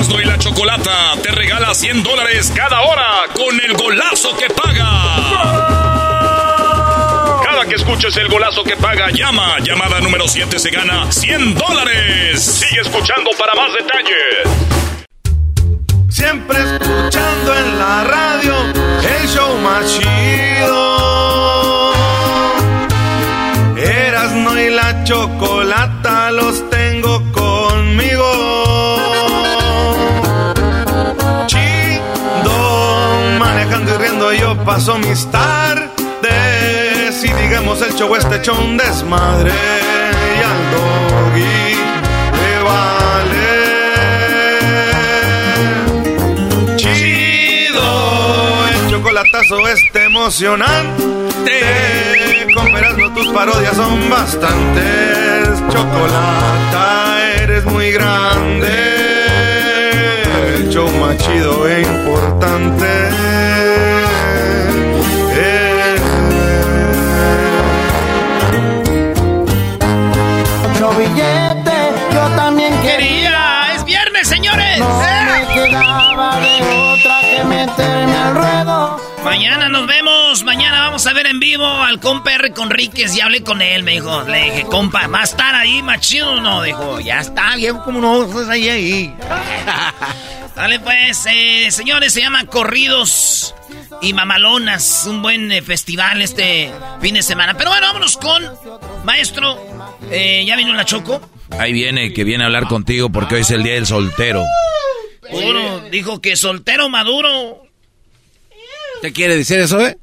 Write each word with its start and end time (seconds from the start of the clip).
Erasmo 0.00 0.18
y 0.18 0.24
la 0.24 0.38
Chocolata 0.38 1.12
te 1.22 1.30
regala 1.30 1.74
100 1.74 2.02
dólares 2.02 2.50
cada 2.56 2.80
hora 2.80 3.26
con 3.34 3.60
el 3.60 3.74
golazo 3.74 4.34
que 4.34 4.46
paga. 4.48 4.88
Cada 7.44 7.66
que 7.66 7.74
escuches 7.74 8.16
el 8.16 8.28
golazo 8.28 8.64
que 8.64 8.78
paga, 8.78 9.10
llama. 9.10 9.58
Llamada 9.58 10.00
número 10.00 10.26
7 10.26 10.58
se 10.58 10.70
gana 10.70 11.12
100 11.12 11.54
dólares. 11.54 12.42
Sigue 12.42 12.80
escuchando 12.80 13.30
para 13.38 13.54
más 13.54 13.74
detalles. 13.74 14.48
Siempre 16.08 16.58
escuchando 16.58 17.54
en 17.58 17.78
la 17.78 18.04
radio 18.04 18.54
el 19.02 19.28
show 19.28 19.58
más 19.58 19.84
chido. 19.98 21.92
Erasmo 23.76 24.56
y 24.56 24.70
la 24.70 25.04
Chocolata 25.04 26.30
los 26.30 26.70
tengo 26.70 26.79
paso 34.64 34.98
mis 34.98 35.26
tardes. 35.30 35.90
Y 37.24 37.32
digamos 37.32 37.80
el 37.82 37.94
show 37.94 38.14
este 38.16 38.36
hecho 38.36 38.54
un 38.54 38.76
desmadre. 38.76 39.52
Y 39.52 40.42
al 40.42 40.70
doggy 40.72 41.76
le 42.40 42.62
vale. 42.62 43.50
Chido, 46.76 47.88
el 48.68 48.90
chocolatazo 48.90 49.68
este 49.68 50.04
emocionante. 50.04 51.04
Con 52.54 52.70
tus 53.14 53.28
parodias 53.28 53.76
son 53.76 54.10
bastantes. 54.10 55.48
Chocolata, 55.72 57.18
eres 57.42 57.64
muy 57.64 57.92
grande 57.92 59.10
el 60.56 60.68
show 60.70 60.88
más 61.00 61.16
chido 61.18 61.68
e 61.68 61.82
importante. 61.82 63.69
Billete, 71.00 71.92
yo 72.12 72.28
también 72.36 72.78
quería. 72.82 73.72
Es 73.74 73.84
viernes, 73.84 74.28
señores. 74.28 74.78
No 74.78 75.00
me 75.00 75.54
quedaba 75.54 76.38
de 76.40 76.62
otra 76.92 77.20
que 77.22 77.44
meterme 77.44 78.16
al 78.16 78.34
ruedo. 78.34 79.09
Mañana 79.24 79.68
nos 79.68 79.86
vemos. 79.86 80.42
Mañana 80.44 80.80
vamos 80.80 81.06
a 81.06 81.12
ver 81.12 81.26
en 81.26 81.40
vivo 81.40 81.66
al 81.66 82.00
compa 82.00 82.34
R. 82.34 82.52
Conríquez. 82.52 83.14
Y 83.16 83.20
hablé 83.20 83.42
con 83.42 83.60
él, 83.60 83.82
me 83.82 83.92
dijo. 83.92 84.22
Le 84.22 84.44
dije, 84.44 84.64
compa, 84.64 85.06
¿va 85.08 85.20
a 85.20 85.24
estar 85.24 85.54
ahí, 85.54 85.82
machido? 85.82 86.40
No, 86.40 86.62
dijo, 86.62 87.00
ya 87.00 87.20
está 87.20 87.56
bien, 87.56 87.76
como 87.78 88.00
no, 88.00 88.26
pues 88.30 88.48
ahí, 88.48 88.68
ahí. 88.68 89.14
Dale, 90.56 90.80
pues, 90.80 91.26
eh, 91.30 91.70
señores, 91.70 92.12
se 92.12 92.20
llama 92.20 92.44
Corridos 92.46 93.54
y 94.00 94.12
Mamalonas. 94.14 95.06
Un 95.06 95.22
buen 95.22 95.52
eh, 95.52 95.62
festival 95.62 96.22
este 96.22 96.72
fin 97.00 97.14
de 97.14 97.22
semana. 97.22 97.56
Pero 97.56 97.70
bueno, 97.70 97.86
vámonos 97.86 98.16
con 98.16 98.42
maestro. 99.04 99.58
Eh, 100.10 100.44
¿Ya 100.46 100.56
vino 100.56 100.72
la 100.74 100.84
Choco? 100.84 101.20
Ahí 101.58 101.72
viene, 101.72 102.12
que 102.12 102.24
viene 102.24 102.44
a 102.44 102.46
hablar 102.46 102.66
contigo 102.66 103.10
porque 103.10 103.36
hoy 103.36 103.40
es 103.42 103.50
el 103.50 103.62
día 103.62 103.74
del 103.74 103.86
soltero. 103.86 104.44
Dijo 105.90 106.20
que 106.20 106.36
soltero 106.36 106.88
maduro. 106.88 107.69
¿Qué 109.00 109.12
quiere 109.12 109.36
decir 109.36 109.58
eso, 109.58 109.80
eh? 109.80 109.98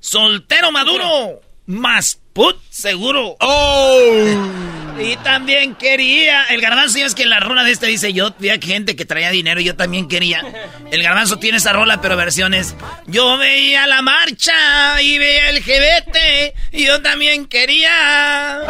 Soltero 0.00 0.72
maduro. 0.72 1.40
Más 1.66 2.20
put 2.32 2.56
seguro. 2.68 3.36
¡Oh! 3.40 4.83
Y 4.98 5.16
también 5.16 5.74
quería. 5.74 6.44
El 6.44 6.60
garbanzo, 6.60 6.98
ya 6.98 7.06
es 7.06 7.14
que 7.14 7.26
la 7.26 7.40
rola 7.40 7.64
de 7.64 7.72
este 7.72 7.86
dice: 7.86 8.12
Yo 8.12 8.34
vi 8.38 8.50
a 8.50 8.58
gente 8.60 8.96
que 8.96 9.04
traía 9.04 9.30
dinero 9.30 9.60
y 9.60 9.64
yo 9.64 9.76
también 9.76 10.08
quería. 10.08 10.42
El 10.90 11.02
garbanzo 11.02 11.38
tiene 11.38 11.58
esa 11.58 11.72
rola, 11.72 12.00
pero 12.00 12.16
versiones. 12.16 12.74
Yo 13.06 13.36
veía 13.36 13.86
la 13.86 14.02
marcha 14.02 15.00
y 15.02 15.18
veía 15.18 15.50
el 15.50 15.62
jebete 15.62 16.54
y 16.72 16.86
yo 16.86 17.02
también 17.02 17.46
quería. 17.46 18.60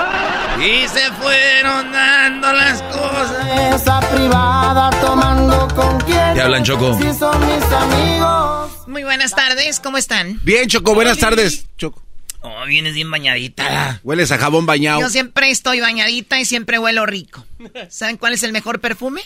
Y 0.59 0.89
se 0.89 1.13
fueron 1.13 1.93
dando 1.93 2.53
las 2.53 2.83
cosas. 2.83 3.81
Esa 3.81 4.01
privada 4.11 4.91
tomando 5.01 5.69
con 5.75 6.01
quién. 6.01 6.35
¿Te 6.35 6.41
hablan, 6.41 6.65
Choco? 6.65 6.99
Si 6.99 7.19
son 7.19 7.39
mis 7.47 7.65
amigos. 7.65 8.89
Muy 8.89 9.03
buenas 9.03 9.33
tardes, 9.35 9.81
¿cómo 9.81 9.99
están? 9.99 10.41
Bien, 10.45 10.69
Choco, 10.69 10.95
buenas 10.95 11.19
tardes, 11.19 11.67
Choco. 11.77 12.04
Oh, 12.47 12.67
vienes 12.67 12.93
bien 12.95 13.11
bañadita. 13.11 14.01
Hueles 14.03 14.31
a 14.31 14.37
jabón 14.37 14.67
bañado. 14.67 15.01
Yo 15.01 15.09
siempre 15.09 15.49
estoy 15.51 15.81
bañadita 15.81 16.39
y 16.39 16.45
siempre 16.45 16.79
huelo 16.79 17.07
rico. 17.07 17.47
¿Saben 17.89 18.19
cuál 18.19 18.35
es 18.35 18.43
el 18.43 18.53
mejor 18.53 18.81
perfume? 18.81 19.23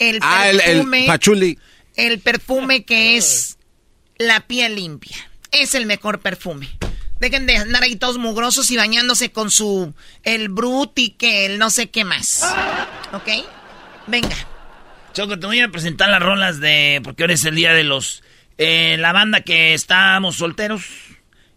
El 0.00 0.18
Ah, 0.20 0.48
el, 0.50 0.56
perfume. 0.58 1.00
el 1.02 1.06
pachuli. 1.06 1.58
el 1.94 2.18
perfume 2.18 2.84
que 2.84 3.16
es 3.16 3.56
la 4.18 4.40
piel 4.40 4.74
limpia. 4.74 5.16
Es 5.52 5.76
el 5.76 5.86
mejor 5.86 6.18
perfume. 6.20 6.68
Dejen 7.20 7.46
de 7.46 7.56
andar 7.56 7.84
ahí 7.84 7.94
todos 7.94 8.18
mugrosos 8.18 8.68
y 8.72 8.76
bañándose 8.76 9.30
con 9.30 9.52
su. 9.52 9.94
El 10.24 10.48
brut 10.48 10.98
y 10.98 11.10
que 11.10 11.46
el 11.46 11.58
no 11.60 11.70
sé 11.70 11.88
qué 11.90 12.04
más. 12.04 12.42
¿Ok? 13.12 13.28
Venga. 14.08 14.34
Choco, 15.12 15.38
te 15.38 15.46
voy 15.46 15.60
a 15.60 15.68
presentar 15.68 16.08
las 16.08 16.20
rolas 16.22 16.58
de. 16.58 17.00
Porque 17.04 17.22
ahora 17.22 17.34
es 17.34 17.44
el 17.44 17.54
día 17.54 17.74
de 17.74 17.84
los. 17.84 18.24
eh, 18.58 18.96
la 18.98 19.12
banda 19.12 19.42
que 19.42 19.72
estamos 19.72 20.34
solteros. 20.36 20.82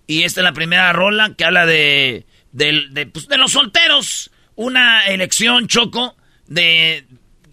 Y 0.07 0.23
esta 0.23 0.41
es 0.41 0.43
la 0.43 0.53
primera 0.53 0.91
rola 0.93 1.33
que 1.38 1.45
habla 1.45 1.66
de. 1.66 2.25
del- 2.51 2.93
de, 2.93 3.05
pues, 3.07 3.27
de 3.27 3.38
los 3.38 3.51
solteros. 3.51 4.31
Una 4.55 5.05
elección, 5.07 5.67
Choco, 5.67 6.16
de. 6.47 7.05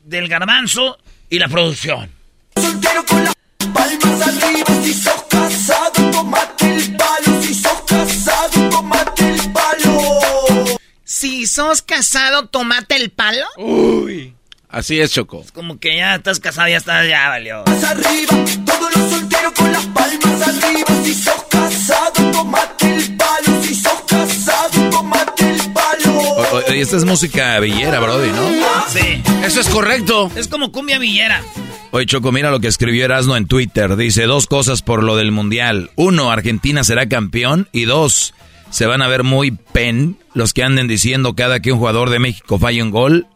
del 0.05 0.29
garbanzo 0.29 0.99
y 1.31 1.39
la 1.39 1.49
producción. 1.49 2.11
Soltero 2.57 3.05
con 3.07 3.25
las 3.25 3.35
palmas 3.73 4.29
arriba, 4.29 4.83
si 4.85 4.95
sos 4.95 5.23
casado, 5.29 6.11
tomate 6.11 6.75
el 6.77 6.97
palo, 6.97 7.43
si 7.43 7.55
sos 7.55 7.83
casado, 7.87 8.69
tomate 8.71 9.29
el 9.31 9.53
palo. 9.53 10.79
Si 11.05 11.47
sos 11.47 11.83
casado, 11.83 12.47
tomate 12.49 12.97
el 12.97 13.11
palo. 13.11 13.47
Uy. 13.57 14.35
Así 14.73 14.99
es, 15.01 15.13
Choco. 15.13 15.45
Como 15.53 15.79
que 15.79 15.97
ya 15.99 16.15
estás 16.15 16.41
casado, 16.41 16.67
ya 16.69 16.79
está, 16.79 17.07
ya 17.07 17.29
valió. 17.29 17.63
Más 17.67 17.85
arriba, 17.85 18.45
todos 18.65 18.97
los 18.97 19.11
solteros 19.11 19.53
con 19.53 19.71
las 19.73 19.85
palmas 19.87 20.49
arriba, 20.49 20.87
si 21.05 21.15
sos 21.15 21.45
casado, 21.51 22.31
tomate 22.33 22.95
el 22.95 23.17
palo, 23.17 23.63
si 23.63 23.75
sos 23.75 24.03
casado, 24.09 24.91
tomate 24.91 25.51
el 25.51 25.73
palo. 25.73 26.19
O- 26.21 26.57
o- 26.57 26.61
esta 26.61 26.97
es 26.97 27.05
música 27.05 27.61
villera, 27.61 28.01
Brody, 28.01 28.31
¿no? 28.31 28.49
Sí. 28.89 29.23
Eso 29.45 29.61
es 29.61 29.69
correcto. 29.69 30.31
Es 30.37 30.49
como 30.49 30.73
cumbia 30.73 30.99
villera. 30.99 31.43
Oye, 31.91 32.07
Choco, 32.07 32.33
mira 32.33 32.51
lo 32.51 32.61
que 32.61 32.69
escribió 32.69 33.05
Erasno 33.05 33.37
en 33.37 33.47
Twitter. 33.47 33.97
Dice 33.97 34.23
dos 34.25 34.47
cosas 34.47 34.81
por 34.81 35.03
lo 35.03 35.17
del 35.17 35.33
Mundial. 35.33 35.91
Uno, 35.97 36.31
Argentina 36.31 36.83
será 36.85 37.07
campeón. 37.11 37.69
Y 37.73 37.85
dos, 37.85 38.33
se 38.71 38.87
van 38.87 39.03
a 39.03 39.09
ver 39.09 39.23
muy 39.23 39.51
pen 39.51 40.17
los 40.33 40.55
que 40.55 40.63
anden 40.63 40.89
diciendo 40.89 41.35
cada 41.35 41.61
que 41.61 41.73
un 41.73 41.79
jugador 41.79 42.09
de 42.09 42.19
México 42.21 42.59
falla 42.59 42.83
un 42.83 42.91
gol, 42.91 43.27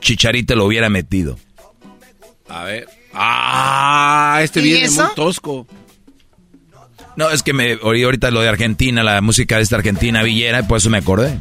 Chicharito 0.00 0.54
lo 0.56 0.64
hubiera 0.66 0.88
metido. 0.88 1.38
A 2.48 2.64
ver. 2.64 2.88
Ah, 3.14 4.40
este 4.42 4.60
¿Y 4.60 4.64
viene 4.64 4.86
eso? 4.86 5.04
muy 5.06 5.14
tosco. 5.14 5.66
No, 7.16 7.30
es 7.30 7.42
que 7.42 7.52
me 7.52 7.74
oí 7.82 8.02
ahorita 8.02 8.30
lo 8.30 8.40
de 8.40 8.48
Argentina, 8.48 9.02
la 9.02 9.20
música 9.20 9.56
de 9.56 9.62
esta 9.62 9.76
Argentina 9.76 10.22
villera, 10.22 10.60
y 10.60 10.62
por 10.62 10.78
eso 10.78 10.90
me 10.90 10.98
acordé. 10.98 11.38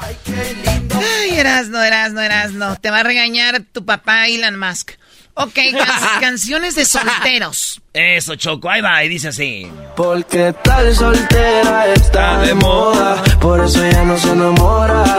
Ay, 0.00 0.16
qué 0.24 0.56
lindo 0.66 1.00
Ay, 1.22 1.30
Erasno, 1.38 1.82
Erasno, 1.82 2.20
Erasno. 2.20 2.76
Te 2.76 2.90
va 2.90 3.00
a 3.00 3.02
regañar 3.02 3.62
tu 3.72 3.84
papá 3.84 4.26
Elon 4.28 4.58
Musk. 4.58 4.92
Ok, 5.34 5.58
canciones 6.20 6.74
de 6.74 6.84
solteros. 6.84 7.80
Eso, 7.94 8.34
Choco, 8.36 8.68
ahí 8.68 8.82
va, 8.82 9.02
y 9.04 9.08
dice 9.08 9.28
así. 9.28 9.66
Porque 9.96 10.54
tal 10.62 10.94
soltera 10.94 11.86
está 11.94 12.40
de 12.40 12.54
moda, 12.54 13.22
por 13.40 13.64
eso 13.64 13.80
ya 13.90 14.04
no 14.04 14.18
se 14.18 14.30
enamora. 14.30 15.18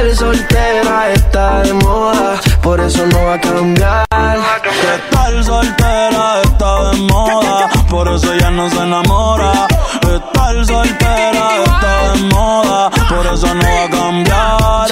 Tal 0.00 0.16
soltera 0.16 1.12
está 1.12 1.60
de 1.60 1.74
moda, 1.74 2.40
por 2.62 2.80
eso 2.80 3.04
no 3.04 3.22
va 3.22 3.34
a 3.34 3.40
cambiar. 3.40 4.06
Que 4.62 5.14
tal 5.14 5.44
soltera 5.44 6.40
está 6.42 6.90
de 6.90 6.96
moda, 7.02 7.68
por 7.90 8.08
eso 8.08 8.34
ya 8.34 8.50
no 8.50 8.70
se 8.70 8.78
enamora. 8.78 9.68
Tal 10.32 10.64
soltera 10.64 11.64
está 11.64 12.12
de 12.14 12.22
moda, 12.32 12.90
por 13.10 13.26
eso 13.26 13.54
no 13.54 13.62
va 13.62 13.84
a 13.84 13.90
cambiar. 13.90 14.90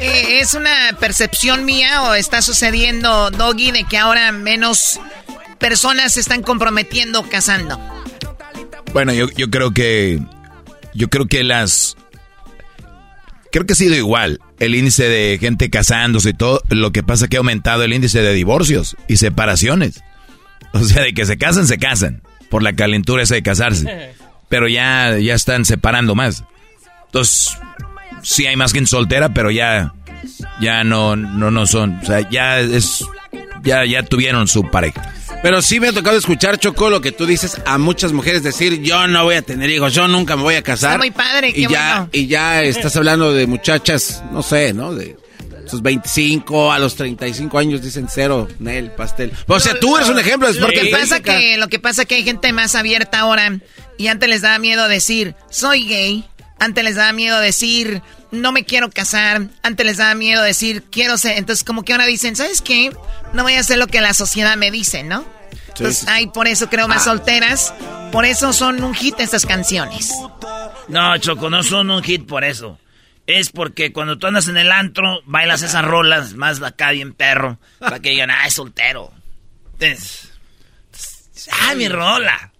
¿Es 0.00 0.54
una 0.54 0.96
percepción 0.98 1.64
mía 1.64 2.02
o 2.02 2.14
está 2.14 2.42
sucediendo, 2.42 3.30
Doggy, 3.30 3.70
de 3.70 3.84
que 3.84 3.96
ahora 3.96 4.32
menos 4.32 4.98
personas 5.60 6.14
se 6.14 6.20
están 6.20 6.42
comprometiendo 6.42 7.22
casando? 7.30 7.78
Bueno, 8.96 9.12
yo, 9.12 9.28
yo 9.36 9.50
creo 9.50 9.72
que. 9.72 10.22
Yo 10.94 11.08
creo 11.08 11.26
que 11.26 11.44
las. 11.44 11.98
Creo 13.52 13.66
que 13.66 13.74
ha 13.74 13.76
sido 13.76 13.94
igual 13.94 14.40
el 14.58 14.74
índice 14.74 15.06
de 15.06 15.36
gente 15.38 15.68
casándose 15.68 16.30
y 16.30 16.32
todo. 16.32 16.62
Lo 16.70 16.92
que 16.92 17.02
pasa 17.02 17.26
es 17.26 17.28
que 17.28 17.36
ha 17.36 17.40
aumentado 17.40 17.82
el 17.82 17.92
índice 17.92 18.22
de 18.22 18.32
divorcios 18.32 18.96
y 19.06 19.18
separaciones. 19.18 20.02
O 20.72 20.82
sea, 20.82 21.02
de 21.02 21.12
que 21.12 21.26
se 21.26 21.36
casan, 21.36 21.66
se 21.66 21.76
casan. 21.76 22.22
Por 22.48 22.62
la 22.62 22.72
calentura 22.72 23.22
esa 23.22 23.34
de 23.34 23.42
casarse. 23.42 24.14
Pero 24.48 24.66
ya, 24.66 25.18
ya 25.18 25.34
están 25.34 25.66
separando 25.66 26.14
más. 26.14 26.44
Entonces, 27.04 27.54
sí 28.22 28.46
hay 28.46 28.56
más 28.56 28.72
gente 28.72 28.88
soltera, 28.88 29.34
pero 29.34 29.50
ya 29.50 29.92
ya 30.58 30.84
no, 30.84 31.16
no, 31.16 31.50
no 31.50 31.66
son, 31.66 31.98
o 32.02 32.06
sea, 32.06 32.28
ya 32.30 32.60
es, 32.60 33.04
ya, 33.66 33.84
ya 33.84 34.02
tuvieron 34.02 34.48
su 34.48 34.70
pareja. 34.70 35.12
Pero 35.42 35.60
sí 35.60 35.80
me 35.80 35.88
ha 35.88 35.92
tocado 35.92 36.16
escuchar, 36.16 36.58
Choco, 36.58 36.88
lo 36.88 37.00
que 37.00 37.12
tú 37.12 37.26
dices 37.26 37.60
a 37.66 37.78
muchas 37.78 38.12
mujeres 38.12 38.42
decir, 38.42 38.80
yo 38.82 39.06
no 39.06 39.24
voy 39.24 39.34
a 39.34 39.42
tener 39.42 39.68
hijos, 39.70 39.92
yo 39.92 40.08
nunca 40.08 40.36
me 40.36 40.42
voy 40.42 40.54
a 40.54 40.62
casar. 40.62 40.92
Está 40.92 40.98
muy 40.98 41.10
padre, 41.10 41.52
y 41.54 41.68
ya, 41.68 42.08
Y 42.12 42.26
ya 42.26 42.62
estás 42.62 42.96
hablando 42.96 43.34
de 43.34 43.46
muchachas, 43.46 44.22
no 44.32 44.42
sé, 44.42 44.72
¿no? 44.72 44.94
De 44.94 45.16
sus 45.68 45.82
25 45.82 46.72
a 46.72 46.78
los 46.78 46.94
35 46.94 47.58
años 47.58 47.82
dicen 47.82 48.06
cero, 48.10 48.48
Nel, 48.58 48.90
pastel. 48.92 49.32
O 49.46 49.60
sea, 49.60 49.78
tú 49.78 49.96
eres 49.96 50.08
un 50.08 50.18
ejemplo. 50.18 50.50
lo, 50.52 50.68
que 50.68 50.86
pasa 50.86 51.20
que, 51.20 51.56
lo 51.56 51.68
que 51.68 51.78
pasa 51.78 52.04
que 52.04 52.16
hay 52.16 52.24
gente 52.24 52.52
más 52.52 52.74
abierta 52.74 53.20
ahora 53.20 53.58
y 53.98 54.06
antes 54.08 54.28
les 54.28 54.42
daba 54.42 54.58
miedo 54.58 54.88
decir, 54.88 55.34
soy 55.50 55.86
gay. 55.86 56.24
Antes 56.58 56.84
les 56.84 56.96
daba 56.96 57.12
miedo 57.12 57.38
decir, 57.38 58.00
no 58.30 58.52
me 58.52 58.64
quiero 58.64 58.90
casar. 58.90 59.48
Antes 59.62 59.86
les 59.86 59.96
daba 59.96 60.14
miedo 60.14 60.42
decir, 60.42 60.84
quiero 60.90 61.18
ser. 61.18 61.38
Entonces, 61.38 61.64
como 61.64 61.82
que 61.82 61.92
ahora 61.92 62.06
dicen, 62.06 62.36
¿sabes 62.36 62.62
qué? 62.62 62.94
No 63.32 63.42
voy 63.42 63.54
a 63.54 63.60
hacer 63.60 63.78
lo 63.78 63.86
que 63.86 64.00
la 64.00 64.14
sociedad 64.14 64.56
me 64.56 64.70
dice, 64.70 65.02
¿no? 65.02 65.24
Entonces, 65.68 66.08
hay 66.08 66.26
por 66.28 66.46
eso 66.48 66.68
creo 66.68 66.88
más 66.88 67.02
ah. 67.02 67.10
solteras. 67.10 67.74
Por 68.12 68.24
eso 68.24 68.52
son 68.52 68.82
un 68.82 68.94
hit 68.94 69.18
estas 69.20 69.44
canciones. 69.44 70.12
No, 70.88 71.16
Choco, 71.18 71.50
no 71.50 71.62
son 71.62 71.90
un 71.90 72.02
hit 72.02 72.26
por 72.26 72.44
eso. 72.44 72.78
Es 73.26 73.50
porque 73.50 73.92
cuando 73.92 74.18
tú 74.18 74.28
andas 74.28 74.48
en 74.48 74.56
el 74.56 74.70
antro, 74.70 75.20
bailas 75.26 75.62
esas 75.62 75.84
rolas 75.84 76.34
más 76.34 76.62
acá 76.62 76.92
bien 76.92 77.12
perro. 77.12 77.58
Para 77.78 77.98
que 78.00 78.10
digan, 78.10 78.30
ah, 78.30 78.46
es 78.46 78.54
soltero. 78.54 79.12
Entonces, 79.78 80.30
ah, 81.50 81.74
mi 81.74 81.88
rola. 81.88 82.52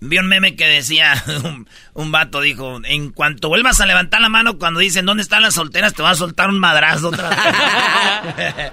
Vi 0.00 0.18
un 0.18 0.26
meme 0.26 0.56
que 0.56 0.66
decía, 0.66 1.22
un, 1.94 2.12
vato 2.12 2.40
dijo, 2.40 2.80
en 2.84 3.10
cuanto 3.10 3.48
vuelvas 3.48 3.80
a 3.80 3.86
levantar 3.86 4.20
la 4.20 4.28
mano 4.28 4.58
cuando 4.58 4.80
dicen 4.80 5.06
dónde 5.06 5.22
están 5.22 5.42
las 5.42 5.54
solteras, 5.54 5.94
te 5.94 6.02
va 6.02 6.10
a 6.10 6.14
soltar 6.14 6.48
un 6.48 6.58
madrazo 6.58 7.08
otra 7.08 7.30
vez. 7.30 7.38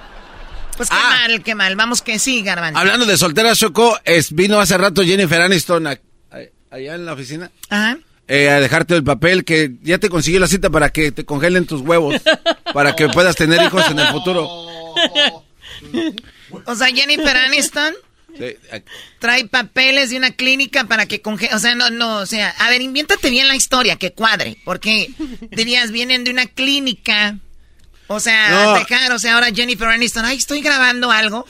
pues 0.78 0.90
qué 0.90 0.96
ah. 1.00 1.10
mal, 1.28 1.44
qué 1.44 1.56
mal. 1.56 1.76
Vamos 1.76 2.02
que 2.02 2.20
sí, 2.20 2.42
Garbanzo. 2.42 2.80
Hablando 2.80 3.06
de 3.06 3.18
solteras, 3.18 3.58
Choco, 3.58 4.00
es, 4.04 4.34
vino 4.34 4.60
hace 4.60 4.78
rato 4.78 5.04
Jennifer 5.04 5.42
Aniston 5.42 5.88
allá 5.88 6.96
en 6.96 7.06
la 7.06 7.14
oficina. 7.14 7.52
Ajá. 7.70 7.98
Eh, 8.28 8.50
a 8.50 8.60
dejarte 8.62 8.96
el 8.96 9.04
papel 9.04 9.44
que 9.44 9.74
ya 9.84 9.98
te 9.98 10.10
consiguió 10.10 10.40
la 10.40 10.48
cita 10.48 10.70
para 10.70 10.90
que 10.92 11.12
te 11.12 11.26
congelen 11.26 11.66
tus 11.66 11.82
huevos, 11.82 12.16
para 12.74 12.96
que 12.96 13.10
puedas 13.10 13.36
tener 13.36 13.62
hijos 13.62 13.86
en 13.90 14.00
el 14.00 14.08
futuro. 14.08 14.48
o 16.66 16.76
sea, 16.76 16.88
Jennifer 16.88 17.36
Aniston 17.36 17.94
Trae 19.20 19.48
papeles 19.48 20.10
de 20.10 20.18
una 20.18 20.32
clínica 20.32 20.86
para 20.86 21.06
que 21.06 21.22
congele. 21.22 21.54
O 21.56 21.60
sea, 21.60 21.76
no, 21.76 21.90
no, 21.90 22.18
o 22.18 22.26
sea, 22.26 22.50
a 22.50 22.70
ver, 22.70 22.82
inviéntate 22.82 23.30
bien 23.30 23.48
la 23.48 23.56
historia, 23.56 23.96
que 23.96 24.12
cuadre. 24.12 24.58
Porque 24.64 25.12
dirías, 25.52 25.92
vienen 25.92 26.24
de 26.24 26.32
una 26.32 26.46
clínica. 26.46 27.38
O 28.08 28.20
sea, 28.20 28.74
dejar, 28.74 29.12
o 29.12 29.20
sea, 29.20 29.36
ahora 29.36 29.48
Jennifer 29.54 29.88
Aniston, 29.88 30.26
ay, 30.26 30.38
estoy 30.38 30.62
grabando 30.62 31.12
algo. 31.12 31.46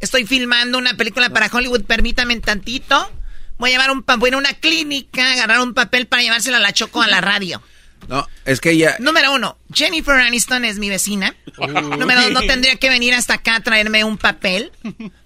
Estoy 0.00 0.26
filmando 0.26 0.78
una 0.78 0.94
película 0.94 1.30
para 1.30 1.50
Hollywood, 1.52 1.84
permítame 1.84 2.38
tantito. 2.40 3.10
Voy 3.58 3.70
a 3.70 3.72
llevar 3.72 3.90
un 3.90 4.04
voy 4.18 4.30
a 4.30 4.36
una 4.36 4.52
clínica, 4.52 5.32
agarrar 5.32 5.60
un 5.60 5.72
papel 5.72 6.06
para 6.06 6.22
llevárselo 6.22 6.56
a 6.56 6.60
la 6.60 6.72
Choco 6.72 7.02
a 7.02 7.08
la 7.08 7.20
radio. 7.20 7.62
No, 8.08 8.26
es 8.44 8.60
que 8.60 8.70
ella... 8.70 8.96
Número 9.00 9.32
uno, 9.32 9.58
Jennifer 9.72 10.14
Aniston 10.14 10.64
es 10.64 10.78
mi 10.78 10.88
vecina. 10.88 11.34
Número 11.58 12.22
dos, 12.22 12.30
no 12.30 12.40
tendría 12.42 12.76
que 12.76 12.88
venir 12.88 13.14
hasta 13.14 13.34
acá 13.34 13.56
a 13.56 13.60
traerme 13.60 14.04
un 14.04 14.16
papel. 14.16 14.70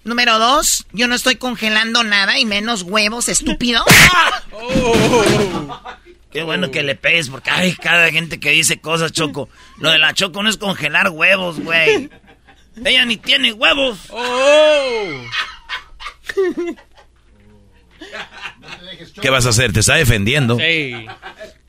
Número 0.05 0.39
dos, 0.39 0.87
yo 0.93 1.07
no 1.07 1.15
estoy 1.15 1.37
congelando 1.37 2.05
nada 2.05 2.39
y 2.39 2.47
menos 2.47 2.83
huevos, 2.83 3.29
estúpido. 3.29 3.85
Qué 6.33 6.43
bueno 6.43 6.71
que 6.71 6.83
le 6.83 6.95
pegues 6.95 7.29
porque 7.29 7.51
hay 7.51 7.75
cada 7.75 8.11
gente 8.11 8.41
que 8.41 8.51
dice 8.51 8.81
cosas, 8.81 9.13
Choco. 9.13 9.51
Lo 9.79 9.91
de 9.91 9.99
la 9.99 10.15
Choco 10.15 10.43
no 10.43 10.49
es 10.49 10.57
congelar 10.57 11.11
huevos, 11.11 11.61
güey. 11.61 12.09
Ella 12.83 13.05
ni 13.05 13.19
tiene 13.19 13.53
huevos. 13.53 13.99
¿Qué 19.21 19.29
vas 19.29 19.45
a 19.45 19.51
hacer? 19.51 19.73
Te 19.73 19.81
está 19.81 19.97
defendiendo. 19.97 20.57
Sí. 20.57 21.07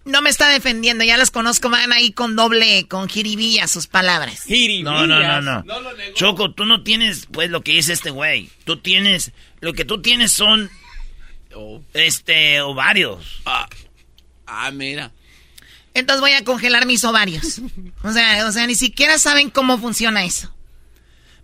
No 0.04 0.22
me 0.22 0.32
está 0.32 0.50
defendiendo, 0.50 1.04
ya 1.04 1.18
los 1.18 1.30
conozco, 1.30 1.70
van 1.70 1.92
ahí 1.92 2.12
con 2.12 2.36
doble, 2.36 2.88
con 2.88 3.08
jiribilla 3.08 3.68
sus 3.68 3.86
palabras. 3.86 4.46
No, 4.84 5.06
no, 5.06 5.20
no, 5.20 5.42
no. 5.42 5.64
Choco, 6.16 6.52
tú 6.52 6.66
no 6.66 6.82
tienes, 6.84 7.28
pues, 7.32 7.52
lo 7.52 7.62
que 7.62 7.74
dice 7.74 7.94
este 7.94 8.10
güey. 8.10 8.50
Tú 8.64 8.78
tienes, 8.78 9.32
lo 9.60 9.74
que 9.74 9.86
tú 9.86 10.02
tienes 10.02 10.32
son, 10.32 10.72
oh. 11.54 11.82
este, 11.94 12.62
ovarios. 12.62 13.42
Ah, 13.46 13.68
ah, 14.48 14.72
mira. 14.72 15.12
Entonces 15.94 16.22
voy 16.22 16.32
a 16.32 16.44
congelar 16.44 16.86
mis 16.86 17.04
ovarios. 17.04 17.62
O 18.04 18.12
sea, 18.12 18.48
o 18.48 18.52
sea, 18.52 18.66
ni 18.66 18.76
siquiera 18.76 19.20
saben 19.20 19.50
cómo 19.52 19.78
funciona 19.78 20.24
eso. 20.24 20.52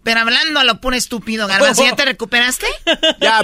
Pero 0.04 0.22
hablando 0.22 0.60
a 0.62 0.64
lo 0.64 0.80
puro 0.80 0.96
estúpido, 0.96 1.48
Garbanzo, 1.48 1.84
¿ya 1.84 1.96
te 1.96 2.06
recuperaste? 2.06 2.66
ya, 3.20 3.44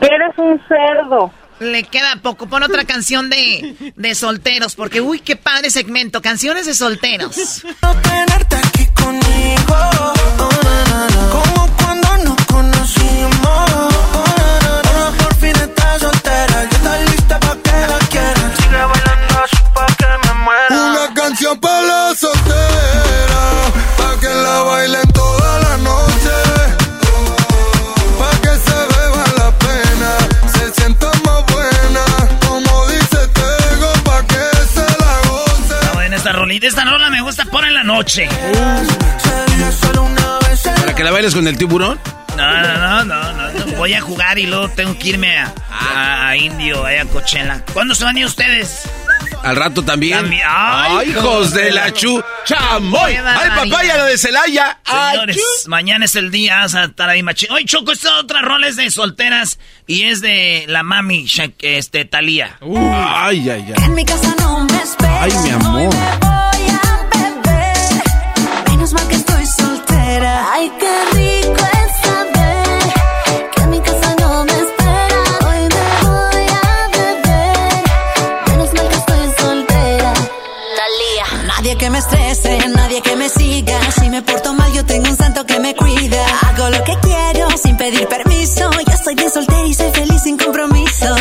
Eres 0.00 0.38
un 0.38 0.62
cerdo. 0.68 1.32
Le 1.60 1.82
queda 1.84 2.16
poco. 2.22 2.46
Pon 2.48 2.62
otra 2.62 2.84
canción 2.84 3.30
de, 3.30 3.92
de 3.96 4.14
solteros, 4.14 4.74
porque 4.76 5.00
uy, 5.00 5.20
qué 5.20 5.36
padre 5.36 5.70
segmento. 5.70 6.22
Canciones 6.22 6.66
de 6.66 6.74
solteros. 6.74 7.36
No 7.82 7.94
tenerte 7.96 8.56
aquí 8.56 8.86
conmigo. 8.94 9.76
Como 11.32 11.76
cuando 11.76 12.16
nos 12.18 12.46
conocimos. 12.46 13.70
Por 15.18 15.34
fin 15.36 15.56
estás 15.56 16.00
soltera. 16.00 16.64
Ya 16.70 16.76
estás 16.76 17.10
lista 17.10 17.40
pa' 17.40 17.56
que 17.62 17.70
la 17.70 17.98
quieran. 18.10 18.56
Sigue 18.56 18.84
bailando 18.84 19.44
así 19.44 19.62
pa' 19.74 19.86
que 19.98 20.06
me 20.26 20.34
muera. 20.44 20.68
Una 20.70 21.14
canción 21.14 21.58
para 21.60 21.82
la 21.82 22.14
soltera. 22.14 23.40
Pa' 23.96 24.20
que 24.20 24.28
la 24.28 24.62
bailen 24.62 25.07
esta 36.28 36.38
rolita. 36.38 36.66
Esta 36.66 36.84
rola 36.84 37.10
me 37.10 37.20
gusta, 37.22 37.44
pon 37.46 37.64
en 37.64 37.74
la 37.74 37.84
noche. 37.84 38.28
¿Para 40.76 40.94
que 40.94 41.04
la 41.04 41.10
bailes 41.10 41.34
con 41.34 41.46
el 41.46 41.56
tiburón? 41.56 41.98
No, 42.36 42.62
no, 42.62 43.04
no, 43.04 43.32
no, 43.32 43.76
Voy 43.76 43.94
a 43.94 44.00
jugar 44.00 44.38
y 44.38 44.46
luego 44.46 44.68
tengo 44.68 44.96
que 44.98 45.08
irme 45.08 45.38
a, 45.38 45.52
a, 46.28 46.36
Indio, 46.36 46.84
a 46.86 47.04
Coachella. 47.06 47.64
¿Cuándo 47.72 47.94
se 47.94 48.04
van 48.04 48.16
a 48.16 48.20
ir 48.20 48.26
ustedes? 48.26 48.88
Al 49.42 49.56
rato 49.56 49.82
también. 49.82 50.30
Ay, 50.46 51.10
hijos 51.10 51.52
de 51.52 51.70
la 51.70 51.92
chu. 51.92 52.22
¡Chamoy! 52.44 53.16
¡Ay, 53.16 53.50
papaya, 53.56 53.96
la 53.96 54.04
de 54.04 54.18
Celaya! 54.18 54.78
Señores, 54.84 55.38
mañana 55.66 56.04
es 56.04 56.16
el 56.16 56.30
día. 56.30 56.58
Vas 56.58 56.74
a 56.74 56.84
estar 56.84 57.08
ahí 57.08 57.22
machín. 57.22 57.50
Hoy 57.52 57.64
Choco, 57.64 57.92
esta 57.92 58.18
otra 58.18 58.42
rola 58.42 58.68
es 58.68 58.76
de 58.76 58.90
solteras 58.90 59.58
y 59.86 60.02
es 60.04 60.20
de 60.20 60.64
la 60.68 60.82
mami, 60.82 61.26
este, 61.60 62.04
Talía. 62.04 62.58
ay, 62.62 63.48
ay, 63.50 63.72
ay. 63.76 63.84
En 63.84 63.94
mi 63.94 64.04
casa 64.04 64.34
no 64.40 64.64
me 64.64 64.78
Ay, 65.20 65.32
mi 65.44 65.50
amor. 65.50 66.37
Si 83.28 84.08
me 84.08 84.22
porto 84.22 84.54
mal, 84.54 84.72
yo 84.72 84.82
tengo 84.86 85.10
un 85.10 85.16
santo 85.16 85.44
que 85.44 85.60
me 85.60 85.74
cuida. 85.74 86.24
Hago 86.46 86.70
lo 86.70 86.82
que 86.82 86.96
quiero 87.02 87.48
sin 87.62 87.76
pedir 87.76 88.08
permiso. 88.08 88.70
Yo 88.86 88.96
soy 89.04 89.14
bien 89.16 89.30
soltera 89.30 89.66
y 89.66 89.74
soy 89.74 89.90
feliz 89.90 90.22
sin 90.22 90.38
compromiso. 90.38 91.14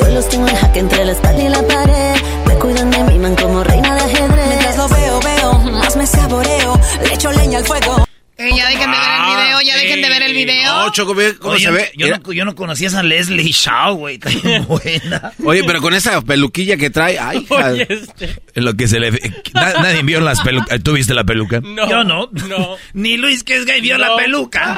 Yo 0.00 0.08
los 0.08 0.26
tengo 0.30 0.48
en 0.48 0.56
jaque 0.56 0.78
entre 0.78 1.04
la 1.04 1.12
espalda 1.12 1.42
y 1.42 1.48
la 1.50 1.62
pared. 1.62 2.14
Me 2.46 2.54
cuidan 2.54 2.90
de 2.90 3.04
mi 3.04 3.18
man 3.18 3.36
como 3.36 3.62
reina 3.64 3.94
de 3.96 4.00
ajedrez. 4.00 4.48
Mientras 4.48 4.76
lo 4.78 4.88
veo, 4.88 5.20
veo, 5.20 5.52
más 5.72 5.96
me 5.96 6.06
saboreo. 6.06 6.80
Le 7.02 7.14
echo 7.14 7.30
leña 7.32 7.58
al 7.58 7.64
fuego. 7.66 8.05
Eh, 8.38 8.50
ya 8.54 8.68
dejen 8.68 8.90
de 8.90 8.98
ver 8.98 9.08
el 9.16 9.24
video, 9.24 9.60
ya 9.62 9.76
dejen 9.78 10.02
de 10.02 10.08
ver 10.10 10.22
el 10.22 10.34
video. 10.34 10.74
No, 10.74 10.92
Choco, 10.92 11.14
cómo 11.38 11.54
Oye, 11.54 11.64
se 11.64 11.70
ve. 11.70 11.90
Yo, 11.96 12.08
no, 12.08 12.32
yo 12.32 12.44
no 12.44 12.54
conocía 12.54 12.88
a 12.88 12.90
esa 12.90 13.02
Leslie 13.02 13.50
Shaw, 13.50 13.94
güey. 13.96 14.18
Bien 14.42 14.64
buena. 14.68 15.32
Oye, 15.42 15.64
pero 15.64 15.80
con 15.80 15.94
esa 15.94 16.20
peluquilla 16.20 16.76
que 16.76 16.90
trae, 16.90 17.18
ay. 17.18 17.46
Oye, 17.50 17.86
este. 17.88 18.42
En 18.54 18.64
Lo 18.66 18.74
que 18.74 18.88
se 18.88 19.00
le... 19.00 19.10
na- 19.54 19.72
nadie 19.80 20.02
vio 20.02 20.20
las 20.20 20.40
pelucas. 20.42 20.82
¿Tú 20.82 20.92
viste 20.92 21.14
la 21.14 21.24
peluca? 21.24 21.60
No. 21.62 21.88
Yo 21.88 22.04
no. 22.04 22.28
No. 22.46 22.76
Ni 22.92 23.16
Luis 23.16 23.42
que 23.42 23.56
es 23.56 23.64
gay 23.64 23.80
vio 23.80 23.96
No. 23.96 24.06
la 24.06 24.16
peluca. 24.16 24.76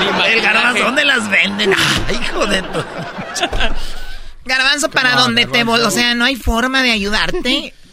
Ni 0.00 0.32
El 0.32 0.40
garbanzo, 0.42 0.82
¿dónde 0.82 1.04
las 1.04 1.30
venden? 1.30 1.72
Ay, 2.08 2.18
hijo 2.20 2.46
de 2.46 2.62
tu... 2.62 2.84
Garbanzo, 4.48 4.90
para 4.90 5.14
donde 5.14 5.46
te 5.46 5.62
vol... 5.62 5.80
O 5.82 5.90
sea, 5.92 6.14
no 6.16 6.24
hay 6.24 6.34
forma 6.36 6.82
de 6.82 6.90
ayudarte. 6.90 7.74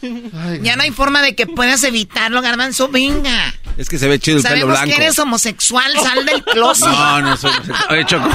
Ya 0.61 0.75
no 0.75 0.83
hay 0.83 0.91
forma 0.91 1.23
de 1.23 1.33
que 1.33 1.47
puedas 1.47 1.83
evitarlo, 1.83 2.39
Garbanzo. 2.43 2.89
Venga. 2.89 3.51
Es 3.75 3.89
que 3.89 3.97
se 3.97 4.07
ve 4.07 4.19
chido 4.19 4.37
el 4.37 4.43
pelo 4.43 4.53
Sabemos 4.55 4.79
blanco. 4.79 4.95
que 4.97 5.03
eres 5.03 5.17
homosexual, 5.17 5.91
sal 5.99 6.23
del 6.27 6.43
closet. 6.53 6.87
No, 6.87 7.21
no 7.23 7.35
soy. 7.37 7.51
Oye, 7.89 8.05
Choco. 8.05 8.29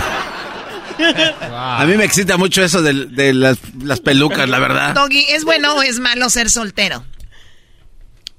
A 1.52 1.84
mí 1.86 1.96
me 1.96 2.04
excita 2.04 2.36
mucho 2.36 2.64
eso 2.64 2.82
de, 2.82 3.06
de 3.06 3.32
las, 3.34 3.58
las 3.84 4.00
pelucas, 4.00 4.48
la 4.48 4.58
verdad. 4.58 4.94
Doggy, 4.94 5.24
¿es 5.28 5.44
bueno 5.44 5.74
o 5.76 5.82
es 5.82 6.00
malo 6.00 6.28
ser 6.28 6.50
soltero? 6.50 7.04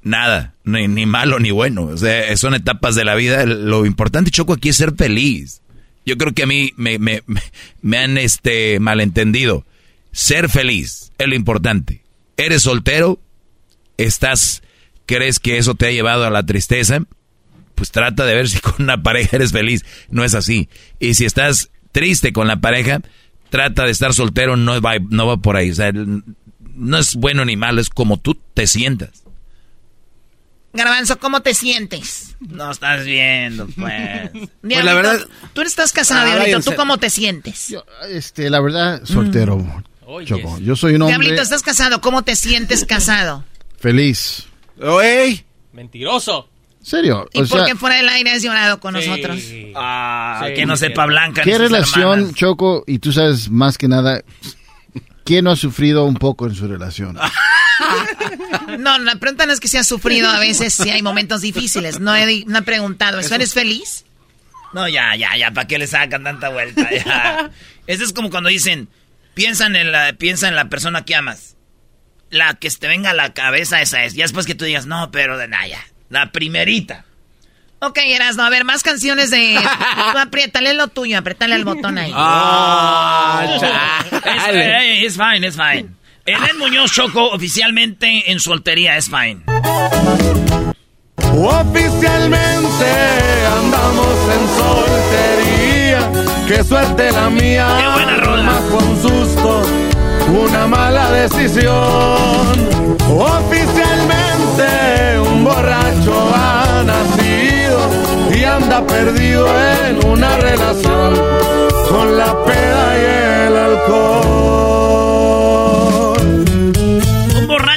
Nada, 0.04 0.54
ni, 0.64 0.88
ni 0.88 1.06
malo 1.06 1.40
ni 1.40 1.52
bueno. 1.52 1.84
O 1.84 1.98
sea, 1.98 2.36
son 2.36 2.54
etapas 2.56 2.96
de 2.96 3.06
la 3.06 3.16
vida. 3.16 3.46
Lo 3.46 3.86
importante, 3.86 4.30
Choco, 4.32 4.54
aquí 4.54 4.70
es 4.70 4.76
ser 4.78 4.94
feliz. 4.96 5.62
Yo 6.06 6.18
creo 6.18 6.34
que 6.34 6.44
a 6.44 6.48
mí 6.48 6.74
me, 6.76 7.00
me, 7.00 7.24
me- 7.28 7.42
me 7.82 7.98
han 8.00 8.18
este, 8.18 8.80
malentendido. 8.80 9.66
Ser 10.12 10.50
feliz 10.50 11.12
es 11.18 11.28
lo 11.28 11.36
importante. 11.36 12.04
Eres 12.38 12.64
soltero, 12.64 13.20
estás, 13.98 14.62
crees 15.06 15.40
que 15.40 15.58
eso 15.58 15.76
te 15.76 15.88
ha 15.88 15.92
llevado 15.92 16.26
a 16.26 16.30
la 16.30 16.46
tristeza, 16.46 17.00
pues 17.76 17.92
trata 17.92 18.26
de 18.26 18.36
ver 18.36 18.50
si 18.50 18.60
con 18.60 18.76
una 18.80 19.02
pareja 19.04 19.38
eres 19.38 19.52
feliz. 19.52 19.86
No 20.10 20.24
es 20.24 20.34
así. 20.34 20.70
Y 21.00 21.14
si 21.14 21.26
estás 21.26 21.70
triste 21.92 22.34
con 22.34 22.48
la 22.48 22.60
pareja, 22.62 23.02
trata 23.50 23.86
de 23.86 23.92
estar 23.92 24.14
soltero, 24.14 24.56
no 24.58 24.80
va, 24.82 24.94
no 25.10 25.28
va 25.28 25.38
por 25.38 25.56
ahí. 25.56 25.72
O 25.72 25.76
sea, 25.76 25.92
no 25.94 26.98
es 26.98 27.16
bueno 27.16 27.46
ni 27.46 27.56
malo, 27.58 27.80
es 27.82 27.90
como 27.90 28.18
tú 28.18 28.38
te 28.54 28.68
sientas. 28.68 29.24
Garbanzo, 30.74 31.20
¿cómo 31.20 31.42
te 31.42 31.54
sientes? 31.54 32.38
No 32.40 32.72
estás 32.72 33.06
viendo, 33.06 33.68
pues. 33.68 34.32
Diablito, 34.62 34.84
la 34.84 34.94
verdad- 34.94 35.28
Tú 35.54 35.62
estás 35.62 35.92
casado, 35.92 36.22
Ah, 36.22 36.36
Diablito. 36.46 36.72
¿Tú 36.72 36.76
cómo 36.78 36.98
te 36.98 37.10
sientes? 37.10 37.68
Yo, 37.70 37.84
este, 38.10 38.50
la 38.50 38.62
verdad, 38.62 39.02
soltero, 39.04 39.58
Oye, 40.14 40.26
Choco. 40.28 40.58
Yo 40.60 40.76
soy 40.76 40.96
un 40.96 41.04
hombre 41.04 41.18
Diablito, 41.20 41.42
¿estás 41.42 41.62
casado? 41.62 42.02
¿Cómo 42.02 42.24
te 42.24 42.36
sientes 42.36 42.86
casado? 42.86 43.44
feliz. 43.80 44.46
Oye, 44.82 45.46
Mentiroso. 45.74 46.50
¿Serio? 46.82 47.30
¿Y 47.34 47.40
O 47.42 47.46
por 47.48 47.60
sea, 47.60 47.66
qué 47.68 47.76
fuera 47.76 47.96
del 47.98 48.10
aire 48.10 48.32
has 48.32 48.42
llorado 48.44 48.80
con 48.80 49.00
Sí. 49.00 49.08
nosotros? 49.08 49.40
Ah, 49.76 50.44
Sí, 50.48 50.54
que 50.56 50.66
no 50.66 50.76
sí. 50.76 50.86
sepa 50.88 51.06
Blanca. 51.06 51.44
¿qué 51.44 51.58
relación, 51.58 52.20
hermanas. 52.20 52.36
Choco? 52.36 52.84
Y 52.88 53.00
tú 53.00 53.12
sabes 53.14 53.50
más 53.50 53.78
que 53.78 53.88
nada, 53.88 54.22
¿quién 55.24 55.46
no 55.46 55.52
ha 55.52 55.56
sufrido 55.56 56.04
un 56.06 56.16
poco 56.16 56.48
en 56.48 56.56
su 56.56 56.68
relación? 56.68 57.18
No, 58.80 58.98
la 59.00 59.16
pregunta 59.16 59.46
no 59.46 59.54
es 59.54 59.60
que 59.60 59.68
si 59.68 59.78
has 59.78 59.88
sufrido 59.88 60.30
a 60.30 60.40
veces, 60.40 60.74
si 60.74 60.90
hay 60.90 61.02
momentos 61.02 61.42
difíciles. 61.42 62.00
No 62.00 62.16
he, 62.16 62.26
di- 62.26 62.46
no 62.46 62.60
he 62.60 62.62
preguntado 62.62 63.20
eso. 63.20 63.34
¿Eres 63.36 63.54
feliz? 63.54 64.06
No, 64.74 64.88
ya, 64.88 65.16
ya, 65.16 65.36
ya, 65.38 65.52
¿para 65.52 65.68
qué 65.68 65.78
le 65.80 65.88
sacan 65.88 66.24
tanta 66.24 66.50
vuelta? 66.50 66.88
Ya. 66.92 67.50
Eso 67.88 68.04
es 68.04 68.14
como 68.14 68.30
cuando 68.30 68.50
dicen, 68.50 68.88
piensa 69.34 69.66
en, 69.68 69.92
la, 69.92 70.14
piensa 70.14 70.48
en 70.48 70.56
la 70.56 70.66
persona 70.66 71.06
que 71.06 71.16
amas. 71.16 71.56
La 72.30 72.54
que 72.56 72.70
te 72.70 72.88
venga 72.88 73.10
a 73.12 73.14
la 73.14 73.34
cabeza 73.34 73.82
esa 73.82 74.04
es. 74.04 74.14
Ya 74.14 74.24
después 74.24 74.46
que 74.46 74.56
tú 74.56 74.66
digas, 74.66 74.86
no, 74.86 75.12
pero 75.12 75.38
de 75.38 75.48
nada, 75.48 75.68
ya. 75.68 75.82
La 76.10 76.32
primerita. 76.32 77.06
Ok, 77.80 77.98
Erasno, 77.98 78.44
a 78.44 78.50
ver, 78.50 78.64
más 78.64 78.84
canciones 78.84 79.32
de... 79.32 79.56
Tú 80.12 80.18
apriétale 80.18 80.76
lo 80.76 80.88
tuyo, 80.90 81.18
apriétale 81.18 81.56
el 81.56 81.66
botón 81.66 81.98
ahí. 81.98 82.12
Ah, 82.14 83.44
Es, 85.02 85.18
fine, 85.18 85.48
es 85.48 85.56
fine. 85.56 85.90
Eden 86.26 86.60
Muñoz 86.60 86.92
Choco 86.92 87.32
oficialmente 87.32 88.32
en 88.32 88.40
soltería, 88.40 88.98
es 88.98 89.10
fine. 89.10 89.42
Oficialmente 91.34 92.86
andamos. 93.48 94.21
Qué 96.54 96.64
suerte 96.66 97.10
la 97.14 97.30
mía. 97.30 97.66
Qué 97.80 97.88
buena 97.94 98.18
rola. 98.18 98.44
Más 98.44 98.62
fue 98.70 98.84
un 98.84 99.02
susto, 99.02 99.62
una 100.38 100.68
mala 100.68 101.10
decisión. 101.12 102.68
Oficialmente 103.10 104.68
un 105.30 105.46
borracho 105.46 106.14
ha 106.36 106.84
nacido 106.84 107.80
y 108.36 108.44
anda 108.44 108.86
perdido 108.86 109.48
en 109.88 110.06
una 110.06 110.36
relación 110.40 111.14
con 111.88 112.18
la 112.18 112.44
peda 112.44 112.98
y 112.98 113.06
el 113.48 113.56
alcohol. 113.56 114.52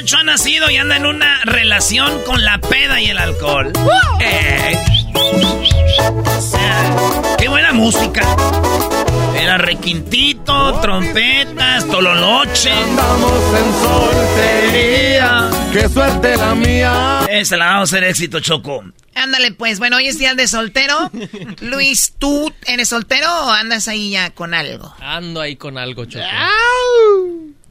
Un 0.05 0.07
borracho 0.07 0.17
ha 0.17 0.23
nacido 0.23 0.69
y 0.69 0.77
anda 0.77 0.97
en 0.97 1.05
una 1.07 1.41
relación 1.45 2.21
con 2.25 2.45
la 2.45 2.59
peda 2.59 3.01
y 3.01 3.07
el 3.07 3.17
alcohol. 3.17 3.73
Eh. 4.19 4.77
O 5.15 6.41
sea, 6.41 6.95
qué 7.39 7.47
buena 7.47 7.73
música. 7.73 8.21
Era 9.35 9.57
requintito, 9.57 10.79
trompetas, 10.79 11.87
tololoche. 11.87 12.71
Andamos 12.71 13.41
en 13.57 13.73
soltería. 13.81 15.49
Qué 15.73 15.89
suerte 15.89 16.37
la 16.37 16.53
mía. 16.53 17.21
Esa 17.27 17.57
la 17.57 17.65
vamos 17.65 17.91
a 17.91 17.97
hacer 17.97 18.07
éxito, 18.07 18.39
Choco. 18.41 18.83
Ándale, 19.15 19.53
pues. 19.53 19.79
Bueno, 19.79 19.97
hoy 19.97 20.05
es 20.05 20.19
día 20.19 20.35
de 20.35 20.47
soltero. 20.47 21.09
Luis, 21.61 22.13
¿tú 22.19 22.53
eres 22.67 22.89
soltero 22.89 23.27
o 23.45 23.49
andas 23.49 23.87
ahí 23.87 24.11
ya 24.11 24.29
con 24.29 24.53
algo? 24.53 24.93
Ando 24.99 25.41
ahí 25.41 25.55
con 25.55 25.79
algo, 25.79 26.05
Choco. 26.05 26.25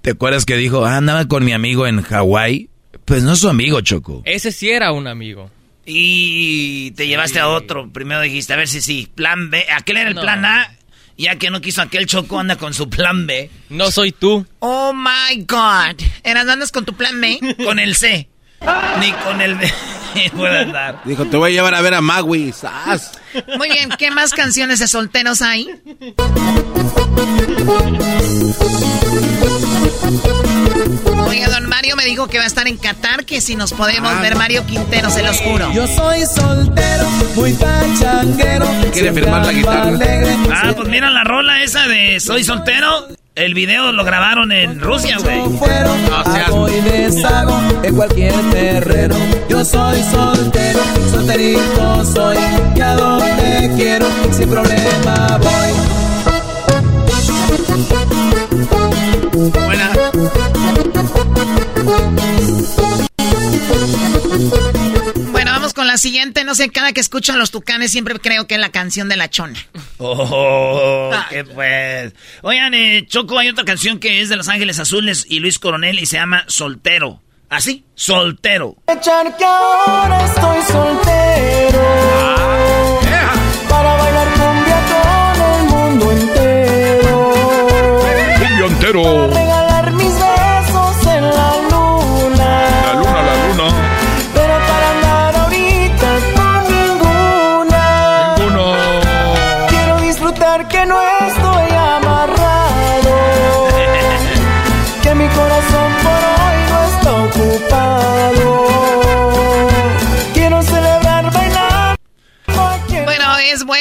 ¿Te 0.05 0.11
acuerdas 0.11 0.45
que 0.45 0.59
dijo, 0.59 0.85
ah, 0.85 0.99
andaba 0.99 1.27
con 1.29 1.47
mi 1.47 1.55
amigo 1.55 1.87
en 1.87 2.03
Hawái? 2.03 2.69
Pues 3.07 3.23
no 3.23 3.33
es 3.33 3.39
su 3.39 3.49
amigo, 3.49 3.81
Choco. 3.81 4.21
Ese 4.27 4.53
sí 4.53 4.69
era 4.69 4.93
un 4.93 5.07
amigo. 5.07 5.51
Y 5.87 6.91
te 6.91 7.07
llevaste 7.07 7.39
a 7.39 7.49
otro. 7.49 7.91
Primero 7.91 8.21
dijiste, 8.21 8.53
a 8.53 8.57
ver 8.57 8.69
si 8.69 8.83
sí. 8.83 9.09
Plan 9.15 9.49
B. 9.49 9.65
Aquel 9.75 9.97
era 9.97 10.11
el 10.11 10.15
No. 10.15 10.21
plan 10.21 10.45
A. 10.45 10.77
Ya 11.17 11.37
que 11.37 11.49
no 11.49 11.63
quiso 11.63 11.81
aquel 11.81 12.05
Choco, 12.05 12.39
anda 12.39 12.57
con 12.57 12.75
su 12.75 12.91
plan 12.91 13.27
B. 13.27 13.49
No 13.71 13.91
soy 13.91 14.13
tú. 14.13 14.45
Oh 14.59 14.93
my 14.93 15.37
God. 15.49 15.99
¿Eras 16.23 16.49
andas 16.49 16.71
con 16.71 16.85
tu 16.85 16.93
plan 16.93 17.19
B? 17.19 17.39
Con 17.65 17.79
el 17.79 17.97
C. 17.97 18.29
Ni 19.01 19.11
con 19.11 19.41
el 19.41 19.55
B. 19.55 19.73
Puede 20.37 20.59
andar. 20.59 21.01
Dijo, 21.07 21.25
te 21.25 21.39
voy 21.39 21.53
a 21.53 21.55
llevar 21.55 21.75
a 21.75 21.81
ver 21.81 21.95
a 21.95 22.03
Magui. 22.03 22.53
¡Sas! 22.53 23.13
Muy 23.57 23.71
bien, 23.71 23.89
¿qué 23.99 24.11
más 24.11 24.35
canciones 24.35 24.81
de 24.81 24.87
solteros 24.87 25.41
hay? 25.41 25.67
Oiga, 31.27 31.49
don 31.49 31.69
Mario 31.69 31.97
me 31.97 32.05
dijo 32.05 32.29
que 32.29 32.39
va 32.39 32.45
a 32.45 32.47
estar 32.47 32.67
en 32.69 32.77
Qatar, 32.77 33.25
que 33.25 33.41
si 33.41 33.57
nos 33.57 33.73
podemos 33.73 34.13
Ah. 34.13 34.21
ver 34.21 34.37
Mario 34.37 34.65
Quintero, 34.67 35.11
se 35.11 35.23
los 35.23 35.39
juro. 35.41 35.73
Yo 35.73 35.87
soy 35.87 36.25
soltero, 36.27 37.09
muy 37.35 37.53
pachanguero. 37.55 38.67
Quiere 38.93 39.13
firmar 39.13 39.47
la 39.47 39.53
guitarra. 39.53 39.99
Ah, 40.53 40.73
pues 40.77 40.89
mira 40.89 41.11
la 41.11 41.25
rola 41.25 41.63
esa 41.63 41.87
de 41.89 42.21
Soy 42.21 42.45
soltero. 42.45 43.09
El 43.35 43.53
video 43.55 43.91
lo 43.91 44.05
grabaron 44.05 44.53
en 44.53 44.79
Rusia, 44.81 45.17
güey. 45.19 45.39
No 45.39 46.69
y 46.69 46.81
deshago 46.83 47.61
en 47.83 47.97
cualquier 47.97 48.33
terreno. 48.53 49.17
Yo 49.49 49.65
soy 49.65 50.01
soltero, 50.05 50.81
solterito 51.11 52.05
soy. 52.05 52.37
Y 52.77 52.81
a 52.81 52.95
donde 52.95 53.73
quiero, 53.77 54.07
sin 54.31 54.49
problema 54.49 55.39
voy. 55.39 55.54
Bueno, 65.31 65.51
vamos 65.51 65.75
con 65.75 65.87
la 65.87 65.99
siguiente. 65.99 66.45
No 66.45 66.55
sé, 66.55 66.71
cada 66.71 66.93
que 66.93 67.01
escucho 67.01 67.33
a 67.33 67.37
los 67.37 67.51
tucanes 67.51 67.91
siempre 67.91 68.19
creo 68.19 68.47
que 68.47 68.55
es 68.55 68.61
la 68.61 68.71
canción 68.71 69.09
de 69.09 69.17
la 69.17 69.31
chona. 69.31 69.59
Oh, 69.99 71.11
qué 71.31 71.45
pues. 71.45 72.15
Oigan, 72.43 72.75
eh, 72.75 73.07
Choco, 73.07 73.39
hay 73.39 73.49
otra 73.49 73.65
canción 73.65 73.99
que 73.99 74.21
es 74.21 74.29
de 74.29 74.37
Los 74.37 74.49
Ángeles 74.49 74.79
Azules 74.79 75.27
y 75.29 75.41
Luis 75.41 75.59
Coronel 75.59 75.99
y 75.99 76.07
se 76.07 76.17
llama 76.17 76.45
Soltero. 76.49 77.21
¿Así? 77.49 77.85
Soltero. 77.95 78.77
Echar 78.89 79.37
que 79.37 79.45
ahora 79.45 80.25
estoy 80.25 80.63
soltero. 80.63 82.24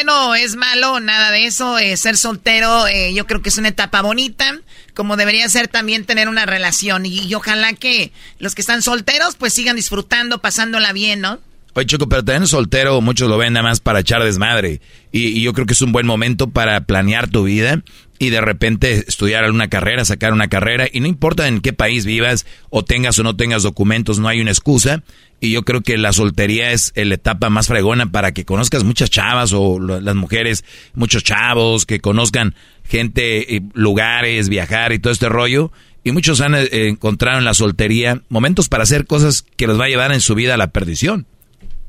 No 0.05 0.35
es 0.35 0.55
malo, 0.55 0.99
nada 0.99 1.31
de 1.31 1.45
eso. 1.45 1.77
Eh, 1.77 1.97
ser 1.97 2.17
soltero, 2.17 2.87
eh, 2.87 3.13
yo 3.13 3.25
creo 3.25 3.41
que 3.41 3.49
es 3.49 3.57
una 3.57 3.69
etapa 3.69 4.01
bonita, 4.01 4.59
como 4.93 5.17
debería 5.17 5.47
ser 5.49 5.67
también 5.67 6.05
tener 6.05 6.27
una 6.27 6.45
relación. 6.45 7.05
Y, 7.05 7.33
ojalá 7.33 7.73
que 7.73 8.11
los 8.39 8.55
que 8.55 8.61
están 8.61 8.81
solteros, 8.81 9.35
pues 9.35 9.53
sigan 9.53 9.75
disfrutando, 9.75 10.41
pasándola 10.41 10.93
bien, 10.93 11.21
¿no? 11.21 11.39
Oye, 11.75 11.87
Choco, 11.87 12.07
pero 12.07 12.23
tener 12.23 12.47
soltero, 12.47 13.01
muchos 13.01 13.27
lo 13.29 13.37
ven 13.37 13.53
nada 13.53 13.63
más 13.67 13.79
para 13.79 14.01
echar 14.01 14.23
desmadre. 14.23 14.79
Y, 15.11 15.41
yo 15.41 15.53
creo 15.53 15.65
que 15.65 15.73
es 15.73 15.81
un 15.81 15.91
buen 15.91 16.05
momento 16.05 16.49
para 16.49 16.81
planear 16.81 17.29
tu 17.29 17.43
vida 17.43 17.81
y 18.19 18.29
de 18.29 18.41
repente 18.41 19.03
estudiar 19.07 19.49
una 19.49 19.69
carrera, 19.69 20.05
sacar 20.05 20.33
una 20.33 20.47
carrera. 20.47 20.87
Y 20.91 20.99
no 20.99 21.07
importa 21.07 21.47
en 21.47 21.61
qué 21.61 21.73
país 21.73 22.05
vivas 22.05 22.45
o 22.69 22.83
tengas 22.85 23.17
o 23.19 23.23
no 23.23 23.35
tengas 23.35 23.63
documentos, 23.63 24.19
no 24.19 24.27
hay 24.27 24.39
una 24.39 24.51
excusa. 24.51 25.03
Y 25.43 25.51
yo 25.51 25.63
creo 25.63 25.81
que 25.81 25.97
la 25.97 26.13
soltería 26.13 26.71
es 26.71 26.93
la 26.95 27.15
etapa 27.15 27.50
más 27.50 27.67
fregona 27.67 28.09
para 28.09 28.31
que 28.31 28.45
conozcas 28.45 28.85
muchas 28.85 29.09
chavas 29.09 29.51
o 29.51 29.77
las 29.77 30.15
mujeres, 30.15 30.63
muchos 30.93 31.21
chavos, 31.21 31.85
que 31.85 32.00
conozcan 32.00 32.55
gente, 32.85 33.62
lugares, 33.73 34.47
viajar 34.47 34.93
y 34.93 35.00
todo 35.00 35.12
este 35.12 35.27
rollo. 35.27 35.73
Y 36.01 36.13
muchos 36.13 36.39
han 36.39 36.55
eh, 36.55 36.88
encontrado 36.88 37.39
en 37.39 37.43
la 37.43 37.53
soltería 37.53 38.21
momentos 38.29 38.69
para 38.69 38.83
hacer 38.83 39.05
cosas 39.05 39.43
que 39.57 39.67
los 39.67 39.77
va 39.77 39.83
a 39.83 39.89
llevar 39.89 40.13
en 40.13 40.21
su 40.21 40.33
vida 40.33 40.53
a 40.53 40.57
la 40.57 40.67
perdición. 40.67 41.27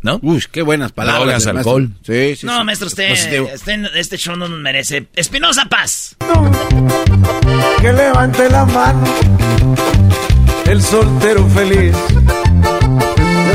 ¿no? 0.03 0.19
Uy, 0.21 0.43
qué 0.51 0.63
buenas 0.63 0.91
palabras. 0.91 1.45
Drogas, 1.45 1.47
alcohol. 1.47 1.91
Sí, 2.05 2.35
sí, 2.35 2.47
no, 2.47 2.59
sí. 2.59 2.65
maestro, 2.65 2.89
usted, 2.89 3.13
este, 3.13 3.41
este, 3.95 4.19
show 4.19 4.35
no 4.35 4.49
nos 4.49 4.59
merece. 4.59 5.07
Espinosa 5.15 5.67
Paz. 5.67 6.17
Que 7.81 7.93
levante 7.93 8.51
la 8.51 8.65
mano 8.65 9.05
el 10.67 10.83
soltero 10.83 11.47
feliz. 11.51 11.95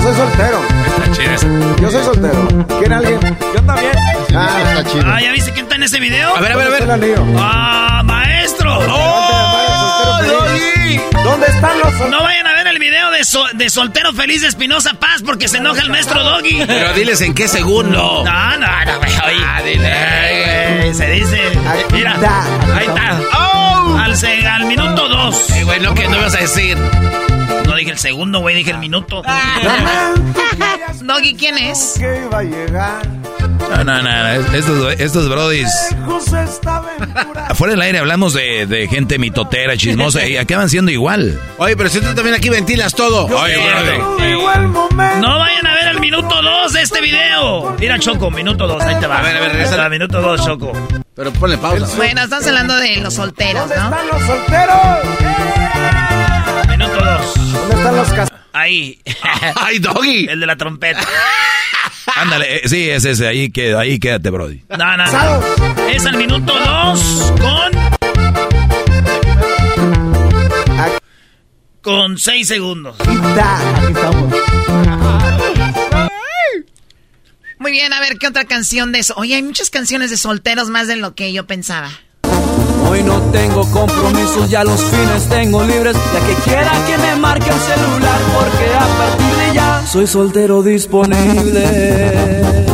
Yo 0.10 0.16
soy 0.16 0.26
soltero. 0.26 1.78
Yo 1.80 1.92
soy 1.92 2.04
soltero. 2.04 2.68
¿Quiere 2.80 2.96
alguien? 2.96 3.20
Yo 3.54 3.62
también. 3.62 3.92
Ah, 4.36 4.64
está 4.66 4.92
chido. 4.92 5.04
Ah, 5.06 5.22
¿ya 5.22 5.32
viste 5.32 5.52
quién 5.52 5.66
está 5.66 5.76
en 5.76 5.84
ese 5.84 6.00
video? 6.00 6.36
A 6.36 6.42
ver, 6.42 6.52
a 6.52 6.58
ver, 6.58 6.68
a 6.68 6.98
ver. 6.98 7.20
¡Ah, 7.38 8.02
maestro! 8.04 8.80
¡Oh, 8.90 10.20
Doggy! 10.26 11.00
¿Dónde 11.24 11.46
están 11.46 11.78
los 11.78 11.90
solteros? 11.90 12.10
No 12.10 12.24
vayan 12.24 12.48
a 12.48 12.54
ver 12.56 12.66
el 12.66 12.80
video 12.80 13.12
de, 13.12 13.24
so 13.24 13.44
de 13.54 13.70
soltero 13.70 14.12
feliz 14.12 14.42
de 14.42 14.48
Espinosa 14.48 14.96
Paz 14.96 15.22
porque 15.24 15.48
se 15.48 15.58
enoja 15.58 15.82
el 15.82 15.92
maestro 15.92 16.24
Doggy. 16.24 16.64
Pero 16.66 16.94
diles 16.94 17.22
en 17.22 17.36
qué 17.36 17.48
segundo. 17.48 18.24
No, 18.26 18.58
no, 18.58 18.86
no, 18.86 18.98
güey. 18.98 19.12
Ah, 19.46 19.62
dile. 19.64 19.94
Ay, 19.94 20.94
se 20.96 21.08
dice. 21.08 21.40
Mira, 21.92 22.16
ahí 22.76 22.88
está. 22.88 23.22
Oh. 23.38 23.96
Al, 23.96 24.16
al, 24.48 24.66
minuto 24.66 25.08
dos. 25.08 25.36
Sí, 25.36 25.62
güey, 25.62 25.80
no, 25.82 25.94
que 25.94 26.08
no 26.08 26.18
ibas 26.18 26.34
a 26.34 26.40
decir. 26.40 26.78
Dije 27.80 27.92
el 27.92 27.98
segundo, 27.98 28.40
güey, 28.42 28.56
dije 28.56 28.72
el 28.72 28.78
minuto. 28.78 29.22
Doggy, 31.02 31.34
¿quién 31.36 31.58
es? 31.58 31.96
No, 33.58 33.84
no, 33.86 34.02
no, 34.02 34.28
estos, 34.54 35.00
estos 35.00 35.30
brodis. 35.30 35.70
Afuera 37.48 37.72
del 37.72 37.82
aire 37.82 38.00
hablamos 38.00 38.34
de, 38.34 38.66
de, 38.66 38.90
gente 38.90 39.18
mitotera, 39.18 39.78
chismosa, 39.78 40.28
y 40.28 40.36
acaban 40.36 40.68
siendo 40.70 40.92
igual. 40.92 41.40
Oye, 41.58 41.78
pero 41.78 41.90
si 41.90 42.02
tú 42.02 42.14
también 42.14 42.36
aquí 42.36 42.50
ventilas 42.50 42.94
todo. 42.94 43.28
Oye. 43.28 43.56
No 45.22 45.40
vayan 45.40 45.66
a 45.66 45.74
ver 45.76 45.88
el 45.88 46.02
minuto 46.02 46.42
2 46.42 46.74
de 46.74 46.82
este 46.82 47.00
video. 47.00 47.78
Mira, 47.80 47.98
Choco, 47.98 48.30
minuto 48.30 48.68
2, 48.68 48.84
ahí 48.84 49.00
te 49.00 49.08
va. 49.08 49.20
A 49.20 49.22
ver, 49.22 49.38
a 49.38 49.40
ver, 49.40 49.52
regresa. 49.54 49.88
Minuto 49.88 50.20
2, 50.22 50.46
Choco. 50.46 50.74
Pero 51.16 51.32
ponle 51.32 51.58
pausa. 51.58 51.96
Bueno, 51.96 52.24
estamos 52.24 52.46
hablando 52.46 52.76
de 52.76 52.98
los 52.98 53.14
solteros, 53.14 53.70
¿no? 53.70 53.76
¿Dónde 53.76 53.98
están 53.98 54.08
los 54.10 54.22
solteros? 54.24 55.99
Minuto 57.80 57.92
2. 57.92 57.92
¿Dónde 57.92 57.92
están 57.92 57.96
los 57.96 58.10
casados? 58.10 58.46
Ahí. 58.54 59.00
¡Ay, 59.56 59.80
Doggy! 59.80 60.26
El 60.30 60.40
de 60.40 60.46
la 60.46 60.56
trompeta. 60.56 61.02
Ándale, 62.16 62.58
eh, 62.58 62.62
sí, 62.68 62.90
es 62.90 63.06
ese, 63.06 63.28
ahí, 63.28 63.52
queda, 63.52 63.82
ahí 63.82 64.00
quédate, 64.00 64.30
Brody. 64.30 64.64
No, 64.70 64.98
no, 64.98 65.06
no. 65.06 65.88
Es 65.88 66.06
el 66.06 66.18
minuto 66.18 66.54
2 66.54 67.34
con... 67.40 68.00
Con 71.82 72.18
6 72.18 72.48
segundos. 72.48 72.96
Aquí 73.00 73.16
estamos. 73.16 74.34
Muy 77.60 77.72
bien, 77.72 77.94
a 77.94 78.00
ver, 78.00 78.18
¿qué 78.18 78.28
otra 78.28 78.46
canción 78.46 78.92
de 78.92 79.00
eso? 79.00 79.14
Oye, 79.18 79.36
hay 79.36 79.44
muchas 79.44 79.70
canciones 79.70 80.10
de 80.10 80.18
solteros 80.18 80.70
más 80.70 80.88
de 80.88 80.96
lo 80.96 81.14
que 81.16 81.32
yo 81.32 81.46
pensaba. 81.46 81.92
Hoy 82.90 83.04
no 83.04 83.22
tengo 83.32 83.70
compromisos, 83.70 84.50
ya 84.50 84.64
los 84.64 84.84
fines 84.84 85.30
tengo 85.30 85.64
libres. 85.64 85.96
Ya 86.12 86.26
que 86.26 86.34
quiera 86.44 86.72
que 86.88 86.98
me 86.98 87.16
marque 87.18 87.48
el 87.48 87.60
celular, 87.60 88.20
porque 88.34 88.74
a 88.74 88.88
partir 88.98 89.36
de 89.36 89.54
ya 89.54 89.86
soy 89.86 90.08
soltero 90.08 90.64
disponible. 90.64 92.66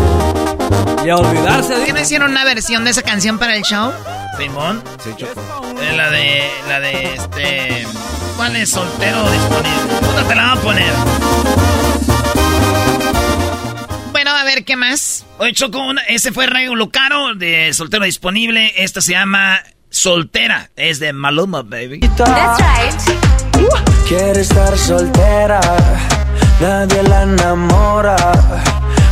Y 1.06 1.10
a 1.10 1.18
olvidarse 1.18 1.76
de. 1.76 1.86
¿Qué 1.86 1.92
no 1.92 2.00
hicieron 2.00 2.32
una 2.32 2.46
versión 2.46 2.86
de 2.86 2.92
esa 2.92 3.02
canción 3.02 3.38
para 3.38 3.58
el 3.58 3.64
show? 3.64 3.92
Simón. 4.38 4.82
Sí, 5.04 5.10
Choco. 5.18 5.42
Eh, 5.82 5.98
la 5.98 6.10
de. 6.10 6.50
La 6.70 6.80
de 6.80 7.14
este. 7.14 7.86
¿Cuál 8.38 8.56
es 8.56 8.70
soltero 8.70 9.30
disponible? 9.30 10.00
¿Dónde 10.02 10.24
te 10.24 10.36
la 10.36 10.44
van 10.44 10.58
a 10.58 10.62
poner? 10.62 10.94
Bueno, 14.14 14.32
a 14.32 14.46
ver, 14.46 14.64
¿qué 14.64 14.78
más? 14.78 15.26
Oye, 15.40 15.52
Choco, 15.52 15.80
una, 15.80 16.04
ese 16.04 16.32
fue 16.32 16.48
Rayo 16.48 16.74
Lucaro 16.74 17.36
de 17.36 17.74
Soltero 17.74 18.06
Disponible. 18.06 18.72
Esta 18.78 19.02
se 19.02 19.12
llama 19.12 19.62
Soltera. 19.96 20.70
Es 20.76 21.00
de 21.00 21.14
Maluma, 21.14 21.62
baby. 21.62 22.02
That's 22.18 22.60
right. 22.60 23.02
Quiere 24.10 24.42
estar 24.42 24.78
soltera, 24.78 25.62
nadie 26.60 27.02
la 27.04 27.24
enamora, 27.24 28.18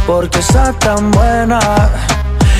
porque 0.05 0.39
está 0.39 0.73
tan 0.73 1.09
buena. 1.11 1.59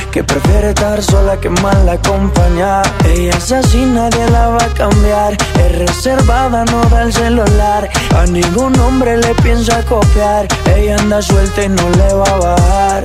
Que 0.09 0.23
prefiere 0.23 0.69
estar 0.69 1.03
sola 1.03 1.37
que 1.41 1.49
mal 1.49 1.89
acompañada. 1.89 2.83
Ella 3.03 3.35
es 3.37 3.51
así, 3.51 3.83
nadie 3.85 4.25
la 4.29 4.47
va 4.47 4.63
a 4.63 4.69
cambiar. 4.69 5.33
Es 5.59 5.77
reservada, 5.79 6.63
no 6.63 6.81
da 6.85 7.01
el 7.03 7.11
celular. 7.11 7.89
A 8.15 8.25
ningún 8.25 8.79
hombre 8.79 9.17
le 9.17 9.35
piensa 9.43 9.83
copiar. 9.83 10.47
Ella 10.73 10.95
anda 10.97 11.21
suelta 11.21 11.63
y 11.63 11.69
no 11.69 11.89
le 11.89 12.13
va 12.13 12.25
a 12.25 12.37
bajar. 12.37 13.03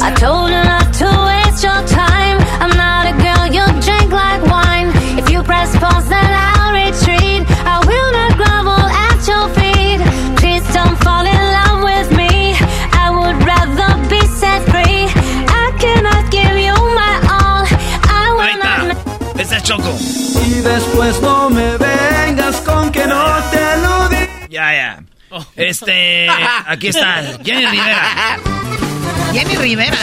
I 0.00 0.14
told 0.14 0.50
you 0.50 0.62
not 0.62 0.92
to 0.98 1.33
Choco. 19.84 19.98
Y 20.46 20.60
después 20.60 21.20
no 21.20 21.50
me 21.50 21.76
vengas 21.76 22.60
con 22.62 22.90
que 22.90 23.06
no 23.06 23.24
te 23.50 23.76
lo 23.82 24.08
di. 24.08 24.16
Ya, 24.50 24.72
ya. 24.72 25.02
Este. 25.56 26.28
Aquí 26.66 26.88
está. 26.88 27.22
Jenny 27.44 27.66
Rivera. 27.66 28.38
Jenny 29.32 29.56
Rivera. 29.56 29.98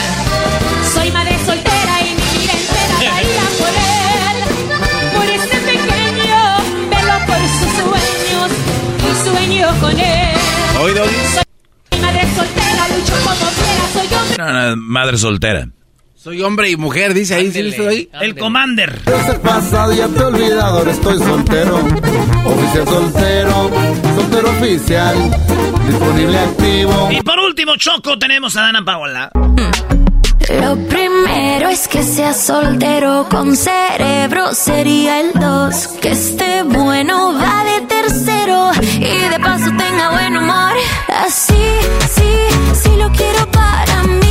Soy 0.94 1.10
madre 1.10 1.38
soltera 1.44 2.00
y 2.00 2.14
mi 2.14 2.38
vida 2.38 2.52
entera 2.52 2.96
daría 3.14 3.44
por 3.58 3.68
él. 3.68 4.36
Por 5.14 5.24
ese 5.24 5.56
pequeño, 5.56 6.58
velo 6.90 7.26
por 7.26 7.38
sus 7.38 7.72
sueños 7.80 8.50
y 8.98 9.28
sueño 9.28 9.80
con 9.80 9.98
él. 9.98 10.36
Doggy. 10.94 11.16
Soy 11.34 12.00
madre 12.00 12.22
soltera, 12.34 12.88
lucho 12.88 13.14
como 13.24 13.50
quiera, 13.50 13.84
soy 13.92 14.14
hombre. 14.14 14.36
No, 14.38 14.52
no, 14.52 14.76
madre 14.76 15.16
soltera. 15.18 15.68
Soy 16.22 16.40
hombre 16.40 16.70
y 16.70 16.76
mujer, 16.76 17.14
dice 17.14 17.34
ahí. 17.34 17.50
¿Sí 17.50 17.62
viste 17.62 17.88
ahí? 17.88 18.08
El 18.20 18.36
Commander. 18.36 19.00
Ese 19.06 19.40
pasado 19.40 19.92
ya 19.92 20.06
te 20.06 20.20
he 20.20 20.22
olvidado, 20.22 20.78
ahora 20.78 20.92
estoy 20.92 21.18
soltero. 21.18 21.78
Oficial 22.44 22.86
soltero, 22.86 23.70
soltero 24.14 24.50
oficial. 24.50 25.16
Disponible 25.84 26.38
activo. 26.38 27.08
Y 27.10 27.20
por 27.22 27.40
último, 27.40 27.74
Choco, 27.74 28.16
tenemos 28.20 28.56
a 28.56 28.60
Dana 28.60 28.84
Paola. 28.84 29.32
Lo 29.34 30.76
primero 30.86 31.68
es 31.68 31.88
que 31.88 32.04
sea 32.04 32.32
soltero 32.34 33.26
con 33.28 33.56
cerebro, 33.56 34.54
sería 34.54 35.22
el 35.22 35.32
dos. 35.32 35.88
Que 36.00 36.12
esté 36.12 36.62
bueno, 36.62 37.34
va 37.34 37.64
de 37.64 37.86
tercero. 37.88 38.70
Y 38.80 39.28
de 39.28 39.40
paso 39.40 39.70
tenga 39.76 40.10
buen 40.12 40.36
humor. 40.36 40.72
Así, 41.08 41.64
sí, 42.14 42.32
sí 42.80 42.90
lo 42.96 43.10
quiero 43.10 43.50
para 43.50 44.04
mí. 44.04 44.21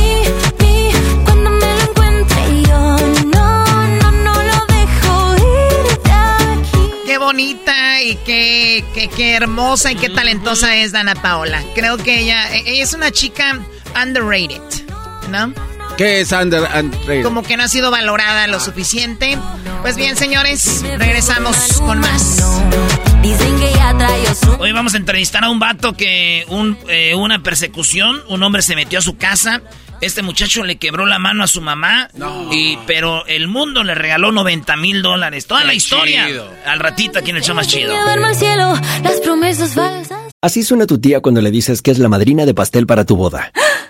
Bonita 7.32 8.02
y 8.02 8.16
qué, 8.26 8.84
qué, 8.92 9.08
qué 9.08 9.32
hermosa 9.32 9.90
y 9.90 9.96
qué 9.96 10.10
talentosa 10.10 10.76
es 10.76 10.92
Dana 10.92 11.14
Paola. 11.14 11.62
Creo 11.74 11.96
que 11.96 12.18
ella, 12.20 12.54
ella 12.54 12.82
es 12.82 12.92
una 12.92 13.10
chica 13.10 13.58
underrated, 13.96 14.60
¿no? 15.30 15.54
¿Qué 15.96 16.20
es 16.20 16.30
under, 16.32 16.68
under 16.78 17.22
Como 17.22 17.42
que 17.42 17.56
no 17.56 17.62
ha 17.62 17.68
sido 17.68 17.90
valorada 17.90 18.46
lo 18.48 18.60
suficiente. 18.60 19.38
Pues 19.80 19.96
bien, 19.96 20.14
señores, 20.14 20.82
regresamos 20.98 21.56
con 21.78 22.00
más. 22.00 22.36
Dicen 23.22 23.58
que 23.58 23.72
ya 23.76 23.96
trae 23.96 24.34
su. 24.34 24.50
Hoy 24.60 24.72
vamos 24.72 24.92
a 24.92 24.98
entrevistar 24.98 25.42
a 25.42 25.48
un 25.48 25.58
vato 25.58 25.94
que 25.94 26.44
un, 26.48 26.76
eh, 26.88 27.14
una 27.14 27.42
persecución, 27.42 28.22
un 28.28 28.42
hombre 28.42 28.60
se 28.60 28.76
metió 28.76 28.98
a 28.98 29.02
su 29.02 29.16
casa 29.16 29.62
Este 30.02 30.22
muchacho 30.22 30.64
le 30.64 30.76
quebró 30.78 31.06
la 31.06 31.20
mano 31.20 31.44
a 31.44 31.46
su 31.46 31.60
mamá, 31.60 32.10
y, 32.50 32.76
pero 32.88 33.24
el 33.26 33.46
mundo 33.46 33.84
le 33.84 33.94
regaló 33.94 34.32
90 34.32 34.76
mil 34.76 35.00
dólares. 35.00 35.46
Toda 35.46 35.64
la 35.64 35.74
historia. 35.74 36.26
Al 36.66 36.80
ratito 36.80 37.20
aquí 37.20 37.30
en 37.30 37.36
el 37.36 37.42
show 37.42 37.54
más 37.54 37.68
chido. 37.68 37.94
Así 40.40 40.64
suena 40.64 40.86
tu 40.86 41.00
tía 41.00 41.20
cuando 41.20 41.40
le 41.40 41.52
dices 41.52 41.82
que 41.82 41.92
es 41.92 42.00
la 42.00 42.08
madrina 42.08 42.44
de 42.44 42.52
pastel 42.52 42.84
para 42.84 43.04
tu 43.04 43.14
boda. 43.14 43.52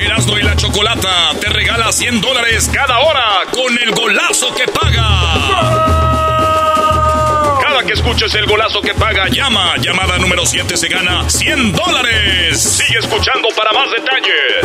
Erasmo 0.00 0.38
y 0.38 0.42
la 0.42 0.56
Chocolata 0.56 1.30
te 1.40 1.48
regala 1.50 1.92
100 1.92 2.20
dólares 2.22 2.70
cada 2.72 3.00
hora 3.00 3.42
con 3.52 3.76
el 3.78 3.90
golazo 3.90 4.54
que 4.54 4.66
paga. 4.66 5.08
Cada 7.62 7.82
que 7.84 7.92
escuches 7.92 8.34
el 8.34 8.46
golazo 8.46 8.80
que 8.80 8.94
paga, 8.94 9.28
llama. 9.28 9.76
Llamada 9.76 10.18
número 10.18 10.46
7 10.46 10.76
se 10.76 10.88
gana 10.88 11.28
100 11.28 11.72
dólares. 11.72 12.62
Sigue 12.62 12.98
escuchando 12.98 13.48
para 13.56 13.72
más 13.72 13.90
detalles. 13.90 14.64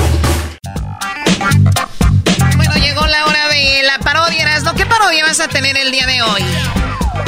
Bueno, 2.55 2.75
llegó 2.75 3.05
la 3.05 3.25
hora 3.25 3.49
de 3.49 3.83
la 3.83 3.99
parodia, 3.99 4.43
Erasmo. 4.43 4.73
¿Qué 4.73 4.85
parodia 4.85 5.25
vas 5.25 5.41
a 5.41 5.49
tener 5.49 5.77
el 5.77 5.91
día 5.91 6.07
de 6.07 6.21
hoy? 6.21 6.43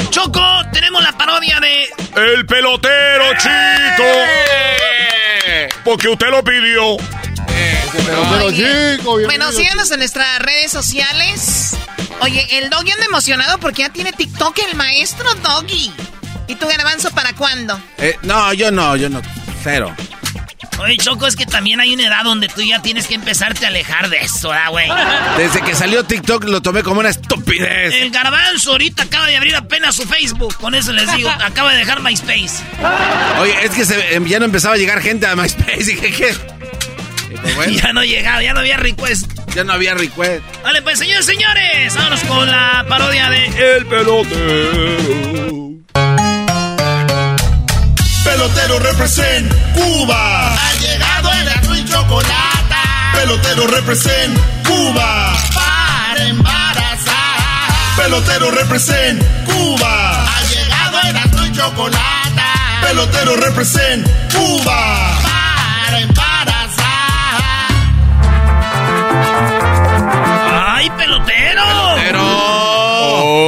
Choco, 0.10 0.42
tenemos 0.72 1.04
la 1.04 1.12
parodia 1.12 1.60
de... 1.60 1.90
El 2.16 2.46
pelotero, 2.46 3.34
chico. 3.38 4.06
Porque 5.84 6.08
usted 6.08 6.28
lo 6.28 6.44
pidió. 6.44 6.96
Oye, 8.44 8.98
bueno, 9.26 9.52
síganos 9.52 9.92
en 9.92 10.00
nuestras 10.00 10.40
redes 10.40 10.72
sociales. 10.72 11.76
Oye, 12.22 12.46
el 12.58 12.70
Doggy 12.70 12.92
anda 12.92 13.06
emocionado 13.06 13.58
porque 13.60 13.84
ya 13.84 13.90
tiene 13.90 14.12
TikTok 14.14 14.58
el 14.70 14.76
maestro 14.76 15.34
Doggy. 15.36 15.92
¿Y 16.48 16.56
tu 16.56 16.68
garbanzo 16.68 17.12
para 17.12 17.34
cuándo? 17.34 17.80
Eh, 17.98 18.18
no, 18.24 18.54
yo 18.54 18.72
no, 18.72 18.96
yo 18.96 19.10
no. 19.10 19.22
Cero. 19.64 19.94
Oye, 20.80 20.96
Choco, 20.98 21.26
es 21.28 21.36
que 21.36 21.46
también 21.48 21.80
hay 21.82 21.94
una 21.94 22.06
edad 22.08 22.24
donde 22.24 22.48
tú 22.50 22.62
ya 22.62 22.82
tienes 22.82 23.08
que 23.08 23.16
empezarte 23.16 23.66
a 23.66 23.70
alejar 23.70 24.10
de 24.10 24.18
eso, 24.22 24.52
¿ah, 24.52 24.70
güey? 24.70 24.88
Desde 25.38 25.62
que 25.62 25.74
salió 25.76 26.04
TikTok 26.04 26.44
lo 26.46 26.62
tomé 26.62 26.84
como 26.84 27.00
una 27.00 27.10
estupidez. 27.10 27.96
El 27.96 28.12
garbanzo 28.12 28.72
ahorita 28.74 29.04
acaba 29.04 29.26
de 29.26 29.36
abrir 29.38 29.56
apenas 29.56 29.96
su 29.96 30.04
Facebook. 30.08 30.56
Con 30.58 30.76
eso 30.76 30.94
les 30.94 31.12
digo, 31.16 31.30
acaba 31.30 31.72
de 31.74 31.80
dejar 31.80 32.02
MySpace. 32.02 32.64
Oye, 33.40 33.56
es 33.66 33.72
que 33.72 33.86
se- 33.86 34.16
em, 34.16 34.26
ya 34.28 34.38
no 34.40 34.46
empezaba 34.46 34.76
a 34.76 34.78
llegar 34.78 35.02
gente 35.02 35.26
a 35.26 35.36
MySpace. 35.36 35.84
Dije, 35.84 36.12
¿qué? 36.12 36.36
Pues, 37.42 37.56
bueno, 37.56 37.74
Ya 37.84 37.94
no 37.94 38.04
llegaba, 38.04 38.42
ya 38.44 38.54
no 38.54 38.60
había 38.60 38.78
request. 38.78 39.32
ya 39.56 39.64
no 39.64 39.74
había 39.74 39.94
request. 39.94 40.44
Vale, 40.64 40.82
pues, 40.82 41.00
señores, 41.00 41.26
señores, 41.26 41.96
vámonos 41.96 42.20
con 42.22 42.50
la 42.50 42.86
parodia 42.88 43.30
de 43.30 43.76
El 43.78 43.86
pelotero. 43.86 45.68
Pelotero 48.24 48.80
represent 48.80 49.52
Cuba. 49.74 50.54
Ha 50.54 50.74
llegado 50.80 51.32
el 51.34 51.50
azul 51.50 51.78
y 51.78 51.86
chocolate 51.86 52.76
Pelotero 53.14 53.68
represent 53.68 54.38
Cuba. 54.68 55.34
para 55.56 56.24
embarazar. 56.28 57.96
Pelotero 57.98 58.52
represent 58.52 59.24
Cuba. 59.46 60.26
Ha 60.26 60.42
llegado 60.44 61.00
el 61.10 61.18
azul 61.18 61.48
y 61.48 61.52
chocolate 61.58 62.42
Pelotero 62.82 63.36
represent 63.38 64.08
Cuba. 64.34 65.20
para 65.24 66.00
embarazar. 66.02 66.27
¡Ay, 70.78 70.92
pelotero! 70.96 71.64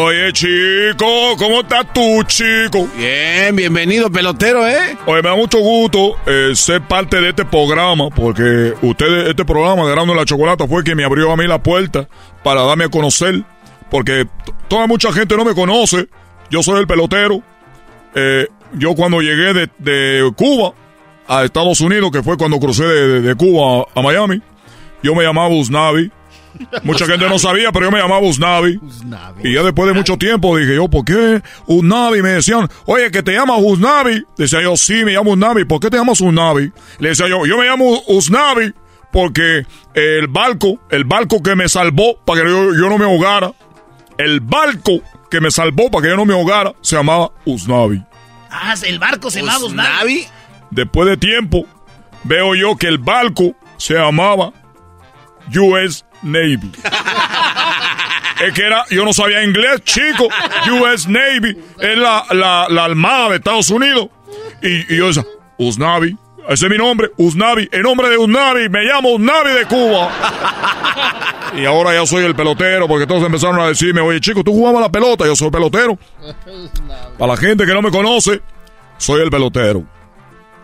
Oye, 0.06 0.34
chico, 0.34 1.36
¿cómo 1.38 1.62
estás 1.62 1.86
tú, 1.94 2.24
chico? 2.24 2.88
Bien, 2.98 3.56
bienvenido, 3.56 4.12
pelotero, 4.12 4.68
¿eh? 4.68 4.98
Oye, 5.06 5.22
me 5.22 5.30
da 5.30 5.36
mucho 5.36 5.60
gusto 5.60 6.16
eh, 6.26 6.52
ser 6.56 6.82
parte 6.82 7.22
de 7.22 7.30
este 7.30 7.46
programa, 7.46 8.10
porque 8.10 8.74
ustedes, 8.82 9.30
este 9.30 9.46
programa 9.46 9.86
de 9.86 9.92
Grano 9.92 10.16
la 10.16 10.26
Chocolata 10.26 10.68
fue 10.68 10.84
quien 10.84 10.98
me 10.98 11.04
abrió 11.04 11.32
a 11.32 11.38
mí 11.38 11.46
la 11.46 11.62
puerta 11.62 12.08
para 12.44 12.64
darme 12.64 12.86
a 12.86 12.90
conocer, 12.90 13.44
porque 13.92 14.26
toda 14.68 14.88
mucha 14.88 15.12
gente 15.12 15.38
no 15.38 15.46
me 15.46 15.54
conoce. 15.54 16.08
Yo 16.50 16.64
soy 16.64 16.80
el 16.80 16.88
pelotero. 16.88 17.44
Eh, 18.16 18.48
yo 18.74 18.96
cuando 18.96 19.22
llegué 19.22 19.54
de, 19.54 19.70
de 19.78 20.32
Cuba 20.36 20.74
a 21.28 21.44
Estados 21.44 21.80
Unidos, 21.82 22.10
que 22.12 22.24
fue 22.24 22.38
cuando 22.38 22.60
crucé 22.60 22.86
de, 22.86 23.08
de- 23.08 23.22
de 23.22 23.36
Cuba 23.36 23.86
a, 23.96 24.00
a 24.00 24.02
Miami, 24.02 24.42
yo 25.04 25.14
me 25.14 25.24
llamaba 25.24 25.50
Usnavi. 25.50 26.12
Mucha 26.84 27.06
gente 27.06 27.28
no 27.30 27.40
sabía, 27.40 27.72
pero 27.72 27.86
yo 27.86 27.92
me 27.92 28.00
llamaba 28.00 28.22
Usnavi. 28.22 28.80
Y 29.44 29.54
ya 29.54 29.64
después 29.64 29.88
de 29.88 29.94
mucho 29.94 30.18
tiempo 30.18 30.58
dije 30.58 30.76
yo, 30.76 30.88
¿por 30.88 31.06
qué 31.06 31.42
Usnavi? 31.68 32.22
Me 32.22 32.30
decían, 32.30 32.68
oye, 32.86 33.12
que 33.12 33.24
te 33.24 33.34
llamas 33.34 33.60
Usnavi. 33.62 34.24
Decía 34.38 34.62
yo, 34.62 34.76
sí, 34.76 35.06
me 35.06 35.14
llamo 35.14 35.32
Usnavi. 35.32 35.66
¿Por 35.66 35.80
qué 35.80 35.90
te 35.90 35.98
llamas 35.98 36.20
Usnavi? 36.22 36.72
Le 37.00 37.10
decía 37.10 37.28
yo, 37.28 37.46
yo 37.46 37.58
me 37.58 37.66
llamo 37.66 38.02
Usnavi 38.08 38.74
porque 39.12 39.66
el 39.94 40.28
barco, 40.28 40.80
el 40.90 41.04
barco 41.04 41.42
que 41.42 41.56
me 41.56 41.68
salvó 41.68 42.18
para 42.26 42.42
que 42.42 42.50
yo, 42.50 42.74
yo 42.74 42.90
no 42.90 42.98
me 42.98 43.06
ahogara, 43.06 43.52
el 44.18 44.40
barco 44.40 45.02
que 45.30 45.42
me 45.42 45.52
salvó 45.52 45.90
para 45.90 46.04
que 46.04 46.10
yo 46.10 46.18
no 46.18 46.26
me 46.26 46.34
ahogara, 46.34 46.74
se 46.82 46.96
llamaba 46.96 47.32
Usnavi. 47.46 48.04
Ah, 48.52 48.76
el 48.84 49.00
barco 49.00 49.32
se 49.32 49.40
llamaba 49.40 49.66
Usnavi. 49.66 50.26
Después 50.72 51.10
de 51.10 51.18
tiempo, 51.18 51.66
veo 52.24 52.56
yo 52.56 52.76
que 52.76 52.88
el 52.88 52.98
barco 52.98 53.56
se 53.78 53.96
llamaba 53.96 54.52
US 55.56 56.06
Navy. 56.22 56.72
es 58.46 58.54
que 58.54 58.62
era, 58.62 58.86
yo 58.90 59.06
no 59.06 59.14
sabía 59.14 59.44
inglés, 59.44 59.82
chico. 59.84 60.28
US 60.72 61.08
Navy 61.08 61.58
es 61.80 61.98
la, 61.98 62.26
la, 62.32 62.68
la 62.70 62.86
armada 62.86 63.30
de 63.30 63.36
Estados 63.38 63.70
Unidos. 63.70 64.10
Y, 64.62 64.94
y 64.94 64.98
yo 64.98 65.08
decía, 65.08 65.26
Usnavi, 65.58 66.18
ese 66.50 66.66
es 66.66 66.72
mi 66.72 66.78
nombre, 66.78 67.12
Usnavi, 67.18 67.70
en 67.72 67.82
nombre 67.84 68.10
de 68.10 68.18
Usnavi, 68.18 68.70
me 68.70 68.82
llamo 68.84 69.12
Usnavi 69.12 69.52
de 69.52 69.66
Cuba. 69.66 70.10
y 71.56 71.66
ahora 71.66 71.94
ya 71.94 72.06
soy 72.08 72.26
el 72.26 72.36
pelotero, 72.36 72.88
porque 72.88 73.06
todos 73.06 73.24
empezaron 73.24 73.60
a 73.60 73.68
decirme, 73.68 74.02
oye 74.02 74.20
chico, 74.20 74.44
tú 74.44 74.52
jugabas 74.54 74.82
la 74.82 74.90
pelota, 74.90 75.26
yo 75.26 75.36
soy 75.36 75.52
pelotero. 75.52 76.00
Para 77.20 77.34
la 77.34 77.38
gente 77.38 77.68
que 77.68 77.74
no 77.74 77.82
me 77.84 77.92
conoce, 77.92 78.42
soy 78.98 79.22
el 79.22 79.30
pelotero. 79.30 79.84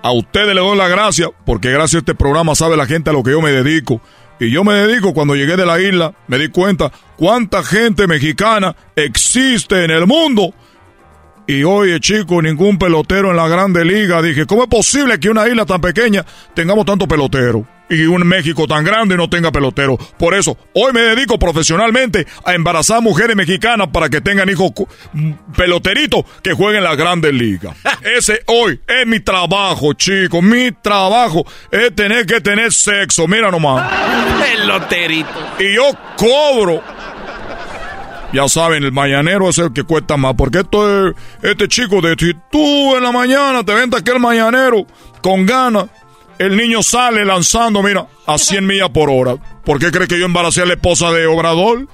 A 0.02 0.12
ustedes 0.12 0.56
les 0.56 0.63
doy 0.63 0.78
la 0.78 0.88
gracia, 0.88 1.30
porque 1.46 1.70
gracias 1.72 1.96
a 1.96 2.00
este 2.00 2.15
programa 2.15 2.56
sabe 2.56 2.78
la 2.78 2.86
gente 2.88 3.12
a 3.12 3.13
lo 3.13 3.22
que 3.22 3.32
yo 3.32 3.41
me 3.41 3.52
dedico. 3.52 4.02
Y 4.39 4.52
yo 4.52 4.63
me 4.63 4.74
dedico, 4.74 5.13
cuando 5.13 5.36
llegué 5.36 5.56
de 5.56 5.65
la 5.65 5.80
isla, 5.80 6.13
me 6.28 6.38
di 6.38 6.50
cuenta 6.50 6.91
cuánta 7.15 7.63
gente 7.63 8.08
mexicana 8.08 8.76
existe 8.95 9.84
en 9.84 9.91
el 9.91 10.06
mundo. 10.08 10.54
Y 11.48 11.63
oye, 11.63 12.00
chico, 12.00 12.41
ningún 12.41 12.78
pelotero 12.78 13.30
en 13.30 13.38
la 13.38 13.48
grande 13.48 13.86
liga. 13.86 14.21
Dije, 14.21 14.45
¿cómo 14.45 14.63
es 14.63 14.69
posible 14.69 15.19
que 15.19 15.30
una 15.30 15.48
isla 15.48 15.65
tan 15.65 15.80
pequeña 15.80 16.26
tengamos 16.54 16.86
tanto 16.86 17.08
pelotero? 17.08 17.65
Y 17.89 18.06
un 18.06 18.26
México 18.26 18.67
tan 18.67 18.84
grande 18.84 19.17
no 19.17 19.30
tenga 19.30 19.52
pelotero. 19.52 19.98
Por 20.17 20.34
eso, 20.34 20.58
hoy 20.74 20.93
me 20.93 21.02
dedico 21.02 21.38
profesionalmente 21.38 22.26
a 22.43 22.54
embarazar 22.54 23.02
mujeres 23.02 23.36
mexicanas 23.36 23.89
para 23.89 24.10
que 24.10 24.21
tengan 24.21 24.50
hijos 24.50 24.71
peloteritos 25.56 26.24
que 26.41 26.54
jueguen 26.54 26.78
en 26.78 26.84
las 26.84 26.98
grandes 26.98 27.34
ligas. 27.34 27.76
Ese 28.02 28.41
hoy 28.48 28.80
es 28.88 29.08
mi 29.08 29.19
trabajo, 29.19 29.93
chicos. 29.93 30.41
Mi 30.41 30.71
trabajo 30.71 31.45
es 31.71 31.93
tener 31.95 32.26
que 32.26 32.41
tener 32.41 32.71
sexo. 32.71 33.28
Mira 33.28 33.52
nomás. 33.52 33.91
Peloterito. 34.41 35.30
Y 35.60 35.76
yo 35.76 35.91
cobro. 36.17 36.82
Ya 38.34 38.50
saben, 38.50 38.84
el 38.84 38.91
mañanero 38.91 39.48
es 39.50 39.58
el 39.60 39.71
que 39.71 39.84
cuesta 39.84 40.17
más. 40.17 40.34
Porque 40.36 40.60
esto 40.60 41.10
es, 41.10 41.15
este 41.41 41.67
chico 41.67 42.02
de 42.02 42.15
si 42.19 42.34
tú 42.52 42.95
en 42.95 43.04
la 43.04 43.12
mañana 43.12 43.63
te 43.63 43.74
venta 43.74 44.00
aquel 44.00 44.19
mañanero 44.19 44.86
con 45.21 45.45
ganas, 45.45 45.86
el 46.39 46.56
niño 46.58 46.84
sale 46.84 47.24
lanzando, 47.26 47.82
mira, 47.82 48.06
a 48.28 48.38
100 48.38 48.65
millas 48.65 48.89
por 48.89 49.10
hora. 49.10 49.36
¿Por 49.63 49.80
qué 49.80 49.91
cree 49.91 50.08
que 50.08 50.19
yo 50.19 50.26
embaracé 50.26 50.62
a 50.62 50.65
la 50.65 50.74
esposa 50.74 51.12
de 51.12 51.26
Obrador? 51.28 51.88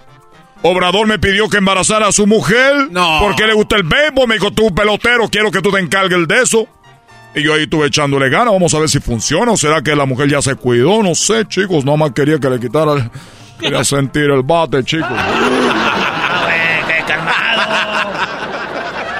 Obrador 0.63 1.07
me 1.07 1.17
pidió 1.19 1.49
que 1.49 1.57
embarazara 1.57 2.07
a 2.07 2.11
su 2.11 2.27
mujer. 2.27 2.89
No. 2.91 3.19
Porque 3.21 3.47
le 3.47 3.53
gusta 3.53 3.75
el 3.77 3.83
béisbol. 3.83 4.27
Me 4.27 4.35
dijo, 4.35 4.51
tú 4.51 4.73
pelotero, 4.73 5.27
quiero 5.29 5.49
que 5.51 5.61
tú 5.61 5.71
te 5.71 5.79
encargues 5.79 6.27
de 6.27 6.41
eso. 6.41 6.67
Y 7.33 7.43
yo 7.43 7.53
ahí 7.53 7.63
estuve 7.63 7.87
echándole 7.87 8.29
ganas. 8.29 8.53
Vamos 8.53 8.73
a 8.73 8.79
ver 8.79 8.89
si 8.89 8.99
funciona. 8.99 9.51
¿O 9.53 9.57
será 9.57 9.81
que 9.81 9.95
la 9.95 10.05
mujer 10.05 10.29
ya 10.29 10.41
se 10.41 10.55
cuidó? 10.55 11.01
No 11.01 11.15
sé, 11.15 11.45
chicos. 11.47 11.83
Nada 11.85 11.97
más 11.97 12.11
quería 12.11 12.37
que 12.39 12.49
le 12.49 12.59
quitara. 12.59 12.93
el- 12.93 13.09
Quería 13.59 13.83
sentir 13.83 14.23
el 14.23 14.41
bate, 14.43 14.83
chicos. 14.83 15.07
Calmado. 17.07 18.11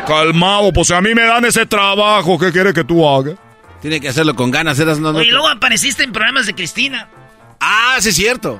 Calmado, 0.07 0.73
pues 0.73 0.91
a 0.91 0.99
mí 1.01 1.13
me 1.15 1.21
dan 1.23 1.45
ese 1.45 1.65
trabajo, 1.65 2.37
¿qué 2.39 2.51
quieres 2.51 2.73
que 2.73 2.83
tú 2.83 3.07
hagas? 3.07 3.35
Tiene 3.81 3.99
que 3.99 4.09
hacerlo 4.09 4.35
con 4.35 4.51
ganas, 4.51 4.79
eras 4.79 4.99
no, 4.99 5.13
te- 5.13 5.25
luego 5.25 5.47
apareciste 5.49 6.03
en 6.03 6.11
programas 6.11 6.45
de 6.45 6.53
Cristina. 6.53 7.07
Ah, 7.59 7.97
sí 7.99 8.09
es 8.09 8.15
cierto. 8.15 8.59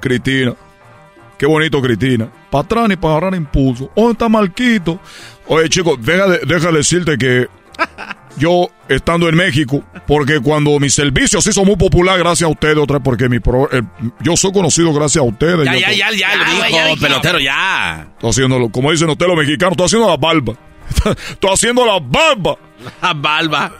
Cristina. 0.00 0.54
Qué 1.38 1.46
bonito, 1.46 1.80
Cristina. 1.82 2.28
Para 2.50 2.64
atrás 2.64 2.88
ni 2.88 2.96
para 2.96 3.16
agarrar 3.16 3.34
impulso. 3.34 3.90
¿Dónde 3.94 4.12
está 4.12 4.28
Marquito? 4.28 4.98
Oye, 5.46 5.68
chicos, 5.68 5.98
deja, 6.00 6.26
de- 6.28 6.40
deja 6.46 6.68
de 6.70 6.78
decirte 6.78 7.18
que 7.18 7.46
yo, 8.38 8.68
estando 8.88 9.28
en 9.28 9.36
México, 9.36 9.84
porque 10.06 10.40
cuando 10.40 10.78
mi 10.80 10.88
servicio 10.88 11.40
se 11.42 11.50
hizo 11.50 11.64
muy 11.64 11.76
popular 11.76 12.18
gracias 12.18 12.48
a 12.48 12.50
ustedes, 12.50 12.78
otra 12.78 12.96
vez, 12.98 13.04
porque 13.04 13.28
mi 13.28 13.38
pro- 13.38 13.70
el- 13.70 13.84
yo 14.20 14.36
soy 14.36 14.52
conocido 14.52 14.92
gracias 14.94 15.22
a 15.22 15.26
ustedes. 15.26 15.64
Ya, 15.66 15.76
ya, 15.76 15.88
to- 15.88 15.94
ya, 15.94 16.10
ya, 16.12 16.36
lo 16.36 16.44
dijo, 16.44 16.68
ya 16.96 17.00
pelotero, 17.00 17.38
ya. 17.38 18.06
Estoy 18.14 18.30
haciéndolo, 18.30 18.68
como 18.70 18.90
dicen 18.90 19.10
ustedes 19.10 19.28
los 19.28 19.38
mexicanos, 19.38 19.72
estoy 19.72 19.86
haciendo 19.86 20.08
la 20.08 20.16
barba. 20.16 20.54
Estoy 21.30 21.50
haciendo 21.52 21.84
la 21.84 21.98
barba. 22.00 22.56
La 23.02 23.12
barba. 23.14 23.72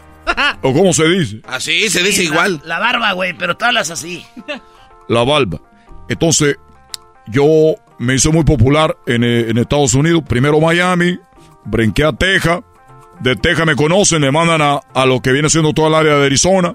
¿O 0.62 0.72
cómo 0.72 0.92
se 0.92 1.04
dice? 1.08 1.40
Así 1.46 1.88
se 1.88 2.02
dice 2.02 2.24
la- 2.24 2.28
igual. 2.30 2.60
La, 2.64 2.78
barba, 2.80 3.12
güey, 3.12 3.32
pero 3.34 3.56
tú 3.56 3.64
hablas 3.64 3.90
así. 3.90 4.24
La 5.08 5.22
barba. 5.24 5.60
Entonces, 6.08 6.56
yo 7.28 7.74
me 7.98 8.14
hice 8.14 8.28
muy 8.30 8.42
popular 8.44 8.96
en, 9.06 9.22
eh, 9.22 9.50
en 9.50 9.58
Estados 9.58 9.94
Unidos. 9.94 10.22
Primero 10.28 10.60
Miami, 10.60 11.18
brinqué 11.64 12.02
a 12.04 12.12
Texas. 12.12 12.60
De 13.20 13.36
Texas 13.36 13.64
me 13.66 13.76
conocen, 13.76 14.20
me 14.20 14.30
mandan 14.32 14.60
a, 14.62 14.80
a 14.94 15.06
lo 15.06 15.20
que 15.22 15.30
viene 15.32 15.48
siendo 15.48 15.72
toda 15.72 15.88
el 15.88 15.94
área 15.94 16.16
de 16.16 16.26
Arizona, 16.26 16.74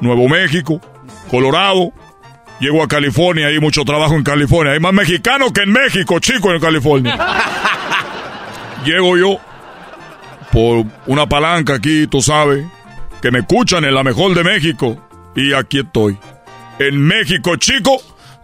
Nuevo 0.00 0.28
México, 0.28 0.80
Colorado. 1.30 1.90
Llego 2.60 2.82
a 2.82 2.86
California, 2.88 3.46
hay 3.48 3.58
mucho 3.58 3.82
trabajo 3.84 4.14
en 4.14 4.22
California. 4.22 4.74
Hay 4.74 4.80
más 4.80 4.92
mexicanos 4.92 5.50
que 5.52 5.62
en 5.62 5.72
México, 5.72 6.18
chicos, 6.20 6.52
en 6.54 6.60
California. 6.60 7.18
Llego 8.84 9.16
yo 9.16 9.38
por 10.54 10.86
una 11.06 11.28
palanca 11.28 11.74
aquí, 11.74 12.06
tú 12.06 12.22
sabes, 12.22 12.64
que 13.20 13.32
me 13.32 13.40
escuchan 13.40 13.84
en 13.84 13.92
la 13.92 14.04
mejor 14.04 14.34
de 14.34 14.44
México. 14.44 14.96
Y 15.34 15.52
aquí 15.52 15.80
estoy. 15.80 16.16
En 16.78 17.00
México, 17.00 17.56
chico, 17.56 18.00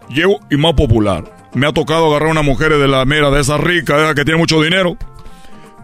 llego 0.09 0.41
y 0.49 0.57
más 0.57 0.73
popular. 0.73 1.23
Me 1.53 1.65
ha 1.67 1.71
tocado 1.71 2.09
agarrar 2.09 2.29
una 2.29 2.41
mujer 2.41 2.77
de 2.77 2.87
la 2.89 3.05
mera, 3.05 3.29
de 3.31 3.39
esa 3.39 3.57
rica, 3.57 3.95
de 3.95 4.03
esa 4.03 4.13
que 4.13 4.25
tiene 4.25 4.37
mucho 4.37 4.61
dinero. 4.61 4.97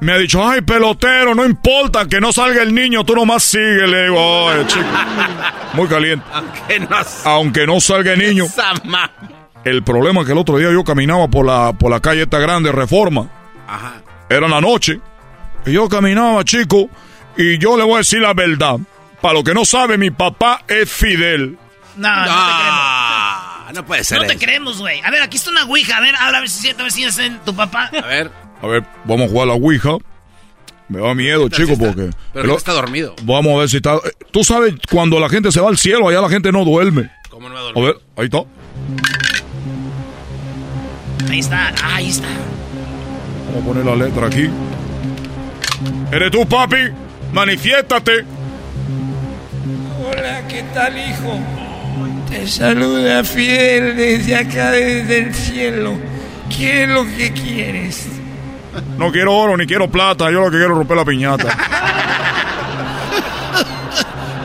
Me 0.01 0.11
ha 0.11 0.17
dicho, 0.17 0.45
ay, 0.45 0.61
pelotero, 0.61 1.33
no 1.33 1.45
importa 1.45 2.05
que 2.07 2.19
no 2.19 2.33
salga 2.33 2.61
el 2.61 2.75
niño, 2.75 3.05
tú 3.05 3.15
nomás 3.15 3.43
sigue. 3.43 3.87
Le 3.87 4.09
digo, 4.09 4.49
chico. 4.67 4.85
Muy 5.75 5.87
caliente. 5.87 6.25
Aunque 6.33 6.79
no 6.79 6.87
Aunque 7.23 7.67
no 7.67 7.79
salga 7.79 8.13
el 8.13 8.19
niño. 8.19 8.45
El 9.63 9.81
problema 9.83 10.21
es 10.21 10.25
que 10.25 10.33
el 10.33 10.37
otro 10.39 10.57
día 10.57 10.71
yo 10.73 10.83
caminaba 10.83 11.29
por 11.29 11.45
la, 11.45 11.71
por 11.71 11.89
la 11.89 12.01
calle 12.01 12.23
esta 12.23 12.39
grande, 12.39 12.73
Reforma. 12.73 13.29
Ajá. 13.65 14.01
Era 14.29 14.49
la 14.49 14.59
noche. 14.59 14.99
Yo 15.71 15.89
caminaba, 15.89 16.43
chico, 16.43 16.89
y 17.37 17.57
yo 17.57 17.77
le 17.77 17.83
voy 17.83 17.95
a 17.95 17.97
decir 17.99 18.19
la 18.21 18.33
verdad. 18.33 18.77
Para 19.21 19.33
lo 19.35 19.43
que 19.43 19.53
no 19.53 19.65
sabe, 19.65 19.97
mi 19.97 20.11
papá 20.11 20.63
es 20.67 20.89
Fidel. 20.89 21.57
No, 21.95 22.09
no, 22.09 22.23
te 22.23 22.29
creemos. 22.29 22.79
Ah, 22.79 23.71
no 23.73 23.85
puede 23.85 24.03
ser 24.03 24.19
No 24.21 24.25
te 24.27 24.33
eso. 24.33 24.39
creemos, 24.39 24.79
güey. 24.79 25.01
A 25.01 25.09
ver, 25.11 25.21
aquí 25.23 25.37
está 25.37 25.49
una 25.49 25.65
ouija. 25.65 25.97
A 25.97 26.01
ver, 26.01 26.15
habla 26.15 26.37
a 26.37 26.41
ver 26.41 26.49
si 26.49 26.55
es 26.57 26.61
cierto, 26.61 26.81
a 26.81 26.83
ver 26.83 26.91
si 26.91 27.03
es 27.03 27.17
en 27.17 27.39
tu 27.39 27.55
papá. 27.55 27.89
A 28.01 28.05
ver. 28.07 28.31
A 28.61 28.67
ver, 28.67 28.83
vamos 29.05 29.27
a 29.27 29.29
jugar 29.29 29.43
a 29.43 29.51
la 29.51 29.53
Ouija. 29.55 29.97
Me 30.89 30.99
da 30.99 31.13
miedo, 31.13 31.47
chico, 31.49 31.73
está- 31.73 31.85
porque... 31.85 32.01
Pero 32.01 32.15
pero- 32.33 32.47
no 32.47 32.57
está 32.57 32.71
dormido. 32.73 33.13
Vamos 33.23 33.53
a 33.55 33.59
ver 33.59 33.69
si 33.69 33.77
está... 33.77 33.99
Tú 34.31 34.43
sabes, 34.43 34.73
cuando 34.89 35.19
la 35.19 35.29
gente 35.29 35.51
se 35.51 35.59
va 35.59 35.69
al 35.69 35.77
cielo, 35.77 36.07
allá 36.07 36.21
la 36.21 36.29
gente 36.29 36.51
no 36.51 36.63
duerme. 36.63 37.11
¿Cómo 37.29 37.49
no 37.49 37.55
va 37.55 37.59
a 37.61 37.63
A 37.63 37.65
dormir? 37.73 37.85
ver, 37.93 38.01
ahí 38.15 38.25
está. 38.25 38.37
Ahí 41.31 41.39
está, 41.39 41.73
ah, 41.83 41.95
ahí 41.95 42.09
está. 42.09 42.27
Vamos 43.47 43.63
a 43.63 43.65
poner 43.67 43.85
la 43.85 43.95
letra 43.95 44.27
aquí. 44.27 44.49
¿Eres 46.11 46.31
tú, 46.31 46.45
papi? 46.47 46.77
Manifiéstate. 47.33 48.25
Hola, 50.05 50.47
¿qué 50.47 50.63
tal, 50.73 50.97
hijo? 50.97 51.39
Te 52.29 52.47
saluda 52.47 53.23
Fidel 53.23 53.95
desde 53.95 54.35
acá, 54.35 54.71
desde 54.71 55.17
el 55.19 55.33
cielo. 55.33 55.93
¿Qué 56.55 56.83
es 56.83 56.89
lo 56.89 57.05
que 57.05 57.31
quieres? 57.31 58.07
No 58.97 59.11
quiero 59.11 59.35
oro 59.35 59.57
ni 59.57 59.65
quiero 59.65 59.89
plata, 59.89 60.31
yo 60.31 60.41
lo 60.41 60.51
que 60.51 60.57
quiero 60.57 60.73
es 60.73 60.77
romper 60.77 60.97
la 60.97 61.05
piñata. 61.05 61.57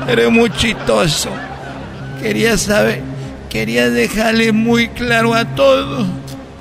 Eres 0.08 0.30
muy 0.30 0.50
chistoso. 0.50 1.30
Quería 2.20 2.56
saber, 2.56 3.02
quería 3.48 3.90
dejarle 3.90 4.52
muy 4.52 4.88
claro 4.88 5.34
a 5.34 5.44
todos 5.44 6.06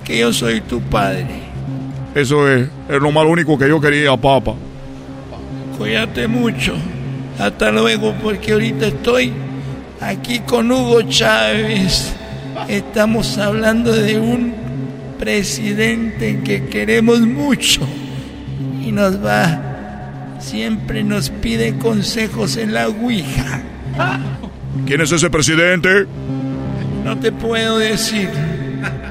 que 0.04 0.20
yo 0.20 0.34
soy 0.34 0.62
tu 0.62 0.82
padre. 0.82 1.51
Eso 2.14 2.48
es, 2.48 2.68
es 2.90 3.02
lo 3.02 3.12
más 3.12 3.26
único 3.26 3.58
que 3.58 3.68
yo 3.68 3.80
quería, 3.80 4.16
papá. 4.18 4.54
Cuídate 5.78 6.28
mucho. 6.28 6.74
Hasta 7.40 7.72
luego, 7.72 8.14
porque 8.22 8.52
ahorita 8.52 8.88
estoy 8.88 9.34
aquí 10.00 10.40
con 10.40 10.72
Hugo 10.72 11.02
Chávez. 11.04 12.14
Estamos 12.68 13.38
hablando 13.38 13.92
de 13.94 14.20
un 14.20 14.54
presidente 15.18 16.42
que 16.44 16.66
queremos 16.66 17.22
mucho 17.22 17.82
y 18.84 18.92
nos 18.92 19.24
va, 19.24 20.38
siempre 20.40 21.04
nos 21.04 21.30
pide 21.30 21.78
consejos 21.78 22.58
en 22.58 22.74
la 22.74 22.88
Ouija. 22.88 23.62
¿Quién 24.86 25.02
es 25.02 25.12
ese 25.12 25.30
presidente? 25.30 26.06
No 27.04 27.18
te 27.18 27.32
puedo 27.32 27.78
decir, 27.78 28.30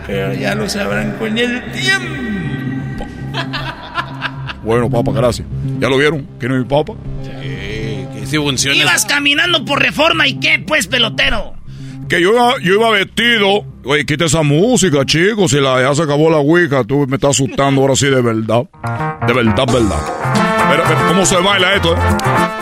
pero 0.07 0.35
ya 0.35 0.55
lo 0.55 0.69
sabrán 0.69 1.17
con 1.19 1.39
el 1.39 1.63
tiempo. 1.73 2.30
Bueno, 4.63 4.91
papá, 4.91 5.13
gracias. 5.13 5.47
¿Ya 5.79 5.89
lo 5.89 5.97
vieron? 5.97 6.27
¿Quién 6.39 6.53
es 6.53 6.59
mi 6.59 6.65
papá? 6.65 6.93
Sí, 7.23 7.31
que 8.15 8.27
sí 8.27 8.37
funciona. 8.37 8.77
Ibas 8.77 9.07
caminando 9.07 9.65
por 9.65 9.81
reforma 9.81 10.27
y 10.29 10.35
qué, 10.39 10.63
pues, 10.67 10.87
pelotero. 10.87 11.55
Que 12.09 12.21
yo 12.21 12.33
iba, 12.33 12.55
yo 12.63 12.75
iba 12.75 12.91
vestido. 12.91 13.65
Oye, 13.85 14.05
quita 14.05 14.27
esa 14.27 14.43
música, 14.43 15.05
chicos. 15.07 15.53
Si 15.53 15.59
la, 15.61 15.81
ya 15.81 15.95
se 15.95 16.03
acabó 16.03 16.29
la 16.29 16.39
Ouija, 16.39 16.85
tú 16.85 17.07
me 17.07 17.15
estás 17.17 17.31
asustando 17.31 17.81
ahora 17.81 17.97
sí 17.97 18.07
de 18.07 18.21
verdad. 18.21 18.65
De 19.27 19.33
verdad, 19.33 19.67
verdad. 19.67 20.01
Pero, 20.71 20.83
pero, 20.87 21.09
¿cómo 21.09 21.25
se 21.25 21.37
baila 21.37 21.75
esto? 21.77 21.95
eh? 21.95 21.99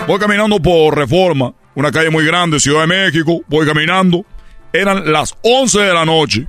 Voy 0.07 0.18
caminando 0.18 0.61
por 0.61 0.96
Reforma, 0.96 1.52
una 1.74 1.90
calle 1.90 2.11
muy 2.11 2.24
grande, 2.24 2.61
Ciudad 2.61 2.83
de 2.83 2.87
México. 2.87 3.40
Voy 3.48 3.66
caminando. 3.66 4.24
Eran 4.72 5.11
las 5.12 5.35
11 5.42 5.81
de 5.81 5.94
la 5.94 6.04
noche. 6.04 6.46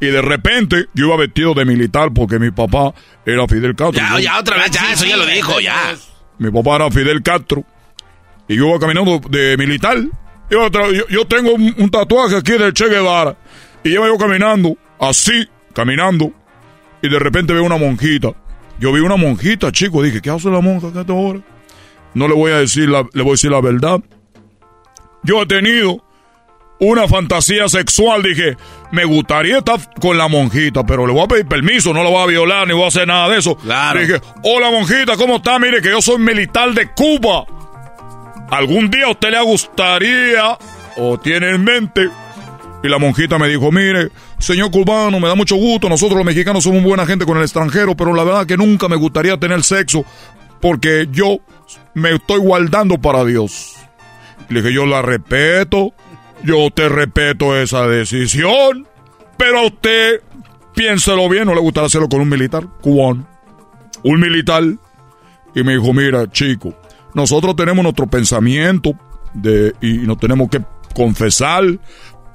Y 0.00 0.06
de 0.06 0.20
repente 0.20 0.86
yo 0.94 1.06
iba 1.06 1.16
vestido 1.16 1.54
de 1.54 1.64
militar 1.64 2.10
porque 2.14 2.38
mi 2.38 2.50
papá 2.50 2.92
era 3.24 3.46
Fidel 3.48 3.74
Castro. 3.74 3.92
Ya, 3.98 4.10
Yo- 4.12 4.18
ya, 4.18 4.38
otra 4.38 4.56
vez, 4.58 4.70
ya, 4.70 4.80
Sí, 4.82 4.86
eso 4.92 5.04
sí, 5.04 5.08
ya 5.10 5.16
lo 5.16 5.24
dijo, 5.26 5.58
ya. 5.60 5.94
mi 6.38 6.50
papá 6.50 6.76
era 6.76 6.90
Fidel 6.90 7.22
Castro. 7.22 7.64
Y 8.48 8.56
yo 8.56 8.68
iba 8.68 8.78
caminando 8.78 9.20
de 9.30 9.56
militar. 9.56 9.96
Yo, 10.50 10.68
yo- 10.70 11.08
yo 11.08 11.26
tengo 11.26 11.54
un, 11.54 11.74
un 11.78 11.90
tatuaje 11.90 12.36
aquí 12.36 12.52
de 12.52 12.72
Che 12.72 12.88
Guevara. 12.88 13.36
Y 13.82 13.90
iba 13.94 14.06
yo 14.06 14.18
caminando, 14.18 14.76
así, 15.00 15.48
caminando. 15.72 16.30
Y 17.02 17.08
de 17.08 17.18
repente 17.18 17.52
veo 17.52 17.64
una 17.64 17.76
monjita. 17.76 18.32
Yo 18.78 18.92
vi 18.92 19.00
una 19.00 19.16
monjita, 19.16 19.72
chico. 19.72 20.02
Dije, 20.02 20.20
¿qué 20.20 20.28
hace 20.30 20.50
la 20.50 20.60
monja 20.60 20.88
a 20.94 21.00
esta 21.00 21.12
hora? 21.12 21.40
No 22.14 22.28
le 22.28 22.34
voy 22.34 22.52
a 22.52 22.58
decir 22.58 22.88
la, 22.88 23.06
le 23.12 23.22
voy 23.22 23.30
a 23.30 23.32
decir 23.32 23.50
la 23.50 23.60
verdad. 23.60 24.00
Yo 25.22 25.42
he 25.42 25.46
tenido 25.46 26.04
una 26.78 27.08
fantasía 27.08 27.68
sexual. 27.68 28.22
Dije, 28.22 28.56
me 28.90 29.04
gustaría 29.04 29.58
estar 29.58 29.78
con 30.00 30.18
la 30.18 30.28
monjita, 30.28 30.84
pero 30.84 31.06
le 31.06 31.12
voy 31.12 31.22
a 31.22 31.28
pedir 31.28 31.46
permiso, 31.46 31.92
no 31.92 32.02
la 32.02 32.10
voy 32.10 32.22
a 32.22 32.26
violar 32.26 32.66
ni 32.66 32.74
voy 32.74 32.84
a 32.84 32.88
hacer 32.88 33.06
nada 33.06 33.28
de 33.28 33.38
eso. 33.38 33.56
Claro. 33.56 34.00
Dije, 34.00 34.20
hola 34.42 34.70
monjita, 34.70 35.16
¿cómo 35.16 35.36
está? 35.36 35.58
Mire 35.58 35.80
que 35.80 35.90
yo 35.90 36.00
soy 36.02 36.18
militar 36.18 36.72
de 36.72 36.90
Cuba. 36.92 37.44
¿Algún 38.50 38.90
día 38.90 39.06
a 39.06 39.10
usted 39.10 39.30
le 39.30 39.42
gustaría 39.42 40.56
o 40.96 41.18
tiene 41.18 41.50
en 41.50 41.64
mente? 41.64 42.08
Y 42.82 42.88
la 42.88 42.98
monjita 42.98 43.38
me 43.38 43.48
dijo, 43.48 43.72
mire, 43.72 44.10
señor 44.38 44.70
cubano, 44.70 45.18
me 45.18 45.26
da 45.26 45.34
mucho 45.34 45.56
gusto, 45.56 45.88
nosotros 45.88 46.18
los 46.18 46.26
mexicanos 46.26 46.62
somos 46.62 46.82
buena 46.84 47.06
gente 47.06 47.24
con 47.24 47.36
el 47.36 47.42
extranjero, 47.42 47.96
pero 47.96 48.14
la 48.14 48.22
verdad 48.22 48.46
que 48.46 48.56
nunca 48.56 48.86
me 48.86 48.94
gustaría 48.94 49.36
tener 49.38 49.64
sexo 49.64 50.04
porque 50.60 51.08
yo 51.10 51.38
me 51.94 52.14
estoy 52.14 52.38
guardando 52.38 52.98
para 52.98 53.24
Dios. 53.24 53.74
Le 54.48 54.62
dije, 54.62 54.72
yo 54.72 54.86
la 54.86 55.02
respeto, 55.02 55.92
yo 56.44 56.70
te 56.70 56.88
respeto 56.88 57.56
esa 57.56 57.86
decisión, 57.86 58.86
pero 59.36 59.60
a 59.60 59.66
usted 59.66 60.20
piénselo 60.74 61.28
bien, 61.28 61.46
no 61.46 61.54
le 61.54 61.60
gustaría 61.60 61.86
hacerlo 61.86 62.08
con 62.08 62.20
un 62.20 62.28
militar 62.28 62.66
cubano. 62.80 63.26
Un 64.04 64.20
militar. 64.20 64.62
Y 65.54 65.62
me 65.62 65.72
dijo, 65.72 65.92
mira, 65.92 66.30
chico, 66.30 66.78
nosotros 67.14 67.56
tenemos 67.56 67.82
nuestro 67.82 68.06
pensamiento 68.06 68.92
de, 69.32 69.74
y 69.80 69.94
nos 69.98 70.18
tenemos 70.18 70.48
que 70.50 70.62
confesar. 70.94 71.64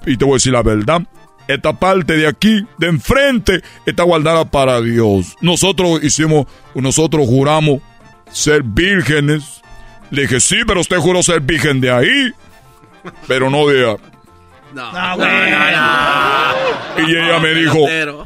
Y 0.05 0.17
te 0.17 0.25
voy 0.25 0.33
a 0.33 0.35
decir 0.35 0.53
la 0.53 0.63
verdad. 0.63 1.03
Esta 1.47 1.73
parte 1.73 2.15
de 2.17 2.27
aquí, 2.27 2.65
de 2.77 2.87
enfrente, 2.87 3.61
está 3.85 4.03
guardada 4.03 4.45
para 4.45 4.81
Dios. 4.81 5.35
Nosotros 5.41 6.03
hicimos, 6.03 6.47
nosotros 6.73 7.27
juramos 7.27 7.81
ser 8.31 8.63
vírgenes. 8.63 9.61
Le 10.09 10.23
dije, 10.23 10.39
sí, 10.39 10.57
pero 10.65 10.81
usted 10.81 10.97
juró 10.97 11.21
ser 11.21 11.41
virgen 11.41 11.79
de 11.79 11.91
ahí, 11.91 12.31
pero 13.27 13.49
no 13.49 13.67
de 13.67 13.89
ahí. 13.89 13.95
No, 14.73 14.89
Y 16.97 17.15
ella 17.15 17.39
me 17.39 17.53
dijo, 17.53 17.79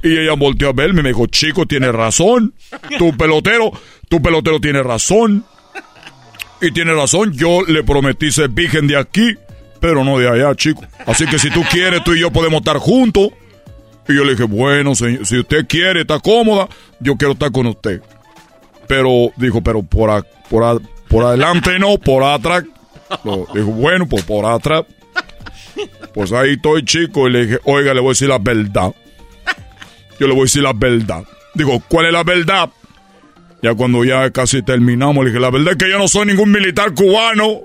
y 0.04 0.18
ella 0.18 0.34
volteó 0.38 0.70
a 0.70 0.74
verme 0.74 1.00
y 1.00 1.04
me 1.04 1.10
dijo, 1.10 1.26
chico, 1.28 1.66
tiene 1.66 1.92
razón. 1.92 2.54
Tu 2.98 3.16
pelotero, 3.18 3.72
tu 4.10 4.22
pelotero 4.22 4.60
tiene 4.60 4.84
razón. 4.84 5.44
Y 6.62 6.72
tiene 6.72 6.94
razón, 6.94 7.34
yo 7.34 7.64
le 7.68 7.84
prometí 7.84 8.32
ser 8.32 8.50
virgen 8.50 8.88
de 8.88 8.98
aquí, 8.98 9.36
pero 9.80 10.04
no 10.04 10.18
de 10.18 10.30
allá, 10.30 10.56
chico. 10.56 10.84
Así 11.06 11.26
que 11.26 11.38
si 11.38 11.50
tú 11.50 11.64
quieres, 11.72 12.04
tú 12.04 12.14
y 12.14 12.22
yo 12.22 12.32
podemos 12.32 12.60
estar 12.60 12.78
juntos. 12.78 13.30
Y 14.08 14.16
yo 14.16 14.24
le 14.24 14.32
dije, 14.32 14.44
bueno, 14.44 14.94
si 14.94 15.18
usted 15.40 15.66
quiere, 15.68 16.02
está 16.02 16.20
cómoda, 16.20 16.68
yo 17.00 17.16
quiero 17.16 17.34
estar 17.34 17.52
con 17.52 17.66
usted. 17.66 18.02
Pero, 18.88 19.32
dijo, 19.36 19.62
pero 19.62 19.82
por, 19.84 20.26
por, 20.50 20.82
por 21.08 21.26
adelante 21.26 21.80
no, 21.80 21.98
por 21.98 22.24
atrás. 22.24 22.64
Dijo, 23.54 23.68
bueno, 23.72 24.08
pues 24.08 24.24
por 24.24 24.46
atrás. 24.46 24.86
Pues 26.14 26.32
ahí 26.32 26.54
estoy, 26.54 26.86
chico, 26.86 27.28
y 27.28 27.32
le 27.32 27.46
dije, 27.46 27.60
oiga, 27.66 27.94
le 27.94 28.00
voy 28.00 28.10
a 28.10 28.12
decir 28.12 28.30
la 28.30 28.38
verdad. 28.40 28.94
Yo 30.20 30.28
le 30.28 30.34
voy 30.34 30.42
a 30.42 30.46
decir 30.46 30.64
la 30.64 30.74
verdad. 30.74 31.24
Digo, 31.54 31.82
¿cuál 31.90 32.06
es 32.06 32.14
la 32.14 32.24
verdad? 32.24 32.70
Ya 33.62 33.74
cuando 33.74 34.04
ya 34.06 34.32
casi 34.32 34.62
terminamos, 34.62 35.24
le 35.24 35.32
dije, 35.32 35.42
la 35.42 35.50
verdad 35.50 35.72
es 35.72 35.78
que 35.78 35.90
yo 35.90 35.98
no 35.98 36.08
soy 36.08 36.28
ningún 36.28 36.52
militar 36.52 36.94
cubano. 36.94 37.62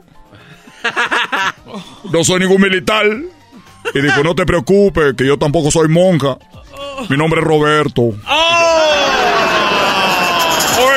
No 2.13 2.25
soy 2.25 2.41
ningún 2.41 2.61
militar. 2.61 3.07
Y 3.95 4.01
dijo, 4.01 4.23
no 4.25 4.35
te 4.35 4.45
preocupes, 4.47 5.15
que 5.17 5.27
yo 5.27 5.39
tampoco 5.39 5.71
soy 5.71 5.89
monja. 5.89 6.37
Mi 7.09 7.17
nombre 7.17 7.41
es 7.41 7.47
Roberto. 7.47 8.03
Oye, 8.03 8.17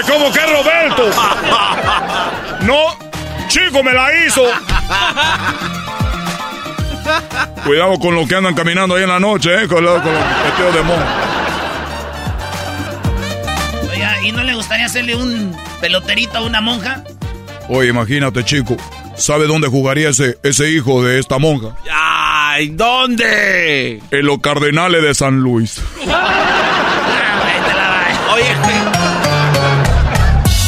¿cómo 0.08 0.32
que 0.32 0.40
Roberto? 0.40 1.04
No, 2.62 2.78
me 3.82 3.94
la 3.94 4.10
hizo. 4.26 4.44
Cuidado 7.66 7.98
con 8.00 8.14
los 8.14 8.28
que 8.28 8.36
andan 8.36 8.54
caminando 8.54 8.96
ahí 8.96 9.04
en 9.04 9.10
la 9.10 9.20
noche, 9.20 9.64
¿eh? 9.64 9.68
Con, 9.68 9.84
los, 9.84 10.04
vestidos 10.04 10.76
de 10.76 10.82
monja. 10.84 11.06
Oiga, 13.92 14.22
¿y 14.24 14.32
no 14.32 14.44
le 14.44 14.54
gustaría 14.54 14.86
hacerle 14.86 15.16
un 15.16 15.56
peloterito 15.82 16.38
a 16.38 16.42
una 16.42 16.62
monja? 16.62 17.04
Oye, 17.70 17.90
imagínate, 17.90 18.44
chico. 18.44 18.78
¿Sabe 19.16 19.48
dónde 19.48 19.68
jugaría 19.68 20.10
ese, 20.10 20.38
ese 20.44 20.70
hijo 20.70 21.04
de 21.04 21.20
esta 21.20 21.38
monja? 21.38 21.76
¡Ay! 21.92 22.70
¿Dónde? 22.70 24.02
En 24.12 24.26
los 24.26 24.40
Cardenales 24.40 25.02
de 25.02 25.14
San 25.14 25.40
Luis. 25.40 25.82
Oye, 28.34 28.56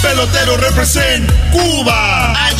Pelotero 0.01 0.57
represent 0.57 1.29
Cuba. 1.51 2.33
Ha 2.33 2.51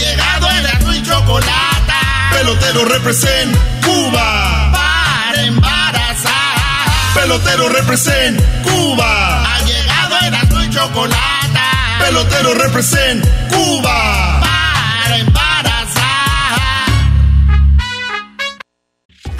Pelotero 2.32 2.86
represent 2.86 3.56
Cuba. 3.84 4.71
Para 4.71 5.43
embarazar. 5.43 7.13
Pelotero 7.13 7.69
represent 7.69 8.41
Cuba. 8.63 9.43
Ha 9.43 9.60
llegado 9.62 10.15
el 10.28 10.36
azul 10.36 10.65
y 10.65 10.69
chocolate. 10.69 11.60
Pelotero 11.99 12.54
represent 12.56 13.25
Cuba. 13.49 14.35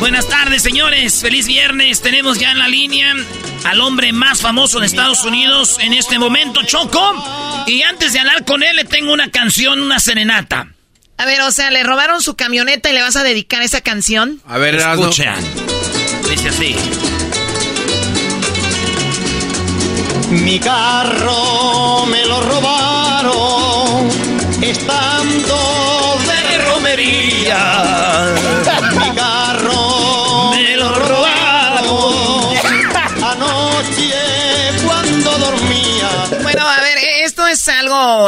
Buenas 0.00 0.26
tardes, 0.28 0.62
señores. 0.62 1.20
Feliz 1.20 1.46
viernes. 1.46 2.00
Tenemos 2.00 2.38
ya 2.38 2.52
en 2.52 2.58
la 2.58 2.68
línea 2.68 3.14
al 3.64 3.80
hombre 3.82 4.12
más 4.12 4.40
famoso 4.40 4.80
de 4.80 4.86
Estados 4.86 5.24
Unidos 5.24 5.76
en 5.78 5.92
este 5.92 6.18
momento, 6.18 6.62
Choco. 6.62 7.64
Y 7.66 7.82
antes 7.82 8.14
de 8.14 8.18
hablar 8.18 8.46
con 8.46 8.62
él, 8.62 8.76
le 8.76 8.84
tengo 8.84 9.12
una 9.12 9.30
canción, 9.30 9.82
una 9.82 10.00
serenata. 10.00 10.68
A 11.18 11.26
ver, 11.26 11.42
o 11.42 11.50
sea, 11.50 11.70
le 11.70 11.82
robaron 11.82 12.22
su 12.22 12.34
camioneta 12.34 12.88
y 12.88 12.94
le 12.94 13.02
vas 13.02 13.16
a 13.16 13.22
dedicar 13.22 13.60
esa 13.60 13.82
canción. 13.82 14.40
A 14.46 14.56
ver, 14.56 14.76
escucha. 14.76 15.34
Dice 16.30 16.48
así. 16.48 16.74
Mi 20.30 20.58
carro 20.58 22.06
me 22.06 22.24
lo 22.24 22.40
robaron 22.40 24.08
estando 24.62 25.09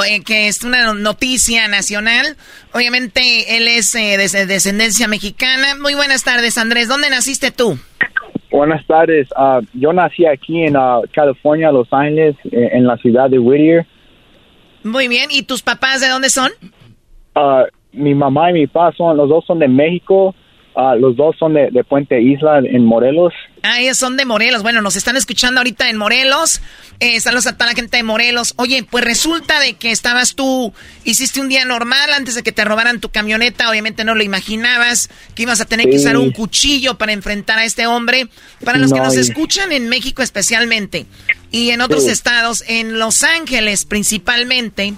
eh, 0.04 0.22
que 0.24 0.48
es 0.48 0.64
una 0.64 0.94
noticia 0.94 1.68
nacional. 1.68 2.36
Obviamente 2.72 3.56
él 3.56 3.68
es 3.68 3.94
eh, 3.94 4.16
de 4.16 4.46
descendencia 4.46 5.08
mexicana. 5.08 5.76
Muy 5.80 5.94
buenas 5.94 6.24
tardes, 6.24 6.56
Andrés. 6.58 6.88
¿Dónde 6.88 7.10
naciste 7.10 7.50
tú? 7.50 7.78
Buenas 8.50 8.86
tardes. 8.86 9.28
Ah, 9.36 9.60
yo 9.72 9.92
nací 9.92 10.26
aquí 10.26 10.62
en 10.62 10.76
ah, 10.76 11.00
California, 11.12 11.72
Los 11.72 11.88
Ángeles, 11.90 12.36
eh, 12.44 12.70
en 12.72 12.86
la 12.86 12.96
ciudad 12.98 13.30
de 13.30 13.38
Whittier. 13.38 13.86
Muy 14.84 15.08
bien. 15.08 15.30
¿Y 15.30 15.42
tus 15.42 15.62
papás 15.62 16.00
de 16.00 16.08
dónde 16.08 16.28
son? 16.28 16.50
Ah, 17.34 17.64
mi 17.92 18.14
mamá 18.14 18.50
y 18.50 18.54
mi 18.54 18.66
papá 18.66 18.94
son, 18.96 19.16
los 19.16 19.28
dos 19.28 19.44
son 19.46 19.58
de 19.58 19.68
México 19.68 20.34
Ah, 20.74 20.94
los 20.94 21.16
dos 21.16 21.36
son 21.38 21.54
de, 21.54 21.70
de, 21.70 21.84
Puente 21.84 22.20
Isla 22.20 22.58
en 22.58 22.84
Morelos. 22.84 23.32
Ah, 23.62 23.80
ellos 23.80 23.98
son 23.98 24.16
de 24.16 24.24
Morelos. 24.24 24.62
Bueno, 24.62 24.80
nos 24.80 24.96
están 24.96 25.16
escuchando 25.16 25.60
ahorita 25.60 25.90
en 25.90 25.96
Morelos. 25.96 26.62
Eh, 26.98 27.20
saludos 27.20 27.46
a 27.46 27.56
toda 27.56 27.66
la 27.66 27.74
gente 27.74 27.96
de 27.96 28.02
Morelos. 28.02 28.54
Oye, 28.56 28.82
pues 28.88 29.04
resulta 29.04 29.60
de 29.60 29.74
que 29.74 29.90
estabas 29.90 30.34
tú, 30.34 30.72
hiciste 31.04 31.40
un 31.40 31.48
día 31.48 31.64
normal 31.64 32.12
antes 32.14 32.34
de 32.34 32.42
que 32.42 32.52
te 32.52 32.64
robaran 32.64 33.00
tu 33.00 33.10
camioneta. 33.10 33.68
Obviamente 33.68 34.04
no 34.04 34.14
lo 34.14 34.22
imaginabas, 34.22 35.10
que 35.34 35.42
ibas 35.42 35.60
a 35.60 35.66
tener 35.66 35.90
que 35.90 35.96
usar 35.96 36.16
un 36.16 36.32
cuchillo 36.32 36.96
para 36.96 37.12
enfrentar 37.12 37.58
a 37.58 37.64
este 37.64 37.86
hombre. 37.86 38.28
Para 38.64 38.78
los 38.78 38.92
que 38.92 39.00
nos 39.00 39.16
escuchan 39.16 39.72
en 39.72 39.88
México 39.88 40.22
especialmente 40.22 41.06
y 41.50 41.70
en 41.70 41.82
otros 41.82 42.08
estados, 42.08 42.64
en 42.66 42.98
Los 42.98 43.22
Ángeles 43.24 43.84
principalmente, 43.84 44.94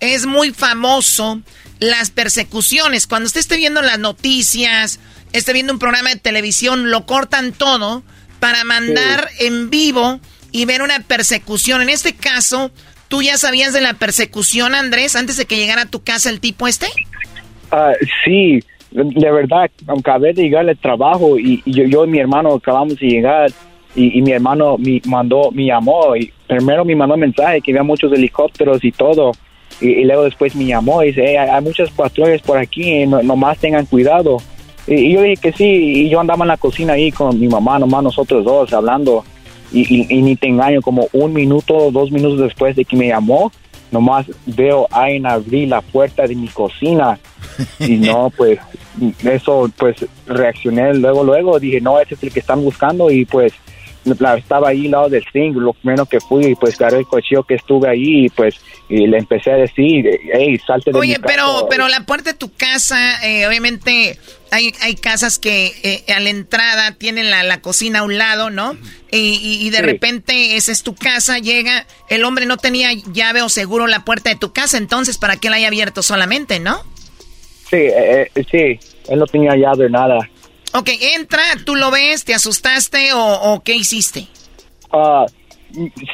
es 0.00 0.26
muy 0.26 0.50
famoso 0.50 1.40
las 1.78 2.10
persecuciones. 2.10 3.06
Cuando 3.06 3.26
usted 3.26 3.40
esté 3.40 3.56
viendo 3.56 3.82
las 3.82 3.98
noticias, 3.98 5.00
esté 5.32 5.52
viendo 5.52 5.72
un 5.72 5.78
programa 5.78 6.10
de 6.10 6.16
televisión, 6.16 6.90
lo 6.90 7.06
cortan 7.06 7.52
todo 7.52 8.02
para 8.38 8.64
mandar 8.64 9.28
en 9.38 9.70
vivo 9.70 10.20
y 10.52 10.64
ver 10.64 10.82
una 10.82 11.00
persecución. 11.00 11.82
En 11.82 11.90
este 11.90 12.14
caso, 12.14 12.70
¿tú 13.08 13.22
ya 13.22 13.36
sabías 13.36 13.72
de 13.72 13.80
la 13.80 13.94
persecución, 13.94 14.74
Andrés, 14.74 15.16
antes 15.16 15.36
de 15.36 15.44
que 15.44 15.56
llegara 15.56 15.82
a 15.82 15.86
tu 15.86 16.02
casa 16.02 16.30
el 16.30 16.40
tipo 16.40 16.66
este? 16.66 16.86
Uh, 17.72 17.94
sí, 18.24 18.60
de 18.90 19.30
verdad, 19.30 19.70
acabé 19.86 20.32
de 20.32 20.42
llegar 20.42 20.68
al 20.68 20.76
trabajo 20.78 21.38
y, 21.38 21.62
yo, 21.64 21.84
yo, 21.84 22.04
y 22.04 22.08
mi 22.08 22.18
hermano 22.18 22.54
acabamos 22.54 22.98
de 22.98 23.06
llegar 23.06 23.52
y, 23.94 24.22
mi 24.22 24.32
hermano 24.32 24.76
me 24.78 25.00
mandó, 25.04 25.50
me 25.52 25.66
llamó 25.66 26.16
y 26.16 26.32
primero 26.46 26.84
me 26.84 26.96
mandó 26.96 27.14
un 27.14 27.20
mensaje 27.20 27.60
que 27.60 27.72
había 27.72 27.82
muchos 27.82 28.12
helicópteros 28.12 28.82
y 28.84 28.92
todo 28.92 29.32
y, 29.80 30.04
luego 30.04 30.24
después 30.24 30.54
me 30.54 30.66
llamó 30.66 31.02
y 31.02 31.08
dice, 31.08 31.38
hay, 31.38 31.62
muchas 31.62 31.90
patrullas 31.90 32.42
por 32.42 32.58
aquí, 32.58 33.06
no, 33.06 33.22
nomás 33.22 33.58
tengan 33.58 33.86
cuidado. 33.86 34.38
Y, 34.86 35.12
yo 35.12 35.22
dije 35.22 35.36
que 35.36 35.52
sí, 35.52 35.64
y 35.64 36.08
yo 36.08 36.20
andaba 36.20 36.44
en 36.44 36.48
la 36.48 36.56
cocina 36.56 36.94
ahí 36.94 37.10
con 37.10 37.38
mi 37.38 37.48
mamá, 37.48 37.78
nomás 37.78 38.02
nosotros 38.02 38.44
dos 38.44 38.72
hablando. 38.72 39.24
Y, 39.72 40.04
ni 40.22 40.34
te 40.34 40.48
engaño, 40.48 40.82
como 40.82 41.08
un 41.12 41.32
minuto, 41.32 41.90
dos 41.92 42.10
minutos 42.10 42.40
después 42.40 42.74
de 42.74 42.84
que 42.84 42.96
me 42.96 43.08
llamó, 43.08 43.52
nomás 43.92 44.26
veo 44.46 44.88
a 44.90 45.04
alguien 45.04 45.26
abrir 45.26 45.68
la 45.68 45.80
puerta 45.80 46.26
de 46.26 46.34
mi 46.34 46.48
cocina. 46.48 47.18
Y 47.78 47.96
no, 47.96 48.30
pues 48.36 48.58
eso, 49.24 49.70
pues 49.78 50.04
reaccioné 50.26 50.94
luego, 50.94 51.22
luego, 51.22 51.60
dije, 51.60 51.80
no, 51.80 52.00
ese 52.00 52.14
es 52.14 52.22
el 52.24 52.32
que 52.32 52.40
están 52.40 52.62
buscando 52.62 53.10
y 53.10 53.24
pues 53.24 53.52
estaba 54.04 54.68
ahí 54.68 54.86
al 54.86 54.90
lado 54.92 55.08
del 55.08 55.24
zinc, 55.32 55.56
lo 55.56 55.72
primero 55.72 56.06
que 56.06 56.20
fui, 56.20 56.46
y 56.46 56.54
pues 56.54 56.80
agarré 56.80 56.98
el 56.98 57.06
cochillo 57.06 57.42
que 57.42 57.54
estuve 57.54 57.88
ahí, 57.88 58.26
y 58.26 58.28
pues 58.28 58.60
y 58.88 59.06
le 59.06 59.18
empecé 59.18 59.52
a 59.52 59.56
decir, 59.56 60.04
hey, 60.32 60.58
salte 60.66 60.90
de 60.90 60.98
Oye, 60.98 61.18
mi 61.18 61.24
pero, 61.24 61.68
pero 61.70 61.86
la 61.88 62.04
puerta 62.06 62.32
de 62.32 62.36
tu 62.36 62.52
casa, 62.52 63.24
eh, 63.24 63.46
obviamente 63.46 64.18
hay, 64.50 64.72
hay 64.82 64.96
casas 64.96 65.38
que 65.38 65.72
eh, 65.84 66.12
a 66.12 66.18
la 66.18 66.30
entrada 66.30 66.92
tienen 66.92 67.30
la, 67.30 67.44
la, 67.44 67.60
cocina 67.60 68.00
a 68.00 68.02
un 68.02 68.18
lado, 68.18 68.50
¿no? 68.50 68.76
Y, 69.12 69.58
y, 69.64 69.70
de 69.70 69.82
repente 69.82 70.56
esa 70.56 70.72
es 70.72 70.82
tu 70.82 70.94
casa, 70.96 71.38
llega, 71.38 71.86
el 72.08 72.24
hombre 72.24 72.46
no 72.46 72.56
tenía 72.56 72.92
llave 73.12 73.42
o 73.42 73.48
seguro 73.48 73.86
la 73.86 74.04
puerta 74.04 74.30
de 74.30 74.36
tu 74.36 74.52
casa, 74.52 74.76
entonces, 74.76 75.18
¿para 75.18 75.36
qué 75.36 75.50
la 75.50 75.56
haya 75.56 75.68
abierto 75.68 76.02
solamente, 76.02 76.58
no? 76.58 76.82
Sí, 77.70 77.76
eh, 77.76 78.28
sí, 78.50 78.80
él 79.08 79.18
no 79.18 79.26
tenía 79.26 79.54
llave, 79.54 79.88
nada. 79.88 80.18
Ok, 80.72 80.88
entra, 81.16 81.42
tú 81.64 81.74
lo 81.74 81.90
ves, 81.90 82.24
¿te 82.24 82.34
asustaste 82.34 83.10
o, 83.14 83.60
qué 83.64 83.74
hiciste? 83.74 84.26
Ah, 84.92 85.26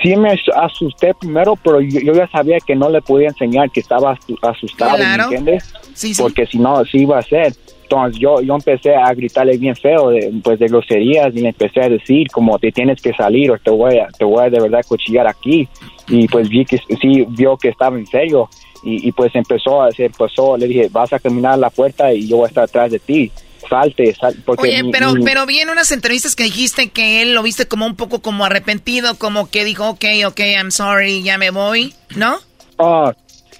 sí 0.02 0.16
me 0.16 0.38
asusté 0.54 1.12
primero, 1.14 1.56
pero 1.56 1.80
yo, 1.80 2.12
ya 2.12 2.28
sabía 2.28 2.58
que 2.66 2.74
no 2.74 2.88
le 2.88 3.02
podía 3.02 3.28
enseñar 3.28 3.70
que 3.70 3.80
estaba 3.80 4.18
asustado, 4.42 4.96
¿me 4.96 5.14
entiendes? 5.14 5.64
Sí, 5.94 6.14
sí. 6.14 6.22
Porque 6.22 6.46
si 6.46 6.58
no, 6.58 6.84
sí 6.84 6.98
iba 6.98 7.18
a 7.18 7.22
ser. 7.22 7.54
Entonces 7.82 8.18
yo, 8.18 8.40
yo 8.40 8.54
empecé 8.54 8.96
a 8.96 9.12
gritarle 9.14 9.58
bien 9.58 9.76
feo, 9.76 10.08
de, 10.08 10.32
pues 10.42 10.58
de 10.58 10.66
groserías, 10.66 11.34
y 11.34 11.40
le 11.40 11.50
empecé 11.50 11.82
a 11.82 11.88
decir 11.88 12.26
como 12.32 12.58
te 12.58 12.72
tienes 12.72 13.00
que 13.00 13.12
salir 13.12 13.50
o 13.50 13.58
te 13.58 13.70
voy 13.70 13.98
a, 13.98 14.08
te 14.08 14.24
voy 14.24 14.44
a 14.44 14.50
de 14.50 14.60
verdad 14.60 14.84
cuchillar 14.88 15.28
aquí. 15.28 15.68
Y 16.08 16.26
pues 16.28 16.48
vi 16.48 16.64
que 16.64 16.78
sí 16.78 17.26
vio 17.28 17.56
que 17.56 17.68
estaba 17.68 17.96
en 17.96 18.06
serio 18.06 18.48
y, 18.82 19.06
y 19.06 19.12
pues 19.12 19.34
empezó 19.34 19.82
a 19.82 19.88
hacer, 19.88 20.10
pasó, 20.16 20.56
le 20.56 20.66
dije, 20.66 20.88
vas 20.90 21.12
a 21.12 21.18
caminar 21.18 21.52
a 21.54 21.58
la 21.58 21.70
puerta 21.70 22.12
y 22.12 22.26
yo 22.26 22.38
voy 22.38 22.46
a 22.46 22.48
estar 22.48 22.64
atrás 22.64 22.90
de 22.90 22.98
ti 22.98 23.30
salte, 23.68 24.16
porque 24.44 24.68
Oye, 24.68 24.82
pero, 24.92 25.14
pero 25.24 25.46
vi 25.46 25.60
en 25.60 25.70
unas 25.70 25.90
entrevistas 25.92 26.34
que 26.36 26.44
dijiste 26.44 26.90
que 26.90 27.22
él 27.22 27.34
lo 27.34 27.42
viste 27.42 27.66
como 27.66 27.86
un 27.86 27.96
poco 27.96 28.20
como 28.20 28.44
arrepentido, 28.44 29.16
como 29.16 29.50
que 29.50 29.64
dijo, 29.64 29.88
ok, 29.88 30.04
ok, 30.26 30.40
I'm 30.40 30.70
sorry, 30.70 31.22
ya 31.22 31.38
me 31.38 31.50
voy, 31.50 31.94
¿no? 32.16 32.38
Ah, 32.78 33.12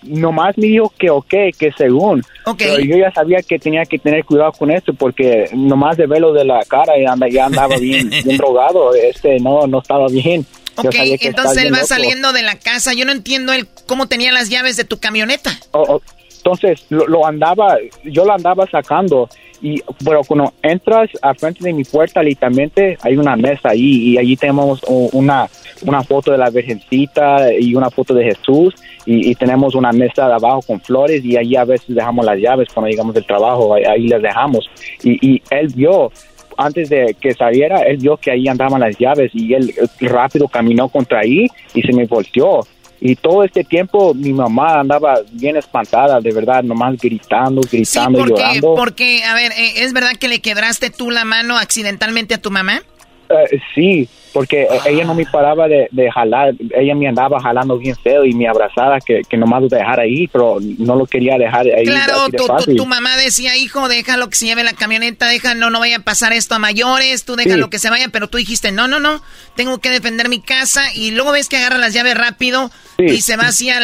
nomás 0.03 0.57
me 0.57 0.67
dijo 0.67 0.93
que 0.99 1.11
ok, 1.11 1.35
que 1.59 1.73
según. 1.77 2.23
Pero 2.57 2.81
yo 2.81 2.97
ya 2.97 3.11
sabía 3.13 3.39
que 3.43 3.59
tenía 3.59 3.85
que 3.85 3.99
tener 3.99 4.25
cuidado 4.25 4.53
con 4.53 4.71
esto 4.71 4.95
porque 4.95 5.49
nomás 5.53 5.97
de 5.97 6.07
verlo 6.07 6.33
de 6.33 6.45
la 6.45 6.65
cara 6.65 6.93
ya, 6.99 7.45
andaba 7.45 7.77
bien, 7.77 8.09
bien 8.25 8.37
drogado, 8.37 8.95
este 8.95 9.39
no, 9.41 9.67
no 9.67 9.81
estaba 9.81 10.07
bien. 10.09 10.47
Ok, 10.77 10.95
entonces 10.95 11.65
él 11.65 11.73
va 11.73 11.85
saliendo 11.85 12.33
de 12.33 12.43
la 12.43 12.59
casa. 12.59 12.93
Yo 12.93 13.07
no 13.07 13.13
entiendo 13.13 13.53
él 13.55 13.67
cómo 13.87 14.09
tenía 14.09 14.31
las 14.31 14.51
llaves 14.51 14.77
de 14.77 14.85
tu 14.85 14.99
camioneta. 14.99 15.59
Oh, 15.71 15.85
oh, 15.89 16.03
entonces 16.47 16.87
lo, 16.91 17.09
lo, 17.09 17.27
andaba, 17.27 17.77
yo 18.05 18.25
lo 18.25 18.33
andaba 18.33 18.67
sacando 18.67 19.29
y 19.61 19.83
pero 20.05 20.23
cuando 20.23 20.53
entras 20.63 21.11
al 21.21 21.37
frente 21.37 21.65
de 21.65 21.73
mi 21.73 21.83
puerta 21.83 22.23
literalmente 22.23 22.97
hay 23.03 23.17
una 23.17 23.35
mesa 23.35 23.71
ahí 23.71 24.11
y 24.11 24.19
allí 24.19 24.37
tenemos 24.37 24.81
una 24.87 25.49
una 25.83 26.05
foto 26.05 26.31
de 26.31 26.39
la 26.39 26.51
Virgencita 26.51 27.53
y 27.53 27.75
una 27.75 27.91
foto 27.91 28.15
de 28.15 28.25
Jesús 28.25 28.75
y, 29.07 29.35
tenemos 29.37 29.75
una 29.75 29.93
mesa 29.93 30.27
de 30.27 30.35
abajo 30.35 30.61
con 30.67 30.81
flores 30.81 31.25
y 31.25 31.37
allí 31.37 31.57
a 31.57 31.65
veces 31.65 31.95
dejamos 31.95 32.25
las 32.25 32.39
llaves 32.39 32.69
cuando 32.73 32.91
llegamos 32.91 33.15
del 33.15 33.25
trabajo 33.25 33.75
ahí, 33.75 34.09
las 34.09 34.21
dejamos. 34.21 34.69
Y, 35.05 35.35
y 35.35 35.43
él 35.51 35.69
vio 35.75 36.11
antes 36.57 36.89
de 36.89 37.15
que 37.21 37.33
saliera, 37.33 37.83
él 37.83 37.99
vio 37.99 38.17
que 38.17 38.33
ahí 38.33 38.49
andaban 38.49 38.81
las 38.81 38.99
llaves 38.99 39.31
y 39.33 39.55
él 39.55 39.73
rápido 40.01 40.49
caminó 40.49 40.89
contra 40.89 41.21
ahí 41.21 41.47
y 41.73 41.83
se 41.83 41.93
me 41.93 42.05
volteó 42.07 42.67
y 43.01 43.17
todo 43.17 43.45
este 43.45 43.65
tiempo 43.65 44.15
mi 44.15 44.33
mamá 44.33 44.81
andaba 44.81 45.21
bien 45.33 45.57
espantada, 45.57 46.21
de 46.21 46.33
verdad, 46.33 46.63
nomás 46.63 46.97
gritando, 46.97 47.61
gritando, 47.61 48.19
sí, 48.19 48.25
porque, 48.29 48.43
llorando. 48.43 48.75
Porque, 48.75 49.25
a 49.25 49.35
ver, 49.35 49.53
eh, 49.53 49.85
¿es 49.85 49.93
verdad 49.93 50.13
que 50.19 50.29
le 50.29 50.41
quebraste 50.41 50.91
tú 50.91 51.11
la 51.11 51.25
mano 51.25 51.59
accidentalmente 51.59 52.35
a 52.35 52.39
tu 52.39 52.51
mamá? 52.51 52.83
Eh, 53.29 53.61
sí, 53.75 54.09
porque 54.37 54.69
ella 54.85 55.03
no 55.07 55.15
me 55.15 55.25
paraba 55.25 55.67
de, 55.67 55.89
jalar, 56.13 56.55
ella 56.75 56.95
me 56.95 57.09
andaba 57.09 57.41
jalando 57.41 57.79
bien 57.79 57.97
feo 57.97 58.23
y 58.23 58.35
me 58.35 58.47
abrazaba 58.47 58.99
que, 59.01 59.23
que 59.27 59.39
nomás 59.39 59.63
lo 59.63 59.69
dejara 59.69 60.03
ahí, 60.03 60.29
pero 60.29 60.59
no 60.61 60.95
lo 60.95 61.07
quería 61.07 61.39
dejar 61.39 61.67
ahí. 61.67 61.87
Claro, 61.87 62.27
tu, 62.29 62.75
tu, 62.77 62.85
mamá 62.85 63.17
decía, 63.17 63.57
hijo, 63.57 63.89
déjalo 63.89 64.29
que 64.29 64.37
se 64.37 64.45
lleve 64.45 64.63
la 64.63 64.75
camioneta, 64.75 65.27
deja, 65.27 65.55
no, 65.55 65.71
vaya 65.81 65.97
a 65.97 66.01
pasar 66.01 66.35
esto 66.35 66.55
a 66.55 66.59
mayores, 66.59 67.25
tú 67.25 67.35
déjalo 67.35 67.71
que 67.71 67.79
se 67.79 67.89
vaya, 67.89 68.11
pero 68.13 68.29
tú 68.29 68.37
dijiste, 68.37 68.73
no, 68.73 68.89
no, 68.89 69.01
no, 69.01 69.23
tengo 69.55 69.79
que 69.79 69.89
defender 69.89 70.29
mi 70.29 70.43
casa 70.43 70.83
y 70.95 71.13
luego 71.13 71.33
ves 71.33 71.49
que 71.49 71.57
agarra 71.57 71.79
las 71.79 71.95
llaves 71.95 72.15
rápido 72.19 72.71
y 72.99 73.23
se 73.23 73.39
va 73.39 73.45
hacia 73.45 73.79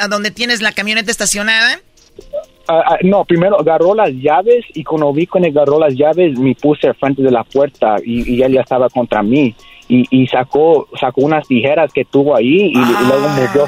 a 0.00 0.08
donde 0.08 0.32
tienes 0.32 0.62
la 0.62 0.72
camioneta 0.72 1.12
estacionada. 1.12 1.78
Ah, 2.66 2.96
no, 3.04 3.24
primero 3.24 3.60
agarró 3.60 3.94
las 3.94 4.10
llaves 4.10 4.64
y 4.74 4.82
cuando 4.82 5.12
vi 5.12 5.28
que 5.28 5.46
agarró 5.46 5.78
las 5.78 5.94
llaves 5.94 6.36
me 6.36 6.56
puse 6.56 6.88
al 6.88 6.96
frente 6.96 7.22
de 7.22 7.30
la 7.30 7.44
puerta 7.44 7.98
y, 8.04 8.34
y 8.34 8.42
él 8.42 8.54
ya 8.54 8.62
estaba 8.62 8.88
contra 8.88 9.22
mí 9.22 9.54
y, 9.92 10.06
y, 10.10 10.26
sacó 10.26 10.88
sacó 10.98 11.20
unas 11.20 11.46
tijeras 11.46 11.92
que 11.92 12.06
tuvo 12.06 12.34
ahí 12.34 12.72
y, 12.72 12.74
luego 12.74 13.28
movió 13.28 13.66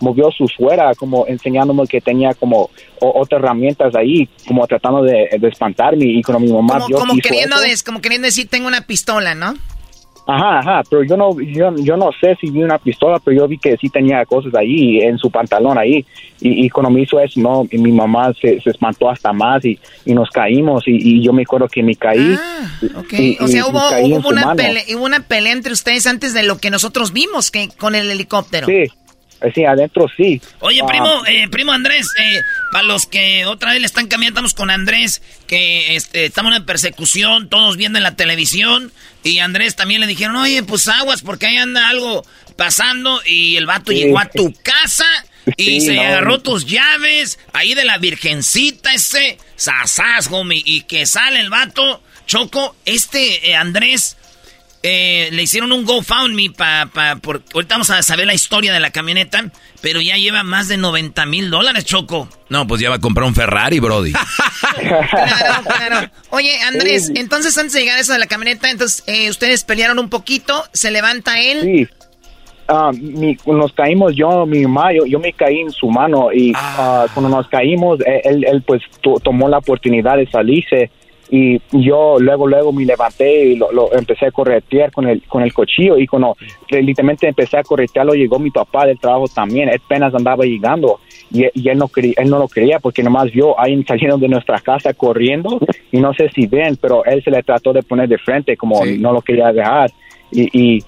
movió 0.00 0.30
su 0.30 0.46
suera 0.48 0.94
como 0.94 1.26
enseñándome 1.26 1.86
que 1.86 2.00
tenía 2.00 2.34
como 2.34 2.68
otras 3.00 3.40
herramientas 3.40 3.94
ahí 3.94 4.28
como 4.46 4.66
tratando 4.66 5.02
de, 5.02 5.28
espantarme 5.42 6.04
y 6.04 6.22
cuando 6.22 6.40
mi 6.40 6.52
mamá 6.52 6.80
como, 6.80 6.98
como 6.98 7.14
queriendo 7.14 7.56
como 7.86 8.00
queriendo 8.00 8.26
decir 8.26 8.48
tengo 8.48 8.68
una 8.68 8.82
pistola, 8.82 9.34
¿no? 9.34 9.54
Ajá, 10.26 10.60
ajá, 10.60 10.82
pero 10.88 11.02
yo 11.02 11.16
no, 11.16 11.40
yo, 11.40 11.74
yo 11.76 11.96
no 11.96 12.10
sé 12.20 12.36
si 12.40 12.48
vi 12.50 12.62
una 12.62 12.78
pistola, 12.78 13.18
pero 13.18 13.38
yo 13.38 13.48
vi 13.48 13.58
que 13.58 13.76
sí 13.76 13.88
tenía 13.88 14.24
cosas 14.24 14.54
ahí 14.54 15.00
en 15.00 15.18
su 15.18 15.30
pantalón 15.30 15.78
ahí. 15.78 16.04
Y, 16.40 16.66
y 16.66 16.70
cuando 16.70 16.90
me 16.90 17.02
hizo 17.02 17.18
eso, 17.20 17.40
no, 17.40 17.66
y 17.70 17.78
mi 17.78 17.90
mamá 17.90 18.32
se, 18.40 18.60
se 18.60 18.70
espantó 18.70 19.10
hasta 19.10 19.32
más 19.32 19.64
y, 19.64 19.78
y 20.04 20.14
nos 20.14 20.30
caímos 20.30 20.84
y, 20.86 20.96
y, 20.96 21.22
yo 21.22 21.32
me 21.32 21.42
acuerdo 21.42 21.68
que 21.68 21.82
me 21.82 21.96
caí. 21.96 22.36
Ah, 22.38 22.70
okay. 22.98 23.36
o 23.40 23.48
sea, 23.48 23.66
hubo, 23.66 23.78
hubo 23.78 24.28
una, 24.28 24.54
pelea, 24.54 24.82
hubo 24.96 25.04
una 25.04 25.20
pelea 25.20 25.52
entre 25.52 25.72
ustedes 25.72 26.06
antes 26.06 26.34
de 26.34 26.44
lo 26.44 26.58
que 26.58 26.70
nosotros 26.70 27.12
vimos 27.12 27.50
que 27.50 27.68
con 27.76 27.94
el 27.94 28.10
helicóptero. 28.10 28.66
Sí, 28.66 28.90
sí, 29.54 29.64
adentro 29.64 30.06
sí. 30.16 30.40
Oye, 30.60 30.80
ah. 30.82 30.86
primo, 30.86 31.26
eh, 31.26 31.48
primo 31.48 31.72
Andrés, 31.72 32.06
eh, 32.18 32.40
para 32.70 32.84
los 32.84 33.06
que 33.06 33.46
otra 33.46 33.72
vez 33.72 33.80
le 33.80 33.86
están 33.86 34.06
cambiando, 34.06 34.38
estamos 34.38 34.54
con 34.54 34.70
Andrés, 34.70 35.22
que 35.46 35.96
este, 35.96 36.26
estamos 36.26 36.54
en 36.56 36.64
persecución, 36.64 37.48
todos 37.48 37.76
viendo 37.76 37.98
en 37.98 38.04
la 38.04 38.16
televisión, 38.16 38.92
y 39.24 39.38
Andrés 39.38 39.76
también 39.76 40.00
le 40.00 40.06
dijeron, 40.06 40.36
oye, 40.36 40.62
pues 40.62 40.88
aguas, 40.88 41.22
porque 41.22 41.46
ahí 41.46 41.56
anda 41.56 41.88
algo 41.88 42.24
pasando, 42.56 43.20
y 43.26 43.56
el 43.56 43.66
vato 43.66 43.92
llegó 43.92 44.18
a 44.18 44.26
tu 44.26 44.52
casa 44.62 45.06
y 45.56 45.80
se 45.80 45.98
agarró 45.98 46.40
tus 46.40 46.66
llaves, 46.66 47.38
ahí 47.52 47.74
de 47.74 47.84
la 47.84 47.98
virgencita, 47.98 48.94
ese 48.94 49.38
homie, 50.30 50.62
y 50.64 50.82
que 50.82 51.06
sale 51.06 51.40
el 51.40 51.50
vato, 51.50 52.02
Choco, 52.26 52.76
este 52.84 53.54
Andrés 53.56 54.16
eh, 54.82 55.28
le 55.32 55.42
hicieron 55.42 55.70
un 55.72 55.84
GoFundMe 55.84 56.50
para... 56.56 56.86
Pa, 56.86 57.16
por, 57.16 57.42
ahorita 57.54 57.74
vamos 57.74 57.90
a 57.90 58.02
saber 58.02 58.26
la 58.26 58.34
historia 58.34 58.72
de 58.72 58.80
la 58.80 58.90
camioneta, 58.90 59.44
pero 59.80 60.00
ya 60.00 60.16
lleva 60.16 60.42
más 60.42 60.68
de 60.68 60.76
90 60.76 61.24
mil 61.26 61.50
dólares, 61.50 61.84
Choco. 61.84 62.28
No, 62.48 62.66
pues 62.66 62.80
ya 62.80 62.90
va 62.90 62.96
a 62.96 63.00
comprar 63.00 63.26
un 63.26 63.34
Ferrari, 63.34 63.78
Brody. 63.80 64.12
claro, 64.80 65.62
claro. 65.64 66.10
Oye, 66.30 66.60
Andrés, 66.62 67.10
entonces 67.14 67.56
antes 67.58 67.72
de 67.74 67.80
llegar 67.80 67.98
a 67.98 68.00
eso 68.00 68.12
de 68.12 68.18
la 68.18 68.26
camioneta, 68.26 68.70
entonces 68.70 69.04
eh, 69.06 69.30
ustedes 69.30 69.64
pelearon 69.64 69.98
un 69.98 70.08
poquito, 70.08 70.64
se 70.72 70.90
levanta 70.90 71.40
él. 71.40 71.60
Sí. 71.62 71.88
Ah, 72.68 72.90
mi- 72.94 73.36
nos 73.46 73.72
caímos 73.72 74.14
yo, 74.14 74.46
mi 74.46 74.62
mamá, 74.62 74.92
yo, 74.92 75.04
yo 75.04 75.18
me 75.18 75.32
caí 75.32 75.58
en 75.60 75.72
su 75.72 75.88
mano 75.88 76.32
y 76.32 76.52
ah, 76.54 77.06
cuando 77.12 77.28
nos 77.28 77.48
caímos, 77.48 78.00
eh, 78.00 78.20
él, 78.24 78.44
él, 78.44 78.62
pues 78.66 78.82
to- 79.02 79.20
tomó 79.22 79.48
la 79.48 79.58
oportunidad 79.58 80.16
de 80.16 80.26
salirse 80.30 80.90
y 81.34 81.58
yo 81.72 82.18
luego 82.18 82.46
luego 82.46 82.72
me 82.74 82.84
levanté 82.84 83.46
y 83.46 83.56
lo, 83.56 83.72
lo 83.72 83.90
empecé 83.94 84.26
a 84.26 84.30
corretear 84.30 84.92
con 84.92 85.08
el 85.08 85.22
con 85.22 85.42
el 85.42 85.54
cuchillo 85.54 85.96
y 85.96 86.06
cuando 86.06 86.36
literalmente 86.70 87.26
empecé 87.26 87.56
a 87.56 87.62
corretearlo 87.62 88.12
llegó 88.12 88.38
mi 88.38 88.50
papá 88.50 88.84
del 88.84 88.98
trabajo 88.98 89.24
también, 89.34 89.70
él 89.70 89.80
apenas 89.82 90.14
andaba 90.14 90.44
llegando 90.44 91.00
y, 91.32 91.46
y 91.54 91.70
él 91.70 91.78
no 91.78 91.88
quería, 91.88 92.12
él 92.18 92.28
no 92.28 92.38
lo 92.38 92.48
quería 92.48 92.80
porque 92.80 93.02
nomás 93.02 93.32
vio 93.32 93.58
a 93.58 93.62
alguien 93.62 93.86
saliendo 93.88 94.18
de 94.18 94.28
nuestra 94.28 94.60
casa 94.60 94.92
corriendo 94.92 95.58
y 95.90 96.00
no 96.00 96.12
sé 96.12 96.28
si 96.34 96.46
ven, 96.46 96.76
pero 96.76 97.02
él 97.06 97.24
se 97.24 97.30
le 97.30 97.42
trató 97.42 97.72
de 97.72 97.82
poner 97.82 98.10
de 98.10 98.18
frente 98.18 98.54
como 98.54 98.84
no 98.84 99.14
lo 99.14 99.22
quería 99.22 99.50
dejar 99.54 99.90
y, 100.30 100.50
y 100.52 100.84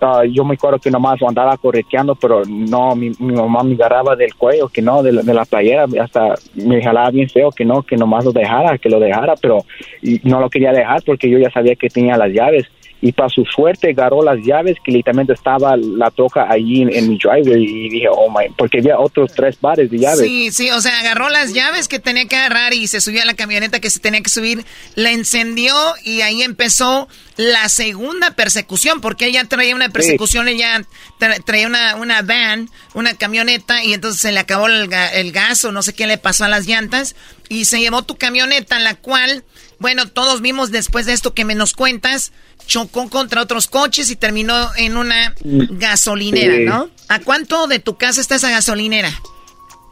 ah, 0.00 0.22
yo 0.30 0.44
me 0.44 0.54
acuerdo 0.54 0.78
que 0.78 0.90
nomás 0.90 1.20
andaba 1.22 1.56
correteando, 1.56 2.14
pero 2.14 2.42
no, 2.46 2.94
mi, 2.94 3.10
mamá 3.18 3.62
me 3.62 3.74
agarraba 3.74 4.16
del 4.16 4.34
cuello, 4.34 4.68
que 4.68 4.82
no, 4.82 5.02
de, 5.02 5.12
de 5.12 5.34
la 5.34 5.44
playera, 5.44 5.86
hasta 6.00 6.34
me 6.54 6.82
jalaba 6.82 7.10
bien 7.10 7.28
feo, 7.28 7.50
que 7.50 7.64
no, 7.64 7.82
que 7.82 7.96
nomás 7.96 8.24
lo 8.24 8.32
dejara, 8.32 8.78
que 8.78 8.88
lo 8.88 9.00
dejara, 9.00 9.34
pero 9.40 9.64
y 10.02 10.20
no 10.24 10.40
lo 10.40 10.50
quería 10.50 10.72
dejar 10.72 11.02
porque 11.04 11.28
yo 11.28 11.38
ya 11.38 11.50
sabía 11.50 11.74
que 11.74 11.88
tenía 11.88 12.16
las 12.16 12.32
llaves. 12.32 12.66
Y 13.02 13.12
para 13.12 13.28
su 13.28 13.44
suerte 13.44 13.90
agarró 13.90 14.22
las 14.24 14.38
llaves 14.44 14.76
que 14.82 14.90
literalmente 14.90 15.34
estaba 15.34 15.76
la 15.76 16.10
troca 16.10 16.46
allí 16.50 16.80
en, 16.82 16.94
en 16.94 17.08
mi 17.10 17.18
driveway 17.18 17.62
y 17.62 17.88
dije, 17.90 18.06
oh 18.10 18.30
my, 18.30 18.48
porque 18.56 18.78
había 18.78 18.98
otros 18.98 19.32
tres 19.34 19.56
pares 19.56 19.90
de 19.90 19.98
llaves. 19.98 20.20
Sí, 20.20 20.50
sí, 20.50 20.70
o 20.70 20.80
sea, 20.80 20.98
agarró 21.00 21.28
las 21.28 21.52
llaves 21.52 21.88
que 21.88 21.98
tenía 21.98 22.26
que 22.26 22.36
agarrar 22.36 22.72
y 22.72 22.86
se 22.86 23.02
subió 23.02 23.20
a 23.22 23.26
la 23.26 23.34
camioneta 23.34 23.80
que 23.80 23.90
se 23.90 24.00
tenía 24.00 24.22
que 24.22 24.30
subir, 24.30 24.64
la 24.94 25.12
encendió 25.12 25.74
y 26.04 26.22
ahí 26.22 26.42
empezó 26.42 27.06
la 27.36 27.68
segunda 27.68 28.30
persecución, 28.34 29.02
porque 29.02 29.26
ella 29.26 29.44
traía 29.44 29.74
una 29.76 29.90
persecución, 29.90 30.48
ella 30.48 30.82
tra- 31.20 31.44
traía 31.44 31.66
una, 31.66 31.96
una 31.96 32.22
van, 32.22 32.70
una 32.94 33.12
camioneta 33.12 33.84
y 33.84 33.92
entonces 33.92 34.22
se 34.22 34.32
le 34.32 34.40
acabó 34.40 34.68
el, 34.68 34.88
ga- 34.88 35.10
el 35.12 35.32
gas 35.32 35.64
o 35.66 35.70
no 35.70 35.82
sé 35.82 35.92
qué 35.92 36.06
le 36.06 36.16
pasó 36.16 36.44
a 36.44 36.48
las 36.48 36.66
llantas 36.66 37.14
y 37.50 37.66
se 37.66 37.78
llevó 37.78 38.02
tu 38.04 38.16
camioneta, 38.16 38.78
la 38.78 38.94
cual, 38.94 39.44
bueno, 39.78 40.08
todos 40.08 40.40
vimos 40.40 40.70
después 40.70 41.06
de 41.06 41.12
esto 41.12 41.34
que 41.34 41.44
me 41.44 41.54
nos 41.54 41.72
cuentas, 41.74 42.32
chocó 42.66 43.08
contra 43.10 43.42
otros 43.42 43.66
coches 43.68 44.10
y 44.10 44.16
terminó 44.16 44.54
en 44.76 44.96
una 44.96 45.34
gasolinera, 45.44 46.56
Sí. 46.56 46.64
¿no? 46.64 46.88
¿A 47.08 47.20
cuánto 47.20 47.66
de 47.66 47.78
tu 47.78 47.96
casa 47.96 48.20
está 48.20 48.36
esa 48.36 48.50
gasolinera? 48.50 49.10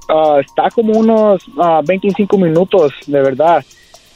Ah, 0.08 0.38
está 0.40 0.70
como 0.74 0.92
unos 0.98 1.42
ah, 1.60 1.80
25 1.84 2.36
minutos, 2.38 2.92
de 3.06 3.20
verdad. 3.20 3.64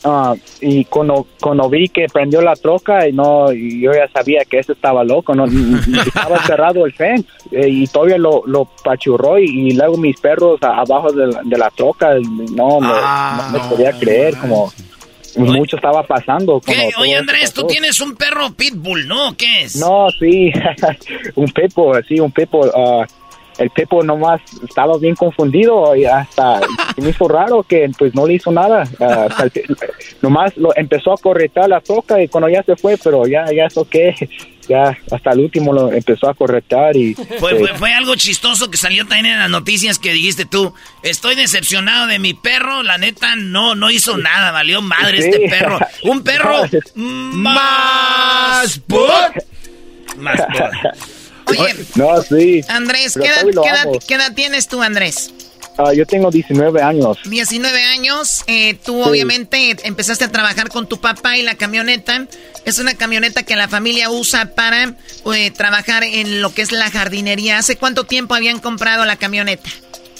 Ah, 0.04 0.34
y 0.60 0.84
cuando, 0.84 1.26
cuando 1.40 1.68
vi 1.68 1.88
que 1.88 2.06
prendió 2.12 2.40
la 2.40 2.54
troca, 2.54 3.08
y 3.08 3.12
no, 3.12 3.52
y 3.52 3.80
yo 3.82 3.90
ya 3.92 4.08
sabía 4.12 4.44
que 4.48 4.60
ese 4.60 4.72
estaba 4.72 5.02
loco, 5.02 5.34
no, 5.34 5.44
estaba 6.06 6.44
cerrado 6.46 6.86
el 6.86 6.92
fence 6.92 7.28
eh, 7.50 7.68
y 7.68 7.86
todavía 7.88 8.16
lo, 8.18 8.42
lo 8.46 8.66
pachurró 8.84 9.38
y, 9.38 9.44
y 9.46 9.70
luego 9.72 9.96
mis 9.96 10.18
perros 10.20 10.62
a- 10.62 10.80
abajo 10.82 11.10
de 11.12 11.26
la, 11.26 11.40
de 11.44 11.58
la 11.58 11.70
troca, 11.70 12.10
no 12.20 12.80
me, 12.80 12.88
no 12.88 13.50
me 13.52 13.58
podía 13.68 13.92
creer, 13.98 14.36
como 14.36 14.72
mucho 15.38 15.76
estaba 15.76 16.02
pasando. 16.02 16.60
¿Qué? 16.60 16.90
Oye, 16.98 17.16
Andrés, 17.16 17.52
tú 17.52 17.66
tienes 17.66 18.00
un 18.00 18.14
perro 18.14 18.50
pitbull, 18.52 19.06
¿no? 19.06 19.36
¿Qué 19.36 19.62
es? 19.62 19.76
No, 19.76 20.08
sí, 20.18 20.52
un 21.34 21.50
Pepo, 21.50 21.94
sí, 22.06 22.20
un 22.20 22.32
Pepo. 22.32 22.66
ah, 22.74 23.06
el 23.58 23.70
Pepo 23.70 24.04
nomás 24.04 24.40
estaba 24.62 24.96
bien 24.98 25.16
confundido 25.16 25.94
y 25.96 26.04
hasta 26.04 26.60
me 26.96 27.10
hizo 27.10 27.26
raro 27.28 27.62
que 27.64 27.90
pues 27.98 28.14
no 28.14 28.26
le 28.26 28.34
hizo 28.34 28.52
nada. 28.52 28.82
Hasta 28.82 29.44
el 29.44 29.52
nomás 30.22 30.56
lo 30.56 30.70
empezó 30.76 31.12
a 31.12 31.16
corretar 31.16 31.68
la 31.68 31.80
troca 31.80 32.22
y 32.22 32.28
cuando 32.28 32.48
ya 32.48 32.62
se 32.62 32.76
fue, 32.76 32.96
pero 33.02 33.26
ya, 33.26 33.46
ya 33.52 33.64
eso 33.66 33.86
qué, 33.88 34.14
ya 34.68 34.96
hasta 35.10 35.30
el 35.32 35.40
último 35.40 35.72
lo 35.72 35.92
empezó 35.92 36.28
a 36.28 36.34
corretar 36.34 36.96
y... 36.96 37.14
Fue, 37.14 37.58
fue, 37.58 37.74
fue 37.76 37.92
algo 37.94 38.14
chistoso 38.14 38.70
que 38.70 38.76
salió 38.76 39.06
también 39.06 39.34
en 39.34 39.38
las 39.40 39.50
noticias 39.50 39.98
que 39.98 40.12
dijiste 40.12 40.44
tú. 40.44 40.74
Estoy 41.02 41.34
decepcionado 41.34 42.06
de 42.06 42.18
mi 42.18 42.34
perro. 42.34 42.82
La 42.82 42.98
neta, 42.98 43.34
no, 43.36 43.74
no 43.74 43.90
hizo 43.90 44.16
nada. 44.18 44.50
Valió 44.52 44.82
madre 44.82 45.22
Sí. 45.22 45.28
este 45.28 45.48
perro. 45.48 45.78
Un 46.04 46.22
perro 46.22 46.62
más 46.94 48.78
put. 48.86 49.08
Más 50.16 50.40
put. 50.40 50.98
Oye, 51.58 51.74
no, 51.94 52.20
sí. 52.22 52.60
Andrés, 52.68 53.18
¿qué 53.20 53.26
edad, 53.26 53.42
qué 53.44 53.68
edad- 53.70 53.88
qué 54.06 54.14
edad 54.14 54.34
tienes 54.34 54.68
tú, 54.68 54.82
Andrés? 54.82 55.32
Ah, 55.80 55.94
yo 55.94 56.04
tengo 56.06 56.28
19 56.30 56.82
años. 56.82 57.18
19 57.30 57.80
años, 57.84 58.42
eh, 58.48 58.74
tú 58.84 59.00
Sí. 59.04 59.08
obviamente 59.08 59.76
empezaste 59.84 60.24
a 60.24 60.32
trabajar 60.32 60.68
con 60.70 60.88
tu 60.88 60.98
papá 61.00 61.36
y 61.38 61.42
la 61.42 61.54
camioneta 61.54 62.26
es 62.64 62.80
una 62.80 62.94
camioneta 62.94 63.44
que 63.44 63.54
la 63.54 63.68
familia 63.68 64.10
usa 64.10 64.52
para 64.56 64.96
eh, 65.34 65.50
trabajar 65.52 66.02
en 66.02 66.42
lo 66.42 66.52
que 66.52 66.62
es 66.62 66.72
la 66.72 66.90
jardinería. 66.90 67.58
¿Hace 67.58 67.76
cuánto 67.76 68.04
tiempo 68.04 68.34
habían 68.34 68.58
comprado 68.58 69.04
la 69.04 69.14
camioneta? 69.16 69.70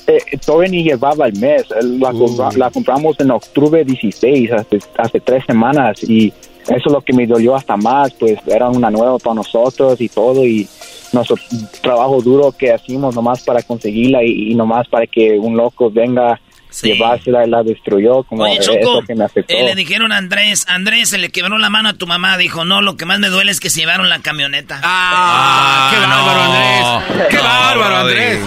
Eh, 0.06 0.18
todavía 0.46 0.70
ni 0.70 0.84
llevaba 0.84 1.26
el 1.26 1.34
mes. 1.38 1.62
Eh, 1.62 1.82
La, 1.82 2.12
compra- 2.12 2.56
la 2.56 2.70
compramos 2.70 3.16
en 3.18 3.30
octubre 3.32 3.84
16, 3.84 4.52
hace, 4.52 4.78
hace 4.96 5.20
tres 5.20 5.42
semanas. 5.46 6.02
Y 6.04 6.28
eso 6.68 6.86
es 6.86 6.92
lo 6.92 7.00
que 7.02 7.12
me 7.12 7.26
dolió 7.26 7.56
hasta 7.56 7.76
más, 7.76 8.12
pues 8.14 8.38
era 8.46 8.68
una 8.68 8.90
nueva 8.90 9.18
para 9.18 9.34
nosotros 9.34 10.00
y 10.00 10.08
todo. 10.08 10.46
Y 10.46 10.68
nuestro 11.12 11.36
trabajo 11.80 12.20
duro 12.20 12.52
que 12.52 12.72
hacíamos 12.72 13.14
nomás 13.14 13.42
para 13.42 13.62
conseguirla 13.62 14.22
y, 14.22 14.52
y 14.52 14.54
nomás 14.54 14.86
para 14.88 15.06
que 15.06 15.38
un 15.38 15.56
loco 15.56 15.90
venga 15.90 16.40
llevársela 16.82 17.46
y 17.46 17.50
la 17.50 17.62
destruyó. 17.62 18.22
Como 18.24 18.42
Oye, 18.42 18.58
Choco, 18.60 18.78
eso 18.78 19.02
que 19.06 19.14
me 19.14 19.24
afectó. 19.24 19.52
eh, 19.52 19.64
le 19.64 19.74
dijeron 19.74 20.12
a 20.12 20.18
Andrés, 20.18 20.66
Andrés, 20.68 21.08
se 21.10 21.18
le 21.18 21.30
quebró 21.30 21.58
la 21.58 21.70
mano 21.70 21.88
a 21.88 21.94
tu 21.94 22.06
mamá. 22.06 22.36
Dijo, 22.36 22.64
no, 22.64 22.82
lo 22.82 22.96
que 22.96 23.06
más 23.06 23.18
me 23.18 23.28
duele 23.28 23.50
es 23.50 23.60
que 23.60 23.70
se 23.70 23.80
llevaron 23.80 24.08
la 24.08 24.20
camioneta. 24.20 24.80
¡Ah! 24.82 25.90
¡Qué 25.92 26.00
bárbaro, 26.00 26.42
Andrés! 26.42 27.26
¡Qué 27.30 27.38
bárbaro, 27.38 27.96
Andrés! 27.96 28.40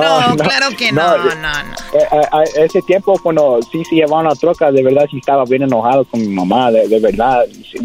No, 0.00 0.36
claro 0.44 0.76
que 0.76 0.92
no, 0.92 1.02
no, 1.18 1.24
no. 1.24 1.74
Eh, 1.92 1.98
eh, 2.12 2.20
eh, 2.56 2.64
ese 2.64 2.82
tiempo 2.82 3.18
cuando 3.22 3.60
sí 3.70 3.84
se 3.84 3.96
llevaban 3.96 4.26
la 4.26 4.34
troca, 4.34 4.70
de 4.72 4.82
verdad 4.82 5.06
sí 5.10 5.18
estaba 5.18 5.44
bien 5.44 5.62
enojado 5.62 6.04
con 6.04 6.20
mi 6.20 6.28
mamá, 6.28 6.70
de, 6.70 6.88
de 6.88 7.00
verdad, 7.00 7.44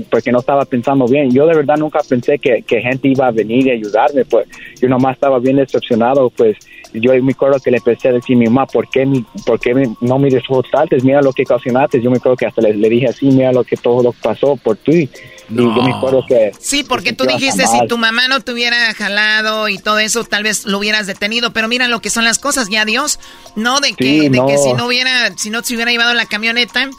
porque 0.10 0.32
no 0.32 0.40
estaba 0.40 0.66
pensando 0.66 1.06
bien. 1.08 1.30
Yo 1.32 1.46
de 1.46 1.56
verdad 1.56 1.76
nunca 1.78 2.00
pensé 2.08 2.40
que, 2.40 2.62
que 2.64 2.82
gente 2.82 3.08
iba 3.10 3.28
a 3.28 3.32
venir 3.32 3.68
y 3.68 3.72
ayudarme, 3.72 4.26
pues 4.26 4.48
yo 4.82 4.88
nomás 4.90 5.16
estaba 5.16 5.40
bien 5.40 5.58
decepcionado, 5.58 6.30
pues 6.30 6.58
yo 6.94 7.12
me 7.22 7.34
acuerdo 7.34 7.60
que 7.60 7.70
le 7.70 7.78
empecé 7.78 8.08
a 8.10 8.14
decir 8.14 8.36
a 8.36 8.40
mi 8.40 8.46
mamá, 8.46 8.66
¿por 8.66 8.88
qué, 8.90 9.06
mi, 9.06 9.24
por 9.46 9.60
qué 9.60 9.74
mi- 9.76 9.94
no 10.02 10.18
me 10.18 10.30
disfrutaste? 10.30 10.98
Mira 11.04 11.22
lo 11.22 11.34
que 11.34 11.44
ocasionaste. 11.44 12.02
Yo 12.02 12.10
me 12.10 12.18
acuerdo 12.18 12.38
que 12.38 12.46
hasta 12.46 12.62
le, 12.62 12.74
le 12.74 12.90
dije 12.90 13.08
así, 13.08 13.26
mira 13.28 13.52
lo 13.52 13.64
que 13.64 13.76
todo 13.76 14.02
lo 14.02 14.12
que 14.14 14.20
pasó 14.24 14.56
por 14.56 14.78
ti. 14.78 15.10
Y 15.50 15.56
yo 15.56 15.72
me 15.82 15.94
acuerdo 15.94 16.26
que... 16.28 16.52
Sí, 16.60 16.84
porque 16.84 17.14
tú 17.14 17.26
dijiste 17.26 17.66
si 17.68 17.88
tu 17.88 17.98
mamá 17.98 18.28
no 18.28 18.42
te 18.42 18.52
hubiera 18.52 18.94
jalado 18.94 19.70
y 19.70 19.78
todo 19.78 20.00
eso, 20.00 20.24
tal 20.26 20.44
vez 20.44 20.66
lo 20.66 20.78
hubieras 20.80 21.08
detenido. 21.08 21.54
Pero 21.54 21.68
mira 21.68 21.88
lo 21.88 22.02
que 22.02 22.10
son 22.10 22.24
las 22.26 22.40
cosas, 22.40 22.68
ya 22.70 22.84
Dios, 22.86 23.20
no 23.56 23.80
de 23.80 23.94
que, 23.94 24.04
Sí, 24.04 24.20
de 24.30 24.38
que 24.46 24.54
no. 24.54 24.64
si 24.64 24.74
no 24.74 24.86
hubiera, 24.88 25.38
si 25.38 25.50
no 25.50 25.62
te 25.62 25.74
hubiera 25.76 25.92
llevado 25.92 26.14
la 26.14 26.26
camioneta, 26.26 26.90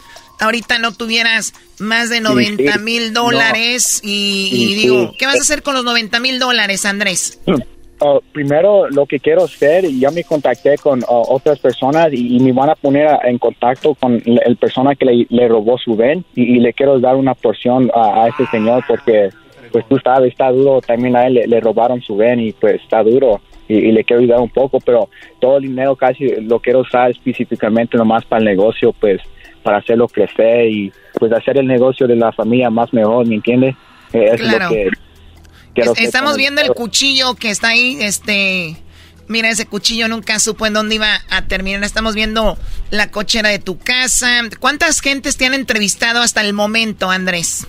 ahorita 0.41 0.79
no 0.79 0.93
tuvieras 0.93 1.53
más 1.79 2.09
de 2.09 2.17
Sí, 2.17 2.23
90 2.23 2.73
sí. 2.73 2.79
mil 2.81 3.13
dólares 3.13 4.01
y, 4.03 4.49
y 4.53 4.67
Sí, 4.69 4.75
digo, 4.77 5.11
sí. 5.11 5.17
¿qué 5.19 5.27
vas 5.27 5.37
a 5.37 5.43
hacer 5.43 5.63
con 5.63 5.75
los 5.75 5.85
90 5.85 6.19
mil 6.21 6.39
dólares, 6.39 6.85
Andrés? 6.85 7.39
Oh, 8.01 8.21
primero, 8.33 8.89
lo 8.91 9.07
que 9.07 9.19
quiero 9.19 9.45
hacer, 9.45 9.85
ya 9.89 10.11
me 10.13 10.23
contacté 10.23 10.77
con 10.79 11.03
oh, 11.09 11.25
otras 11.35 11.59
personas 11.59 12.13
y, 12.13 12.37
y 12.37 12.41
me 12.41 12.53
van 12.53 12.71
a 12.71 12.77
poner 12.77 13.09
a- 13.09 13.21
en 13.25 13.39
contacto 13.39 13.95
con 13.95 14.15
el, 14.25 14.41
el 14.47 14.57
persona 14.57 14.95
que 14.95 15.05
le, 15.05 15.27
le 15.29 15.49
robó 15.49 15.77
su 15.79 15.97
ven 15.97 16.25
y, 16.37 16.43
y 16.43 16.59
le 16.61 16.73
quiero 16.73 17.01
dar 17.01 17.17
una 17.17 17.35
porción 17.35 17.91
a, 17.95 18.23
a 18.25 18.29
este 18.29 18.47
señor 18.47 18.85
porque, 18.87 19.31
pues 19.73 19.85
tú 19.89 19.99
sabes, 19.99 20.31
está 20.31 20.51
duro. 20.53 20.81
También 20.81 21.17
a 21.17 21.27
él 21.27 21.35
le, 21.35 21.47
le 21.49 21.61
robaron 21.61 22.01
su 22.01 22.17
ven 22.17 22.39
y 22.39 22.53
pues 22.53 22.81
está 22.83 23.03
duro 23.03 23.41
y, 23.67 23.75
y 23.75 23.91
le 23.93 24.05
quiero 24.05 24.23
ayudar 24.23 24.41
un 24.41 24.51
poco, 24.51 24.79
pero 24.79 25.09
todo 25.41 25.57
el 25.57 25.65
dinero 25.65 25.97
casi 25.97 26.29
lo 26.43 26.61
quiero 26.61 26.81
usar 26.81 27.11
específicamente 27.11 27.97
nomás 27.99 28.25
para 28.25 28.39
el 28.39 28.45
negocio, 28.47 28.93
pues 28.93 29.21
para 29.65 29.79
hacerlo 29.79 30.07
crecer 30.07 30.67
y 30.71 30.93
pues 31.19 31.33
hacer 31.33 31.59
el 31.59 31.67
negocio 31.67 32.07
de 32.07 32.15
la 32.15 32.31
familia 32.31 32.71
más 32.71 32.93
mejor, 32.93 33.27
¿me 33.27 33.35
entiendes? 33.35 33.75
Eh, 34.13 34.31
Claro. 34.37 34.37
es 34.37 34.41
lo 34.63 34.69
que 34.69 34.91
quiero 35.83 35.93
Es- 35.93 35.99
hacer 35.99 36.07
estamos 36.07 36.37
viendo 36.37 36.61
el 36.61 36.69
cuchillo 36.75 37.35
que 37.35 37.51
está 37.51 37.69
ahí, 37.69 37.99
este... 38.01 38.77
Mira, 39.31 39.51
ese 39.51 39.67
cuchillo 39.67 40.09
nunca 40.09 40.39
supo 40.39 40.65
en 40.67 40.73
dónde 40.73 40.95
iba 40.95 41.19
a 41.29 41.43
terminar. 41.47 41.85
Estamos 41.85 42.15
viendo 42.15 42.57
la 42.91 43.11
cochera 43.11 43.51
de 43.51 43.59
tu 43.59 43.79
casa. 43.79 44.41
¿Cuántas 44.59 45.01
gentes 45.01 45.37
te 45.37 45.45
han 45.45 45.53
entrevistado 45.53 46.23
hasta 46.23 46.41
el 46.41 46.55
momento, 46.55 47.11
Andrés? 47.11 47.67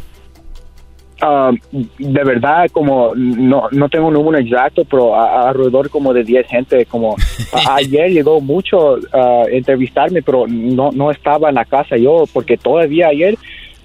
Ah, 1.21 1.51
de 1.73 2.23
verdad, 2.23 2.67
como 2.71 3.11
no, 3.13 3.67
no 3.71 3.89
tengo 3.89 4.07
un 4.07 4.13
número 4.13 4.37
exacto, 4.39 4.85
pero 4.85 5.13
a- 5.13 5.41
a- 5.43 5.49
alrededor 5.49 5.89
como 5.89 6.13
de 6.13 6.23
10 6.23 6.47
gente, 6.47 6.85
como 6.85 7.17
a- 7.51 7.75
ayer 7.75 8.09
llegó 8.11 8.39
mucho 8.39 8.95
a 9.11 9.43
entrevistarme, 9.51 10.21
pero 10.21 10.45
no, 10.47 10.91
no 10.93 11.11
estaba 11.11 11.49
en 11.49 11.55
la 11.55 11.65
casa 11.65 11.97
yo, 11.97 12.23
porque 12.31 12.55
todavía 12.55 13.07
ayer 13.09 13.37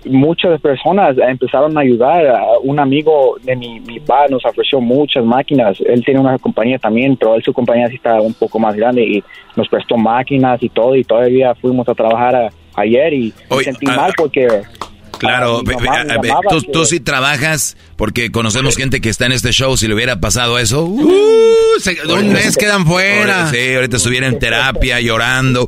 muchas 0.07 0.61
personas 0.61 1.17
empezaron 1.19 1.77
a 1.77 1.81
ayudar. 1.81 2.27
A 2.27 2.43
Un 2.63 2.79
amigo 2.79 3.37
de 3.43 3.57
mi, 3.57 3.81
mi 3.81 4.01
papá 4.01 4.27
nos 4.29 4.45
ofreció 4.45 4.81
muchas 4.81 5.25
máquinas. 5.25 5.79
Él 5.81 6.05
tiene 6.05 6.21
una 6.21 6.39
compañía 6.39 6.79
también, 6.79 7.17
pero 7.17 7.35
él 7.35 7.43
su 7.43 7.53
compañía 7.53 7.89
sí 7.89 7.97
está 7.97 8.21
un 8.21 8.35
poco 8.35 8.59
más 8.59 8.75
grande 8.77 9.03
y 9.03 9.25
nos 9.57 9.69
prestó 9.69 9.97
máquinas 9.97 10.63
y 10.63 10.69
todo. 10.69 10.95
Y 10.97 11.05
todavía 11.05 11.55
fuimos 11.55 11.89
a 11.89 11.95
trabajar 11.95 12.35
a- 12.37 12.51
ayer 12.77 13.13
y 13.15 13.33
me 13.51 13.63
sentí 13.65 13.87
ah, 13.89 13.97
mal 13.97 14.13
porque 14.17 14.49
Claro, 15.19 15.63
Ah, 15.67 16.05
mamá 16.17 16.41
tú, 16.49 16.61
que- 16.61 16.73
tú 16.73 16.85
sí 16.85 17.01
trabajas 17.01 17.77
porque 17.97 18.31
conocemos 18.31 18.77
gente 18.77 19.01
que 19.01 19.09
está 19.09 19.27
en 19.27 19.33
este 19.33 19.53
show. 19.53 19.77
Si 19.77 19.87
le 19.89 19.95
hubiera 19.95 20.21
pasado 20.21 20.59
eso, 20.59 20.85
uh, 20.85 21.81
se- 21.81 21.97
un 22.07 22.33
mes 22.33 22.57
quedan 22.57 22.87
fuera. 22.87 23.51
Sí, 23.51 23.75
ahorita 23.75 23.97
estuviera 23.97 24.27
en 24.27 24.39
terapia 24.39 25.01
llorando. 25.01 25.67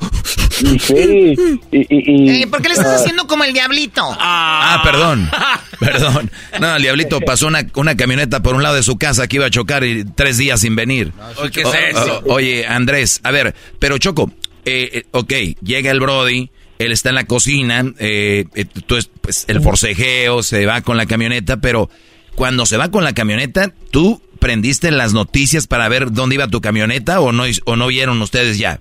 Sí, 0.81 1.35
y, 1.71 1.79
y- 1.79 1.87
y- 1.91 2.43
Eh, 2.43 2.47
¿Por 2.47 2.63
qué 2.63 2.69
le 2.69 2.75
estás 2.75 2.93
ah, 2.93 2.97
haciendo 2.97 3.27
como 3.27 3.45
el 3.45 3.53
diablito? 3.53 4.03
Ah, 4.19 4.81
perdón, 4.83 5.31
perdón. 5.81 6.31
No, 6.61 6.77
el 6.77 6.83
diablito 6.83 7.21
pasó 7.21 7.47
una, 7.47 7.67
una 7.75 7.97
camioneta 7.97 8.43
por 8.43 8.55
un 8.55 8.63
lado 8.63 8.77
de 8.77 8.83
su 8.83 8.97
casa 8.97 9.27
que 9.29 9.37
iba 9.37 9.47
a 9.47 9.51
chocar 9.51 9.85
y 9.85 10.05
tres 10.05 10.39
días 10.39 10.61
sin 10.61 10.75
venir. 10.75 11.13
¿qué 11.53 11.61
es 11.63 11.69
eso? 11.91 12.23
o- 12.27 12.35
oye, 12.35 12.67
Andrés, 12.67 13.21
a 13.23 13.31
ver, 13.33 13.55
pero 13.79 13.99
Choco, 13.99 14.31
eh, 14.65 14.91
eh, 14.95 15.05
ok, 15.13 15.33
llega 15.63 15.91
el 15.91 16.01
Brody, 16.01 16.51
él 16.79 16.93
está 16.93 17.09
en 17.11 17.15
la 17.17 17.25
cocina, 17.27 17.85
eh, 17.99 18.45
eh, 18.55 18.65
tú 18.87 18.97
es- 18.97 19.11
pues, 19.21 19.45
el 19.49 19.61
forcejeo, 19.61 20.43
se 20.43 20.67
va 20.67 20.81
con 20.83 20.97
la 20.97 21.07
camioneta, 21.07 21.59
pero 21.59 21.89
cuando 22.35 22.67
se 22.67 22.77
va 22.77 22.91
con 22.91 23.05
la 23.05 23.13
camioneta, 23.15 23.73
¿tú 23.91 24.21
prendiste 24.39 24.91
las 24.91 25.15
noticias 25.15 25.67
para 25.67 25.89
ver 25.89 26.13
dónde 26.13 26.35
iba 26.35 26.49
tu 26.49 26.61
camioneta 26.61 27.21
o 27.21 27.33
no, 27.33 27.45
o 27.65 27.77
no 27.77 27.87
vieron 27.87 28.21
ustedes 28.21 28.59
ya? 28.59 28.81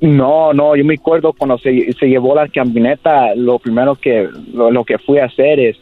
No, 0.00 0.52
no, 0.52 0.76
yo 0.76 0.84
me 0.84 0.94
acuerdo 0.94 1.32
cuando 1.32 1.58
se, 1.58 1.92
se 1.98 2.06
llevó 2.06 2.34
la 2.34 2.48
camioneta, 2.48 3.34
lo 3.36 3.58
primero 3.58 3.94
que 3.96 4.28
lo, 4.52 4.70
lo 4.70 4.84
que 4.84 4.98
fui 4.98 5.18
a 5.18 5.26
hacer 5.26 5.60
es, 5.60 5.76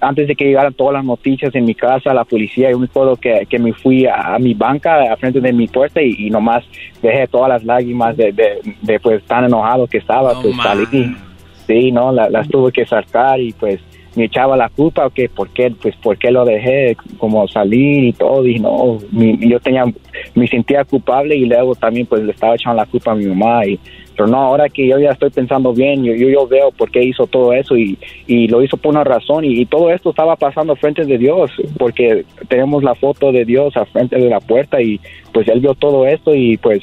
antes 0.00 0.26
de 0.28 0.34
que 0.34 0.44
llegaran 0.46 0.72
todas 0.74 0.94
las 0.94 1.04
noticias 1.04 1.54
en 1.54 1.64
mi 1.64 1.74
casa, 1.74 2.14
la 2.14 2.24
policía, 2.24 2.70
yo 2.70 2.78
me 2.78 2.86
acuerdo 2.86 3.16
que, 3.16 3.46
que 3.48 3.58
me 3.58 3.72
fui 3.72 4.06
a, 4.06 4.34
a 4.34 4.38
mi 4.38 4.54
banca, 4.54 5.12
a 5.12 5.16
frente 5.16 5.40
de 5.40 5.52
mi 5.52 5.66
puerta 5.68 6.00
y, 6.02 6.14
y 6.26 6.30
nomás 6.30 6.64
dejé 7.02 7.26
todas 7.28 7.48
las 7.48 7.64
lágrimas 7.64 8.16
de, 8.16 8.32
de, 8.32 8.60
de, 8.82 9.00
pues 9.00 9.22
tan 9.24 9.44
enojado 9.44 9.86
que 9.86 9.98
estaba, 9.98 10.32
pues 10.40 10.54
salí. 10.62 11.14
Sí, 11.66 11.92
no, 11.92 12.12
la- 12.12 12.28
las 12.30 12.48
tuve 12.48 12.72
que 12.72 12.84
sacar 12.86 13.38
y 13.40 13.52
pues 13.52 13.80
me 14.16 14.24
echaba 14.24 14.56
la 14.56 14.68
culpa 14.68 15.08
que 15.10 15.28
por 15.28 15.48
qué 15.50 15.72
pues 15.80 15.94
por 15.96 16.18
qué 16.18 16.30
lo 16.30 16.44
dejé 16.44 16.96
como 17.18 17.46
salir 17.48 18.04
y 18.04 18.12
todo. 18.12 18.46
Y 18.46 18.58
no 18.58 18.98
mi- 19.12 19.38
yo 19.48 19.60
tenía 19.60 19.84
me 20.34 20.46
sentía 20.48 20.84
culpable 20.84 21.36
y 21.36 21.46
luego 21.46 21.74
también 21.74 22.06
pues 22.06 22.22
le 22.22 22.32
estaba 22.32 22.54
echando 22.54 22.76
la 22.76 22.86
culpa 22.86 23.12
a 23.12 23.14
mi 23.14 23.26
mamá 23.26 23.66
y 23.66 23.78
pero 24.16 24.26
no 24.26 24.36
ahora 24.38 24.68
que 24.68 24.86
yo 24.86 24.98
ya 24.98 25.12
estoy 25.12 25.30
pensando 25.30 25.72
bien 25.72 26.04
yo 26.04 26.14
yo, 26.14 26.28
yo 26.28 26.46
veo 26.46 26.70
por 26.72 26.90
qué 26.90 27.02
hizo 27.02 27.26
todo 27.26 27.52
eso 27.52 27.76
y, 27.76 27.96
y 28.26 28.48
lo 28.48 28.62
hizo 28.62 28.76
por 28.76 28.90
una 28.92 29.04
razón 29.04 29.44
y, 29.44 29.64
todo 29.66 29.90
esto 29.90 30.10
estaba 30.10 30.36
pasando 30.36 30.74
frente 30.76 31.04
de 31.04 31.16
Dios 31.16 31.50
porque 31.78 32.24
tenemos 32.48 32.82
la 32.82 32.94
foto 32.94 33.32
de 33.32 33.44
Dios 33.44 33.76
al 33.76 33.86
frente 33.86 34.16
de 34.16 34.28
la 34.28 34.40
puerta 34.40 34.82
y 34.82 35.00
pues 35.32 35.48
él 35.48 35.60
vio 35.60 35.74
todo 35.74 36.06
esto 36.06 36.34
y 36.34 36.56
pues 36.56 36.82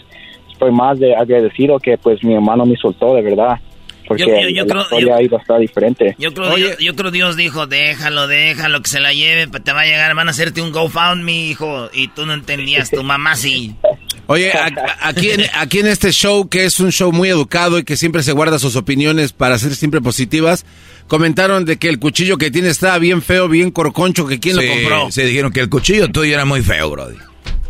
estoy 0.52 0.72
más 0.72 0.98
de 1.00 1.16
agradecido 1.16 1.78
que 1.80 1.98
pues 1.98 2.24
mi 2.24 2.34
hermano 2.34 2.66
me 2.66 2.76
soltó 2.76 3.14
de 3.14 3.22
verdad 3.22 3.60
porque 4.08 4.24
Yo- 4.24 4.30
yo- 4.30 4.50
yo 4.50 4.64
la 4.66 4.72
creo- 4.72 4.82
historia 4.84 5.22
iba 5.22 5.38
a 5.38 5.42
estar 5.42 5.60
diferente 5.60 6.16
Yo 6.18 6.34
creo, 6.34 6.56
Dios, 6.56 6.78
yo 6.80 6.96
creo 6.96 7.12
Dios 7.12 7.36
dijo, 7.36 7.68
déjalo, 7.68 8.28
déjalo, 8.28 8.82
que 8.82 8.90
se 8.90 9.00
la 9.00 9.14
lleve, 9.14 9.48
te 9.48 9.72
va 9.74 9.82
a 9.82 9.86
llegar, 9.86 10.14
van 10.16 10.28
a 10.28 10.32
hacerte 10.32 10.62
un 10.62 10.72
GoFundMe, 10.72 11.32
hijo. 11.50 11.90
Y 11.94 12.08
tú 12.10 12.26
no 12.26 12.34
entendías, 12.34 12.90
tu 12.90 13.04
mamá 13.04 13.36
sí. 13.36 13.76
Oye, 14.30 14.52
a- 14.52 14.66
a- 14.66 15.08
aquí 15.10 15.30
en, 15.32 15.42
aquí 15.54 15.80
en 15.80 15.88
este 15.88 16.12
show, 16.12 16.50
que 16.50 16.66
es 16.66 16.80
un 16.82 16.92
show 16.92 17.12
muy 17.14 17.30
educado 17.30 17.80
y 17.80 17.84
que 17.84 17.96
siempre 17.96 18.24
se 18.24 18.34
guarda 18.34 18.60
sus 18.60 18.76
opiniones 18.76 19.32
para 19.32 19.58
ser 19.58 19.74
siempre 19.76 20.02
positivas, 20.02 20.66
comentaron 21.08 21.64
de 21.64 21.78
que 21.78 21.88
el 21.88 21.98
cuchillo 22.00 22.38
que 22.38 22.52
tiene 22.52 22.68
estaba 22.68 22.98
bien 23.00 23.22
feo, 23.22 23.48
bien 23.48 23.72
corconcho, 23.72 24.28
que 24.28 24.40
quién 24.40 24.58
Sí, 24.58 24.66
lo 24.66 24.74
compró. 24.74 25.12
Se 25.12 25.24
dijeron 25.26 25.54
que 25.54 25.62
el 25.62 25.70
cuchillo 25.70 26.10
tuyo 26.10 26.34
era 26.34 26.44
muy 26.44 26.62
feo, 26.62 26.90
Brody. 26.90 27.16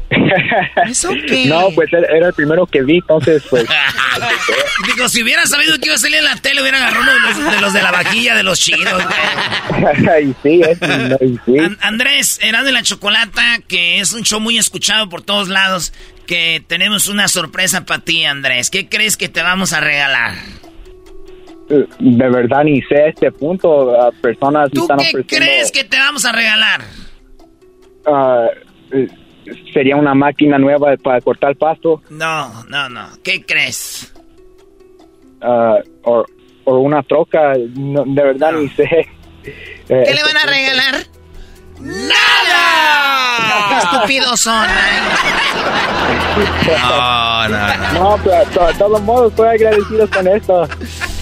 ¿Eso 0.90 1.10
qué? 1.28 1.46
no 1.48 1.70
pues 1.76 1.92
era 1.92 2.08
era 2.16 2.28
el 2.28 2.34
primero 2.34 2.66
que 2.66 2.82
vi 2.82 2.98
entonces 2.98 3.44
pues 3.50 3.66
Digo, 4.96 5.10
si 5.10 5.22
hubiera 5.24 5.46
sabido 5.46 5.78
que 5.80 5.88
iba 5.88 5.96
a 5.96 5.98
salir 6.00 6.18
en 6.18 6.24
la 6.26 6.36
tele, 6.38 6.62
hubiera 6.62 6.78
agarrado 6.78 7.04
uno 7.04 7.14
de 7.14 7.20
los 7.20 7.52
de, 7.56 7.62
los 7.62 7.74
de 7.74 7.82
la 7.82 7.92
vajilla, 7.92 8.36
de 8.36 8.44
los 8.44 8.60
chidos. 8.60 9.04
y 10.24 10.34
sí, 10.44 10.62
es, 10.62 10.82
no, 10.82 11.16
y 11.22 11.40
sí. 11.46 11.60
An- 11.60 11.78
Andrés, 11.82 12.40
Erasmo 12.42 12.70
y 12.70 12.72
la 12.74 12.84
Chocolata, 12.84 13.60
que 13.68 14.00
es 14.00 14.14
un 14.14 14.24
show 14.24 14.40
muy 14.40 14.58
escuchado 14.58 15.10
por 15.10 15.22
todos 15.24 15.50
lados, 15.50 15.94
que 16.26 16.64
tenemos 16.68 17.08
una 17.08 17.28
sorpresa 17.28 17.86
para 17.86 18.02
ti, 18.04 18.24
Andrés. 18.26 18.70
¿Qué 18.70 18.88
crees 18.88 19.18
que 19.18 19.30
te 19.30 19.42
vamos 19.42 19.74
a 19.74 19.80
regalar? 19.82 20.34
de 21.70 22.30
verdad 22.30 22.64
ni 22.64 22.82
sé 22.84 23.10
este 23.10 23.30
punto 23.30 23.94
personas 24.22 24.70
¿Tú 24.72 24.84
están 24.84 25.00
qué 25.00 25.10
ofreciendo 25.10 25.46
crees 25.46 25.70
que 25.72 25.84
te 25.84 25.98
vamos 25.98 26.24
a 26.24 26.32
regalar? 26.32 26.82
ah, 28.06 28.46
eh, 28.94 29.08
sería 29.74 29.96
una 29.96 30.14
máquina 30.14 30.58
nueva 30.58 30.96
para 30.98 31.22
cortar 31.22 31.56
pasto 31.56 32.02
No, 32.10 32.64
no, 32.66 32.90
no. 32.90 33.08
¿Qué 33.24 33.44
crees? 33.44 34.14
ah, 35.42 35.78
o, 36.04 36.26
una 36.66 37.02
troca 37.04 37.54
no, 37.76 38.04
de 38.06 38.24
verdad 38.24 38.52
ni 38.54 38.68
sé 38.70 39.08
Eh, 39.90 40.04
¿Qué 40.06 40.14
le 40.14 40.22
van 40.22 40.36
a 40.36 40.46
regalar? 40.46 40.96
¡Nada! 41.80 43.70
¡Qué 43.70 43.78
estúpidos 43.78 44.40
son! 44.40 44.66
¿eh? 44.66 44.70
No, 46.68 47.48
no, 47.50 47.58
no. 47.58 47.94
no 47.94 48.18
pero 48.24 48.68
de 48.68 48.74
todos 48.76 49.02
modos 49.02 49.32
estoy 49.32 49.48
agradecido 49.48 50.10
con 50.10 50.28
esto 50.28 50.68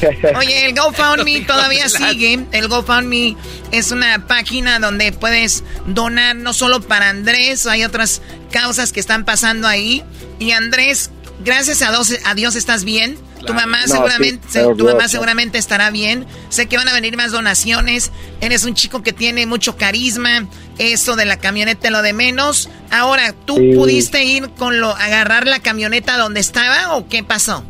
Oye, 0.38 0.66
el 0.66 0.76
GoFundMe 0.76 1.42
todavía 1.42 1.90
sigue. 1.90 2.46
El 2.52 2.68
GoFundMe 2.68 3.36
es 3.72 3.92
una 3.92 4.28
página 4.28 4.80
donde 4.80 5.12
puedes 5.12 5.64
donar 5.88 6.36
no 6.36 6.54
solo 6.54 6.82
para 6.82 7.10
Andrés, 7.10 7.66
hay 7.66 7.84
otras 7.84 8.22
causas 8.52 8.92
que 8.92 9.00
están 9.00 9.26
pasando 9.26 9.68
ahí. 9.68 10.04
Y 10.40 10.52
Andrés, 10.52 11.12
gracias 11.44 11.82
a 11.82 11.92
Dios, 11.92 12.14
a 12.26 12.34
Dios 12.36 12.56
estás 12.56 12.84
bien. 12.84 13.18
Tu 13.46 13.54
mamá 13.54 13.82
No, 13.82 13.88
seguramente, 13.88 14.48
sí, 14.48 14.54
se- 14.54 14.60
pero 14.62 14.76
tu 14.76 14.84
mamá 14.86 14.94
gracias. 14.94 15.12
seguramente 15.12 15.58
estará 15.60 15.92
bien. 15.92 16.26
Sé 16.50 16.66
que 16.68 16.78
van 16.78 16.88
a 16.88 16.94
venir 16.94 17.16
más 17.16 17.32
donaciones. 17.32 18.12
Eres 18.42 18.64
un 18.66 18.74
chico 18.74 19.04
que 19.04 19.14
tiene 19.14 19.46
mucho 19.46 19.78
carisma. 19.78 20.48
Eso 20.80 21.16
de 21.16 21.26
la 21.26 21.38
camioneta 21.38 21.90
lo 21.92 22.02
de 22.02 22.14
menos. 22.14 22.70
Ahora, 22.90 23.34
¿tú 23.46 23.56
Sí. 23.58 23.74
pudiste 23.76 24.24
ir 24.24 24.50
con 24.52 24.80
lo 24.82 24.90
agarrar 24.96 25.46
la 25.48 25.60
camioneta 25.60 26.18
donde 26.18 26.40
estaba 26.40 26.96
o 26.96 27.08
qué 27.08 27.24
pasó? 27.24 27.64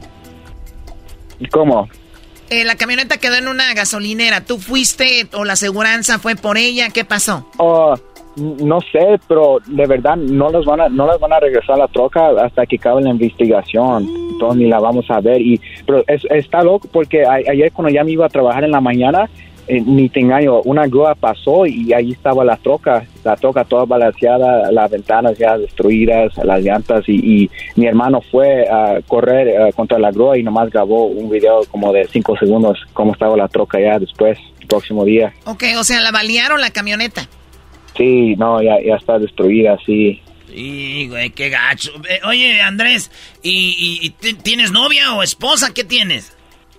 ¿cómo? 1.52 1.90
Eh, 2.50 2.64
la 2.64 2.76
camioneta 2.76 3.18
quedó 3.18 3.36
en 3.36 3.48
una 3.48 3.74
gasolinera. 3.74 4.42
¿Tú 4.46 4.60
fuiste 4.60 5.28
o 5.34 5.44
la 5.46 5.54
aseguranza 5.54 6.20
fue 6.20 6.36
por 6.36 6.58
ella? 6.58 6.90
¿Qué 6.90 7.04
pasó? 7.04 7.50
Oh, 7.58 8.00
no 8.36 8.82
sé, 8.82 9.20
pero 9.28 9.60
de 9.66 9.86
verdad 9.88 10.16
no 10.18 10.50
les 10.50 10.66
van 10.66 10.82
a 10.82 10.90
no 10.90 11.08
les 11.10 11.20
van 11.20 11.34
a 11.34 11.40
regresar 11.40 11.78
la 11.78 11.88
troca 11.88 12.30
hasta 12.44 12.66
que 12.66 12.76
acabe 12.78 13.02
la 13.02 13.10
investigación. 13.12 14.08
Entonces 14.32 14.62
ni 14.64 14.68
la 14.70 14.80
vamos 14.80 15.10
a 15.10 15.22
ver 15.22 15.42
y 15.42 15.60
pero 15.86 16.04
es- 16.08 16.26
está 16.30 16.62
loco 16.64 16.88
porque 16.92 17.24
a- 17.26 17.34
ayer 17.50 17.72
cuando 17.72 17.94
ya 17.94 18.04
me 18.04 18.12
iba 18.12 18.26
a 18.26 18.30
trabajar 18.30 18.64
en 18.64 18.72
la 18.72 18.82
mañana 18.82 19.30
eh, 19.68 19.82
ni 19.82 20.10
te 20.10 20.20
engaño, 20.20 20.62
una 20.62 20.86
grúa 20.86 21.16
pasó 21.16 21.66
y 21.66 21.92
ahí 21.92 22.12
estaba 22.12 22.46
la 22.46 22.56
troca, 22.56 23.04
la 23.24 23.36
troca 23.36 23.64
toda 23.64 23.86
balanceada, 23.86 24.72
las 24.72 24.92
ventanas 24.92 25.36
ya 25.40 25.58
destruidas, 25.58 26.38
las 26.44 26.62
llantas 26.62 27.04
y, 27.10 27.14
y 27.46 27.50
mi 27.76 27.88
hermano 27.88 28.22
fue 28.22 28.68
a 28.70 29.00
correr 29.08 29.48
eh, 29.48 29.74
contra 29.76 29.98
la 29.98 30.12
grúa 30.12 30.38
y 30.38 30.44
nomás 30.44 30.70
grabó 30.70 31.06
un 31.08 31.32
video 31.32 31.62
como 31.72 31.92
de 31.92 32.06
cinco 32.06 32.38
segundos 32.38 32.78
cómo 32.94 33.14
estaba 33.14 33.36
la 33.36 33.48
troca 33.48 33.80
ya 33.80 33.98
después, 33.98 34.38
el 34.62 34.68
próximo 34.68 35.04
día. 35.04 35.34
Ok, 35.48 35.64
o 35.80 35.84
sea, 35.84 36.00
la 36.02 36.12
balearon 36.12 36.62
la 36.62 36.70
camioneta. 36.70 37.24
Sí, 37.98 38.36
no, 38.36 38.62
ya, 38.62 38.76
ya 38.86 38.96
está 38.96 39.18
destruida, 39.20 39.78
sí. 39.86 40.22
Y, 40.54 41.08
güey, 41.08 41.30
qué 41.32 41.50
gacho. 41.50 41.92
Eh, 42.10 42.20
Oye, 42.26 42.62
Andrés, 42.62 43.12
¿y, 43.44 43.50
y- 44.02 44.06
y 44.06 44.10
ti- 44.12 44.34
tienes 44.36 44.72
novia 44.72 45.14
o 45.16 45.24
esposa? 45.24 45.74
¿Qué 45.74 45.84
tienes? 45.84 46.36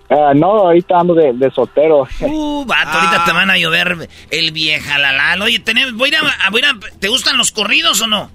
Ah, 0.09 0.31
no, 0.35 0.47
ahorita 0.47 0.99
ando 0.99 1.13
de, 1.13 1.33
de 1.33 1.51
soltero. 1.51 2.07
Uh, 2.21 2.65
vato, 2.65 2.97
ahorita 2.97 3.25
te 3.25 3.31
van 3.33 3.49
a 3.51 3.57
llover 3.57 4.09
el 4.31 4.51
vieja 4.51 4.97
la 4.97 5.11
Oye, 5.43 5.59
tenemos, 5.59 5.93
voy 5.93 6.09
a, 6.09 6.13
ir 6.13 6.17
a- 6.17 6.49
voy 6.49 6.61
a 6.61 6.75
¿te 6.99 7.07
gustan 7.09 7.37
los 7.37 7.51
corridos 7.51 8.01
o 8.01 8.07
no? 8.07 8.31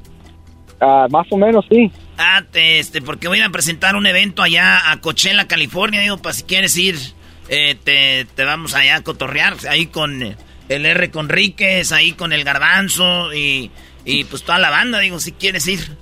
Ah, 0.80 1.06
más 1.10 1.26
o 1.30 1.36
menos, 1.36 1.64
sí. 1.70 1.90
Ah, 2.18 2.42
te- 2.50 2.78
este, 2.78 3.00
porque 3.00 3.26
voy 3.28 3.40
a 3.40 3.48
presentar 3.50 3.96
un 3.96 4.06
evento 4.06 4.42
allá 4.42 4.90
a 4.90 5.00
Coachella, 5.00 5.48
California. 5.48 6.00
Digo, 6.00 6.18
para 6.18 6.34
si 6.34 6.42
quieres 6.42 6.76
ir, 6.76 6.96
eh, 7.48 7.74
te, 7.82 8.26
te 8.34 8.44
vamos 8.44 8.74
allá 8.74 8.96
a 8.96 9.02
cotorrear. 9.02 9.54
Ahí 9.70 9.86
con 9.86 10.22
eh, 10.22 10.36
el 10.72 10.86
R. 10.86 11.10
Conríquez, 11.10 11.92
ahí 11.92 12.12
con 12.12 12.32
el 12.32 12.44
Garbanzo 12.44 13.32
y, 13.34 13.70
y 14.04 14.24
pues 14.24 14.42
toda 14.42 14.58
la 14.58 14.70
banda. 14.70 14.98
Digo, 15.00 15.20
si 15.20 15.32
quieres 15.32 15.66
ir. 15.68 15.96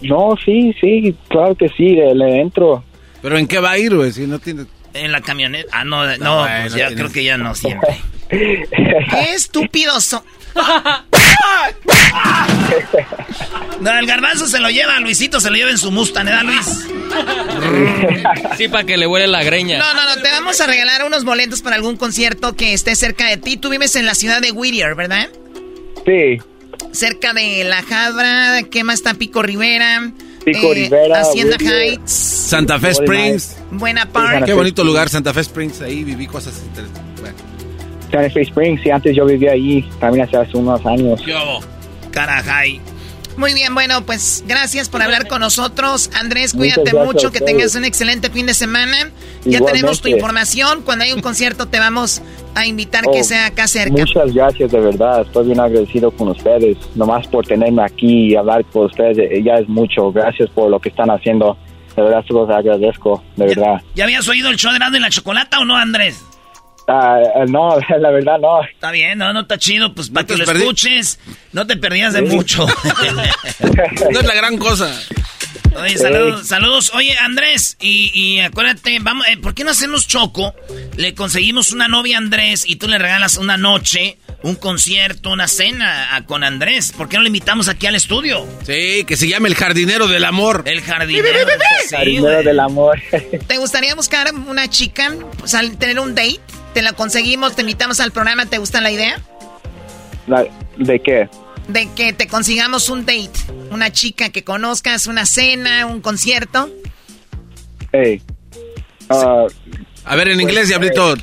No, 0.00 0.34
sí, 0.44 0.74
sí, 0.80 1.14
claro 1.28 1.54
que 1.56 1.68
sí, 1.70 1.88
le, 1.90 2.14
le 2.14 2.40
entro. 2.40 2.84
¿Pero 3.22 3.36
en 3.36 3.46
qué 3.48 3.58
va 3.58 3.72
a 3.72 3.78
ir, 3.78 3.94
güey? 3.94 4.12
Si 4.12 4.26
no 4.26 4.38
tiene... 4.38 4.64
En 4.94 5.12
la 5.12 5.20
camioneta. 5.20 5.68
Ah, 5.72 5.84
no, 5.84 6.04
no, 6.18 6.38
bueno, 6.40 6.56
pues 6.62 6.74
ya 6.74 6.86
tienes- 6.88 6.94
creo 6.96 7.12
que 7.12 7.24
ya 7.24 7.36
no 7.36 7.54
siempre. 7.54 7.96
¡Qué 8.28 9.32
estúpidos 9.34 10.04
son! 10.04 10.22
No, 13.80 13.96
el 13.96 14.06
garbanzo 14.06 14.46
se 14.46 14.58
lo 14.58 14.70
lleva, 14.70 14.98
Luisito 15.00 15.40
se 15.40 15.50
lo 15.50 15.56
lleva 15.56 15.70
en 15.70 15.78
su 15.78 15.90
Mustang, 15.90 16.26
¿verdad, 16.26 16.42
Luis? 16.42 16.86
Sí, 18.56 18.68
para 18.68 18.84
que 18.84 18.96
le 18.96 19.06
huele 19.06 19.26
la 19.26 19.42
greña. 19.44 19.78
No, 19.78 19.94
no, 19.94 20.04
no, 20.04 20.20
te 20.20 20.30
vamos 20.30 20.60
a 20.60 20.66
regalar 20.66 21.04
unos 21.04 21.24
boletos 21.24 21.62
para 21.62 21.76
algún 21.76 21.96
concierto 21.96 22.54
que 22.56 22.74
esté 22.74 22.96
cerca 22.96 23.26
de 23.26 23.36
ti. 23.36 23.56
Tú 23.56 23.70
vives 23.70 23.94
en 23.96 24.06
la 24.06 24.14
ciudad 24.14 24.40
de 24.40 24.50
Whittier, 24.50 24.94
¿verdad? 24.94 25.28
Sí. 26.04 26.38
Cerca 26.92 27.32
de 27.32 27.64
La 27.64 27.82
Jabra, 27.82 28.62
¿qué 28.70 28.84
más 28.84 28.96
está? 28.96 29.14
Pico 29.14 29.42
Rivera. 29.42 30.12
Pico 30.44 30.72
eh, 30.72 30.74
Rivera, 30.74 31.20
Hacienda 31.20 31.56
Whittier. 31.56 31.74
Heights. 31.74 32.12
Santa 32.12 32.78
Fe 32.80 32.90
Springs. 32.90 33.56
Buena 33.70 34.06
Park. 34.06 34.46
Qué 34.46 34.54
bonito 34.54 34.82
lugar, 34.82 35.08
Santa 35.08 35.32
Fe 35.32 35.40
Springs. 35.40 35.82
Ahí 35.82 36.02
viví 36.02 36.26
cosas 36.26 36.54
interesantes. 36.66 37.20
Bueno. 37.20 37.36
Santa 38.10 38.30
Fe 38.30 38.42
Springs, 38.42 38.82
sí, 38.82 38.90
antes 38.90 39.14
yo 39.14 39.24
vivía 39.26 39.52
ahí, 39.52 39.88
también 40.00 40.26
hace, 40.26 40.36
hace 40.36 40.56
unos 40.56 40.84
años. 40.86 41.20
Yo, 41.24 41.60
carajay. 42.10 42.80
Muy 43.38 43.54
bien, 43.54 43.72
bueno, 43.72 44.04
pues 44.04 44.42
gracias 44.48 44.88
por 44.88 45.00
hablar 45.00 45.28
con 45.28 45.40
nosotros. 45.40 46.10
Andrés, 46.20 46.54
cuídate 46.54 46.92
mucho, 46.92 47.30
que 47.30 47.40
tengas 47.40 47.76
un 47.76 47.84
excelente 47.84 48.30
fin 48.30 48.46
de 48.46 48.54
semana. 48.54 48.96
Ya 49.44 49.58
Igualmente. 49.58 49.72
tenemos 49.72 50.00
tu 50.00 50.08
información. 50.08 50.82
Cuando 50.82 51.04
hay 51.04 51.12
un 51.12 51.20
concierto 51.20 51.66
te 51.66 51.78
vamos 51.78 52.20
a 52.56 52.66
invitar 52.66 53.04
Oh, 53.06 53.12
que 53.12 53.22
sea 53.22 53.46
acá 53.46 53.68
cerca. 53.68 53.92
Muchas 53.92 54.34
gracias, 54.34 54.72
de 54.72 54.80
verdad. 54.80 55.22
Estoy 55.22 55.46
bien 55.46 55.60
agradecido 55.60 56.10
con 56.10 56.30
ustedes. 56.30 56.78
Nomás 56.96 57.28
por 57.28 57.46
tenerme 57.46 57.84
aquí 57.84 58.32
y 58.32 58.34
hablar 58.34 58.64
con 58.72 58.86
ustedes, 58.86 59.16
eh, 59.18 59.40
ya 59.44 59.54
es 59.54 59.68
mucho. 59.68 60.10
Gracias 60.10 60.50
por 60.50 60.68
lo 60.68 60.80
que 60.80 60.88
están 60.88 61.08
haciendo. 61.08 61.56
De 61.94 62.02
verdad, 62.02 62.24
se 62.26 62.32
los 62.32 62.50
agradezco, 62.50 63.22
de 63.36 63.46
verdad. 63.46 63.80
¿Ya 63.94 64.02
habías 64.02 64.26
oído 64.26 64.50
el 64.50 64.56
show 64.56 64.72
de 64.72 64.96
y 64.96 65.00
la 65.00 65.10
Chocolata 65.10 65.60
o 65.60 65.64
no, 65.64 65.76
Andrés? 65.76 66.24
Ah, 66.88 67.18
no, 67.48 67.78
la 67.98 68.10
verdad 68.10 68.38
no. 68.40 68.62
Está 68.64 68.90
bien, 68.90 69.18
no, 69.18 69.32
no 69.32 69.40
está 69.40 69.58
chido, 69.58 69.94
pues 69.94 70.08
para 70.10 70.26
que 70.26 70.36
lo 70.36 70.44
perdí. 70.46 70.62
escuches, 70.62 71.18
no 71.52 71.66
te 71.66 71.76
perdías 71.76 72.14
de 72.14 72.20
Sí. 72.28 72.34
mucho. 72.34 72.66
No 74.10 74.20
es 74.20 74.26
la 74.26 74.34
gran 74.34 74.56
cosa. 74.58 74.90
Oye, 75.76 75.96
saludos, 75.98 76.46
saludos. 76.48 76.92
Oye, 76.94 77.16
Andrés, 77.18 77.76
y, 77.80 78.10
y 78.14 78.40
acuérdate, 78.40 78.98
vamos, 79.00 79.26
eh, 79.28 79.36
¿por 79.36 79.54
qué 79.54 79.64
no 79.64 79.70
hacemos 79.70 80.06
choco? 80.06 80.54
Le 80.96 81.14
conseguimos 81.14 81.72
una 81.72 81.86
novia 81.88 82.16
a 82.16 82.18
Andrés 82.18 82.64
y 82.66 82.76
tú 82.76 82.88
le 82.88 82.98
regalas 82.98 83.36
una 83.36 83.56
noche, 83.56 84.18
un 84.42 84.56
concierto, 84.56 85.30
una 85.30 85.46
cena 85.46 86.16
a- 86.16 86.24
con 86.24 86.42
Andrés. 86.42 86.92
¿Por 86.96 87.08
qué 87.08 87.16
no 87.16 87.22
le 87.22 87.28
invitamos 87.28 87.68
aquí 87.68 87.86
al 87.86 87.94
estudio? 87.94 88.46
Sí, 88.64 89.04
que 89.06 89.16
se 89.16 89.28
llame 89.28 89.48
el 89.48 89.54
jardinero 89.54 90.08
del 90.08 90.24
amor. 90.24 90.62
El 90.66 90.80
jardinero. 90.80 91.28
Sí, 91.88 92.18
güey. 92.18 92.44
del 92.44 92.60
amor. 92.60 93.00
¿Te 93.46 93.56
gustaría 93.58 93.94
buscar 93.94 94.34
una 94.34 94.68
chica, 94.68 95.14
o 95.42 95.46
sea, 95.48 95.60
tener 95.78 95.98
un 96.00 96.14
date? 96.14 96.40
Te 96.78 96.82
la 96.82 96.92
conseguimos, 96.92 97.56
te 97.56 97.62
invitamos 97.62 97.98
al 97.98 98.12
programa. 98.12 98.46
¿Te 98.46 98.58
gusta 98.58 98.80
la 98.80 98.92
idea? 98.92 99.20
La- 100.28 100.46
¿De 100.76 101.00
qué? 101.00 101.28
De 101.66 101.88
que 101.96 102.12
te 102.12 102.28
consigamos 102.28 102.88
un 102.88 103.00
date. 103.00 103.32
Una 103.72 103.90
chica 103.90 104.28
que 104.28 104.44
conozcas, 104.44 105.08
una 105.08 105.26
cena, 105.26 105.86
un 105.86 106.00
concierto. 106.00 106.70
Hey. 107.90 108.22
Ah, 109.10 109.46
A 110.04 110.14
ver, 110.14 110.28
en 110.28 110.40
inglés, 110.40 110.68
Diablito. 110.68 111.16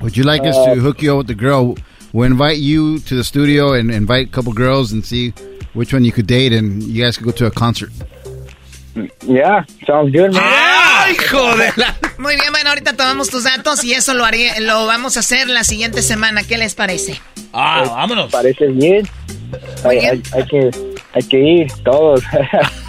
Would 0.00 0.14
you 0.14 0.24
like 0.24 0.44
us 0.48 0.56
to 0.64 0.80
hook 0.80 0.96
you 1.00 1.12
up 1.12 1.18
with 1.18 1.28
the 1.28 1.36
girl? 1.40 1.76
We'll 2.12 2.28
invite 2.28 2.58
you 2.58 2.98
to 3.08 3.14
the 3.14 3.22
studio 3.22 3.74
and 3.74 3.88
invite 3.92 4.26
a 4.26 4.30
couple 4.32 4.52
girls 4.52 4.90
and 4.90 5.04
see 5.04 5.32
which 5.74 5.94
one 5.94 6.04
you 6.04 6.10
could 6.10 6.26
date, 6.26 6.52
and 6.52 6.82
you 6.82 7.04
guys 7.04 7.16
could 7.16 7.26
go 7.26 7.32
to 7.38 7.46
a 7.46 7.52
concert. 7.52 7.92
yeah, 9.28 9.62
sounds 9.86 10.10
good, 10.10 10.32
man. 10.34 10.71
¡Ay, 11.04 11.16
hijo 11.24 11.56
de 11.56 11.72
la... 11.76 11.96
Muy 12.18 12.36
bien, 12.36 12.50
bueno, 12.52 12.70
ahorita 12.70 12.94
tomamos 12.94 13.28
tus 13.30 13.44
datos 13.44 13.82
y 13.84 13.92
eso 13.94 14.14
lo 14.14 14.24
haré, 14.24 14.60
lo 14.60 14.86
vamos 14.86 15.16
a 15.16 15.20
hacer 15.20 15.48
la 15.48 15.64
siguiente 15.64 16.02
semana. 16.02 16.42
¿Qué 16.44 16.56
les 16.58 16.74
parece? 16.74 17.20
Ah, 17.52 17.82
vámonos. 17.86 18.30
Parece 18.30 18.66
bien. 18.68 19.08
Muy 19.84 19.96
Hay, 19.96 19.98
bien. 20.00 20.22
hay- 20.32 20.40
hay 20.40 20.46
que, 20.48 20.70
hay 21.14 21.22
que 21.28 21.38
ir 21.38 21.66
todos. 21.84 22.22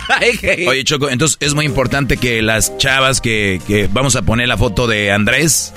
Oye, 0.68 0.84
Choco, 0.84 1.10
entonces 1.10 1.38
es 1.40 1.54
muy 1.54 1.66
importante 1.66 2.18
que 2.18 2.42
las 2.42 2.78
chavas 2.78 3.22
que, 3.22 3.62
que 3.68 3.88
vamos 3.92 4.16
a 4.16 4.22
poner 4.24 4.48
la 4.48 4.58
foto 4.58 4.86
de 4.88 5.12
Andrés, 5.12 5.74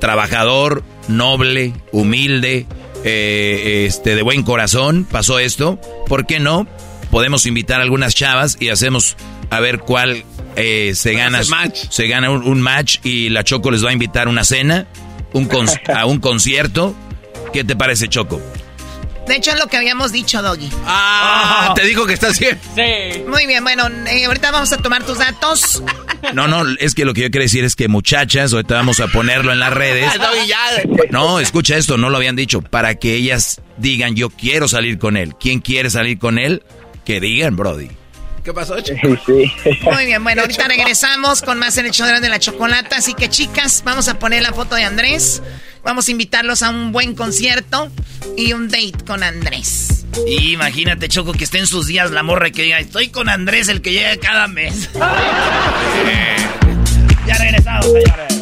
trabajador, 0.00 0.82
noble, 1.08 1.72
humilde, 1.92 2.66
eh, 3.04 3.84
este, 3.86 4.14
de 4.16 4.22
buen 4.22 4.42
corazón, 4.42 5.06
pasó 5.10 5.38
esto. 5.38 5.80
¿Por 6.08 6.26
qué 6.26 6.40
no? 6.40 6.66
Podemos 7.10 7.46
invitar 7.46 7.80
a 7.80 7.84
algunas 7.84 8.14
chavas 8.14 8.56
y 8.58 8.70
hacemos 8.70 9.16
a 9.50 9.60
ver 9.60 9.78
cuál 9.80 10.24
eh, 10.56 10.92
se 10.94 11.12
gana, 11.14 11.38
Hace 11.40 11.50
match. 11.50 11.78
se 11.90 12.06
gana 12.08 12.30
un, 12.30 12.42
un 12.42 12.60
match 12.60 12.98
y 13.04 13.28
la 13.30 13.44
Choco 13.44 13.70
les 13.70 13.84
va 13.84 13.90
a 13.90 13.92
invitar 13.92 14.26
a 14.26 14.30
una 14.30 14.44
cena, 14.44 14.86
un 15.32 15.46
con- 15.46 15.66
a 15.94 16.06
un 16.06 16.18
concierto. 16.20 16.94
¿Qué 17.52 17.64
te 17.64 17.76
parece, 17.76 18.08
Choco? 18.08 18.40
De 19.26 19.36
hecho, 19.36 19.52
es 19.52 19.58
lo 19.60 19.68
que 19.68 19.76
habíamos 19.76 20.10
dicho, 20.10 20.42
Doggy. 20.42 20.68
Ah, 20.84 21.72
te 21.76 21.86
dijo 21.86 22.06
que 22.06 22.14
estás 22.14 22.40
bien. 22.40 22.58
Sí. 22.74 23.22
Muy 23.28 23.46
bien, 23.46 23.62
bueno, 23.62 23.86
eh, 24.08 24.24
ahorita 24.24 24.50
vamos 24.50 24.72
a 24.72 24.78
tomar 24.78 25.04
tus 25.04 25.18
datos. 25.18 25.80
No, 26.34 26.48
no, 26.48 26.64
es 26.80 26.94
que 26.94 27.04
lo 27.04 27.14
que 27.14 27.20
yo 27.22 27.30
quiero 27.30 27.44
decir 27.44 27.62
es 27.64 27.76
que 27.76 27.86
muchachas, 27.86 28.52
ahorita 28.52 28.74
vamos 28.74 28.98
a 28.98 29.06
ponerlo 29.06 29.52
en 29.52 29.60
las 29.60 29.72
redes. 29.72 30.10
No, 31.10 31.40
escucha 31.40 31.76
esto, 31.76 31.98
no 31.98 32.08
lo 32.10 32.16
habían 32.16 32.36
dicho. 32.36 32.62
Para 32.62 32.94
que 32.94 33.14
ellas 33.14 33.60
digan, 33.76 34.14
yo 34.16 34.30
quiero 34.30 34.66
salir 34.66 34.98
con 34.98 35.16
él. 35.16 35.34
¿Quién 35.38 35.60
quiere 35.60 35.90
salir 35.90 36.18
con 36.18 36.38
él? 36.38 36.62
Que 37.04 37.20
digan, 37.20 37.54
Brody. 37.56 37.88
¿Qué 38.44 38.52
pasó, 38.52 38.80
chico? 38.80 39.16
sí. 39.26 39.52
Muy 39.82 40.06
bien, 40.06 40.22
bueno, 40.24 40.42
ahorita 40.42 40.66
regresamos 40.66 41.42
con 41.42 41.58
más 41.58 41.78
en 41.78 41.86
el 41.86 41.92
show 41.92 42.06
de 42.06 42.28
la 42.28 42.38
chocolata. 42.40 42.96
Así 42.96 43.14
que, 43.14 43.28
chicas, 43.28 43.82
vamos 43.84 44.08
a 44.08 44.18
poner 44.18 44.42
la 44.42 44.52
foto 44.52 44.74
de 44.74 44.84
Andrés. 44.84 45.42
Vamos 45.84 46.08
a 46.08 46.10
invitarlos 46.10 46.62
a 46.62 46.70
un 46.70 46.92
buen 46.92 47.14
concierto 47.14 47.90
y 48.36 48.52
un 48.52 48.68
date 48.68 49.04
con 49.06 49.22
Andrés. 49.22 50.04
Y 50.26 50.52
imagínate, 50.52 51.08
Choco, 51.08 51.32
que 51.32 51.44
esté 51.44 51.58
en 51.58 51.66
sus 51.66 51.86
días 51.86 52.10
la 52.10 52.22
morra 52.22 52.48
y 52.48 52.52
que 52.52 52.62
diga, 52.62 52.78
estoy 52.78 53.08
con 53.08 53.28
Andrés, 53.28 53.68
el 53.68 53.80
que 53.80 53.92
llega 53.92 54.16
cada 54.16 54.48
mes. 54.48 54.90
ya 57.26 57.38
regresamos, 57.38 57.86
señores. 57.86 58.41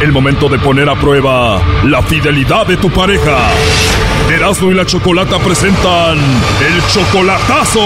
El 0.00 0.12
momento 0.12 0.48
de 0.48 0.60
poner 0.60 0.88
a 0.88 0.94
prueba 0.94 1.60
la 1.84 2.00
fidelidad 2.02 2.64
de 2.66 2.76
tu 2.76 2.88
pareja. 2.88 3.36
Erasmo 4.30 4.70
y 4.70 4.74
la 4.74 4.86
Chocolata 4.86 5.40
presentan 5.40 6.18
el 6.18 6.86
chocolatazo. 6.86 7.80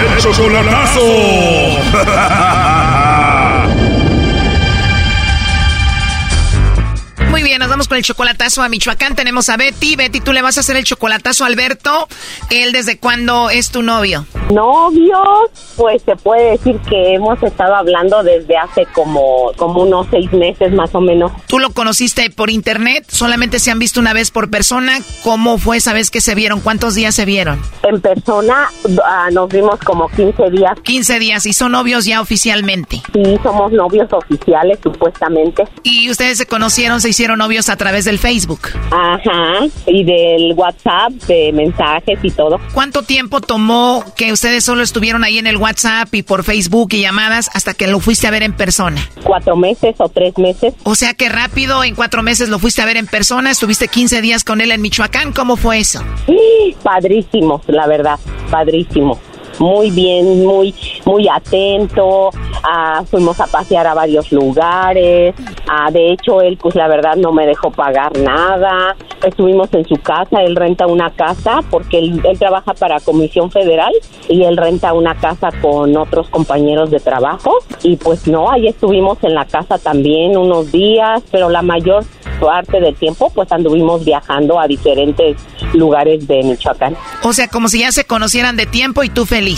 El 0.00 0.16
chocolatazo. 0.18 1.00
Muy 7.28 7.42
bien, 7.42 7.58
nos 7.58 7.68
vamos 7.68 7.86
con 7.86 7.98
el 7.98 8.02
chocolatazo 8.02 8.62
a 8.62 8.70
Michoacán. 8.70 9.14
Tenemos 9.14 9.50
a 9.50 9.58
Betty. 9.58 9.94
Betty, 9.94 10.20
tú 10.20 10.32
le 10.32 10.40
vas 10.40 10.56
a 10.56 10.60
hacer 10.60 10.76
el 10.76 10.84
chocolatazo 10.84 11.44
a 11.44 11.48
Alberto. 11.48 12.08
¿Él 12.48 12.72
desde 12.72 12.96
cuándo 12.96 13.50
es 13.50 13.70
tu 13.70 13.82
novio? 13.82 14.26
Novios, 14.52 15.50
pues 15.76 16.02
se 16.02 16.16
puede 16.16 16.52
decir 16.52 16.78
que 16.88 17.14
hemos 17.14 17.42
estado 17.42 17.74
hablando 17.74 18.22
desde 18.22 18.56
hace 18.56 18.86
como, 18.94 19.52
como 19.56 19.82
unos 19.82 20.06
seis 20.10 20.32
meses 20.32 20.72
más 20.72 20.94
o 20.94 21.00
menos. 21.00 21.32
¿Tú 21.46 21.58
lo 21.58 21.70
conociste 21.70 22.30
por 22.30 22.50
internet? 22.50 23.04
¿Solamente 23.08 23.58
se 23.58 23.70
han 23.70 23.78
visto 23.78 24.00
una 24.00 24.12
vez 24.12 24.30
por 24.30 24.50
persona? 24.50 24.98
¿Cómo 25.22 25.58
fue 25.58 25.76
esa 25.76 25.92
vez 25.92 26.10
que 26.10 26.20
se 26.20 26.34
vieron? 26.34 26.60
¿Cuántos 26.60 26.94
días 26.94 27.14
se 27.14 27.24
vieron? 27.24 27.60
En 27.82 28.00
persona 28.00 28.68
ah, 29.04 29.28
nos 29.32 29.48
vimos 29.48 29.78
como 29.80 30.08
15 30.08 30.50
días. 30.50 30.78
15 30.82 31.18
días 31.18 31.46
y 31.46 31.52
son 31.52 31.72
novios 31.72 32.04
ya 32.04 32.20
oficialmente. 32.20 33.02
Sí, 33.12 33.38
somos 33.42 33.72
novios 33.72 34.12
oficiales 34.12 34.78
supuestamente. 34.82 35.64
¿Y 35.82 36.10
ustedes 36.10 36.38
se 36.38 36.46
conocieron, 36.46 37.00
se 37.00 37.10
hicieron 37.10 37.38
novios 37.38 37.68
a 37.68 37.76
través 37.76 38.04
del 38.04 38.18
Facebook? 38.18 38.60
Ajá, 38.90 39.66
y 39.86 40.04
del 40.04 40.54
WhatsApp, 40.54 41.12
de 41.26 41.52
mensajes 41.52 42.18
y 42.22 42.30
todo. 42.30 42.58
¿Cuánto 42.72 43.02
tiempo 43.02 43.40
tomó 43.40 44.04
que 44.16 44.32
ustedes 44.40 44.64
solo 44.64 44.82
estuvieron 44.82 45.22
ahí 45.22 45.36
en 45.36 45.46
el 45.46 45.58
WhatsApp 45.58 46.14
y 46.14 46.22
por 46.22 46.44
Facebook 46.44 46.94
y 46.94 47.02
llamadas 47.02 47.50
hasta 47.52 47.74
que 47.74 47.86
lo 47.86 48.00
fuiste 48.00 48.26
a 48.26 48.30
ver 48.30 48.42
en 48.42 48.54
persona? 48.54 48.98
Cuatro 49.22 49.54
meses 49.54 49.96
o 49.98 50.08
tres 50.08 50.38
meses. 50.38 50.72
O 50.82 50.94
sea 50.94 51.12
que 51.12 51.28
rápido, 51.28 51.84
en 51.84 51.94
cuatro 51.94 52.22
meses 52.22 52.48
lo 52.48 52.58
fuiste 52.58 52.80
a 52.80 52.86
ver 52.86 52.96
en 52.96 53.06
persona, 53.06 53.50
estuviste 53.50 53.88
15 53.88 54.22
días 54.22 54.42
con 54.42 54.62
él 54.62 54.72
en 54.72 54.80
Michoacán, 54.80 55.34
¿cómo 55.34 55.56
fue 55.56 55.80
eso? 55.80 56.02
Sí, 56.24 56.74
padrísimo, 56.82 57.60
la 57.66 57.86
verdad, 57.86 58.18
padrísimo 58.50 59.20
muy 59.60 59.90
bien, 59.90 60.42
muy, 60.42 60.74
muy 61.04 61.28
atento. 61.28 62.30
Ah, 62.64 63.04
fuimos 63.08 63.38
a 63.40 63.46
pasear 63.46 63.86
a 63.86 63.94
varios 63.94 64.32
lugares. 64.32 65.34
Ah, 65.68 65.90
de 65.90 66.12
hecho, 66.12 66.40
él, 66.40 66.56
pues 66.56 66.74
la 66.74 66.88
verdad, 66.88 67.16
no 67.16 67.30
me 67.32 67.46
dejó 67.46 67.70
pagar 67.70 68.18
nada. 68.18 68.96
Estuvimos 69.22 69.68
en 69.74 69.86
su 69.86 69.96
casa. 69.96 70.42
Él 70.42 70.56
renta 70.56 70.86
una 70.86 71.10
casa 71.10 71.60
porque 71.70 71.98
él, 71.98 72.22
él 72.24 72.38
trabaja 72.38 72.72
para 72.72 73.00
Comisión 73.00 73.50
Federal 73.50 73.92
y 74.28 74.44
él 74.44 74.56
renta 74.56 74.94
una 74.94 75.14
casa 75.14 75.50
con 75.60 75.94
otros 75.94 76.30
compañeros 76.30 76.90
de 76.90 76.98
trabajo. 76.98 77.58
Y 77.82 77.96
pues 77.96 78.26
no, 78.26 78.50
ahí 78.50 78.66
estuvimos 78.66 79.18
en 79.22 79.34
la 79.34 79.44
casa 79.44 79.78
también 79.78 80.38
unos 80.38 80.72
días, 80.72 81.22
pero 81.30 81.50
la 81.50 81.60
mayor 81.60 82.04
parte 82.40 82.80
del 82.80 82.94
tiempo, 82.96 83.30
pues 83.34 83.52
anduvimos 83.52 84.04
viajando 84.04 84.58
a 84.58 84.66
diferentes 84.66 85.36
lugares 85.74 86.26
de 86.26 86.42
Michoacán. 86.42 86.96
O 87.22 87.32
sea, 87.32 87.48
como 87.48 87.68
si 87.68 87.80
ya 87.80 87.92
se 87.92 88.04
conocieran 88.04 88.56
de 88.56 88.66
tiempo 88.66 89.04
y 89.04 89.10
tú 89.10 89.26
feliz. 89.26 89.49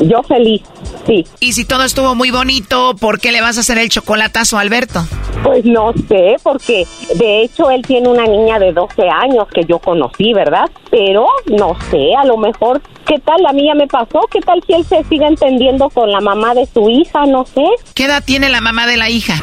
Yo 0.00 0.22
feliz, 0.22 0.62
sí. 1.06 1.26
Y 1.40 1.52
si 1.52 1.64
todo 1.64 1.84
estuvo 1.84 2.14
muy 2.14 2.30
bonito, 2.30 2.94
¿por 2.96 3.20
qué 3.20 3.32
le 3.32 3.40
vas 3.40 3.56
a 3.56 3.60
hacer 3.60 3.78
el 3.78 3.88
chocolatazo 3.88 4.58
a 4.58 4.60
Alberto? 4.60 5.04
Pues 5.42 5.64
no 5.64 5.92
sé, 6.08 6.36
porque 6.42 6.86
de 7.14 7.42
hecho 7.42 7.70
él 7.70 7.82
tiene 7.82 8.08
una 8.08 8.26
niña 8.26 8.58
de 8.58 8.72
12 8.72 9.02
años 9.08 9.48
que 9.52 9.64
yo 9.64 9.78
conocí, 9.78 10.32
¿verdad? 10.34 10.68
Pero 10.90 11.26
no 11.46 11.76
sé, 11.90 12.14
a 12.14 12.24
lo 12.24 12.36
mejor, 12.36 12.82
¿qué 13.06 13.18
tal? 13.18 13.42
La 13.42 13.52
mía 13.52 13.74
me 13.74 13.86
pasó, 13.86 14.20
¿qué 14.30 14.40
tal 14.40 14.62
si 14.66 14.74
él 14.74 14.84
se 14.84 15.02
sigue 15.04 15.26
entendiendo 15.26 15.88
con 15.88 16.12
la 16.12 16.20
mamá 16.20 16.54
de 16.54 16.66
su 16.66 16.88
hija? 16.90 17.24
No 17.26 17.46
sé. 17.46 17.64
¿Qué 17.94 18.04
edad 18.04 18.22
tiene 18.24 18.50
la 18.50 18.60
mamá 18.60 18.86
de 18.86 18.98
la 18.98 19.08
hija? 19.08 19.42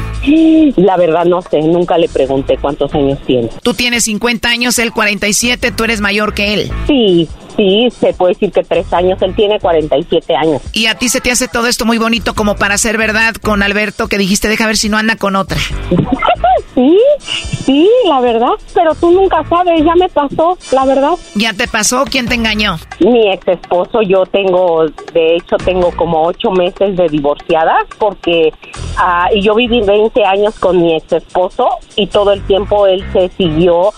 La 0.76 0.96
verdad 0.96 1.24
no 1.24 1.42
sé, 1.42 1.60
nunca 1.62 1.98
le 1.98 2.08
pregunté 2.08 2.56
cuántos 2.58 2.94
años 2.94 3.18
tiene. 3.26 3.48
Tú 3.62 3.74
tienes 3.74 4.04
50 4.04 4.48
años, 4.48 4.78
él 4.78 4.92
47, 4.92 5.72
tú 5.72 5.84
eres 5.84 6.00
mayor 6.00 6.32
que 6.32 6.54
él. 6.54 6.70
Sí, 6.86 7.28
sí, 7.58 7.88
se 7.90 8.14
puede 8.14 8.34
decir 8.34 8.52
que 8.52 8.62
tres 8.62 8.90
años, 8.92 9.20
él 9.20 9.34
tiene 9.34 9.58
47 9.58 10.34
años. 10.36 10.62
¿Y 10.72 10.86
a 10.86 10.94
ti 10.94 11.08
se 11.08 11.20
te 11.20 11.30
hace 11.30 11.48
todo 11.48 11.66
esto 11.66 11.84
muy 11.84 11.98
bonito 11.98 12.34
como 12.34 12.54
para 12.54 12.78
ser 12.78 12.96
verdad 12.96 13.34
con 13.34 13.62
Alberto 13.62 14.08
que 14.08 14.16
dijiste, 14.16 14.48
deja 14.48 14.66
ver 14.66 14.76
si 14.76 14.88
no 14.88 14.96
anda 14.96 15.16
con 15.16 15.34
otra? 15.36 15.58
sí, 16.74 16.98
sí, 17.64 17.90
la 18.06 18.20
verdad, 18.20 18.52
pero 18.72 18.94
tú 18.94 19.10
nunca 19.10 19.44
sabes, 19.48 19.84
ya 19.84 19.94
me 19.96 20.08
pasó, 20.08 20.56
la 20.72 20.84
verdad. 20.84 21.14
¿Ya 21.34 21.52
te 21.52 21.66
pasó? 21.66 22.04
¿Quién 22.08 22.28
te 22.28 22.36
engañó? 22.36 22.78
Mi 23.00 23.32
ex 23.32 23.46
esposo, 23.48 24.02
yo 24.02 24.24
tengo, 24.26 24.86
de 25.12 25.36
hecho, 25.36 25.56
tengo 25.56 25.90
como 25.96 26.22
ocho 26.22 26.52
meses 26.52 26.96
de 26.96 27.08
divorciada 27.08 27.76
porque 27.98 28.52
y 29.32 29.42
yo 29.42 29.54
viví 29.54 29.80
20 29.80 30.24
años 30.24 30.54
con 30.58 30.80
mi 30.80 30.94
ex 30.94 31.12
esposo 31.12 31.68
y 31.96 32.06
todo 32.06 32.32
el 32.32 32.42
tiempo 32.46 32.86
él 32.86 33.04
se 33.12 33.28
siguió 33.36 33.92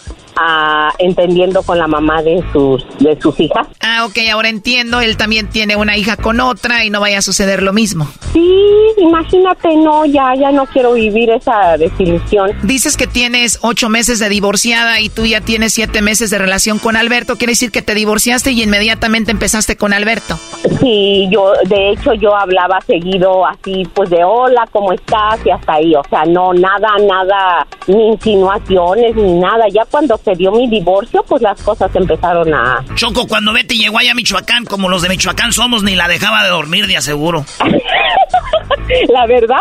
entendiendo 0.98 1.62
con 1.62 1.78
la 1.78 1.86
mamá 1.86 2.22
de 2.22 2.42
sus 2.52 2.84
de 2.98 3.20
sus 3.20 3.38
hijas. 3.40 3.66
Ah, 3.80 4.04
ok, 4.06 4.18
ahora 4.32 4.48
entiendo. 4.48 5.00
Él 5.00 5.16
también 5.16 5.48
tiene 5.48 5.76
una 5.76 5.96
hija 5.96 6.16
con 6.16 6.40
otra 6.40 6.84
y 6.84 6.90
no 6.90 7.00
vaya 7.00 7.18
a 7.18 7.22
suceder 7.22 7.62
lo 7.62 7.72
mismo. 7.72 8.06
Sí, 8.32 8.54
imagínate, 8.98 9.74
no, 9.76 10.04
ya, 10.06 10.34
ya 10.38 10.50
no 10.52 10.66
quiero 10.66 10.92
vivir 10.92 11.30
esa 11.30 11.76
desilusión. 11.76 12.52
Dices 12.62 12.96
que 12.96 13.06
tienes 13.06 13.58
ocho 13.62 13.88
meses 13.88 14.18
de 14.18 14.28
divorciada 14.28 15.00
y 15.00 15.08
tú 15.08 15.26
ya 15.26 15.40
tienes 15.40 15.72
siete 15.72 16.02
meses 16.02 16.30
de 16.30 16.38
relación 16.38 16.78
con 16.78 16.96
Alberto. 16.96 17.36
Quiere 17.36 17.52
decir 17.52 17.70
que 17.70 17.82
te 17.82 17.94
divorciaste 17.94 18.52
y 18.52 18.62
inmediatamente 18.62 19.30
empezaste 19.30 19.76
con 19.76 19.92
Alberto. 19.92 20.38
Sí, 20.80 21.28
yo, 21.30 21.52
de 21.66 21.90
hecho, 21.90 22.14
yo 22.14 22.34
hablaba 22.36 22.80
seguido 22.86 23.46
así, 23.46 23.82
pues 23.94 24.10
de 24.10 24.24
hola, 24.24 24.68
¿cómo 24.70 24.92
estás? 24.92 25.40
Y 25.44 25.50
hasta 25.50 25.74
ahí, 25.74 25.94
o 25.94 26.02
sea, 26.08 26.24
no, 26.24 26.52
nada, 26.52 26.88
nada, 27.06 27.66
ni 27.86 28.08
insinuaciones, 28.08 29.14
ni 29.16 29.32
nada. 29.34 29.64
Ya 29.68 29.84
cuando 29.90 30.16
se 30.18 30.29
dio 30.36 30.52
mi 30.52 30.68
divorcio, 30.68 31.24
pues 31.26 31.42
las 31.42 31.60
cosas 31.62 31.94
empezaron 31.94 32.52
a... 32.54 32.84
Choco, 32.94 33.26
cuando 33.26 33.52
Betty 33.52 33.76
llegó 33.78 33.98
allá 33.98 34.12
a 34.12 34.14
Michoacán, 34.14 34.64
como 34.64 34.88
los 34.88 35.02
de 35.02 35.08
Michoacán 35.08 35.52
somos, 35.52 35.82
ni 35.82 35.94
la 35.94 36.08
dejaba 36.08 36.42
de 36.42 36.50
dormir, 36.50 36.86
de 36.86 36.96
aseguro. 36.96 37.44
la 39.08 39.26
verdad, 39.26 39.58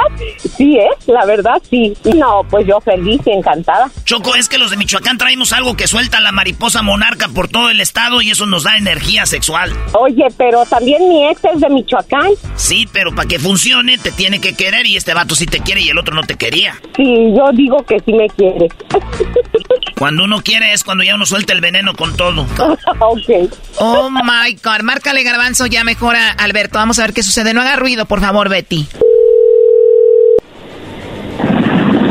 sí, 0.58 0.78
¿eh? 0.78 0.90
La 1.08 1.26
verdad, 1.26 1.62
sí. 1.70 1.94
No, 2.16 2.42
pues 2.50 2.68
yo 2.68 2.80
feliz 2.82 3.22
y 3.26 3.32
encantada. 3.32 3.90
Choco, 4.06 4.36
es 4.36 4.50
que 4.50 4.58
los 4.58 4.72
de 4.72 4.78
Michoacán 4.78 5.18
traemos 5.18 5.54
algo 5.54 5.76
que 5.76 5.88
suelta 5.88 6.20
la 6.20 6.32
mariposa 6.32 6.82
monarca 6.82 7.28
por 7.30 7.48
todo 7.48 7.70
el 7.70 7.82
estado 7.82 8.22
y 8.22 8.32
eso 8.32 8.46
nos 8.46 8.64
da 8.64 8.78
energía 8.78 9.26
sexual. 9.26 9.72
Oye, 9.94 10.28
pero 10.38 10.66
también 10.66 11.08
mi 11.10 11.28
ex 11.28 11.44
es 11.46 11.62
de 11.62 11.70
Michoacán. 11.70 12.32
Sí, 12.56 12.88
pero 12.92 13.14
para 13.14 13.28
que 13.28 13.40
funcione 13.40 13.98
te 13.98 14.12
tiene 14.12 14.40
que 14.42 14.56
querer 14.56 14.86
y 14.86 14.98
este 14.98 15.14
vato 15.14 15.36
sí 15.36 15.46
te 15.46 15.60
quiere 15.60 15.82
y 15.82 15.90
el 15.90 15.98
otro 15.98 16.16
no 16.16 16.24
te 16.24 16.36
quería. 16.36 16.76
Sí, 16.96 17.34
yo 17.36 17.52
digo 17.54 17.84
que 17.86 18.00
sí 18.00 18.14
me 18.14 18.28
quiere. 18.30 18.68
Cuando 19.98 20.24
uno 20.24 20.42
quiere 20.42 20.49
es 20.58 20.84
cuando 20.84 21.04
ya 21.04 21.16
uno 21.16 21.26
suelta 21.26 21.54
el 21.54 21.62
veneno 21.62 21.94
con 21.94 22.16
todo. 22.16 22.42
ok. 23.00 23.54
Oh 23.78 24.10
my 24.10 24.54
God, 24.64 24.82
márcale 24.84 25.24
garbanzo 25.24 25.66
ya 25.66 25.84
mejora 25.84 26.32
Alberto. 26.32 26.78
Vamos 26.78 27.00
a 27.00 27.04
ver 27.04 27.14
qué 27.14 27.24
sucede. 27.24 27.54
No 27.54 27.62
haga 27.62 27.76
ruido, 27.76 28.06
por 28.06 28.20
favor, 28.20 28.50
Betty. 28.50 28.88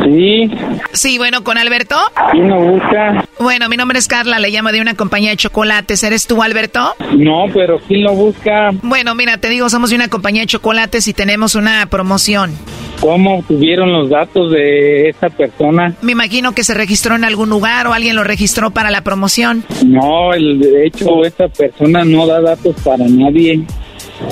Sí. 0.05 0.51
Sí, 0.93 1.18
bueno, 1.18 1.45
¿con 1.45 1.59
Alberto? 1.59 1.97
¿Quién 2.32 2.49
lo 2.49 2.59
busca? 2.61 3.24
Bueno, 3.39 3.68
mi 3.68 3.76
nombre 3.76 3.99
es 3.99 4.09
Carla, 4.09 4.39
le 4.39 4.49
llamo 4.51 4.72
de 4.72 4.80
una 4.80 4.95
compañía 4.95 5.30
de 5.30 5.36
chocolates. 5.36 6.03
¿Eres 6.03 6.26
tú, 6.26 6.43
Alberto? 6.43 6.95
No, 7.16 7.45
pero 7.53 7.78
¿quién 7.86 8.05
lo 8.05 8.14
busca? 8.14 8.70
Bueno, 8.82 9.14
mira, 9.14 9.36
te 9.36 9.49
digo, 9.49 9.68
somos 9.68 9.91
de 9.91 9.97
una 9.97 10.09
compañía 10.09 10.43
de 10.43 10.47
chocolates 10.47 11.09
y 11.09 11.12
tenemos 11.12 11.55
una 11.55 11.86
promoción. 11.86 12.57
¿Cómo 13.01 13.44
tuvieron 13.46 13.92
los 13.92 14.11
datos 14.11 14.51
de 14.51 15.09
esta 15.09 15.28
persona? 15.28 15.94
Me 16.03 16.12
imagino 16.12 16.53
que 16.53 16.64
se 16.64 16.74
registró 16.74 17.14
en 17.14 17.24
algún 17.24 17.49
lugar 17.49 17.86
o 17.86 17.92
alguien 17.92 18.16
lo 18.16 18.24
registró 18.24 18.70
para 18.70 18.90
la 18.90 19.03
promoción. 19.03 19.64
No, 19.86 20.32
el, 20.32 20.59
de 20.59 20.86
hecho, 20.86 21.24
esta 21.24 21.49
persona 21.49 22.05
no 22.05 22.26
da 22.26 22.40
datos 22.40 22.74
para 22.82 23.07
nadie. 23.09 23.62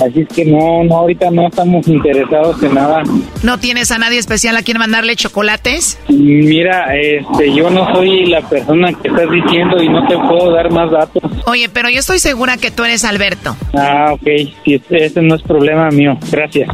Así 0.05 0.21
es 0.21 0.27
que 0.27 0.45
no, 0.45 0.83
no, 0.83 0.97
ahorita 0.97 1.31
no 1.31 1.47
estamos 1.47 1.87
interesados 1.87 2.61
en 2.61 2.73
nada. 2.73 3.03
¿No 3.43 3.57
tienes 3.57 3.91
a 3.91 3.97
nadie 3.97 4.19
especial 4.19 4.55
a 4.57 4.61
quien 4.61 4.77
mandarle 4.77 5.15
chocolates? 5.15 5.99
Mira, 6.09 6.95
este, 6.95 7.53
yo 7.53 7.69
no 7.69 7.93
soy 7.93 8.25
la 8.25 8.41
persona 8.41 8.91
que 8.93 9.07
estás 9.07 9.29
diciendo 9.31 9.81
y 9.81 9.89
no 9.89 10.05
te 10.07 10.17
puedo 10.17 10.51
dar 10.51 10.71
más 10.71 10.91
datos. 10.91 11.23
Oye, 11.45 11.69
pero 11.69 11.89
yo 11.89 11.99
estoy 11.99 12.19
segura 12.19 12.57
que 12.57 12.71
tú 12.71 12.83
eres 12.83 13.05
Alberto. 13.05 13.55
Ah, 13.73 14.11
ok, 14.13 14.27
sí, 14.65 14.81
ese 14.89 15.21
no 15.21 15.35
es 15.35 15.41
problema 15.41 15.89
mío. 15.89 16.17
Gracias. 16.31 16.69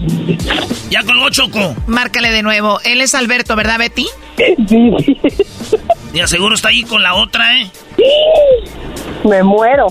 Ya 0.90 1.04
colgó 1.04 1.30
Choco. 1.30 1.76
Márcale 1.88 2.32
de 2.32 2.44
nuevo. 2.44 2.80
Él 2.84 3.02
es 3.02 3.16
Alberto, 3.16 3.56
¿verdad, 3.56 3.80
Betty? 3.80 4.08
Sí. 4.68 4.92
Y 6.14 6.20
aseguro 6.20 6.56
está 6.56 6.70
ahí 6.70 6.84
con 6.84 7.02
la 7.02 7.16
otra, 7.16 7.60
¿eh? 7.60 7.70
Me 9.24 9.42
muero. 9.44 9.88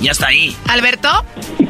Ya 0.00 0.10
está 0.10 0.28
ahí. 0.28 0.56
¿Alberto? 0.68 1.08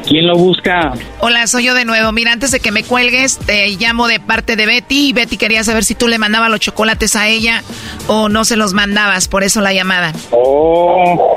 ¿Quién 0.07 0.27
lo 0.27 0.35
busca? 0.35 0.93
Hola, 1.19 1.47
soy 1.47 1.65
yo 1.65 1.73
de 1.73 1.85
nuevo. 1.85 2.11
Mira, 2.11 2.33
antes 2.33 2.51
de 2.51 2.59
que 2.59 2.71
me 2.71 2.83
cuelgues, 2.83 3.37
te 3.37 3.67
llamo 3.69 4.07
de 4.07 4.19
parte 4.19 4.55
de 4.55 4.65
Betty. 4.65 5.09
Y 5.09 5.13
Betty 5.13 5.37
quería 5.37 5.63
saber 5.63 5.83
si 5.83 5.95
tú 5.95 6.07
le 6.07 6.17
mandabas 6.17 6.49
los 6.49 6.59
chocolates 6.59 7.15
a 7.15 7.27
ella 7.27 7.63
o 8.07 8.29
no 8.29 8.43
se 8.43 8.57
los 8.57 8.73
mandabas, 8.73 9.27
por 9.27 9.43
eso 9.43 9.61
la 9.61 9.71
llamada. 9.71 10.13
Oh, 10.31 11.35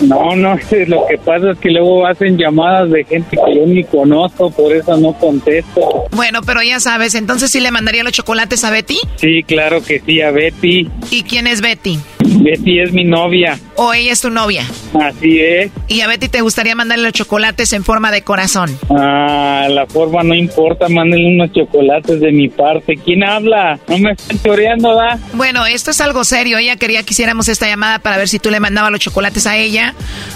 no, 0.00 0.36
no, 0.36 0.56
lo 0.86 1.06
que 1.06 1.18
pasa 1.18 1.50
es 1.50 1.58
que 1.58 1.70
luego 1.70 2.06
hacen 2.06 2.38
llamadas 2.38 2.90
de 2.90 3.04
gente 3.04 3.36
que 3.44 3.54
yo 3.56 3.66
ni 3.66 3.84
conozco, 3.84 4.50
por 4.50 4.72
eso 4.72 4.96
no 4.96 5.12
contesto. 5.14 6.06
Bueno, 6.12 6.40
pero 6.42 6.62
ya 6.62 6.80
sabes, 6.80 7.14
entonces 7.14 7.50
sí 7.50 7.60
le 7.60 7.70
mandaría 7.70 8.04
los 8.04 8.12
chocolates 8.12 8.64
a 8.64 8.70
Betty. 8.70 8.98
Sí, 9.16 9.42
claro 9.42 9.82
que 9.82 10.00
sí, 10.00 10.20
a 10.22 10.30
Betty. 10.30 10.88
¿Y 11.10 11.22
quién 11.24 11.46
es 11.46 11.60
Betty? 11.60 11.98
Betty 12.24 12.80
es 12.80 12.92
mi 12.92 13.04
novia. 13.04 13.58
¿O 13.76 13.92
ella 13.92 14.12
es 14.12 14.20
tu 14.20 14.30
novia? 14.30 14.64
Así 15.00 15.40
es. 15.40 15.70
¿Y 15.88 16.00
a 16.00 16.06
Betty 16.06 16.28
te 16.28 16.40
gustaría 16.40 16.74
mandarle 16.74 17.04
los 17.04 17.12
chocolates 17.12 17.72
en 17.72 17.84
forma 17.84 18.10
de 18.10 18.22
corazón? 18.22 18.76
Ah, 18.90 19.66
la 19.70 19.86
forma 19.86 20.22
no 20.22 20.34
importa, 20.34 20.88
mándenle 20.88 21.26
unos 21.34 21.52
chocolates 21.52 22.20
de 22.20 22.32
mi 22.32 22.48
parte. 22.48 22.96
¿Quién 22.96 23.24
habla? 23.24 23.78
No 23.88 23.98
me 23.98 24.12
están 24.12 24.40
choreando, 24.42 24.94
¿da? 24.94 25.18
Bueno, 25.34 25.66
esto 25.66 25.90
es 25.90 26.00
algo 26.00 26.24
serio. 26.24 26.58
Ella 26.58 26.76
quería 26.76 27.02
que 27.02 27.12
hiciéramos 27.12 27.48
esta 27.48 27.66
llamada 27.66 27.98
para 27.98 28.16
ver 28.16 28.28
si 28.28 28.38
tú 28.38 28.50
le 28.50 28.60
mandabas 28.60 28.90
los 28.90 29.00
chocolates 29.00 29.46
a 29.46 29.56
ella 29.56 29.94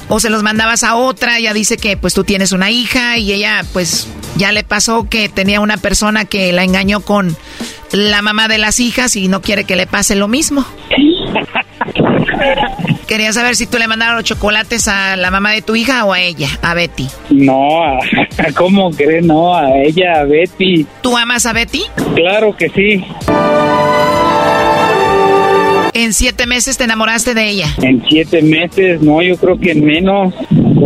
o 0.09 0.20
se 0.20 0.30
los 0.30 0.43
mandabas 0.43 0.84
a 0.84 0.97
otra. 0.97 1.39
Ella 1.39 1.55
dice 1.55 1.76
que 1.76 1.97
pues 1.97 2.14
tú 2.14 2.24
tienes 2.24 2.53
una 2.53 2.70
hija 2.70 3.18
y 3.18 3.32
ella 3.32 3.64
pues 3.72 4.09
ya 4.36 4.53
le 4.53 4.64
pasó 4.64 5.09
que 5.09 5.28
tenía 5.28 5.61
una 5.61 5.76
persona 5.76 6.24
que 6.24 6.53
la 6.53 6.64
engañó 6.64 7.01
con 7.01 7.36
la 7.93 8.22
mamá 8.22 8.49
de 8.49 8.59
las 8.59 8.80
hijas 8.80 9.16
y 9.16 9.28
no 9.28 9.41
quiere 9.41 9.64
que 9.64 9.76
le 9.76 9.86
pase 9.86 10.14
lo 10.14 10.28
mismo. 10.28 10.64
Quería 13.07 13.32
saber 13.32 13.57
si 13.57 13.66
tú 13.66 13.78
le 13.78 13.89
mandaron 13.89 14.16
los 14.16 14.24
chocolates 14.24 14.86
a 14.86 15.16
la 15.16 15.30
mamá 15.30 15.53
de 15.53 15.62
tu 15.62 15.74
hija 15.74 16.05
o 16.05 16.12
a 16.12 16.20
ella, 16.20 16.49
a 16.62 16.74
Betty. 16.74 17.09
No, 17.30 17.99
¿cómo 18.57 18.91
crees? 18.91 19.24
No, 19.24 19.57
a 19.57 19.78
ella, 19.78 20.20
a 20.20 20.24
Betty. 20.24 20.86
¿Tú 21.01 21.16
amas 21.16 21.47
a 21.47 21.53
Betty? 21.53 21.82
Claro 22.14 22.55
que 22.57 22.68
sí. 22.68 23.05
¿En 25.95 26.12
siete 26.12 26.47
meses 26.47 26.76
te 26.76 26.84
enamoraste 26.84 27.34
de 27.34 27.49
ella? 27.49 27.66
En 27.82 28.05
siete 28.09 28.43
meses, 28.43 29.01
no, 29.01 29.20
yo 29.22 29.36
creo 29.36 29.59
que 29.59 29.72
en 29.72 29.84
menos, 29.84 30.32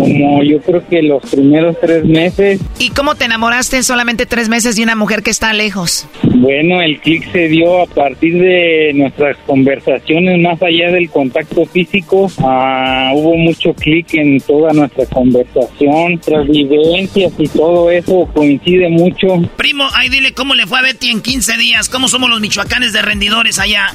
como 0.02 0.42
yo 0.42 0.60
creo 0.60 0.86
que 0.88 1.00
los 1.00 1.22
primeros 1.30 1.76
tres 1.80 2.04
meses. 2.04 2.60
¿Y 2.80 2.90
cómo 2.90 3.14
te 3.14 3.26
enamoraste 3.26 3.76
en 3.76 3.84
solamente 3.84 4.26
tres 4.26 4.48
meses 4.48 4.74
de 4.74 4.82
una 4.82 4.96
mujer 4.96 5.22
que 5.22 5.30
está 5.30 5.52
lejos? 5.52 6.08
Bueno, 6.24 6.82
el 6.82 6.98
clic 7.00 7.30
se 7.30 7.48
dio 7.48 7.82
a 7.82 7.86
partir 7.86 8.34
de 8.34 8.92
nuestras 8.94 9.36
conversaciones, 9.46 10.40
más 10.40 10.60
allá 10.60 10.90
del 10.90 11.08
contacto 11.08 11.64
físico. 11.66 12.30
Ah, 12.38 13.12
hubo 13.14 13.36
mucho 13.36 13.74
clic 13.74 14.12
en 14.14 14.40
toda 14.40 14.72
nuestra 14.72 15.06
conversación, 15.06 16.12
nuestras 16.12 16.48
vivencias 16.48 17.32
y 17.38 17.48
todo 17.48 17.90
eso 17.90 18.28
coincide 18.34 18.88
mucho. 18.88 19.28
Primo, 19.56 19.84
ahí 19.94 20.08
dile 20.08 20.32
cómo 20.32 20.54
le 20.54 20.66
fue 20.66 20.80
a 20.80 20.82
Betty 20.82 21.10
en 21.10 21.22
15 21.22 21.56
días, 21.58 21.88
cómo 21.88 22.08
somos 22.08 22.28
los 22.28 22.40
michoacanes 22.40 22.92
de 22.92 23.02
rendidores 23.02 23.60
allá. 23.60 23.94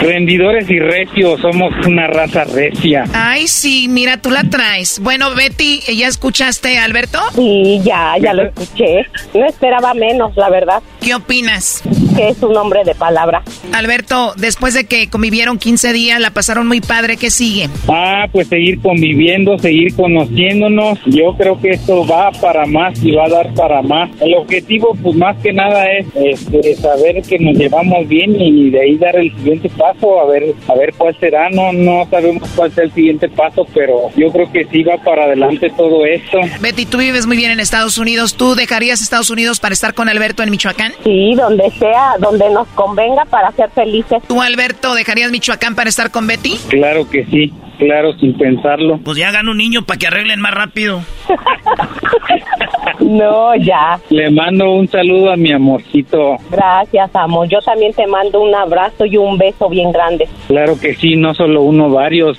Rendidores 0.00 0.68
y 0.70 0.78
recios, 0.78 1.40
somos 1.42 1.74
una 1.86 2.06
raza 2.06 2.44
recia. 2.44 3.04
Ay, 3.12 3.48
sí, 3.48 3.86
mira, 3.90 4.16
tú 4.16 4.30
la 4.30 4.44
traes. 4.44 4.98
Bueno, 5.00 5.34
Betty, 5.34 5.41
¿ya 5.50 6.08
escuchaste 6.08 6.78
a 6.78 6.84
Alberto? 6.84 7.18
Sí, 7.34 7.80
ya, 7.82 8.14
ya 8.20 8.32
lo 8.32 8.44
escuché. 8.44 9.06
No 9.34 9.46
esperaba 9.46 9.94
menos, 9.94 10.36
la 10.36 10.48
verdad. 10.50 10.82
¿Qué 11.00 11.14
opinas? 11.14 11.82
Que 12.16 12.28
es 12.28 12.42
un 12.42 12.56
hombre 12.56 12.84
de 12.84 12.94
palabra. 12.94 13.42
Alberto, 13.72 14.34
después 14.36 14.74
de 14.74 14.84
que 14.84 15.08
convivieron 15.08 15.58
15 15.58 15.92
días, 15.92 16.20
la 16.20 16.30
pasaron 16.30 16.68
muy 16.68 16.80
padre, 16.80 17.16
¿qué 17.16 17.30
sigue? 17.30 17.68
Ah, 17.88 18.26
pues 18.30 18.48
seguir 18.48 18.80
conviviendo, 18.80 19.58
seguir 19.58 19.94
conociéndonos. 19.96 20.98
Yo 21.06 21.34
creo 21.36 21.60
que 21.60 21.70
esto 21.70 22.06
va 22.06 22.30
para 22.32 22.66
más 22.66 23.02
y 23.02 23.12
va 23.12 23.24
a 23.24 23.28
dar 23.28 23.54
para 23.54 23.82
más. 23.82 24.10
El 24.20 24.34
objetivo, 24.34 24.96
pues 25.02 25.16
más 25.16 25.36
que 25.38 25.52
nada 25.52 25.90
es 25.90 26.06
este, 26.14 26.76
saber 26.76 27.22
que 27.22 27.38
nos 27.38 27.56
llevamos 27.56 28.06
bien 28.06 28.40
y 28.40 28.70
de 28.70 28.80
ahí 28.80 28.96
dar 28.96 29.16
el 29.16 29.34
siguiente 29.36 29.68
paso, 29.70 30.20
a 30.20 30.26
ver 30.26 30.54
a 30.68 30.74
ver 30.74 30.92
cuál 30.96 31.18
será. 31.18 31.50
No, 31.50 31.72
no 31.72 32.06
sabemos 32.10 32.48
cuál 32.54 32.70
será 32.72 32.86
el 32.86 32.92
siguiente 32.92 33.28
paso, 33.28 33.66
pero 33.74 34.10
yo 34.16 34.30
creo 34.30 34.50
que 34.52 34.64
sí 34.66 34.82
va 34.82 34.96
para 34.98 35.31
adelante 35.32 35.70
todo 35.76 36.04
esto. 36.04 36.38
Betty, 36.60 36.86
tú 36.86 36.98
vives 36.98 37.26
muy 37.26 37.36
bien 37.36 37.50
en 37.50 37.60
Estados 37.60 37.98
Unidos. 37.98 38.36
¿Tú 38.36 38.54
dejarías 38.54 39.00
Estados 39.00 39.30
Unidos 39.30 39.60
para 39.60 39.72
estar 39.72 39.94
con 39.94 40.08
Alberto 40.08 40.42
en 40.42 40.50
Michoacán? 40.50 40.92
Sí, 41.04 41.34
donde 41.34 41.70
sea, 41.78 42.14
donde 42.18 42.48
nos 42.50 42.68
convenga 42.68 43.24
para 43.24 43.50
ser 43.52 43.70
felices. 43.70 44.22
¿Tú, 44.28 44.40
Alberto, 44.40 44.94
dejarías 44.94 45.30
Michoacán 45.30 45.74
para 45.74 45.88
estar 45.88 46.10
con 46.10 46.26
Betty? 46.26 46.56
Claro 46.68 47.08
que 47.08 47.24
sí. 47.26 47.52
Claro, 47.78 48.12
sin 48.18 48.36
pensarlo. 48.38 49.00
Pues 49.02 49.18
ya 49.18 49.28
hagan 49.28 49.48
un 49.48 49.56
niño 49.56 49.82
para 49.82 49.98
que 49.98 50.06
arreglen 50.06 50.40
más 50.40 50.54
rápido. 50.54 51.00
no, 53.00 53.56
ya. 53.56 53.98
Le 54.08 54.30
mando 54.30 54.70
un 54.70 54.86
saludo 54.86 55.32
a 55.32 55.36
mi 55.36 55.52
amorcito. 55.52 56.36
Gracias, 56.50 57.10
amor. 57.16 57.48
Yo 57.48 57.60
también 57.60 57.92
te 57.92 58.06
mando 58.06 58.40
un 58.40 58.54
abrazo 58.54 59.04
y 59.04 59.16
un 59.16 59.36
beso 59.36 59.68
bien 59.68 59.90
grande. 59.90 60.28
Claro 60.46 60.78
que 60.78 60.94
sí, 60.94 61.16
no 61.16 61.34
solo 61.34 61.62
uno, 61.62 61.90
varios. 61.90 62.38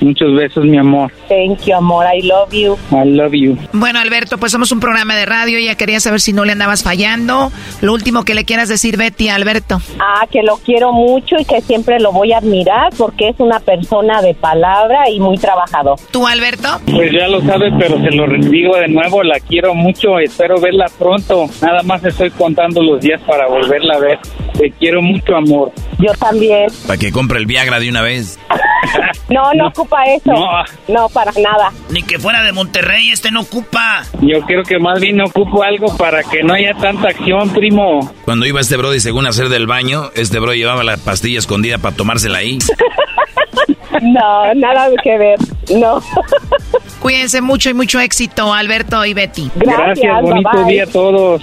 Muchos 0.00 0.34
besos, 0.34 0.64
mi 0.64 0.78
amor. 0.78 1.12
Thank 1.28 1.64
you, 1.64 1.74
amor. 1.74 2.04
I 2.06 2.22
love 2.22 2.52
you. 2.52 2.76
I 2.92 3.08
love 3.08 3.32
you. 3.32 3.56
Bueno, 3.72 3.98
Alberto, 3.98 4.38
pues 4.38 4.52
somos 4.52 4.70
un 4.72 4.80
programa 4.80 5.14
de 5.16 5.26
radio. 5.26 5.58
Ya 5.58 5.74
quería 5.74 6.00
saber 6.00 6.20
si 6.20 6.32
no 6.32 6.44
le 6.44 6.52
andabas 6.52 6.82
fallando. 6.82 7.50
Lo 7.80 7.92
último 7.92 8.24
que 8.24 8.34
le 8.34 8.44
quieras 8.44 8.68
decir, 8.68 8.96
Betty, 8.96 9.28
a 9.28 9.34
Alberto. 9.34 9.80
Ah, 9.98 10.26
que 10.30 10.42
lo 10.42 10.56
quiero 10.58 10.92
mucho 10.92 11.36
y 11.38 11.44
que 11.44 11.60
siempre 11.60 11.98
lo 12.00 12.12
voy 12.12 12.32
a 12.32 12.38
admirar 12.38 12.92
porque 12.96 13.28
es 13.30 13.36
una 13.38 13.60
persona 13.60 14.22
de 14.22 14.34
palabra 14.34 15.08
y 15.10 15.20
muy 15.20 15.38
trabajador. 15.38 15.98
¿Tú, 16.10 16.26
Alberto? 16.26 16.68
Pues 16.90 17.12
ya 17.12 17.28
lo 17.28 17.40
sabes, 17.42 17.72
pero 17.78 17.98
se 18.00 18.10
lo 18.10 18.26
digo 18.50 18.76
de 18.76 18.88
nuevo. 18.88 19.22
La 19.22 19.40
quiero 19.40 19.74
mucho. 19.74 20.18
Espero 20.18 20.60
verla 20.60 20.86
pronto. 20.98 21.46
Nada 21.62 21.82
más 21.82 22.04
estoy 22.04 22.30
contando 22.30 22.82
los 22.82 23.00
días 23.00 23.20
para 23.22 23.46
volverla 23.48 23.94
a 23.94 23.98
ver. 23.98 24.18
Te 24.58 24.70
quiero 24.72 25.02
mucho, 25.02 25.36
amor. 25.36 25.72
Yo 25.98 26.12
también. 26.18 26.66
Para 26.86 26.98
que 26.98 27.12
compre 27.12 27.38
el 27.38 27.46
Viagra 27.46 27.78
de 27.78 27.88
una 27.88 28.02
vez. 28.02 28.38
no, 29.28 29.52
no, 29.54 29.68
ocupa 29.76 29.95
eso. 30.04 30.32
No. 30.32 30.64
no, 30.88 31.08
para 31.08 31.32
nada. 31.32 31.72
Ni 31.90 32.02
que 32.02 32.18
fuera 32.18 32.42
de 32.42 32.52
Monterrey, 32.52 33.10
este 33.10 33.30
no 33.30 33.40
ocupa. 33.40 34.04
Yo 34.20 34.40
creo 34.42 34.62
que 34.62 34.78
más 34.78 35.00
bien 35.00 35.20
ocupo 35.20 35.62
algo 35.62 35.96
para 35.96 36.22
que 36.22 36.42
no 36.42 36.54
haya 36.54 36.74
tanta 36.74 37.08
acción, 37.08 37.50
primo. 37.50 38.12
Cuando 38.24 38.46
iba 38.46 38.60
este 38.60 38.76
Brody 38.76 39.00
según 39.00 39.26
hacer 39.26 39.48
del 39.48 39.66
baño, 39.66 40.10
este 40.14 40.38
Brody 40.38 40.58
llevaba 40.58 40.84
la 40.84 40.96
pastilla 40.96 41.38
escondida 41.38 41.78
para 41.78 41.96
tomársela 41.96 42.38
ahí. 42.38 42.58
no, 44.02 44.54
nada 44.54 44.88
que 45.02 45.18
ver. 45.18 45.38
No. 45.74 46.02
Cuídense 47.00 47.40
mucho 47.40 47.70
y 47.70 47.74
mucho 47.74 48.00
éxito, 48.00 48.52
Alberto 48.52 49.04
y 49.04 49.14
Betty. 49.14 49.50
Gracias, 49.54 49.98
Gracias 49.98 50.22
bonito 50.22 50.64
día 50.64 50.84
a 50.84 50.86
todos. 50.86 51.42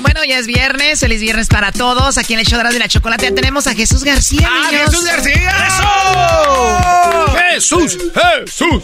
Bueno, 0.00 0.24
ya 0.24 0.38
es 0.38 0.46
viernes, 0.46 1.00
feliz 1.00 1.20
viernes 1.20 1.48
para 1.48 1.70
todos. 1.70 2.16
Aquí 2.16 2.32
en 2.34 2.40
el 2.40 2.46
show 2.46 2.58
de 2.62 2.78
la 2.78 2.88
chocolate 2.88 3.26
ya 3.26 3.34
tenemos 3.34 3.66
a 3.66 3.74
Jesús 3.74 4.02
García. 4.02 4.48
¡Ah, 4.50 4.68
Jesús 4.70 5.04
García! 5.04 5.52
¡Jesús! 7.50 7.98
¡Jesús! 8.14 8.82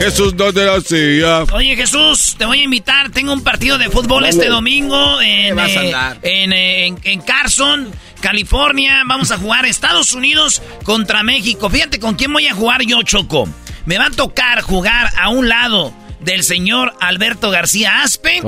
Jesús, 0.00 0.36
¿dónde 0.36 0.64
la 0.64 0.74
hacía? 0.76 1.44
Oye, 1.52 1.76
Jesús, 1.76 2.34
te 2.36 2.44
voy 2.44 2.60
a 2.60 2.64
invitar. 2.64 3.10
Tengo 3.10 3.32
un 3.32 3.42
partido 3.42 3.78
de 3.78 3.88
fútbol 3.88 4.26
este 4.26 4.48
domingo 4.48 5.20
en, 5.20 5.58
eh, 5.58 5.94
en, 6.22 6.52
eh, 6.52 6.86
en, 6.86 6.98
en 7.04 7.20
Carson. 7.20 7.92
California, 8.20 9.02
vamos 9.06 9.30
a 9.30 9.38
jugar 9.38 9.64
Estados 9.66 10.12
Unidos 10.12 10.60
contra 10.82 11.22
México. 11.22 11.70
Fíjate 11.70 12.00
con 12.00 12.16
quién 12.16 12.32
voy 12.32 12.48
a 12.48 12.54
jugar 12.54 12.82
yo, 12.82 13.02
Choco. 13.02 13.48
Me 13.84 13.98
va 13.98 14.06
a 14.06 14.10
tocar 14.10 14.62
jugar 14.62 15.10
a 15.16 15.28
un 15.28 15.48
lado 15.48 15.94
del 16.26 16.42
señor 16.42 16.92
Alberto 17.00 17.50
García 17.50 18.02
Aspe. 18.02 18.42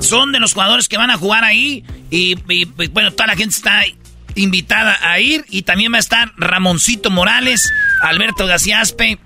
Son 0.00 0.30
de 0.30 0.38
los 0.38 0.54
jugadores 0.54 0.88
que 0.88 0.96
van 0.96 1.10
a 1.10 1.18
jugar 1.18 1.42
ahí. 1.42 1.84
Y, 2.08 2.36
y, 2.48 2.64
bueno, 2.64 3.10
toda 3.10 3.26
la 3.26 3.36
gente 3.36 3.54
está 3.54 3.82
invitada 4.36 4.96
a 5.02 5.18
ir. 5.18 5.44
Y 5.50 5.62
también 5.62 5.92
va 5.92 5.96
a 5.96 6.00
estar 6.00 6.32
Ramoncito 6.36 7.10
Morales, 7.10 7.68
Alberto 8.00 8.46
García 8.46 8.80
Aspe. 8.80 9.18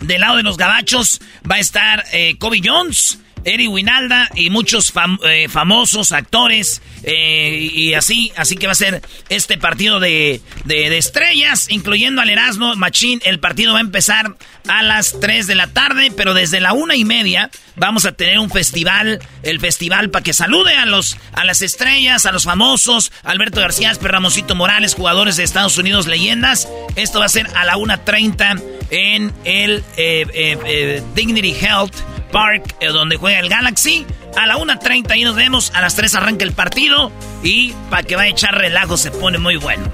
Del 0.00 0.20
lado 0.20 0.36
de 0.36 0.42
los 0.42 0.56
gabachos 0.56 1.20
va 1.48 1.54
a 1.54 1.60
estar 1.60 2.04
eh, 2.12 2.36
Kobe 2.38 2.60
Jones. 2.62 3.20
Eri 3.44 3.66
Winalda 3.66 4.28
y 4.34 4.50
muchos 4.50 4.92
eh, 5.24 5.48
famosos 5.48 6.12
actores 6.12 6.82
eh, 7.02 7.68
y 7.72 7.94
así, 7.94 8.32
así 8.36 8.56
que 8.56 8.66
va 8.66 8.72
a 8.72 8.76
ser 8.76 9.02
este 9.28 9.58
partido 9.58 9.98
de, 10.00 10.40
de, 10.64 10.96
estrellas, 10.96 11.66
incluyendo 11.68 12.22
al 12.22 12.30
Erasmo 12.30 12.76
Machín. 12.76 13.20
El 13.24 13.40
partido 13.40 13.72
va 13.72 13.78
a 13.78 13.82
empezar 13.82 14.36
a 14.68 14.82
las 14.82 15.18
3 15.18 15.46
de 15.46 15.54
la 15.54 15.66
tarde, 15.68 16.12
pero 16.16 16.34
desde 16.34 16.60
la 16.60 16.72
una 16.72 16.94
y 16.94 17.04
media 17.04 17.50
vamos 17.74 18.04
a 18.04 18.12
tener 18.12 18.38
un 18.38 18.50
festival, 18.50 19.20
el 19.42 19.58
festival 19.58 20.10
para 20.10 20.22
que 20.22 20.32
salude 20.32 20.76
a 20.76 20.86
los 20.86 21.16
a 21.32 21.44
las 21.44 21.62
estrellas, 21.62 22.26
a 22.26 22.32
los 22.32 22.44
famosos, 22.44 23.10
Alberto 23.24 23.60
García, 23.60 23.92
Ramoncito 24.00 24.54
Morales, 24.54 24.94
jugadores 24.94 25.36
de 25.36 25.44
Estados 25.44 25.78
Unidos, 25.78 26.06
leyendas. 26.06 26.68
Esto 26.94 27.18
va 27.18 27.26
a 27.26 27.30
ser 27.30 27.48
a 27.56 27.64
la 27.64 27.76
1.30 27.76 28.62
en 28.90 29.32
el 29.44 29.82
eh, 29.96 31.02
Dignity 31.14 31.54
Health 31.54 31.96
Park, 32.32 32.74
donde 32.92 33.16
juega 33.16 33.38
el 33.38 33.48
Galaxy. 33.48 34.04
A 34.36 34.46
la 34.46 34.56
1.30 34.56 35.16
y 35.16 35.24
nos 35.24 35.36
vemos. 35.36 35.72
A 35.74 35.80
las 35.80 35.94
3 35.94 36.14
arranca 36.16 36.44
el 36.44 36.52
partido. 36.52 37.12
Y 37.44 37.72
para 37.90 38.02
que 38.02 38.16
vaya 38.16 38.30
a 38.30 38.32
echar 38.32 38.54
relajo 38.56 38.96
se 38.96 39.12
pone 39.12 39.38
muy 39.38 39.56
bueno. 39.56 39.84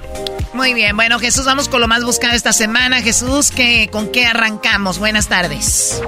Muy 0.55 0.73
bien, 0.73 0.97
bueno 0.97 1.19
Jesús, 1.19 1.45
vamos 1.45 1.69
con 1.69 1.81
lo 1.81 1.89
más 1.89 2.05
buscado 2.05 2.35
esta 2.35 2.53
semana. 2.53 3.03
Jesús, 3.03 3.51
¿qué, 3.51 3.89
¿con 3.93 4.11
qué 4.11 4.25
arrancamos? 4.25 4.99
Buenas 4.99 5.29
tardes. 5.29 6.03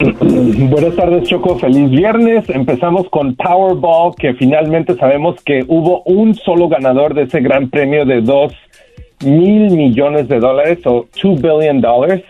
Buenas 0.20 0.96
tardes, 0.96 1.28
Choco. 1.28 1.58
Feliz 1.58 1.90
viernes. 1.90 2.48
Empezamos 2.48 3.08
con 3.10 3.34
Powerball, 3.34 4.14
que 4.16 4.34
finalmente 4.34 4.96
sabemos 4.96 5.36
que 5.44 5.64
hubo 5.68 6.02
un 6.04 6.34
solo 6.34 6.68
ganador 6.68 7.14
de 7.14 7.24
ese 7.24 7.40
gran 7.40 7.68
premio 7.68 8.06
de 8.06 8.22
2 8.22 8.52
mil 9.24 9.70
millones 9.72 10.28
de 10.28 10.40
dólares 10.40 10.78
o 10.86 11.06
2 11.22 11.42
billion 11.42 11.80
dollars. 11.80 12.22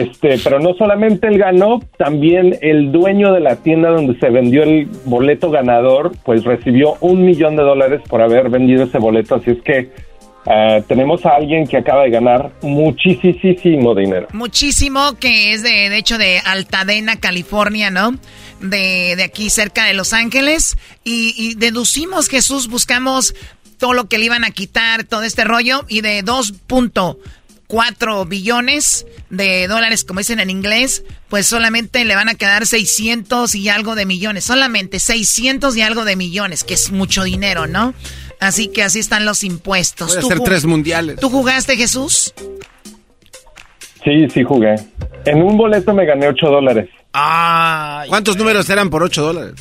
Este, 0.00 0.38
pero 0.42 0.58
no 0.58 0.74
solamente 0.74 1.28
él 1.28 1.38
ganó, 1.38 1.80
también 1.96 2.58
el 2.62 2.90
dueño 2.90 3.32
de 3.32 3.40
la 3.40 3.56
tienda 3.56 3.90
donde 3.90 4.18
se 4.18 4.28
vendió 4.28 4.64
el 4.64 4.86
boleto 5.04 5.50
ganador, 5.50 6.12
pues 6.24 6.42
recibió 6.44 6.96
un 7.00 7.24
millón 7.24 7.54
de 7.54 7.62
dólares 7.62 8.00
por 8.08 8.20
haber 8.20 8.50
vendido 8.50 8.84
ese 8.84 8.98
boleto. 8.98 9.36
Así 9.36 9.52
es 9.52 9.62
que 9.62 9.92
uh, 10.46 10.82
tenemos 10.88 11.24
a 11.24 11.36
alguien 11.36 11.64
que 11.66 11.76
acaba 11.76 12.02
de 12.02 12.10
ganar 12.10 12.50
muchísimo 12.62 13.94
dinero. 13.94 14.26
Muchísimo, 14.32 15.16
que 15.20 15.52
es 15.52 15.62
de, 15.62 15.90
de 15.90 15.96
hecho 15.96 16.18
de 16.18 16.40
Altadena, 16.44 17.14
California, 17.16 17.90
¿no? 17.90 18.16
De, 18.60 19.14
de 19.14 19.22
aquí 19.22 19.48
cerca 19.48 19.84
de 19.84 19.94
Los 19.94 20.12
Ángeles. 20.12 20.76
Y, 21.04 21.34
y 21.36 21.54
deducimos, 21.54 22.28
Jesús, 22.28 22.68
buscamos 22.68 23.32
todo 23.78 23.92
lo 23.92 24.08
que 24.08 24.18
le 24.18 24.24
iban 24.24 24.42
a 24.42 24.50
quitar, 24.50 25.04
todo 25.04 25.22
este 25.22 25.44
rollo, 25.44 25.84
y 25.88 26.00
de 26.00 26.24
2.4 27.68 28.28
billones 28.28 29.06
de 29.30 29.68
dólares, 29.68 30.04
como 30.04 30.20
dicen 30.20 30.40
en 30.40 30.50
inglés, 30.50 31.04
pues 31.28 31.46
solamente 31.46 32.04
le 32.04 32.14
van 32.14 32.28
a 32.28 32.34
quedar 32.34 32.66
600 32.66 33.54
y 33.54 33.68
algo 33.68 33.94
de 33.94 34.06
millones, 34.06 34.44
solamente 34.44 34.98
600 34.98 35.76
y 35.76 35.82
algo 35.82 36.04
de 36.04 36.16
millones, 36.16 36.64
que 36.64 36.74
es 36.74 36.90
mucho 36.90 37.24
dinero, 37.24 37.66
¿no? 37.66 37.94
Así 38.40 38.68
que 38.68 38.82
así 38.82 39.00
están 39.00 39.24
los 39.24 39.44
impuestos. 39.44 40.14
Puede 40.14 40.26
ser 40.28 40.40
tres 40.40 40.64
mundiales. 40.64 41.16
¿Tú 41.20 41.28
jugaste, 41.28 41.76
Jesús? 41.76 42.32
Sí, 44.04 44.28
sí 44.32 44.42
jugué. 44.44 44.76
En 45.26 45.42
un 45.42 45.56
boleto 45.58 45.92
me 45.92 46.06
gané 46.06 46.28
8 46.28 46.46
dólares. 46.46 46.88
¿Cuántos 48.08 48.36
números 48.36 48.68
eran 48.70 48.88
por 48.90 49.02
8 49.02 49.22
dólares? 49.22 49.54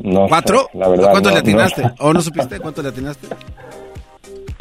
No 0.00 0.26
¿Cuatro? 0.28 0.68
sé, 0.72 0.78
la 0.78 0.88
verdad, 0.88 1.10
¿Cuánto 1.10 1.30
no, 1.30 1.34
le 1.36 1.40
atinaste? 1.40 1.82
no. 1.82 1.94
¿O 2.00 2.12
no 2.12 2.20
supiste 2.20 2.60
cuánto 2.60 2.82
le 2.82 2.88
atinaste? 2.90 3.28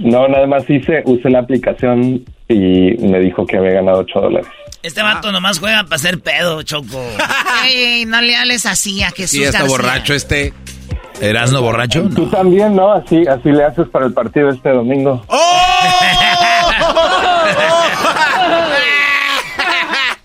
No, 0.04 0.28
nada 0.28 0.46
más 0.48 0.70
hice, 0.70 1.02
usé 1.06 1.30
la 1.30 1.40
aplicación 1.40 2.24
y 2.50 2.92
me 3.00 3.20
dijo 3.20 3.46
que 3.46 3.58
había 3.58 3.72
ganado 3.76 4.00
8 4.00 4.20
dólares. 4.20 4.48
Este 4.84 5.02
vato 5.02 5.32
nomás 5.32 5.60
juega 5.60 5.84
para 5.86 5.98
ser 5.98 6.20
pedo, 6.20 6.62
Choco. 6.64 7.02
Ey, 7.66 7.74
ey, 7.84 8.06
no 8.06 8.22
le 8.22 8.36
hables 8.36 8.66
así 8.66 9.02
a 9.02 9.12
Jesús 9.12 9.32
Sí, 9.32 9.44
está 9.44 9.60
García. 9.60 9.78
borracho 9.78 10.14
este. 10.14 10.54
¿Erasno 11.22 11.62
borracho? 11.62 12.10
Tú 12.14 12.28
también, 12.28 12.76
¿no? 12.76 12.92
Así, 12.92 13.24
así 13.28 13.50
le 13.52 13.64
haces 13.64 13.88
para 13.90 14.06
el 14.08 14.14
partido 14.14 14.50
este 14.50 14.70
domingo. 14.70 15.24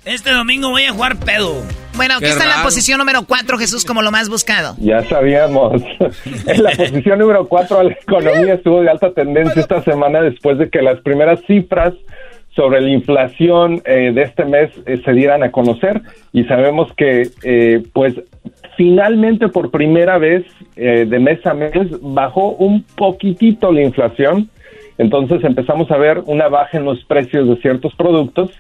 Este 0.05 0.31
domingo 0.33 0.71
voy 0.71 0.85
a 0.85 0.93
jugar 0.93 1.17
pedo. 1.19 1.63
Bueno, 1.99 2.15
aquí 2.15 2.25
Qué 2.25 2.31
está 2.31 2.45
en 2.45 2.51
la 2.51 2.63
posición 2.63 2.99
número 2.99 3.25
4, 3.27 3.59
Jesús, 3.59 3.85
como 3.85 4.01
lo 4.01 4.11
más 4.11 4.31
buscado. 4.31 4.75
Ya 4.79 5.03
sabíamos. 5.03 5.83
en 6.47 6.63
la 6.63 6.71
posición 6.71 7.19
número 7.19 7.47
4, 7.47 7.83
la 7.83 7.93
economía 7.93 8.55
estuvo 8.55 8.81
de 8.81 8.89
alta 8.89 9.13
tendencia 9.13 9.61
esta 9.61 9.83
semana 9.83 10.23
después 10.23 10.57
de 10.59 10.71
que 10.71 10.81
las 10.81 11.01
primeras 11.01 11.41
cifras 11.47 11.93
sobre 12.55 12.81
la 12.81 12.89
inflación 12.89 13.83
eh, 13.85 14.13
de 14.15 14.23
este 14.23 14.45
mes 14.45 14.71
eh, 14.87 15.01
se 15.05 15.13
dieran 15.13 15.43
a 15.43 15.51
conocer 15.53 16.01
y 16.33 16.45
sabemos 16.45 16.93
que, 16.97 17.29
eh, 17.45 17.83
pues, 17.93 18.15
finalmente 18.77 19.49
por 19.49 19.71
primera 19.71 20.19
vez 20.19 20.47
eh, 20.77 21.05
de 21.05 21.19
mes 21.19 21.45
a 21.45 21.53
mes 21.53 21.73
bajó 22.01 22.51
un 22.51 22.85
poquitito 22.97 23.73
la 23.73 23.83
inflación. 23.83 24.49
Entonces 24.97 25.43
empezamos 25.45 25.91
a 25.91 25.97
ver 25.97 26.23
una 26.27 26.49
baja 26.49 26.79
en 26.79 26.85
los 26.85 27.05
precios 27.05 27.49
de 27.49 27.57
ciertos 27.57 27.93
productos. 27.97 28.51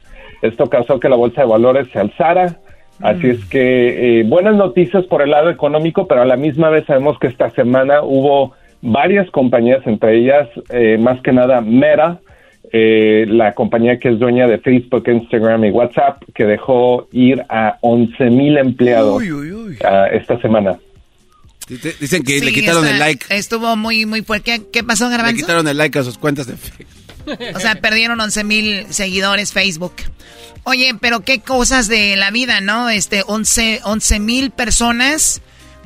Esto 0.42 0.66
causó 0.66 0.98
que 1.00 1.08
la 1.08 1.16
bolsa 1.16 1.42
de 1.42 1.46
valores 1.48 1.88
se 1.92 2.00
alzara. 2.00 2.58
Así 3.00 3.28
es 3.28 3.44
que 3.46 4.20
eh, 4.20 4.24
buenas 4.24 4.56
noticias 4.56 5.04
por 5.06 5.22
el 5.22 5.30
lado 5.30 5.50
económico, 5.50 6.06
pero 6.08 6.22
a 6.22 6.24
la 6.26 6.36
misma 6.36 6.68
vez 6.70 6.84
sabemos 6.86 7.16
que 7.20 7.28
esta 7.28 7.50
semana 7.50 8.02
hubo 8.02 8.54
varias 8.82 9.30
compañías, 9.30 9.86
entre 9.86 10.18
ellas 10.18 10.48
eh, 10.70 10.98
más 10.98 11.20
que 11.22 11.32
nada 11.32 11.60
Meta, 11.60 12.20
eh, 12.72 13.24
la 13.28 13.54
compañía 13.54 13.98
que 13.98 14.08
es 14.10 14.18
dueña 14.18 14.46
de 14.48 14.58
Facebook, 14.58 15.04
Instagram 15.08 15.64
y 15.64 15.70
WhatsApp, 15.70 16.22
que 16.34 16.44
dejó 16.44 17.08
ir 17.12 17.42
a 17.48 17.78
11 17.82 18.30
mil 18.30 18.58
empleados 18.58 19.22
ah, 19.84 20.06
esta 20.12 20.40
semana. 20.40 20.76
Dicen 21.68 22.22
que 22.24 22.40
le 22.40 22.52
quitaron 22.52 22.82
está- 22.84 22.94
el 22.94 22.98
like. 22.98 23.26
Estuvo 23.30 23.76
muy, 23.76 24.06
muy 24.06 24.22
fuerte. 24.22 24.58
¿Qué, 24.58 24.62
qué 24.72 24.82
pasó, 24.84 25.04
Le 25.08 25.16
Garbanzo? 25.16 25.36
quitaron 25.36 25.68
el 25.68 25.76
like 25.76 25.98
a 25.98 26.02
sus 26.02 26.16
cuentas 26.18 26.46
de 26.46 26.56
Facebook. 26.56 26.86
O 27.54 27.60
sea, 27.60 27.76
perdieron 27.80 28.20
11 28.20 28.44
mil 28.44 28.86
seguidores 28.90 29.52
Facebook. 29.52 29.94
Oye, 30.64 30.94
pero 31.00 31.20
qué 31.20 31.40
cosas 31.40 31.88
de 31.88 32.16
la 32.16 32.30
vida, 32.30 32.60
¿no? 32.60 32.88
Este, 32.90 33.22
11 33.26 33.80
mil 34.20 34.50
personas 34.50 35.40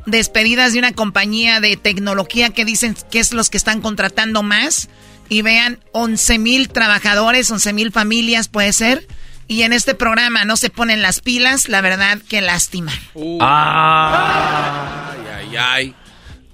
despedidas 0.07 0.73
de 0.73 0.81
una 0.81 0.93
compañía 0.93 1.61
de 1.61 1.77
tecnología 1.77 2.51
que 2.51 2.65
dicen 2.65 2.97
que 3.11 3.21
es 3.21 3.33
los 3.33 3.51
que 3.51 3.59
están 3.59 3.81
contratando 3.81 4.43
más. 4.43 4.89
Y 5.29 5.43
vean, 5.43 5.79
11 5.93 6.39
mil 6.39 6.69
trabajadores, 6.69 7.51
11 7.51 7.73
mil 7.73 7.93
familias, 7.93 8.49
puede 8.49 8.73
ser. 8.73 9.07
Y 9.49 9.63
en 9.63 9.73
este 9.73 9.95
programa 9.95 10.45
no 10.45 10.57
se 10.57 10.71
ponen 10.71 11.03
las 11.03 11.21
pilas, 11.21 11.69
la 11.69 11.81
verdad, 11.81 12.19
qué 12.29 12.41
lástima. 12.41 12.93
Ay, 13.41 15.21
ay, 15.37 15.57
ay. 15.57 15.95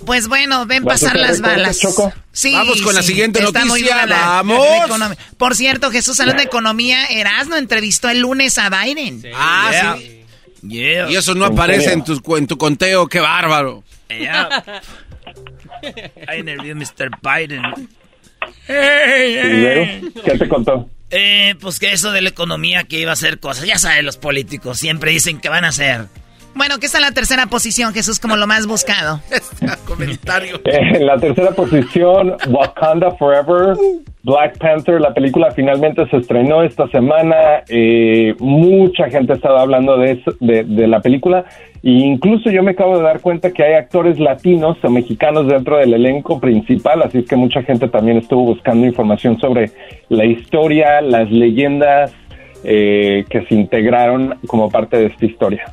Pues 0.08 0.26
bueno, 0.26 0.64
ven 0.64 0.84
¿Vas 0.84 1.02
a 1.02 1.06
pasar 1.12 1.20
las 1.20 1.40
balas. 1.42 1.78
Choco? 1.78 2.10
Sí, 2.32 2.54
Vamos 2.54 2.80
con 2.80 2.94
la 2.94 3.02
siguiente 3.02 3.42
noticia, 3.42 4.06
la- 4.06 4.16
vamos. 4.16 4.58
la. 4.98 5.14
Por 5.36 5.54
cierto, 5.54 5.90
Jesús, 5.90 6.18
hablando 6.18 6.40
de 6.40 6.46
economía, 6.46 7.04
Erasmo 7.10 7.56
entrevistó 7.56 8.08
el 8.08 8.20
lunes 8.20 8.56
a 8.56 8.70
Biden. 8.70 9.22
Ah, 9.34 9.68
Yeah. 9.70 9.96
sí. 9.98 10.14
Yeah. 10.66 11.10
Y 11.10 11.16
eso 11.16 11.34
no 11.34 11.44
aparece 11.44 11.92
en 11.92 12.02
tu, 12.04 12.20
en 12.38 12.46
tu 12.46 12.56
conteo, 12.56 13.06
qué 13.06 13.20
bárbaro. 13.20 13.84
Yeah. 14.08 14.80
I 16.34 16.38
interviewed 16.40 16.74
Mr. 16.76 17.10
Biden. 17.22 17.62
¿Y 18.66 19.60
luego? 19.60 20.10
¿Qué 20.24 20.38
te 20.38 20.48
contó? 20.48 20.88
Eh, 21.10 21.54
pues 21.60 21.78
que 21.78 21.92
eso 21.92 22.12
de 22.12 22.22
la 22.22 22.30
economía 22.30 22.84
que 22.84 22.98
iba 22.98 23.10
a 23.10 23.12
hacer 23.12 23.40
cosas. 23.40 23.66
Ya 23.66 23.76
saben, 23.78 24.06
los 24.06 24.16
políticos 24.16 24.78
siempre 24.78 25.10
dicen 25.10 25.38
que 25.38 25.50
van 25.50 25.64
a 25.64 25.68
hacer. 25.68 26.06
Bueno, 26.58 26.74
¿qué 26.80 26.86
está 26.86 26.98
en 26.98 27.04
la 27.04 27.12
tercera 27.12 27.46
posición, 27.46 27.94
Jesús, 27.94 28.18
como 28.20 28.36
lo 28.36 28.46
más 28.46 28.66
buscado? 28.66 29.20
Comentario. 29.86 30.60
En 30.64 31.06
la 31.06 31.16
tercera 31.16 31.52
posición, 31.52 32.36
Wakanda 32.50 33.12
Forever, 33.12 33.76
Black 34.24 34.58
Panther, 34.58 35.00
la 35.00 35.14
película 35.14 35.50
finalmente 35.52 36.06
se 36.10 36.16
estrenó 36.18 36.62
esta 36.62 36.88
semana. 36.88 37.62
eh, 37.68 38.34
mucha 38.40 39.08
gente 39.08 39.32
ha 39.32 39.36
estado 39.36 39.58
hablando 39.58 39.96
de, 39.96 40.12
eso- 40.12 40.34
de, 40.40 40.64
de 40.64 40.86
la 40.88 41.00
película. 41.00 41.44
E 41.82 41.90
incluso 41.90 42.50
yo 42.50 42.62
me 42.64 42.72
acabo 42.72 42.98
de 42.98 43.04
dar 43.04 43.20
cuenta 43.20 43.52
que 43.52 43.62
hay 43.62 43.74
actores 43.74 44.18
latinos 44.18 44.76
o 44.82 44.90
mexicanos 44.90 45.46
dentro 45.46 45.76
del 45.78 45.94
elenco 45.94 46.40
principal, 46.40 47.02
así 47.02 47.18
es 47.18 47.28
que 47.28 47.36
mucha 47.36 47.62
gente 47.62 47.86
también 47.88 48.18
estuvo 48.18 48.42
buscando 48.42 48.84
información 48.84 49.38
sobre 49.38 49.70
la 50.08 50.24
historia, 50.24 51.00
las 51.00 51.30
leyendas 51.30 52.12
eh, 52.64 53.24
que 53.30 53.46
se 53.46 53.54
integraron 53.54 54.36
como 54.48 54.68
parte 54.68 54.96
de 54.96 55.06
esta 55.06 55.24
historia. 55.24 55.72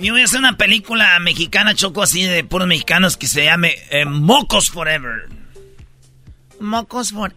Yo 0.00 0.12
voy 0.12 0.22
a 0.22 0.24
hacer 0.26 0.38
una 0.38 0.56
película 0.56 1.18
mexicana, 1.18 1.74
choco 1.74 2.02
así 2.02 2.22
de 2.22 2.44
puros 2.44 2.68
mexicanos 2.68 3.16
que 3.16 3.26
se 3.26 3.44
llame 3.44 3.74
eh, 3.90 4.04
Mocos 4.04 4.70
Forever. 4.70 5.28
Mocos 6.60 7.12
for... 7.12 7.34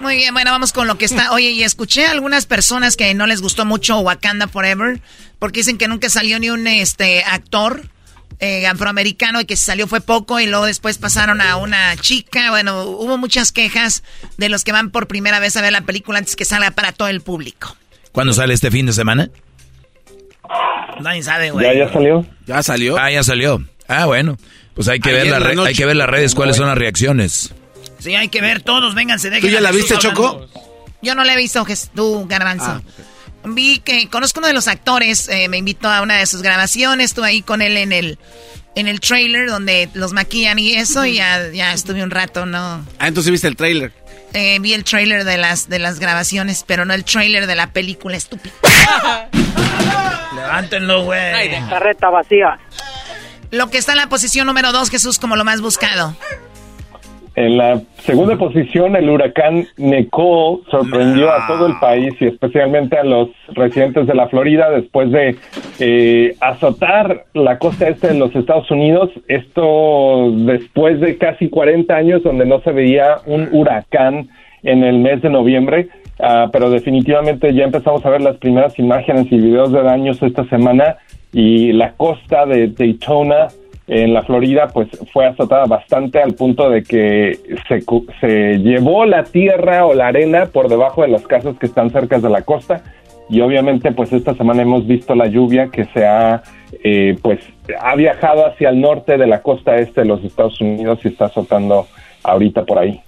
Muy 0.00 0.16
bien, 0.16 0.32
bueno, 0.32 0.50
vamos 0.50 0.72
con 0.72 0.86
lo 0.86 0.98
que 0.98 1.04
está. 1.04 1.32
Oye, 1.32 1.50
y 1.50 1.62
escuché 1.62 2.06
a 2.06 2.10
algunas 2.10 2.46
personas 2.46 2.96
que 2.96 3.12
no 3.14 3.26
les 3.26 3.42
gustó 3.42 3.64
mucho 3.64 3.98
Wakanda 3.98 4.48
Forever, 4.48 5.00
porque 5.38 5.60
dicen 5.60 5.78
que 5.78 5.88
nunca 5.88 6.08
salió 6.08 6.38
ni 6.38 6.50
un 6.50 6.66
este 6.66 7.22
actor 7.22 7.82
eh, 8.40 8.66
afroamericano 8.66 9.40
y 9.40 9.44
que 9.44 9.56
si 9.56 9.64
salió 9.64 9.86
fue 9.86 10.00
poco 10.00 10.40
y 10.40 10.46
luego 10.46 10.64
después 10.64 10.98
pasaron 10.98 11.40
a 11.40 11.56
una 11.56 11.96
chica. 11.96 12.50
Bueno, 12.50 12.84
hubo 12.84 13.18
muchas 13.18 13.52
quejas 13.52 14.02
de 14.36 14.48
los 14.48 14.64
que 14.64 14.72
van 14.72 14.90
por 14.90 15.06
primera 15.06 15.38
vez 15.38 15.56
a 15.56 15.62
ver 15.62 15.72
la 15.72 15.82
película 15.82 16.18
antes 16.18 16.34
que 16.34 16.44
salga 16.44 16.70
para 16.72 16.92
todo 16.92 17.08
el 17.08 17.20
público. 17.20 17.76
¿Cuándo 18.10 18.32
sale 18.32 18.54
este 18.54 18.70
fin 18.70 18.86
de 18.86 18.92
semana? 18.92 19.30
Nadie 21.00 21.22
sabe, 21.22 21.50
güey. 21.50 21.66
¿Ya, 21.66 21.86
ya 21.86 21.92
salió? 21.92 22.26
¿Ya 22.46 22.62
salió? 22.62 22.98
Ah, 22.98 23.10
ya 23.10 23.22
salió. 23.22 23.64
Ah, 23.88 24.06
bueno. 24.06 24.36
Pues 24.74 24.88
hay 24.88 25.00
que, 25.00 25.12
ver, 25.12 25.26
la 25.26 25.40
noche. 25.40 25.68
hay 25.68 25.74
que 25.74 25.84
ver 25.84 25.96
las 25.96 26.08
redes, 26.08 26.34
cuáles 26.34 26.56
son 26.56 26.66
las 26.66 26.78
reacciones. 26.78 27.52
Sí, 27.98 28.14
hay 28.14 28.28
que 28.28 28.40
ver 28.40 28.62
todos, 28.62 28.94
vénganse, 28.94 29.30
¿Tú 29.40 29.48
ya 29.48 29.60
la 29.60 29.72
viste. 29.72 29.98
Choco? 29.98 30.46
Yo 31.02 31.14
no 31.14 31.24
la 31.24 31.34
he 31.34 31.36
visto, 31.36 31.64
tú, 31.94 32.26
Garbanzo. 32.28 32.64
Ah, 32.64 32.82
Vi 33.44 33.78
que 33.78 34.08
conozco 34.08 34.40
uno 34.40 34.48
de 34.48 34.52
los 34.54 34.68
actores, 34.68 35.28
eh, 35.28 35.48
me 35.48 35.56
invitó 35.56 35.88
a 35.88 36.02
una 36.02 36.18
de 36.18 36.26
sus 36.26 36.42
grabaciones, 36.42 37.06
estuve 37.06 37.26
ahí 37.28 37.42
con 37.42 37.62
él 37.62 37.78
en 37.78 37.92
el 37.92 38.18
en 38.74 38.86
el 38.86 39.00
trailer 39.00 39.48
donde 39.48 39.88
los 39.94 40.12
maquillan 40.12 40.58
y 40.58 40.74
eso, 40.74 41.04
y 41.04 41.14
ya, 41.14 41.50
ya 41.50 41.72
estuve 41.72 42.02
un 42.02 42.10
rato, 42.10 42.46
¿no? 42.46 42.84
Ah, 42.98 43.08
entonces 43.08 43.32
viste 43.32 43.48
el 43.48 43.56
trailer. 43.56 43.92
Eh, 44.32 44.58
vi 44.60 44.74
el 44.74 44.84
trailer 44.84 45.24
de 45.24 45.36
las, 45.36 45.68
de 45.68 45.78
las 45.78 45.98
grabaciones, 45.98 46.64
pero 46.66 46.84
no 46.84 46.94
el 46.94 47.04
trailer 47.04 47.46
de 47.46 47.56
la 47.56 47.68
película 47.68 48.16
estúpida. 48.16 48.54
Levántenlo, 50.34 51.04
güey. 51.04 51.50
Carreta 51.68 52.10
vacía. 52.10 52.58
Lo 53.50 53.68
que 53.68 53.78
está 53.78 53.92
en 53.92 53.98
la 53.98 54.08
posición 54.08 54.46
número 54.46 54.72
dos, 54.72 54.90
Jesús, 54.90 55.18
como 55.18 55.34
lo 55.36 55.44
más 55.44 55.60
buscado. 55.60 56.16
En 57.40 57.56
la 57.56 57.80
segunda 58.00 58.36
posición, 58.36 58.96
el 58.96 59.08
huracán 59.08 59.66
Nicole 59.78 60.58
sorprendió 60.70 61.30
a 61.30 61.46
todo 61.46 61.68
el 61.68 61.78
país 61.80 62.12
y 62.20 62.26
especialmente 62.26 62.98
a 62.98 63.02
los 63.02 63.30
residentes 63.54 64.06
de 64.06 64.14
la 64.14 64.28
Florida 64.28 64.68
después 64.68 65.10
de 65.10 65.36
eh, 65.78 66.36
azotar 66.38 67.24
la 67.32 67.58
costa 67.58 67.88
este 67.88 68.08
de 68.08 68.18
los 68.18 68.36
Estados 68.36 68.70
Unidos. 68.70 69.08
Esto 69.26 70.32
después 70.32 71.00
de 71.00 71.16
casi 71.16 71.48
40 71.48 71.96
años 71.96 72.22
donde 72.22 72.44
no 72.44 72.60
se 72.60 72.72
veía 72.72 73.16
un 73.24 73.48
huracán 73.52 74.28
en 74.62 74.84
el 74.84 74.98
mes 74.98 75.22
de 75.22 75.30
noviembre. 75.30 75.88
Ah, 76.18 76.50
pero 76.52 76.68
definitivamente 76.68 77.54
ya 77.54 77.64
empezamos 77.64 78.04
a 78.04 78.10
ver 78.10 78.20
las 78.20 78.36
primeras 78.36 78.78
imágenes 78.78 79.32
y 79.32 79.38
videos 79.38 79.72
de 79.72 79.82
daños 79.82 80.22
esta 80.22 80.44
semana 80.50 80.98
y 81.32 81.72
la 81.72 81.92
costa 81.92 82.44
de 82.44 82.66
Daytona 82.68 83.48
en 83.90 84.14
la 84.14 84.22
Florida 84.22 84.68
pues 84.72 84.88
fue 85.12 85.26
azotada 85.26 85.66
bastante 85.66 86.22
al 86.22 86.34
punto 86.34 86.70
de 86.70 86.84
que 86.84 87.40
se, 87.66 87.84
se 88.20 88.58
llevó 88.58 89.04
la 89.04 89.24
tierra 89.24 89.84
o 89.84 89.94
la 89.94 90.06
arena 90.06 90.46
por 90.46 90.68
debajo 90.68 91.02
de 91.02 91.08
las 91.08 91.26
casas 91.26 91.58
que 91.58 91.66
están 91.66 91.90
cerca 91.90 92.20
de 92.20 92.30
la 92.30 92.42
costa 92.42 92.84
y 93.28 93.40
obviamente 93.40 93.90
pues 93.90 94.12
esta 94.12 94.34
semana 94.34 94.62
hemos 94.62 94.86
visto 94.86 95.16
la 95.16 95.26
lluvia 95.26 95.70
que 95.72 95.86
se 95.86 96.06
ha 96.06 96.40
eh, 96.84 97.18
pues 97.20 97.40
ha 97.80 97.96
viajado 97.96 98.46
hacia 98.46 98.68
el 98.68 98.80
norte 98.80 99.18
de 99.18 99.26
la 99.26 99.42
costa 99.42 99.76
este 99.76 100.02
de 100.02 100.06
los 100.06 100.22
Estados 100.22 100.60
Unidos 100.60 101.00
y 101.02 101.08
está 101.08 101.24
azotando 101.24 101.88
ahorita 102.22 102.64
por 102.64 102.78
ahí. 102.78 103.00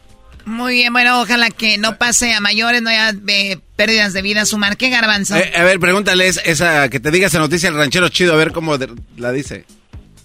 Muy 0.45 0.75
bien, 0.75 0.93
bueno, 0.93 1.23
ojalá 1.23 1.51
que 1.51 1.79
no 1.79 1.97
pase 1.97 2.35
a 2.35 2.41
mayores, 2.41 2.83
no 2.83 2.91
haya 2.91 3.13
eh, 3.29 3.59
pérdidas 3.77 4.13
de 4.13 4.23
vida. 4.23 4.45
Sumar, 4.45 4.77
¿qué 4.77 4.91
garbanzo? 4.91 5.37
Eh, 5.37 5.53
a 5.57 5.63
ver, 5.63 5.79
pregúntale 5.79 6.27
esa, 6.27 6.89
que 6.89 6.99
te 6.99 7.13
diga 7.13 7.29
esa 7.29 7.39
noticia 7.39 7.69
el 7.69 7.77
ranchero 7.77 8.09
chido, 8.09 8.33
a 8.33 8.37
ver 8.37 8.51
cómo 8.51 8.77
la 9.17 9.31
dice. 9.31 9.65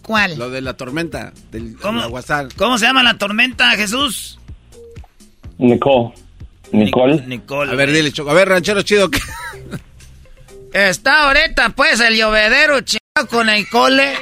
¿Cuál? 0.08 0.38
Lo 0.40 0.50
de 0.50 0.62
la 0.62 0.78
tormenta, 0.78 1.34
del 1.52 1.76
¿Cómo, 1.82 2.02
¿Cómo 2.56 2.78
se 2.78 2.86
llama 2.86 3.04
la 3.04 3.18
tormenta, 3.18 3.72
Jesús? 3.72 4.40
Nicole. 5.58 6.14
Nicole. 6.72 7.22
Nicole. 7.28 7.70
A 7.70 7.76
ver, 7.76 7.92
dile, 7.92 8.14
Choco. 8.14 8.32
A 8.32 8.34
ver, 8.34 8.48
ranchero 8.48 8.84
chido. 8.84 9.10
Está 10.74 11.28
ahorita, 11.28 11.72
pues, 11.72 12.00
el 12.00 12.16
llovedero 12.16 12.80
chido 12.80 13.02
con 13.30 13.48
Nicole. 13.48 14.14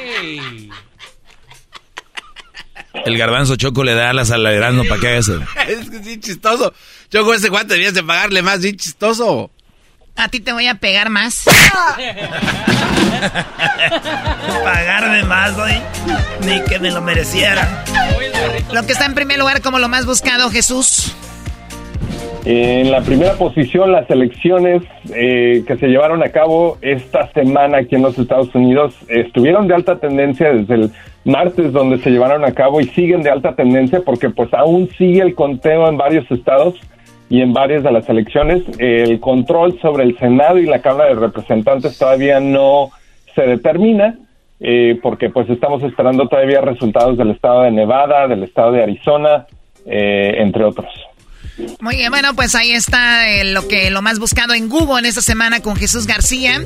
El 3.06 3.18
garbanzo 3.20 3.56
Choco 3.56 3.84
le 3.84 3.94
da 3.94 4.10
alas 4.10 4.32
al 4.32 4.42
verano 4.42 4.86
para 4.90 5.00
que 5.00 5.08
haga 5.10 5.18
eso. 5.18 5.40
es 5.68 5.88
que 5.92 6.04
sí, 6.04 6.20
chistoso. 6.20 6.74
Choco, 7.12 7.36
ese 7.36 7.50
guante 7.50 7.76
debías 7.76 7.94
de 7.94 8.02
pagarle 8.02 8.42
más, 8.42 8.60
bien 8.60 8.76
chistoso. 8.76 9.52
A 10.18 10.30
ti 10.30 10.40
te 10.40 10.54
voy 10.54 10.68
a 10.68 10.76
pegar 10.76 11.10
más. 11.10 11.44
Pagarme 14.64 15.24
más, 15.24 15.58
güey. 15.58 15.82
Ni 16.46 16.62
que 16.64 16.80
me 16.80 16.90
lo 16.90 17.02
mereciera. 17.02 17.84
Lo 18.74 18.86
que 18.86 18.94
está 18.94 19.06
en 19.06 19.14
primer 19.14 19.38
lugar 19.40 19.62
como 19.62 19.78
lo 19.78 19.90
más 19.90 20.06
buscado, 20.06 20.50
Jesús. 20.50 21.14
En 22.46 22.92
la 22.92 23.02
primera 23.02 23.34
posición, 23.34 23.92
las 23.92 24.10
elecciones 24.10 24.84
eh, 25.14 25.64
que 25.68 25.76
se 25.78 25.88
llevaron 25.88 26.24
a 26.24 26.30
cabo 26.30 26.78
esta 26.82 27.30
semana 27.34 27.80
aquí 27.80 27.96
en 27.96 28.04
los 28.04 28.18
Estados 28.18 28.54
Unidos 28.54 28.94
estuvieron 29.10 29.68
de 29.68 29.74
alta 29.76 30.00
tendencia 30.00 30.54
desde 30.54 30.76
el 30.76 30.92
martes 31.26 31.74
donde 31.74 31.98
se 31.98 32.12
llevaron 32.12 32.46
a 32.46 32.54
cabo 32.54 32.80
y 32.80 32.88
siguen 32.90 33.24
de 33.24 33.32
alta 33.32 33.56
tendencia 33.56 34.02
porque 34.06 34.30
pues 34.30 34.54
aún 34.54 34.88
sigue 34.96 35.24
el 35.24 35.34
conteo 35.34 35.90
en 35.90 35.98
varios 35.98 36.30
estados 36.30 36.76
y 37.30 37.42
en 37.42 37.54
varias 37.54 37.84
de 37.84 37.92
las 37.92 38.08
elecciones. 38.10 38.64
El 38.80 39.20
control 39.20 39.80
sobre 39.82 40.04
el 40.04 40.18
Senado 40.18 40.58
y 40.58 40.66
la 40.66 40.82
Cámara 40.82 41.10
de 41.10 41.16
Representantes 41.16 41.98
todavía 41.98 42.40
no 42.40 42.92
se 43.34 43.42
determina, 43.42 44.16
eh, 44.60 45.00
porque 45.02 45.30
pues 45.30 45.50
estamos 45.50 45.84
esperando 45.84 46.28
todavía 46.28 46.62
resultados 46.62 47.18
del 47.18 47.32
estado 47.32 47.64
de 47.64 47.72
Nevada, 47.72 48.28
del 48.28 48.44
estado 48.44 48.72
de 48.72 48.84
Arizona, 48.84 49.46
eh, 49.86 50.36
entre 50.38 50.64
otros. 50.64 50.90
Muy 51.80 51.96
bien, 51.96 52.10
bueno, 52.10 52.34
pues 52.36 52.54
ahí 52.56 52.72
está 52.72 53.30
eh, 53.30 53.46
lo 53.46 53.68
que 53.68 53.90
lo 53.90 54.02
más 54.02 54.20
buscado 54.20 54.54
en 54.54 54.68
Google 54.68 55.00
en 55.00 55.06
esta 55.06 55.22
semana 55.22 55.62
con 55.62 55.76
Jesús 55.76 56.06
García. 56.06 56.62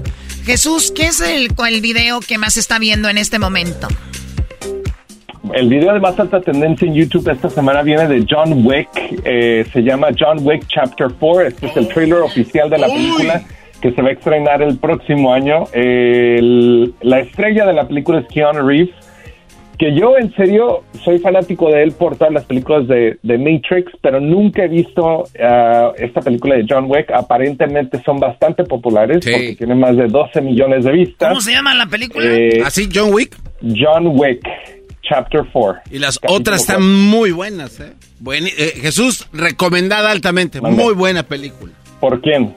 Jesús, 0.45 0.91
¿qué 0.95 1.07
es 1.07 1.22
el, 1.22 1.49
el 1.68 1.81
video 1.81 2.22
que 2.22 2.38
más 2.38 2.57
está 2.57 2.80
viendo 2.80 3.07
en 3.10 3.18
este 3.18 3.38
momento? 3.38 3.88
El 5.53 5.67
video 5.67 5.93
de 5.93 5.99
más 5.99 6.19
alta 6.19 6.41
tendencia 6.41 6.88
en 6.88 6.93
YouTube 6.93 7.27
esta 7.30 7.49
semana 7.49 7.81
viene 7.81 8.07
de 8.07 8.26
John 8.30 8.65
Wick. 8.65 8.89
Eh, 9.23 9.65
se 9.73 9.81
llama 9.81 10.09
John 10.17 10.39
Wick 10.45 10.65
Chapter 10.67 11.07
4. 11.19 11.47
Este 11.47 11.65
es 11.67 11.77
el 11.77 11.88
trailer 11.88 12.19
oficial 12.19 12.69
de 12.69 12.77
la 12.77 12.88
película 12.88 13.41
que 13.81 13.91
se 13.91 14.01
va 14.01 14.09
a 14.09 14.11
estrenar 14.11 14.61
el 14.61 14.77
próximo 14.77 15.34
año. 15.34 15.65
la 15.73 17.19
estrella 17.19 17.65
de 17.65 17.73
la 17.73 17.88
película 17.88 18.19
es 18.19 18.27
Keanu 18.27 18.67
Reeves. 18.67 18.93
Que 19.80 19.95
yo, 19.95 20.17
en 20.17 20.35
serio, 20.35 20.84
soy 21.05 21.19
fanático 21.19 21.71
de 21.71 21.84
él 21.84 21.93
por 21.93 22.17
todas 22.17 22.34
las 22.34 22.43
películas 22.43 22.85
de, 22.89 23.17
Matrix, 23.23 23.93
pero 24.01 24.19
nunca 24.19 24.65
he 24.65 24.67
visto 24.67 25.23
uh, 25.23 25.93
esta 25.97 26.19
película 26.19 26.55
de 26.57 26.65
John 26.69 26.88
Wick. 26.89 27.09
Aparentemente 27.11 28.01
son 28.03 28.19
bastante 28.19 28.65
populares 28.65 29.19
porque 29.23 29.55
tienen 29.57 29.80
más 29.80 29.95
de 29.95 30.07
12 30.07 30.41
millones 30.41 30.84
de 30.84 30.91
vistas. 30.91 31.30
¿Cómo 31.30 31.39
se 31.39 31.53
llama 31.53 31.73
la 31.76 31.85
película? 31.85 32.26
Eh, 32.26 32.61
¿Así, 32.65 32.89
John 32.93 33.13
Wick? 33.13 33.38
John 33.61 34.07
Wick. 34.19 34.41
Chapter 35.10 35.41
4. 35.52 35.81
Y 35.91 35.99
las 35.99 36.19
otras 36.27 36.61
están 36.61 36.84
muy 36.84 37.31
buenas, 37.31 37.80
¿eh? 37.80 37.94
¿eh? 38.26 38.73
Jesús, 38.81 39.27
recomendada 39.34 40.11
altamente. 40.11 40.61
Muy 40.61 40.94
buena 40.94 41.23
película. 41.23 41.73
¿Por 41.99 42.22
quién? 42.22 42.56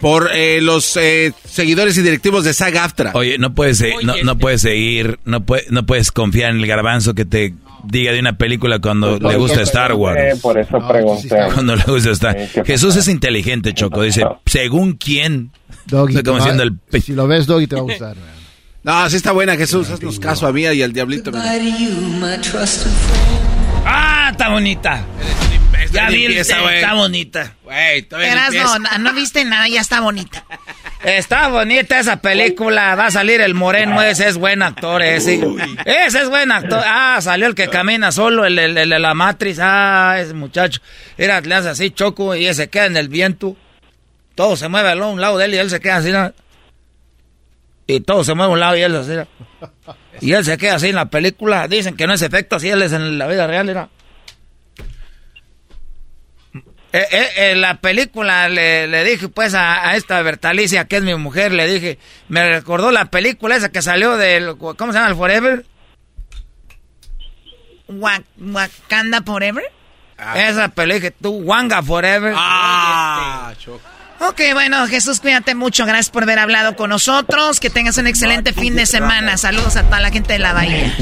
Por 0.00 0.30
eh, 0.34 0.60
los 0.60 0.96
eh, 0.98 1.32
seguidores 1.44 1.96
y 1.96 2.02
directivos 2.02 2.44
de 2.44 2.52
SAG 2.52 2.76
AFTRA. 2.76 3.12
Oye, 3.14 3.38
no 3.38 3.54
puedes, 3.54 3.82
no, 4.02 4.14
no, 4.22 4.36
puedes 4.36 4.60
seguir, 4.60 5.18
no, 5.24 5.44
no 5.70 5.86
puedes 5.86 6.12
confiar 6.12 6.50
en 6.50 6.58
el 6.58 6.66
garbanzo 6.66 7.14
que 7.14 7.24
te 7.24 7.54
diga 7.84 8.12
de 8.12 8.20
una 8.20 8.36
película 8.36 8.78
cuando 8.78 9.18
le 9.18 9.36
gusta 9.36 9.62
Star 9.62 9.94
Wars. 9.94 10.40
por 10.40 10.58
eso 10.58 10.78
pregunté. 10.86 11.36
Cuando 11.54 11.76
le 11.76 11.84
gusta 11.84 12.10
Star 12.10 12.36
Jesús 12.66 12.96
es 12.96 13.08
inteligente, 13.08 13.72
Choco. 13.72 14.02
Dice, 14.02 14.24
según 14.44 14.92
quién. 14.94 15.52
Doggy, 15.86 16.18
si 17.00 17.12
lo 17.12 17.26
ves, 17.26 17.46
Doggy, 17.46 17.66
te 17.66 17.76
va 17.76 17.80
a 17.80 17.84
gustar. 17.84 18.16
No, 18.86 19.10
sí 19.10 19.16
está 19.16 19.32
buena, 19.32 19.56
Jesús. 19.56 19.90
Haznos 19.90 20.20
caso 20.20 20.46
a 20.46 20.52
mí 20.52 20.62
y 20.62 20.80
al 20.80 20.92
diablito. 20.92 21.32
Ah, 23.84 24.28
está 24.30 24.48
bonita. 24.48 25.04
Ya 25.90 26.08
vi 26.08 26.26
está 26.26 26.94
bonita. 26.94 27.52
no, 28.78 28.98
no 29.00 29.12
viste 29.12 29.44
nada, 29.44 29.66
ya 29.66 29.80
está 29.80 30.00
bonita. 30.00 30.44
Está 31.02 31.48
bonita 31.48 31.98
esa 31.98 32.20
película. 32.20 32.94
Va 32.94 33.06
a 33.06 33.10
salir 33.10 33.40
el 33.40 33.54
moreno, 33.54 34.00
ese 34.02 34.28
es 34.28 34.36
buen 34.36 34.62
actor, 34.62 35.02
ese. 35.02 35.44
Ese 35.84 36.22
es 36.22 36.28
buen 36.28 36.52
actor. 36.52 36.80
Ah, 36.86 37.18
salió 37.20 37.48
el 37.48 37.56
que 37.56 37.68
camina 37.68 38.12
solo, 38.12 38.44
el, 38.44 38.54
de 38.54 38.86
la 38.86 39.14
matriz. 39.14 39.58
Ah, 39.60 40.14
ese 40.20 40.32
muchacho. 40.32 40.80
Mira, 41.18 41.40
le 41.40 41.54
hace 41.56 41.70
así 41.70 41.90
choco 41.90 42.36
y 42.36 42.46
ese 42.46 42.68
queda 42.68 42.86
en 42.86 42.96
el 42.96 43.08
viento. 43.08 43.56
Todo 44.36 44.56
se 44.56 44.68
mueve 44.68 44.92
a 44.92 44.94
un 44.94 45.20
lado 45.20 45.38
de 45.38 45.46
él 45.46 45.54
y 45.54 45.58
él 45.58 45.70
se 45.70 45.80
queda 45.80 45.96
así. 45.96 46.12
Y 47.86 48.00
todo 48.00 48.24
se 48.24 48.34
mueve 48.34 48.50
a 48.50 48.54
un 48.54 48.60
lado 48.60 48.76
y 48.76 48.82
él 48.82 48.96
así. 48.96 49.12
Y 50.20 50.32
él 50.32 50.44
se 50.44 50.58
queda 50.58 50.76
así 50.76 50.88
en 50.88 50.96
la 50.96 51.06
película. 51.06 51.68
Dicen 51.68 51.96
que 51.96 52.06
no 52.06 52.14
es 52.14 52.22
efecto 52.22 52.56
así, 52.56 52.68
él 52.68 52.82
es 52.82 52.92
en 52.92 53.18
la 53.18 53.26
vida 53.26 53.46
real, 53.46 53.68
era. 53.68 53.88
Eh, 56.92 57.06
eh, 57.10 57.50
en 57.50 57.60
la 57.60 57.78
película 57.80 58.48
le, 58.48 59.04
dije 59.04 59.28
pues 59.28 59.54
a, 59.54 59.94
esta 59.96 60.22
Bertalicia, 60.22 60.86
que 60.86 60.96
es 60.96 61.02
mi 61.02 61.14
mujer, 61.14 61.52
le 61.52 61.66
dije, 61.66 61.98
me 62.28 62.48
recordó 62.48 62.90
la 62.90 63.06
película 63.06 63.54
esa 63.54 63.70
que 63.70 63.82
salió 63.82 64.16
del, 64.16 64.56
¿cómo 64.56 64.92
se 64.92 64.98
llama? 64.98 65.08
El 65.10 65.16
Forever. 65.16 65.66
Wakanda 67.88 69.22
Forever. 69.22 69.64
Ah. 70.16 70.48
Esa 70.48 70.68
película, 70.68 71.12
tú, 71.20 71.32
Wanga 71.40 71.82
Forever. 71.82 72.32
Ah, 72.34 73.52
Ok, 74.20 74.40
bueno, 74.54 74.86
Jesús, 74.86 75.20
cuídate 75.20 75.54
mucho. 75.54 75.84
Gracias 75.84 76.10
por 76.10 76.22
haber 76.22 76.38
hablado 76.38 76.74
con 76.76 76.90
nosotros. 76.90 77.60
Que 77.60 77.70
tengas 77.70 77.98
un 77.98 78.06
excelente 78.06 78.52
fin 78.52 78.74
de 78.74 78.86
semana. 78.86 79.36
Saludos 79.36 79.76
a 79.76 79.84
toda 79.84 80.00
la 80.00 80.10
gente 80.10 80.32
de 80.32 80.38
la 80.38 80.52
Bahía. 80.52 80.94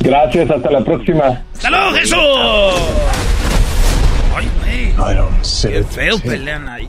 Gracias, 0.00 0.50
hasta 0.50 0.70
la 0.70 0.84
próxima. 0.84 1.42
¡Hasta 1.54 1.92
Jesús! 1.92 2.18
Ay, 4.34 4.50
Qué 5.62 5.84
feo 5.84 6.18
pelean 6.18 6.68
ahí. 6.68 6.88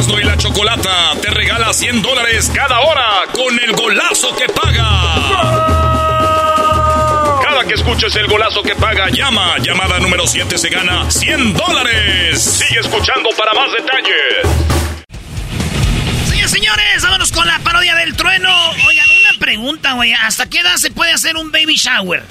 Erasmo 0.00 0.18
y 0.18 0.24
la 0.24 0.36
Chocolata 0.38 1.12
te 1.20 1.28
regala 1.28 1.74
100 1.74 2.00
dólares 2.00 2.50
cada 2.54 2.80
hora 2.80 3.04
con 3.34 3.58
el 3.60 3.72
golazo 3.72 4.34
que 4.34 4.46
paga. 4.46 4.88
Cada 7.44 7.64
que 7.66 7.74
escuches 7.74 8.16
el 8.16 8.26
golazo 8.26 8.62
que 8.62 8.74
paga, 8.76 9.10
llama. 9.10 9.58
Llamada 9.58 9.98
número 9.98 10.26
7 10.26 10.56
se 10.56 10.70
gana 10.70 11.10
100 11.10 11.52
dólares. 11.52 12.42
Sigue 12.42 12.80
escuchando 12.80 13.28
para 13.36 13.52
más 13.52 13.72
detalles. 13.72 14.48
Señores, 16.30 16.50
señores, 16.50 17.02
vámonos 17.02 17.30
con 17.30 17.46
la 17.46 17.58
parodia 17.58 17.94
del 17.96 18.16
trueno. 18.16 18.48
Oigan, 18.86 19.10
una 19.10 19.38
pregunta, 19.38 19.92
güey. 19.92 20.14
¿Hasta 20.14 20.48
qué 20.48 20.60
edad 20.60 20.76
se 20.76 20.90
puede 20.90 21.12
hacer 21.12 21.36
un 21.36 21.52
baby 21.52 21.74
shower? 21.76 22.24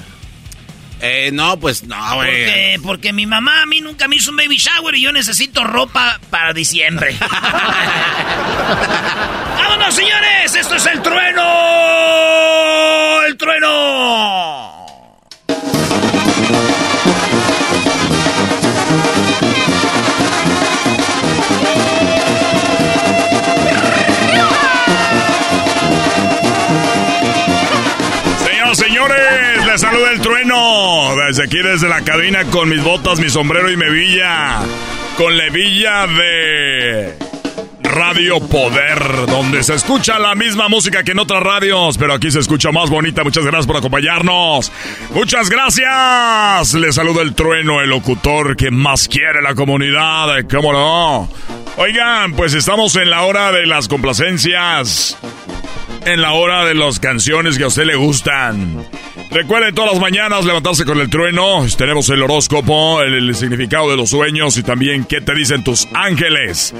Eh, 1.02 1.30
no, 1.32 1.58
pues 1.58 1.82
no, 1.84 2.14
güey. 2.16 2.28
Porque, 2.28 2.80
porque 2.82 3.12
mi 3.12 3.26
mamá 3.26 3.62
a 3.62 3.66
mí 3.66 3.80
nunca 3.80 4.06
me 4.06 4.16
hizo 4.16 4.30
un 4.30 4.36
baby 4.36 4.56
shower 4.56 4.94
y 4.94 5.02
yo 5.02 5.12
necesito 5.12 5.64
ropa 5.64 6.20
para 6.30 6.52
diciembre. 6.52 7.16
¡Vámonos, 9.56 9.94
señores! 9.94 10.54
¡Esto 10.54 10.74
es 10.74 10.86
el 10.86 11.00
trueno! 11.00 11.42
¡El 13.26 13.36
trueno! 13.36 14.70
Señoras, 28.44 28.78
señores, 28.78 29.66
les 29.66 29.80
saluda 29.80 30.10
el 30.12 30.20
trueno. 30.20 30.59
Desde 31.26 31.44
aquí, 31.44 31.58
desde 31.62 31.88
la 31.88 32.02
cabina, 32.02 32.44
con 32.44 32.68
mis 32.68 32.82
botas, 32.82 33.18
mi 33.20 33.30
sombrero 33.30 33.70
y 33.70 33.76
mi 33.76 33.90
villa. 33.90 34.60
Con 35.16 35.36
la 35.36 35.48
villa 35.48 36.06
de 36.06 37.16
Radio 37.82 38.40
Poder, 38.40 39.26
donde 39.26 39.62
se 39.62 39.74
escucha 39.74 40.18
la 40.18 40.34
misma 40.34 40.68
música 40.68 41.02
que 41.02 41.12
en 41.12 41.18
otras 41.18 41.42
radios, 41.42 41.98
pero 41.98 42.14
aquí 42.14 42.30
se 42.30 42.38
escucha 42.38 42.70
más 42.70 42.90
bonita. 42.90 43.24
Muchas 43.24 43.44
gracias 43.44 43.66
por 43.66 43.76
acompañarnos. 43.76 44.70
Muchas 45.14 45.50
gracias. 45.50 46.74
Les 46.74 46.94
saluda 46.94 47.22
el 47.22 47.34
trueno, 47.34 47.80
el 47.80 47.90
locutor 47.90 48.56
que 48.56 48.70
más 48.70 49.08
quiere 49.08 49.42
la 49.42 49.54
comunidad. 49.54 50.44
¿Cómo 50.50 50.72
no? 50.72 51.28
Oigan, 51.76 52.34
pues 52.34 52.54
estamos 52.54 52.94
en 52.96 53.10
la 53.10 53.22
hora 53.22 53.52
de 53.52 53.66
las 53.66 53.88
complacencias 53.88 55.18
en 56.04 56.20
la 56.20 56.32
hora 56.32 56.64
de 56.64 56.74
las 56.74 56.98
canciones 56.98 57.58
que 57.58 57.64
a 57.64 57.68
usted 57.68 57.84
le 57.84 57.96
gustan. 57.96 58.84
Recuerden 59.30 59.74
todas 59.74 59.92
las 59.92 60.00
mañanas 60.00 60.44
levantarse 60.44 60.84
con 60.84 60.98
el 61.00 61.08
trueno. 61.08 61.64
Tenemos 61.76 62.08
el 62.10 62.22
horóscopo, 62.22 63.00
el, 63.02 63.34
significado 63.34 63.88
de 63.90 63.96
los 63.96 64.10
sueños 64.10 64.56
y 64.56 64.62
también 64.62 65.04
qué 65.04 65.20
te 65.20 65.34
dicen 65.34 65.62
tus 65.62 65.86
ángeles. 65.94 66.74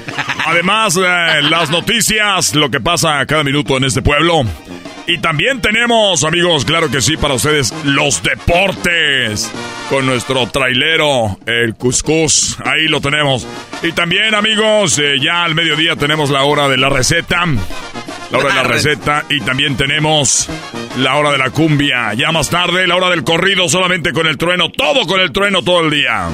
Además, 0.45 0.97
eh, 0.97 1.41
las 1.49 1.69
noticias, 1.69 2.53
lo 2.55 2.69
que 2.69 2.81
pasa 2.81 3.25
cada 3.25 3.43
minuto 3.43 3.77
en 3.77 3.85
este 3.85 4.01
pueblo. 4.01 4.43
Y 5.11 5.17
también 5.17 5.59
tenemos, 5.59 6.23
amigos, 6.23 6.63
claro 6.63 6.89
que 6.89 7.01
sí, 7.01 7.17
para 7.17 7.33
ustedes, 7.33 7.73
los 7.83 8.23
deportes. 8.23 9.51
Con 9.89 10.05
nuestro 10.05 10.47
trailero, 10.47 11.37
el 11.45 11.75
Cuscús. 11.75 12.57
Ahí 12.63 12.87
lo 12.87 13.01
tenemos. 13.01 13.45
Y 13.83 13.91
también, 13.91 14.33
amigos, 14.33 14.97
eh, 14.99 15.17
ya 15.21 15.43
al 15.43 15.53
mediodía 15.53 15.97
tenemos 15.97 16.29
la 16.29 16.43
hora 16.43 16.69
de 16.69 16.77
la 16.77 16.87
receta. 16.87 17.45
La 18.31 18.37
hora 18.37 18.49
de 18.51 18.55
la 18.55 18.63
receta. 18.63 19.25
Y 19.27 19.41
también 19.41 19.75
tenemos 19.75 20.47
la 20.97 21.17
hora 21.17 21.33
de 21.33 21.39
la 21.39 21.49
cumbia. 21.49 22.13
Ya 22.13 22.31
más 22.31 22.49
tarde, 22.49 22.87
la 22.87 22.95
hora 22.95 23.09
del 23.09 23.25
corrido, 23.25 23.67
solamente 23.67 24.13
con 24.13 24.27
el 24.27 24.37
trueno. 24.37 24.71
Todo 24.71 25.05
con 25.07 25.19
el 25.19 25.33
trueno 25.33 25.61
todo 25.61 25.81
el 25.81 25.91
día. 25.91 26.29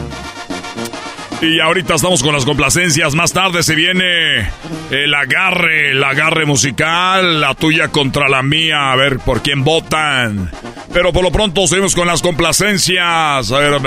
Y 1.41 1.59
ahorita 1.59 1.95
estamos 1.95 2.23
con 2.23 2.33
las 2.33 2.45
complacencias. 2.45 3.13
Más 3.13 3.31
tarde 3.31 3.61
se 3.61 3.75
viene 3.75 4.49
el 4.89 5.13
agarre, 5.13 5.91
el 5.91 6.03
agarre 6.03 6.45
musical, 6.45 7.41
la 7.41 7.53
tuya 7.53 7.89
contra 7.89 8.27
la 8.27 8.41
mía, 8.41 8.91
a 8.91 8.95
ver 8.95 9.19
por 9.19 9.43
quién 9.43 9.63
votan. 9.63 10.51
Pero 10.91 11.13
por 11.13 11.23
lo 11.23 11.31
pronto 11.31 11.67
seguimos 11.67 11.93
con 11.93 12.07
las 12.07 12.21
complacencias. 12.21 13.51
A 13.51 13.59
ver, 13.59 13.81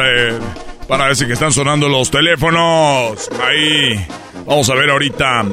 para 0.87 1.07
ver 1.07 1.17
si 1.17 1.27
que 1.27 1.33
están 1.33 1.53
sonando 1.53 1.89
los 1.89 2.11
teléfonos. 2.11 3.29
Ahí. 3.43 4.07
Vamos 4.47 4.69
a 4.71 4.75
ver 4.75 4.91
ahorita. 4.91 5.45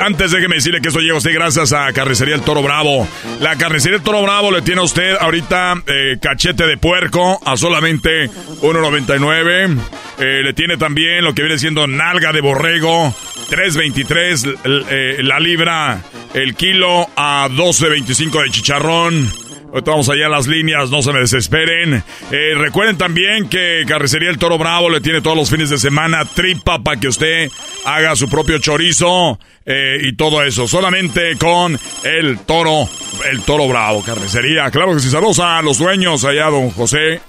Antes 0.00 0.30
déjeme 0.30 0.56
decirle 0.56 0.80
que 0.80 0.88
esto 0.88 1.00
llega 1.00 1.14
a 1.14 1.18
usted 1.18 1.34
gracias 1.34 1.72
a 1.72 1.92
Carnicería 1.92 2.34
El 2.34 2.42
Toro 2.42 2.62
Bravo. 2.62 3.06
La 3.40 3.56
Carnicería 3.56 3.98
El 3.98 4.02
Toro 4.02 4.22
Bravo 4.22 4.50
le 4.50 4.62
tiene 4.62 4.80
a 4.80 4.84
usted 4.84 5.14
ahorita 5.20 5.74
eh, 5.86 6.16
cachete 6.20 6.66
de 6.66 6.76
puerco 6.78 7.38
a 7.44 7.56
solamente 7.56 8.28
1.99. 8.30 9.76
Eh, 10.18 10.40
le 10.42 10.52
tiene 10.54 10.76
también 10.78 11.22
lo 11.24 11.34
que 11.34 11.42
viene 11.42 11.58
siendo 11.58 11.86
nalga 11.86 12.32
de 12.32 12.40
borrego. 12.40 13.14
3.23 13.50 14.58
l- 14.64 14.84
eh, 14.90 15.22
la 15.22 15.38
libra. 15.38 16.00
El 16.34 16.54
kilo 16.54 17.08
a 17.16 17.48
12.25 17.50 18.42
de 18.42 18.50
chicharrón. 18.50 19.32
Ahorita 19.76 19.90
vamos 19.90 20.08
allá 20.08 20.24
a 20.24 20.30
las 20.30 20.46
líneas, 20.46 20.88
no 20.88 21.02
se 21.02 21.12
me 21.12 21.18
desesperen. 21.20 22.02
Eh, 22.30 22.54
recuerden 22.56 22.96
también 22.96 23.46
que 23.46 23.84
Carnicería 23.86 24.30
El 24.30 24.38
Toro 24.38 24.56
Bravo 24.56 24.88
le 24.88 25.02
tiene 25.02 25.20
todos 25.20 25.36
los 25.36 25.50
fines 25.50 25.68
de 25.68 25.76
semana 25.76 26.24
tripa 26.24 26.78
para 26.78 26.98
que 26.98 27.08
usted 27.08 27.50
haga 27.84 28.16
su 28.16 28.26
propio 28.26 28.58
chorizo 28.58 29.38
eh, 29.66 29.98
y 30.02 30.16
todo 30.16 30.42
eso. 30.42 30.66
Solamente 30.66 31.36
con 31.36 31.78
El 32.04 32.38
Toro, 32.46 32.88
El 33.30 33.42
Toro 33.42 33.68
Bravo, 33.68 34.02
Carnicería. 34.02 34.70
Claro 34.70 34.94
que 34.94 35.00
sí, 35.00 35.10
saludos 35.10 35.40
a 35.40 35.60
los 35.60 35.76
dueños 35.78 36.24
allá, 36.24 36.46
don 36.46 36.70
José, 36.70 37.20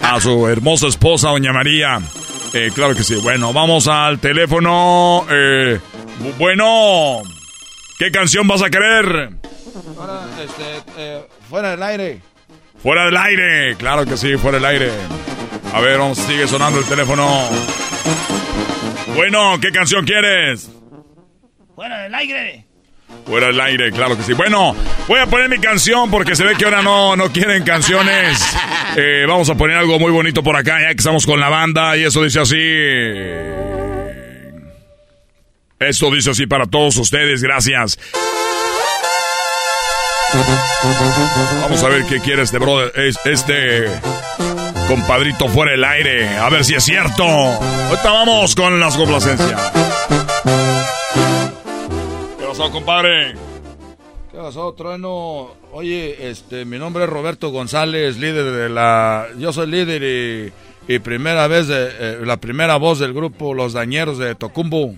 a 0.00 0.20
su 0.20 0.46
hermosa 0.46 0.86
esposa, 0.86 1.30
doña 1.30 1.52
María. 1.52 1.98
Eh, 2.54 2.70
claro 2.72 2.94
que 2.94 3.02
sí. 3.02 3.16
Bueno, 3.16 3.52
vamos 3.52 3.88
al 3.88 4.20
teléfono. 4.20 5.26
Bu- 5.28 5.80
bueno, 6.38 7.22
¿qué 7.98 8.12
canción 8.12 8.46
vas 8.46 8.62
a 8.62 8.70
querer? 8.70 9.30
Ahora, 9.98 10.20
este, 10.40 11.26
fuera 11.48 11.70
del 11.70 11.82
aire. 11.82 12.20
Fuera 12.82 13.04
del 13.06 13.16
aire, 13.16 13.76
claro 13.76 14.04
que 14.04 14.16
sí, 14.16 14.36
fuera 14.36 14.58
del 14.58 14.66
aire. 14.66 14.90
A 15.72 15.80
ver, 15.80 15.98
vamos, 15.98 16.18
sigue 16.18 16.46
sonando 16.46 16.78
el 16.78 16.84
teléfono. 16.86 17.26
Bueno, 19.14 19.58
¿qué 19.60 19.70
canción 19.70 20.04
quieres? 20.04 20.70
¡Fuera 21.74 22.02
del 22.02 22.14
aire! 22.14 22.66
Fuera 23.26 23.48
del 23.48 23.60
aire, 23.60 23.92
claro 23.92 24.16
que 24.16 24.22
sí. 24.22 24.32
Bueno, 24.34 24.74
voy 25.08 25.20
a 25.20 25.26
poner 25.26 25.48
mi 25.48 25.58
canción 25.58 26.10
porque 26.10 26.36
se 26.36 26.44
ve 26.44 26.54
que 26.56 26.64
ahora 26.64 26.82
no, 26.82 27.16
no 27.16 27.32
quieren 27.32 27.64
canciones. 27.64 28.38
Eh, 28.98 29.26
vamos 29.28 29.50
a 29.50 29.54
poner 29.56 29.76
algo 29.76 29.98
muy 29.98 30.10
bonito 30.10 30.42
por 30.42 30.56
acá, 30.56 30.80
ya 30.80 30.86
que 30.86 30.96
estamos 30.96 31.26
con 31.26 31.38
la 31.38 31.50
banda 31.50 31.98
y 31.98 32.04
eso 32.04 32.22
dice 32.22 32.40
así. 32.40 32.56
Esto 35.78 36.10
dice 36.10 36.30
así 36.30 36.46
para 36.46 36.64
todos 36.64 36.96
ustedes, 36.96 37.42
gracias. 37.42 37.98
Vamos 41.62 41.82
a 41.82 41.88
ver 41.88 42.04
qué 42.06 42.20
quiere 42.20 42.42
este 42.42 42.58
brother, 42.58 42.92
es- 42.96 43.18
este 43.24 43.86
compadrito 44.88 45.48
fuera 45.48 45.72
del 45.72 45.84
aire, 45.84 46.28
a 46.36 46.48
ver 46.50 46.64
si 46.64 46.74
es 46.74 46.84
cierto. 46.84 47.22
Ahorita 47.24 48.10
vamos 48.12 48.54
con 48.54 48.78
las 48.80 48.96
complacencias. 48.96 49.72
¿Qué 52.38 52.44
pasó, 52.46 52.70
compadre? 52.70 53.34
¿Qué 54.32 54.38
pasó, 54.38 54.72
trueno? 54.74 55.54
Oye, 55.72 56.28
este, 56.30 56.64
mi 56.64 56.78
nombre 56.78 57.04
es 57.04 57.10
Roberto 57.10 57.50
González, 57.50 58.16
líder 58.18 58.44
de 58.52 58.68
la... 58.68 59.26
Yo 59.38 59.52
soy 59.52 59.66
líder 59.68 60.02
y, 60.88 60.92
y 60.92 60.98
primera 60.98 61.46
vez, 61.48 61.68
de, 61.68 61.88
eh, 61.98 62.18
la 62.24 62.36
primera 62.38 62.76
voz 62.76 62.98
del 62.98 63.12
grupo 63.12 63.54
Los 63.54 63.72
Dañeros 63.74 64.18
de 64.18 64.34
Tocumbo. 64.34 64.94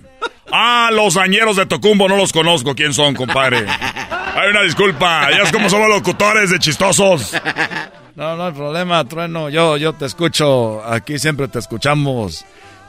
Ah, 0.50 0.88
los 0.92 1.12
dañeros 1.14 1.56
de 1.56 1.66
Tocumbo, 1.66 2.08
no 2.08 2.16
los 2.16 2.32
conozco. 2.32 2.74
¿Quién 2.74 2.94
son, 2.94 3.14
compadre? 3.14 3.66
Hay 4.38 4.50
una 4.50 4.62
disculpa. 4.62 5.28
Ya 5.30 5.42
es 5.42 5.52
como 5.52 5.68
somos 5.68 5.88
locutores 5.88 6.50
de 6.50 6.58
chistosos. 6.58 7.32
No, 8.14 8.36
no 8.36 8.46
hay 8.46 8.52
problema, 8.52 9.04
trueno. 9.04 9.48
Yo, 9.48 9.76
yo 9.76 9.92
te 9.92 10.04
escucho. 10.06 10.82
Aquí 10.84 11.18
siempre 11.18 11.48
te 11.48 11.58
escuchamos. 11.58 12.44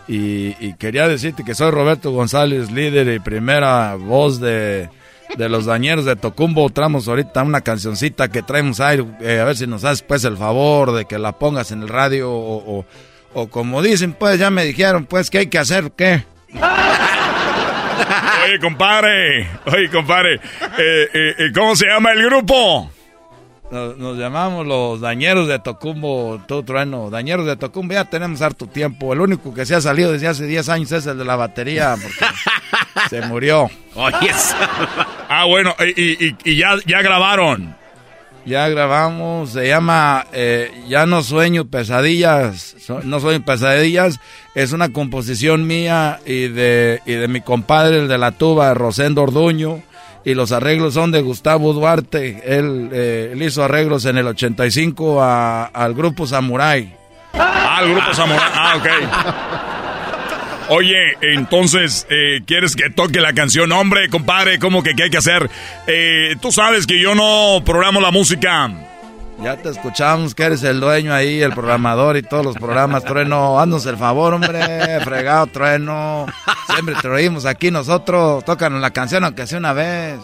Y, 0.07 0.73
quería 0.73 1.07
decirte 1.07 1.43
que 1.43 1.53
soy 1.53 1.69
Roberto 1.69 2.11
González, 2.11 2.71
líder 2.71 3.07
y 3.13 3.19
primera 3.19 3.93
voz 3.95 4.39
de, 4.39 4.89
de 5.37 5.49
los 5.49 5.65
dañeros 5.65 6.05
de 6.05 6.15
Tocumbo. 6.15 6.69
Traemos 6.71 7.07
ahorita 7.07 7.43
una 7.43 7.61
cancioncita 7.61 8.27
que 8.29 8.41
traemos 8.41 8.79
ahí. 8.79 9.07
eh, 9.21 9.39
a 9.39 9.45
ver 9.45 9.55
si 9.55 9.67
nos 9.67 9.83
haces 9.83 10.01
pues 10.01 10.23
el 10.23 10.35
favor 10.35 10.93
de 10.93 11.05
que 11.05 11.19
la 11.19 11.33
pongas 11.33 11.71
en 11.71 11.83
el 11.83 11.89
radio. 11.89 12.31
O, 12.31 12.79
o, 12.79 12.85
o 13.33 13.47
como 13.49 13.83
dicen, 13.83 14.13
pues 14.13 14.39
ya 14.39 14.49
me 14.49 14.65
dijeron, 14.65 15.05
pues, 15.05 15.29
¿qué 15.29 15.39
hay 15.39 15.47
que 15.47 15.59
hacer? 15.59 15.91
¿Qué? 15.91 16.23
Oye, 18.49 18.59
compadre. 18.59 19.47
Oye, 19.65 19.89
compadre. 19.89 20.35
Eh, 20.35 20.39
eh, 21.13 21.35
eh, 21.37 21.51
¿Cómo 21.53 21.75
se 21.75 21.85
llama 21.85 22.11
el 22.13 22.23
grupo? 22.25 22.89
Nos, 23.69 23.95
nos 23.99 24.17
llamamos 24.17 24.65
los 24.65 24.99
dañeros 24.99 25.47
de 25.47 25.59
Tocumbo, 25.59 26.41
tú 26.47 26.63
trueno. 26.63 27.11
Dañeros 27.11 27.45
de 27.45 27.55
Tocumbo, 27.57 27.93
ya 27.93 28.05
tenemos 28.05 28.41
harto 28.41 28.65
tiempo. 28.65 29.13
El 29.13 29.21
único 29.21 29.53
que 29.53 29.67
se 29.67 29.75
ha 29.75 29.81
salido 29.81 30.11
desde 30.11 30.27
hace 30.27 30.47
10 30.47 30.67
años 30.69 30.91
es 30.91 31.05
el 31.05 31.19
de 31.19 31.25
la 31.25 31.35
batería, 31.35 31.95
porque 32.01 32.25
se 33.09 33.21
murió. 33.27 33.69
Oye, 33.95 34.31
Ah, 35.29 35.45
bueno, 35.45 35.75
y, 35.95 36.33
y, 36.43 36.57
ya, 36.57 36.75
ya 36.87 37.03
grabaron. 37.03 37.75
Ya 38.49 38.67
grabamos, 38.67 39.51
se 39.51 39.67
llama 39.67 40.25
eh, 40.33 40.71
Ya 40.87 41.05
no 41.05 41.21
sueño 41.21 41.65
pesadillas, 41.65 42.75
no 43.03 43.19
sueño 43.19 43.45
pesadillas, 43.45 44.19
es 44.55 44.71
una 44.71 44.91
composición 44.91 45.67
mía 45.67 46.19
y 46.25 46.47
de, 46.47 46.99
y 47.05 47.13
de 47.13 47.27
mi 47.27 47.41
compadre, 47.41 47.99
el 47.99 48.07
de 48.07 48.17
la 48.17 48.31
tuba, 48.31 48.73
Rosendo 48.73 49.21
Orduño, 49.21 49.83
y 50.25 50.33
los 50.33 50.51
arreglos 50.51 50.95
son 50.95 51.11
de 51.11 51.21
Gustavo 51.21 51.73
Duarte, 51.73 52.41
él, 52.43 52.89
eh, 52.91 53.37
hizo 53.39 53.63
arreglos 53.63 54.05
en 54.05 54.17
el 54.17 54.25
85 54.25 55.21
a, 55.21 55.65
al 55.65 55.93
grupo 55.93 56.25
Samurai. 56.25 56.97
Ah, 57.33 57.77
al 57.77 57.91
grupo 57.91 58.11
Samurai, 58.15 58.49
ah, 58.51 58.73
ok. 58.77 59.48
Oye, 60.69 61.17
entonces, 61.21 62.05
eh, 62.11 62.41
¿quieres 62.45 62.75
que 62.75 62.91
toque 62.91 63.19
la 63.19 63.33
canción? 63.33 63.71
Hombre, 63.71 64.07
compadre, 64.07 64.59
¿cómo 64.59 64.83
que 64.83 64.93
qué 64.93 65.03
hay 65.03 65.09
que 65.09 65.17
hacer? 65.17 65.49
Eh, 65.87 66.35
tú 66.41 66.51
sabes 66.51 66.85
que 66.85 67.01
yo 67.01 67.15
no 67.15 67.63
programo 67.65 67.99
la 67.99 68.11
música. 68.11 68.69
Ya 69.41 69.55
te 69.57 69.69
escuchamos 69.69 70.35
que 70.35 70.43
eres 70.43 70.61
el 70.63 70.79
dueño 70.79 71.11
ahí, 71.11 71.41
el 71.41 71.53
programador 71.53 72.17
y 72.17 72.21
todos 72.21 72.45
los 72.45 72.55
programas, 72.55 73.03
Trueno. 73.03 73.59
Haznos 73.59 73.85
el 73.87 73.97
favor, 73.97 74.33
hombre, 74.35 74.99
fregado, 75.03 75.47
Trueno. 75.47 76.27
Siempre 76.71 76.93
te 77.01 77.07
oímos 77.07 77.45
aquí 77.45 77.71
nosotros. 77.71 78.45
Tócanos 78.45 78.79
la 78.79 78.91
canción 78.91 79.23
aunque 79.23 79.47
sea 79.47 79.57
una 79.57 79.73
vez. 79.73 80.19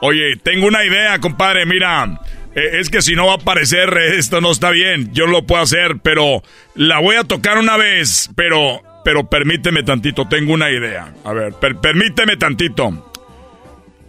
Oye, 0.00 0.36
tengo 0.42 0.68
una 0.68 0.84
idea, 0.84 1.18
compadre, 1.18 1.66
mira. 1.66 2.20
Eh, 2.54 2.78
es 2.80 2.90
que 2.90 3.02
si 3.02 3.16
no 3.16 3.26
va 3.26 3.32
a 3.32 3.36
aparecer, 3.36 3.92
esto 3.96 4.40
no 4.40 4.52
está 4.52 4.70
bien. 4.70 5.12
Yo 5.12 5.26
lo 5.26 5.44
puedo 5.44 5.62
hacer, 5.62 5.96
pero 6.00 6.42
la 6.76 7.00
voy 7.00 7.16
a 7.16 7.24
tocar 7.24 7.58
una 7.58 7.76
vez, 7.76 8.30
pero 8.36 8.82
pero 9.04 9.28
permíteme 9.28 9.82
tantito, 9.82 10.26
tengo 10.26 10.52
una 10.54 10.70
idea. 10.70 11.12
A 11.24 11.32
ver, 11.32 11.52
permíteme 11.54 12.36
tantito. 12.36 13.12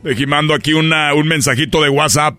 Dejimando 0.01 0.53
aquí 0.53 0.73
una, 0.73 1.13
un 1.13 1.27
mensajito 1.27 1.81
de 1.81 1.89
WhatsApp. 1.89 2.37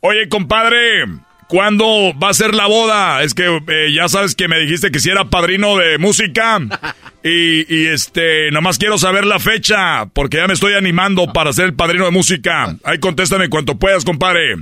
Oye, 0.00 0.28
compadre, 0.28 1.06
¿cuándo 1.46 1.86
va 2.18 2.30
a 2.30 2.34
ser 2.34 2.54
la 2.54 2.66
boda? 2.66 3.22
Es 3.22 3.34
que 3.34 3.60
eh, 3.68 3.92
ya 3.94 4.08
sabes 4.08 4.34
que 4.34 4.48
me 4.48 4.58
dijiste 4.58 4.90
que 4.90 4.98
si 4.98 5.10
era 5.10 5.26
padrino 5.26 5.76
de 5.76 5.98
música. 5.98 6.60
Y, 7.24 7.72
y, 7.72 7.86
este, 7.86 8.50
nomás 8.50 8.78
quiero 8.78 8.98
saber 8.98 9.24
la 9.24 9.38
fecha, 9.38 10.06
porque 10.06 10.38
ya 10.38 10.48
me 10.48 10.54
estoy 10.54 10.74
animando 10.74 11.32
para 11.32 11.52
ser 11.52 11.66
el 11.66 11.74
padrino 11.74 12.04
de 12.04 12.10
música. 12.10 12.76
Ahí 12.82 12.98
contéstame 12.98 13.48
cuanto 13.48 13.78
puedas, 13.78 14.04
compadre. 14.04 14.56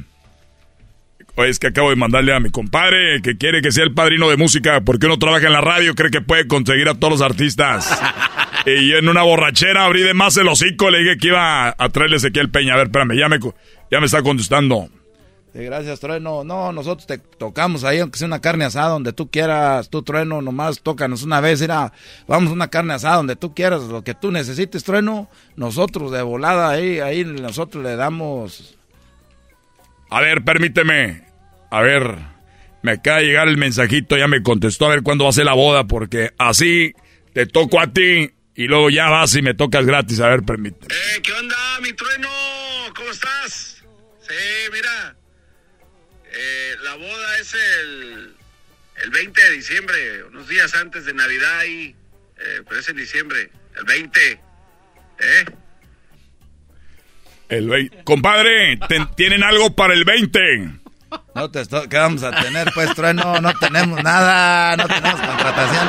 Oye, 1.41 1.49
es 1.49 1.59
que 1.59 1.69
acabo 1.69 1.89
de 1.89 1.97
mandarle 1.97 2.35
a 2.35 2.39
mi 2.39 2.51
compadre 2.51 3.23
que 3.23 3.39
quiere 3.39 3.63
que 3.63 3.73
sea 3.73 3.85
el 3.85 3.95
padrino 3.95 4.29
de 4.29 4.37
música 4.37 4.83
porque 4.83 5.07
uno 5.07 5.19
trabaja 5.19 5.47
en 5.47 5.55
la 5.55 5.63
radio, 5.63 5.95
cree 5.95 6.11
que 6.11 6.21
puede 6.21 6.47
conseguir 6.47 6.87
a 6.87 6.97
todos 6.97 7.13
los 7.13 7.23
artistas. 7.23 7.99
y 8.67 8.91
yo 8.91 8.99
en 8.99 9.09
una 9.09 9.23
borrachera 9.23 9.87
abrí 9.87 10.03
de 10.03 10.13
más 10.13 10.37
el 10.37 10.49
hocico, 10.49 10.91
le 10.91 10.99
dije 10.99 11.17
que 11.17 11.29
iba 11.29 11.75
a 11.79 11.89
traerle 11.89 12.19
Ezequiel 12.19 12.51
Peña. 12.51 12.75
A 12.75 12.77
ver, 12.77 12.89
espérame, 12.89 13.17
ya 13.17 13.31
me, 13.31 13.39
ya 13.91 14.01
me 14.01 14.05
está 14.05 14.23
contestando. 14.23 14.91
gracias, 15.55 15.99
Trueno. 16.01 16.45
No, 16.45 16.73
nosotros 16.73 17.07
te 17.07 17.17
tocamos 17.17 17.85
ahí, 17.85 18.01
aunque 18.01 18.19
sea 18.19 18.27
una 18.27 18.43
carne 18.43 18.67
asada, 18.67 18.91
donde 18.91 19.15
tú 19.15 19.31
quieras. 19.31 19.89
Tú, 19.89 20.03
Trueno, 20.03 20.43
nomás 20.43 20.83
tócanos 20.83 21.23
una 21.23 21.41
vez. 21.41 21.63
Mira, 21.63 21.91
vamos 22.29 22.51
a 22.51 22.53
una 22.53 22.69
carne 22.69 22.93
asada 22.93 23.17
donde 23.17 23.37
tú 23.37 23.55
quieras, 23.55 23.85
lo 23.85 24.05
que 24.05 24.13
tú 24.13 24.31
necesites, 24.31 24.85
Trueno. 24.85 25.31
Nosotros 25.57 26.13
de 26.13 26.21
volada 26.21 26.69
ahí, 26.69 27.01
ahí 27.01 27.25
nosotros 27.25 27.83
le 27.83 27.97
damos 27.97 28.77
a 30.11 30.21
ver, 30.21 30.43
permíteme. 30.43 31.30
A 31.71 31.83
ver, 31.83 32.17
me 32.83 32.93
acaba 32.93 33.19
de 33.19 33.27
llegar 33.27 33.49
el 33.49 33.57
mensajito, 33.57 34.17
ya 34.17 34.29
me 34.29 34.43
contestó 34.43 34.87
a 34.87 34.91
ver 34.91 35.03
cuándo 35.03 35.25
va 35.25 35.31
a 35.31 35.35
ser 35.35 35.45
la 35.45 35.55
boda, 35.55 35.85
porque 35.87 36.33
así 36.39 36.95
te 37.33 37.47
toco 37.47 37.81
a 37.81 37.93
ti 37.93 38.31
y 38.55 38.65
luego 38.67 38.91
ya 38.91 39.09
vas 39.09 39.35
y 39.37 39.43
me 39.43 39.55
tocas 39.55 39.87
gratis. 39.87 40.21
A 40.21 40.29
ver, 40.29 40.43
permíteme. 40.43 40.93
Eh, 40.93 41.23
¿qué 41.23 41.33
onda, 41.33 41.57
mi 41.83 41.93
trueno? 41.93 42.29
¿Cómo 42.95 43.11
estás? 43.11 43.83
Sí, 44.21 44.71
mira. 44.73 45.17
Eh, 46.33 46.77
la 46.83 46.95
boda 46.97 47.39
es 47.39 47.55
el, 47.55 48.35
el 49.05 49.11
20 49.11 49.43
de 49.43 49.51
diciembre, 49.53 50.25
unos 50.25 50.49
días 50.49 50.75
antes 50.75 51.05
de 51.05 51.15
Navidad 51.15 51.65
y... 51.65 51.95
Eh, 52.43 52.63
pero 52.67 52.81
es 52.81 52.89
en 52.89 52.97
diciembre, 52.97 53.51
el 53.77 53.85
20. 53.85 54.21
¿Eh? 54.31 55.45
El 57.51 57.69
20. 57.69 58.05
Compadre, 58.05 58.79
¿tienen 59.17 59.43
algo 59.43 59.75
para 59.77 59.93
el 59.93 60.05
20? 60.05 60.80
No 61.41 61.51
te 61.51 61.63
¿Qué 61.89 61.97
vamos 61.97 62.23
a 62.23 62.33
tener, 62.33 62.71
pues, 62.75 62.95
trueno? 62.95 63.41
No 63.41 63.55
tenemos 63.55 64.03
nada, 64.05 64.77
no 64.77 64.87
tenemos 64.87 65.19
contratación. 65.19 65.89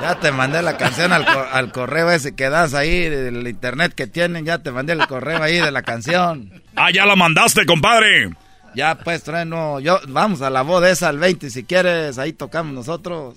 Ya 0.00 0.14
te 0.14 0.32
mandé 0.32 0.62
la 0.62 0.78
canción 0.78 1.12
al, 1.12 1.70
correo 1.70 2.10
ese 2.10 2.34
que 2.34 2.48
das 2.48 2.72
ahí, 2.72 3.10
del 3.10 3.46
internet 3.46 3.92
que 3.94 4.06
tienen, 4.06 4.46
ya 4.46 4.60
te 4.60 4.70
mandé 4.70 4.94
el 4.94 5.06
correo 5.06 5.42
ahí 5.42 5.58
de 5.58 5.70
la 5.70 5.82
canción. 5.82 6.62
Ah, 6.76 6.90
ya 6.90 7.04
la 7.04 7.14
mandaste, 7.14 7.66
compadre. 7.66 8.30
Ya, 8.74 8.94
pues, 8.94 9.22
trueno, 9.22 9.80
yo, 9.80 10.00
vamos 10.08 10.40
a 10.40 10.48
la 10.48 10.62
boda 10.62 10.88
esa 10.88 11.10
al 11.10 11.18
20, 11.18 11.50
si 11.50 11.64
quieres, 11.64 12.16
ahí 12.16 12.32
tocamos 12.32 12.72
nosotros. 12.72 13.34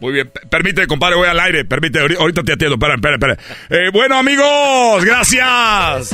Muy 0.00 0.14
bien, 0.14 0.30
permite, 0.48 0.86
compadre, 0.86 1.16
voy 1.16 1.28
al 1.28 1.38
aire. 1.38 1.64
Permite, 1.64 2.00
ahorita 2.00 2.42
te 2.42 2.54
atiendo. 2.54 2.76
Espera, 2.76 2.94
espera, 2.94 3.14
espera. 3.14 3.38
Eh, 3.68 3.90
bueno, 3.92 4.16
amigos, 4.16 5.04
gracias. 5.04 6.12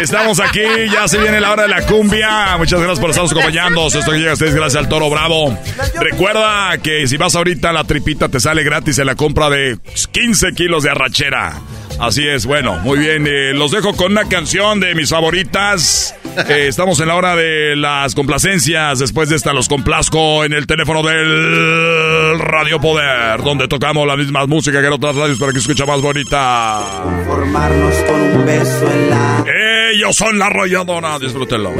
Estamos 0.00 0.40
aquí, 0.40 0.62
ya 0.92 1.06
se 1.06 1.18
viene 1.18 1.40
la 1.40 1.52
hora 1.52 1.62
de 1.62 1.68
la 1.68 1.86
cumbia. 1.86 2.56
Muchas 2.58 2.80
gracias 2.80 2.98
por 2.98 3.10
estarnos 3.10 3.30
acompañando. 3.30 3.86
Esto 3.86 4.10
que 4.10 4.18
llega 4.18 4.32
ustedes 4.32 4.54
gracias 4.54 4.82
al 4.82 4.88
Toro 4.88 5.08
Bravo. 5.10 5.56
Recuerda 6.00 6.76
que 6.78 7.06
si 7.06 7.16
vas 7.16 7.36
ahorita, 7.36 7.72
la 7.72 7.84
tripita 7.84 8.28
te 8.28 8.40
sale 8.40 8.64
gratis 8.64 8.98
en 8.98 9.06
la 9.06 9.14
compra 9.14 9.48
de 9.48 9.78
15 10.12 10.52
kilos 10.52 10.82
de 10.82 10.90
arrachera. 10.90 11.54
Así 12.00 12.26
es, 12.26 12.46
bueno, 12.46 12.76
muy 12.78 12.98
bien. 12.98 13.26
Eh, 13.26 13.52
los 13.52 13.72
dejo 13.72 13.94
con 13.94 14.12
una 14.12 14.26
canción 14.26 14.80
de 14.80 14.94
mis 14.94 15.10
favoritas. 15.10 16.14
Eh, 16.48 16.66
estamos 16.68 16.98
en 17.00 17.08
la 17.08 17.14
hora 17.14 17.36
de 17.36 17.76
las 17.76 18.14
complacencias. 18.14 18.98
Después 18.98 19.28
de 19.28 19.36
esta 19.36 19.52
los 19.52 19.68
complazco 19.68 20.42
en 20.44 20.54
el 20.54 20.66
teléfono 20.66 21.02
del 21.02 22.38
Radio 22.38 22.80
Poder, 22.80 23.42
donde 23.42 23.68
tocamos 23.68 24.06
la 24.06 24.16
misma 24.16 24.46
música 24.46 24.80
que 24.80 24.86
en 24.86 24.94
otras 24.94 25.14
radios 25.14 25.38
para 25.38 25.52
que 25.52 25.58
escucha 25.58 25.84
más 25.84 26.00
bonita. 26.00 26.82
Formarnos 27.26 27.94
con 27.96 28.20
un 28.20 28.46
beso 28.46 28.90
en 28.90 29.10
la... 29.10 29.44
Ellos 29.92 30.16
son 30.16 30.38
la 30.38 30.46
arrolladora, 30.46 31.18
disfrútenlo. 31.18 31.72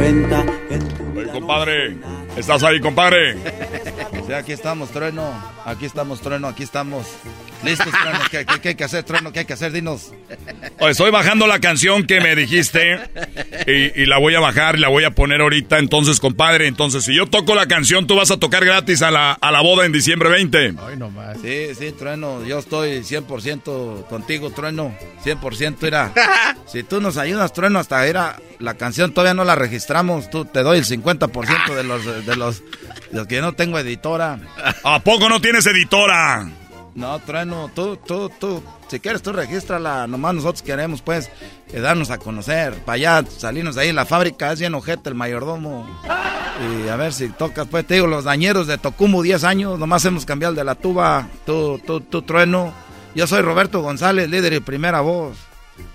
compadre, 1.32 1.97
¿estás 2.36 2.62
ahí, 2.62 2.78
compadre? 2.78 3.36
Sí, 4.26 4.34
aquí 4.34 4.52
estamos, 4.52 4.90
trueno. 4.90 5.32
Aquí 5.64 5.86
estamos, 5.86 6.20
trueno, 6.20 6.48
aquí 6.48 6.62
estamos. 6.62 7.06
Listos, 7.62 7.88
trueno. 7.92 8.18
¿Qué, 8.30 8.68
hay 8.68 8.74
que 8.74 8.84
hacer, 8.84 9.04
trueno? 9.04 9.32
¿Qué 9.32 9.40
hay 9.40 9.44
que 9.44 9.52
hacer? 9.52 9.72
Dinos. 9.72 10.12
Estoy 10.80 11.10
bajando 11.10 11.46
la 11.46 11.58
canción 11.60 12.06
que 12.06 12.20
me 12.20 12.34
dijiste 12.34 13.00
y, 13.66 14.06
la 14.06 14.18
voy 14.18 14.34
a 14.34 14.40
bajar 14.40 14.76
y 14.76 14.80
la 14.80 14.88
voy 14.88 15.04
a 15.04 15.10
poner 15.10 15.40
ahorita. 15.40 15.78
Entonces, 15.78 16.20
compadre, 16.20 16.66
entonces 16.66 17.04
si 17.04 17.14
yo 17.14 17.26
toco 17.26 17.54
la 17.54 17.66
canción, 17.66 18.06
tú 18.06 18.16
vas 18.16 18.30
a 18.30 18.38
tocar 18.38 18.64
gratis 18.64 19.02
a 19.02 19.10
la, 19.10 19.32
a 19.32 19.50
la 19.50 19.60
boda 19.60 19.84
en 19.84 19.92
diciembre 19.92 20.30
20. 20.30 20.58
Ay, 20.58 20.96
no 20.96 21.10
más. 21.10 21.38
Sí, 21.42 21.68
sí, 21.78 21.92
trueno. 21.92 22.44
Yo 22.44 22.58
estoy 22.58 23.00
100% 23.00 24.06
contigo, 24.06 24.50
trueno. 24.50 24.94
100% 25.24 25.82
era. 25.84 26.12
Si 26.70 26.84
tú 26.84 27.00
nos 27.00 27.16
ayudas, 27.16 27.52
trueno, 27.52 27.80
hasta 27.80 28.06
era. 28.06 28.36
La 28.60 28.74
canción 28.74 29.12
todavía 29.12 29.34
no 29.34 29.42
la 29.42 29.56
registramos. 29.56 30.30
Tú 30.30 30.44
te 30.44 30.62
doy 30.62 30.78
el 30.78 30.84
50% 30.84 31.74
de 31.74 31.82
los, 31.82 32.04
de 32.04 32.36
los, 32.36 32.62
de 32.62 33.16
los 33.16 33.26
que 33.26 33.40
no 33.40 33.54
tengo 33.54 33.76
editora. 33.76 34.38
¿A 34.84 35.00
poco 35.00 35.28
no 35.28 35.40
tienes 35.40 35.66
editora? 35.66 36.48
No, 37.01 37.18
Trueno, 37.18 37.70
tú, 37.74 37.97
tú, 37.97 38.31
tú, 38.39 38.62
si 38.89 39.01
quieres 39.01 39.22
tú 39.22 39.32
regístrala, 39.32 40.06
nomás 40.06 40.35
nosotros 40.35 40.60
queremos 40.60 41.01
pues 41.01 41.31
eh, 41.72 41.81
darnos 41.81 42.10
a 42.10 42.18
conocer, 42.18 42.74
para 42.85 42.97
allá, 42.97 43.24
salirnos 43.27 43.78
ahí 43.78 43.89
en 43.89 43.97
la 43.97 44.05
fábrica, 44.05 44.52
es 44.52 44.60
bien 44.60 44.74
ojete 44.74 45.09
el 45.09 45.14
mayordomo. 45.14 45.89
Y 46.60 46.89
a 46.90 46.97
ver 46.97 47.14
si 47.14 47.31
tocas, 47.31 47.66
pues 47.68 47.86
te 47.86 47.94
digo, 47.94 48.06
los 48.06 48.24
dañeros 48.24 48.66
de 48.66 48.77
Tocumo, 48.77 49.22
10 49.22 49.44
años, 49.44 49.78
nomás 49.78 50.05
hemos 50.05 50.27
cambiado 50.27 50.52
de 50.52 50.62
la 50.62 50.74
tuba, 50.74 51.27
tú, 51.47 51.81
tú, 51.86 52.02
tú, 52.02 52.20
Trueno. 52.20 52.74
Yo 53.14 53.27
soy 53.27 53.40
Roberto 53.40 53.81
González, 53.81 54.28
líder 54.28 54.52
y 54.52 54.60
primera 54.60 55.01
voz. 55.01 55.39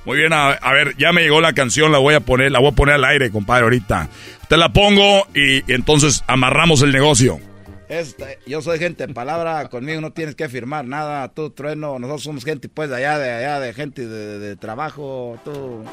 Muy 0.05 0.17
bien, 0.17 0.33
a, 0.33 0.57
ver, 0.73 0.97
ya 0.97 1.11
me 1.11 1.21
llegó 1.21 1.39
la 1.39 1.53
canción, 1.53 1.91
la 1.91 1.99
voy 1.99 2.15
a 2.15 2.19
poner, 2.19 2.51
la 2.51 2.57
voy 2.57 2.69
a 2.69 2.75
poner 2.75 2.95
al 2.95 3.05
aire, 3.05 3.29
compadre, 3.29 3.65
ahorita. 3.65 4.09
Te 4.49 4.57
la 4.57 4.73
pongo 4.73 5.27
y 5.35 5.71
entonces 5.71 6.23
amarramos 6.25 6.81
el 6.81 6.91
negocio. 6.91 7.39
Este, 7.87 8.39
yo 8.47 8.63
soy 8.63 8.79
gente 8.79 9.05
de 9.05 9.13
palabra, 9.13 9.69
conmigo 9.69 10.01
no 10.01 10.11
tienes 10.11 10.33
que 10.33 10.49
firmar 10.49 10.85
nada, 10.85 11.27
tú 11.29 11.51
trueno, 11.51 11.99
nosotros 11.99 12.23
somos 12.23 12.43
gente 12.43 12.67
pues 12.67 12.89
de 12.89 12.95
allá, 12.95 13.19
de 13.19 13.31
allá, 13.31 13.59
de 13.59 13.73
gente 13.73 14.07
de, 14.07 14.55
trabajo, 14.55 15.39
tú. 15.45 15.83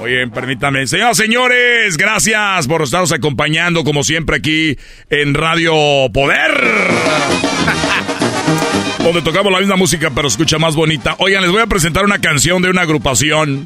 Oye, 0.00 0.26
permítame, 0.28 0.84
señoras, 0.88 1.16
señores, 1.16 1.96
gracias 1.96 2.66
por 2.66 2.82
estarnos 2.82 3.12
acompañando 3.12 3.84
como 3.84 4.02
siempre 4.02 4.38
aquí 4.38 4.76
en 5.10 5.34
Radio 5.34 5.72
Poder. 6.12 6.50
Donde 8.98 9.22
tocamos 9.22 9.52
la 9.52 9.60
misma 9.60 9.76
música 9.76 10.10
pero 10.14 10.26
escucha 10.26 10.58
más 10.58 10.74
bonita. 10.74 11.14
Oigan, 11.18 11.42
les 11.42 11.52
voy 11.52 11.62
a 11.62 11.66
presentar 11.66 12.04
una 12.04 12.18
canción 12.18 12.62
de 12.62 12.70
una 12.70 12.82
agrupación 12.82 13.64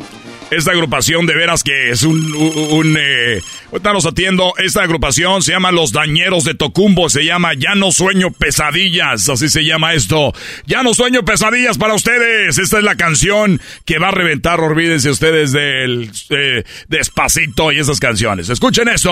Esta 0.51 0.73
agrupación 0.73 1.27
de 1.27 1.35
veras 1.35 1.63
que 1.63 1.91
es 1.91 2.03
un... 2.03 2.35
un, 2.35 2.97
eh, 2.99 3.41
ahorita 3.73 3.93
los 3.93 4.07
atiendo. 4.07 4.53
Esta 4.59 4.83
agrupación 4.83 5.43
se 5.43 5.53
llama 5.53 5.73
Los 5.73 5.93
Dañeros 5.93 6.45
de 6.45 6.55
Tocumbo. 6.55 7.09
Se 7.09 7.25
llama 7.25 7.55
Ya 7.55 7.75
no 7.75 7.93
sueño 7.93 8.31
pesadillas. 8.31 9.29
Así 9.29 9.49
se 9.49 9.65
llama 9.65 9.95
esto. 9.95 10.33
Ya 10.67 10.83
no 10.83 10.95
sueño 10.95 11.25
pesadillas 11.25 11.79
para 11.79 11.95
ustedes. 11.95 12.59
Esta 12.59 12.79
es 12.79 12.85
la 12.85 12.97
canción 12.97 13.61
que 13.85 13.99
va 13.99 14.09
a 14.09 14.13
reventar. 14.13 14.61
Olvídense 14.61 15.11
ustedes 15.11 15.53
del 15.53 16.11
eh, 16.31 16.65
Despacito 16.89 17.73
y 17.73 17.79
esas 17.79 18.01
canciones. 18.01 18.49
Escuchen 18.49 18.89
esto. 18.89 19.11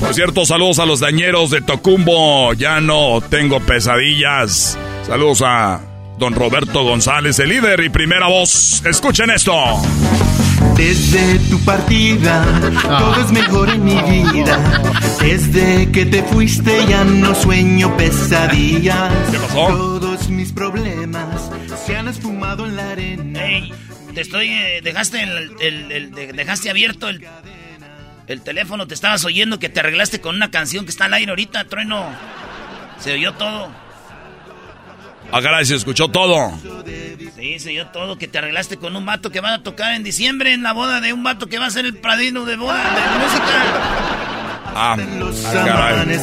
Por 0.00 0.14
cierto, 0.14 0.44
saludos 0.44 0.78
a 0.78 0.86
los 0.86 1.00
dañeros 1.00 1.50
de 1.50 1.62
Tocumbo. 1.62 2.52
Ya 2.52 2.80
no 2.80 3.22
tengo 3.28 3.60
pesadillas. 3.60 4.78
Saludos 5.06 5.42
a 5.42 5.95
don 6.18 6.34
Roberto 6.34 6.82
González, 6.82 7.38
el 7.38 7.50
líder 7.50 7.80
y 7.84 7.88
primera 7.88 8.26
voz. 8.28 8.82
Escuchen 8.84 9.30
esto. 9.30 9.52
Desde 10.76 11.38
tu 11.50 11.58
partida, 11.64 12.44
todo 12.98 13.20
es 13.24 13.32
mejor 13.32 13.70
en 13.70 13.84
mi 13.84 13.94
vida. 14.32 14.82
Desde 15.20 15.90
que 15.90 16.04
te 16.06 16.22
fuiste 16.22 16.84
ya 16.86 17.04
no 17.04 17.34
sueño 17.34 17.96
pesadillas. 17.96 19.12
¿Qué 19.30 19.38
pasó? 19.38 19.66
Todos 19.68 20.28
mis 20.28 20.52
problemas 20.52 21.50
se 21.86 21.96
han 21.96 22.08
esfumado 22.08 22.66
en 22.66 22.76
la 22.76 22.90
arena. 22.90 23.44
Ey, 23.44 23.72
te 24.14 24.20
estoy... 24.20 24.48
eh, 24.48 24.80
dejaste, 24.82 25.22
el, 25.22 25.50
el- 25.60 25.92
el- 25.92 26.10
de- 26.12 26.32
dejaste 26.32 26.68
abierto 26.70 27.08
el, 27.08 27.26
el 28.26 28.40
teléfono. 28.42 28.86
Te 28.86 28.94
estabas 28.94 29.24
oyendo 29.24 29.58
que 29.58 29.68
te 29.70 29.80
arreglaste 29.80 30.20
con 30.20 30.34
una 30.36 30.50
canción 30.50 30.84
que 30.84 30.90
está 30.90 31.06
al 31.06 31.14
aire 31.14 31.30
ahorita, 31.30 31.64
trueno. 31.64 32.04
Se 32.98 33.12
oyó 33.12 33.32
todo. 33.32 33.70
Ah, 35.32 35.42
caray, 35.42 35.64
se 35.64 35.74
escuchó 35.74 36.08
todo. 36.08 36.52
Sí, 37.36 37.58
se 37.58 37.70
oyó 37.70 37.86
todo. 37.88 38.16
Que 38.16 38.28
te 38.28 38.38
arreglaste 38.38 38.76
con 38.78 38.96
un 38.96 39.04
vato 39.04 39.30
que 39.30 39.40
va 39.40 39.54
a 39.54 39.62
tocar 39.62 39.94
en 39.94 40.02
diciembre 40.02 40.52
en 40.52 40.62
la 40.62 40.72
boda 40.72 41.00
de 41.00 41.12
un 41.12 41.22
vato 41.22 41.48
que 41.48 41.58
va 41.58 41.66
a 41.66 41.70
ser 41.70 41.84
el 41.84 41.96
pradino 41.96 42.44
de 42.44 42.56
boda 42.56 42.82
de 42.82 43.24
música. 43.24 43.44
Ah, 44.78 44.96
ah, 44.96 45.52
caray. 45.52 46.18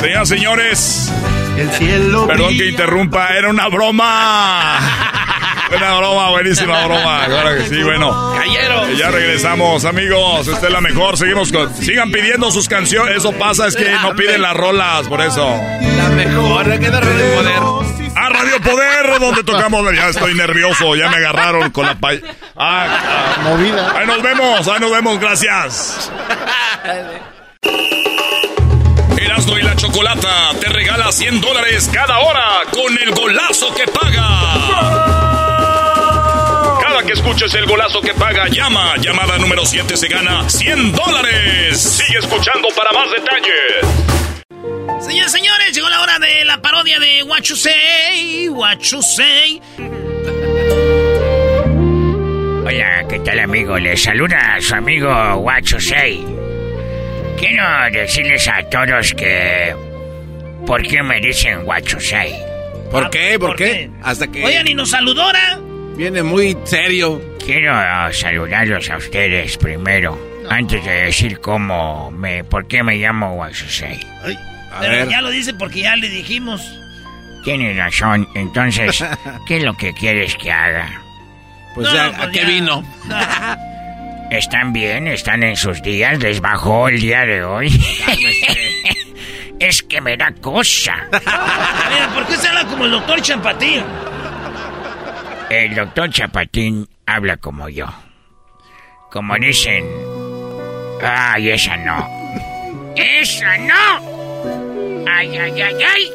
Señoras, 0.00 0.28
señores. 0.28 1.12
El 1.56 1.70
cielo 1.72 2.26
Perdón 2.26 2.56
que 2.56 2.68
interrumpa, 2.68 3.28
era 3.36 3.50
una 3.50 3.68
broma. 3.68 5.14
Una 5.76 5.98
broma, 5.98 6.30
buenísima 6.30 6.86
broma. 6.86 7.24
Claro 7.26 7.56
que 7.56 7.68
sí, 7.68 7.82
bueno. 7.82 8.34
Cayeron. 8.36 8.96
Ya 8.96 9.10
regresamos, 9.10 9.84
amigos. 9.84 10.48
Esta 10.48 10.66
es 10.66 10.72
la 10.72 10.80
mejor. 10.80 11.16
Seguimos 11.16 11.52
con. 11.52 11.74
Sigan 11.74 12.10
pidiendo 12.10 12.50
sus 12.50 12.68
canciones. 12.68 13.18
Eso 13.18 13.32
pasa, 13.32 13.66
es 13.66 13.76
que 13.76 13.90
no 14.02 14.14
piden 14.14 14.42
las 14.42 14.56
rolas, 14.56 15.06
por 15.08 15.20
eso. 15.20 15.46
La 15.96 16.08
mejor, 16.10 16.78
queda 16.78 17.00
Radio 17.00 17.34
Poder. 17.34 18.08
A 18.16 18.28
Radio 18.30 18.60
Poder, 18.60 19.20
donde 19.20 19.44
tocamos. 19.44 19.94
Ya 19.94 20.08
estoy 20.08 20.34
nervioso, 20.34 20.96
ya 20.96 21.08
me 21.08 21.16
agarraron 21.16 21.70
con 21.70 21.86
la 21.86 21.94
pay. 21.94 22.22
Ah, 22.56 22.86
ah. 22.88 23.42
Movida. 23.44 23.92
Ahí 23.96 24.06
nos 24.06 24.22
vemos, 24.22 24.68
ahí 24.68 24.80
nos 24.80 24.90
vemos, 24.90 25.20
gracias. 25.20 26.10
Erasmo 29.16 29.58
y 29.58 29.62
la 29.62 29.76
Chocolata 29.76 30.50
te 30.60 30.68
regala 30.68 31.12
100 31.12 31.40
dólares 31.40 31.90
cada 31.92 32.18
hora 32.18 32.62
con 32.72 32.96
el 32.98 33.10
golazo 33.14 33.74
que 33.74 33.84
paga. 33.90 35.07
Que 37.08 37.14
escuches 37.14 37.54
el 37.54 37.64
golazo 37.64 38.02
que 38.02 38.12
paga, 38.12 38.48
llama. 38.48 38.94
Llamada 38.98 39.38
número 39.38 39.64
7 39.64 39.96
se 39.96 40.08
gana 40.08 40.46
100 40.46 40.92
dólares. 40.92 41.80
Sigue 41.80 42.18
escuchando 42.18 42.68
para 42.76 42.92
más 42.92 43.10
detalles. 43.10 45.06
Señores, 45.06 45.32
señores, 45.32 45.74
llegó 45.74 45.88
la 45.88 46.02
hora 46.02 46.18
de 46.18 46.44
la 46.44 46.60
parodia 46.60 47.00
de 47.00 47.22
What 47.22 47.44
You 47.44 47.56
Say, 47.56 48.50
What 48.50 48.80
You 48.80 49.00
Say. 49.00 49.62
Hola, 52.66 53.08
¿qué 53.08 53.18
tal 53.20 53.38
amigo? 53.38 53.78
Les 53.78 54.02
saluda 54.02 54.58
su 54.60 54.74
amigo 54.74 55.08
What 55.36 55.62
You 55.62 55.80
Say. 55.80 56.22
Quiero 57.38 57.64
decirles 57.90 58.46
a 58.48 58.68
todos 58.68 59.14
que... 59.14 59.74
¿Por 60.66 60.82
qué 60.82 61.02
me 61.02 61.18
dicen 61.20 61.60
What 61.64 61.84
You 61.84 62.00
Say? 62.00 62.34
¿Por 62.90 63.08
qué? 63.08 63.38
¿Por, 63.38 63.48
¿por 63.48 63.56
qué? 63.56 63.64
qué? 63.64 63.90
Hasta 64.02 64.26
que 64.30 64.44
Oigan, 64.44 64.68
y 64.68 64.74
nos 64.74 64.90
saludó 64.90 65.22
ahora. 65.22 65.58
Viene 65.98 66.22
muy 66.22 66.56
serio. 66.64 67.20
Quiero 67.44 67.74
uh, 67.76 68.12
saludarlos 68.12 68.88
a 68.90 68.96
ustedes 68.96 69.56
primero, 69.58 70.18
antes 70.48 70.82
de 70.84 70.90
decir 71.04 71.40
cómo 71.40 72.10
me... 72.10 72.44
¿Por 72.44 72.66
qué 72.68 72.82
me 72.82 72.96
llamo? 72.96 73.42
A 73.44 73.50
Pero 74.80 74.92
ver. 74.92 75.08
ya 75.08 75.20
lo 75.20 75.30
dice 75.30 75.52
porque 75.54 75.80
ya 75.82 75.96
le 75.96 76.08
dijimos. 76.08 76.62
Tienes 77.44 77.76
razón, 77.76 78.28
entonces, 78.34 79.04
¿qué 79.46 79.56
es 79.58 79.62
lo 79.64 79.74
que 79.76 79.92
quieres 79.94 80.34
que 80.36 80.52
haga? 80.52 81.02
Pues 81.74 81.88
No, 81.88 81.94
ya, 81.94 82.10
pues 82.16 82.28
¿a 82.28 82.30
qué 82.30 82.40
ya. 82.40 82.46
vino? 82.46 82.84
¿Están 84.30 84.72
bien? 84.74 85.06
¿Están 85.08 85.42
en 85.42 85.56
sus 85.56 85.80
días? 85.82 86.18
¿Les 86.18 86.40
bajó 86.40 86.88
el 86.88 87.00
día 87.00 87.24
de 87.24 87.42
hoy? 87.42 87.68
es 89.58 89.82
que 89.82 90.00
me 90.02 90.16
da 90.18 90.32
cosa. 90.40 90.96
Mira, 91.10 92.08
¿por 92.14 92.26
qué 92.26 92.36
se 92.36 92.48
habla 92.48 92.64
como 92.66 92.84
el 92.84 92.90
doctor 92.90 93.22
Champatín? 93.22 93.82
El 95.50 95.74
doctor 95.74 96.10
Chapatín 96.10 96.86
habla 97.06 97.38
como 97.38 97.70
yo. 97.70 97.86
Como 99.10 99.34
dicen... 99.36 99.86
Ay, 101.02 101.50
esa 101.50 101.76
no. 101.78 102.06
¡Esa 102.94 103.56
no! 103.56 105.04
¡Ay, 105.10 105.38
ay, 105.38 105.62
ay, 105.62 105.74
ay! 105.82 106.12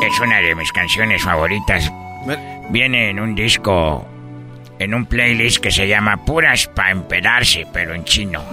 Es 0.00 0.20
una 0.20 0.38
de 0.38 0.54
mis 0.54 0.72
canciones 0.72 1.22
favoritas. 1.22 1.92
Viene 2.70 3.10
en 3.10 3.20
un 3.20 3.34
disco... 3.34 4.06
En 4.78 4.94
un 4.94 5.06
playlist 5.06 5.58
que 5.58 5.72
se 5.72 5.88
llama 5.88 6.24
Puras 6.24 6.68
para 6.68 6.92
empedarse, 6.92 7.66
pero 7.72 7.94
en 7.94 8.04
chino. 8.04 8.44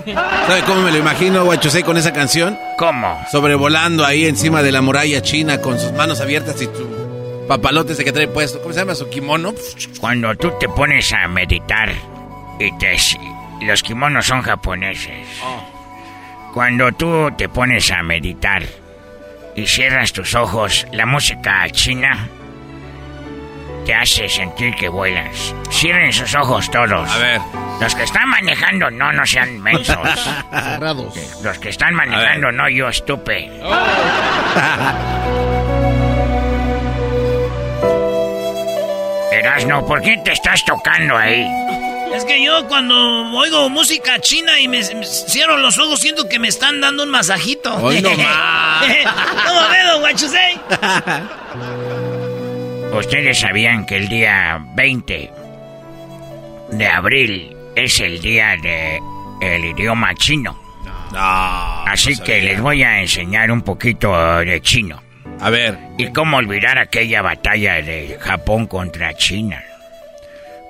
¿Sabe 0.47 0.61
cómo 0.65 0.81
me 0.81 0.91
lo 0.91 0.97
imagino, 0.97 1.45
Guachosei, 1.45 1.83
con 1.83 1.97
esa 1.97 2.11
canción? 2.13 2.57
¿Cómo? 2.79 3.23
Sobrevolando 3.31 4.03
ahí 4.03 4.25
encima 4.25 4.63
de 4.63 4.71
la 4.71 4.81
muralla 4.81 5.21
china 5.21 5.61
con 5.61 5.79
sus 5.79 5.91
manos 5.91 6.21
abiertas 6.21 6.59
y 6.63 6.65
su 6.65 7.04
papalote 7.47 7.93
ese 7.93 8.03
que 8.03 8.11
trae 8.11 8.27
puesto. 8.27 8.61
¿Cómo 8.61 8.73
se 8.73 8.79
llama? 8.79 8.95
¿Su 8.95 9.09
kimono? 9.09 9.53
Cuando 9.99 10.35
tú 10.35 10.51
te 10.59 10.67
pones 10.69 11.11
a 11.13 11.27
meditar 11.27 11.91
y 12.59 12.71
te... 12.77 12.95
Los 13.61 13.83
kimonos 13.83 14.25
son 14.25 14.41
japoneses. 14.41 15.27
Cuando 16.53 16.91
tú 16.91 17.31
te 17.37 17.49
pones 17.49 17.91
a 17.91 18.03
meditar 18.03 18.63
y 19.55 19.67
cierras 19.67 20.13
tus 20.13 20.35
ojos, 20.35 20.85
la 20.91 21.05
música 21.05 21.69
china 21.69 22.29
te 23.85 23.93
hace 23.93 24.27
sentir 24.27 24.73
que 24.75 24.89
vuelas. 24.89 25.53
Cierren 25.69 26.11
sus 26.11 26.33
ojos 26.35 26.69
todos. 26.71 27.09
A 27.09 27.17
ver. 27.17 27.41
Los 27.79 27.93
que 27.93 28.03
están 28.03 28.29
manejando, 28.29 28.89
no, 28.89 29.11
no 29.11 29.25
sean 29.25 29.61
mensos. 29.61 29.95
Cerrados. 30.51 31.13
Los 31.43 31.57
que 31.59 31.69
están 31.69 31.93
manejando, 31.93 32.51
no 32.51 32.67
yo, 32.69 32.89
estupe. 32.89 33.51
Erasno, 39.45 39.85
¿por 39.85 40.01
qué 40.01 40.17
te 40.25 40.31
estás 40.31 40.65
tocando 40.65 41.15
ahí? 41.15 41.45
Es 42.15 42.25
que 42.25 42.43
yo 42.43 42.67
cuando 42.67 42.95
oigo 43.37 43.69
música 43.69 44.17
china 44.19 44.59
y 44.59 44.67
me, 44.67 44.79
me 44.95 45.05
cierro 45.05 45.57
los 45.57 45.77
ojos 45.77 45.99
siento 45.99 46.27
que 46.27 46.39
me 46.39 46.47
están 46.47 46.81
dando 46.81 47.03
un 47.03 47.09
masajito. 47.09 47.75
Hoy 47.75 48.01
no 48.01 48.09
más. 48.17 48.85
¿Cómo 49.45 49.61
ve, 49.69 49.83
don 49.85 50.01
Guachusei? 50.01 50.59
Ustedes 52.97 53.39
sabían 53.39 53.85
que 53.85 53.97
el 53.97 54.09
día 54.09 54.59
20 54.73 55.31
de 56.71 56.87
abril 56.87 57.55
es 57.75 57.99
el 57.99 58.19
día 58.21 58.55
de 58.63 58.99
el 59.41 59.63
idioma 59.65 60.15
chino. 60.15 60.59
Así 61.13 62.17
que 62.17 62.41
les 62.41 62.59
voy 62.59 62.81
a 62.81 62.99
enseñar 62.99 63.51
un 63.51 63.61
poquito 63.61 64.39
de 64.39 64.59
chino. 64.61 65.04
A 65.39 65.49
ver. 65.49 65.77
¿Y 65.97 66.11
cómo 66.11 66.37
olvidar 66.37 66.77
aquella 66.77 67.21
batalla 67.21 67.81
de 67.81 68.17
Japón 68.19 68.67
contra 68.67 69.15
China? 69.15 69.63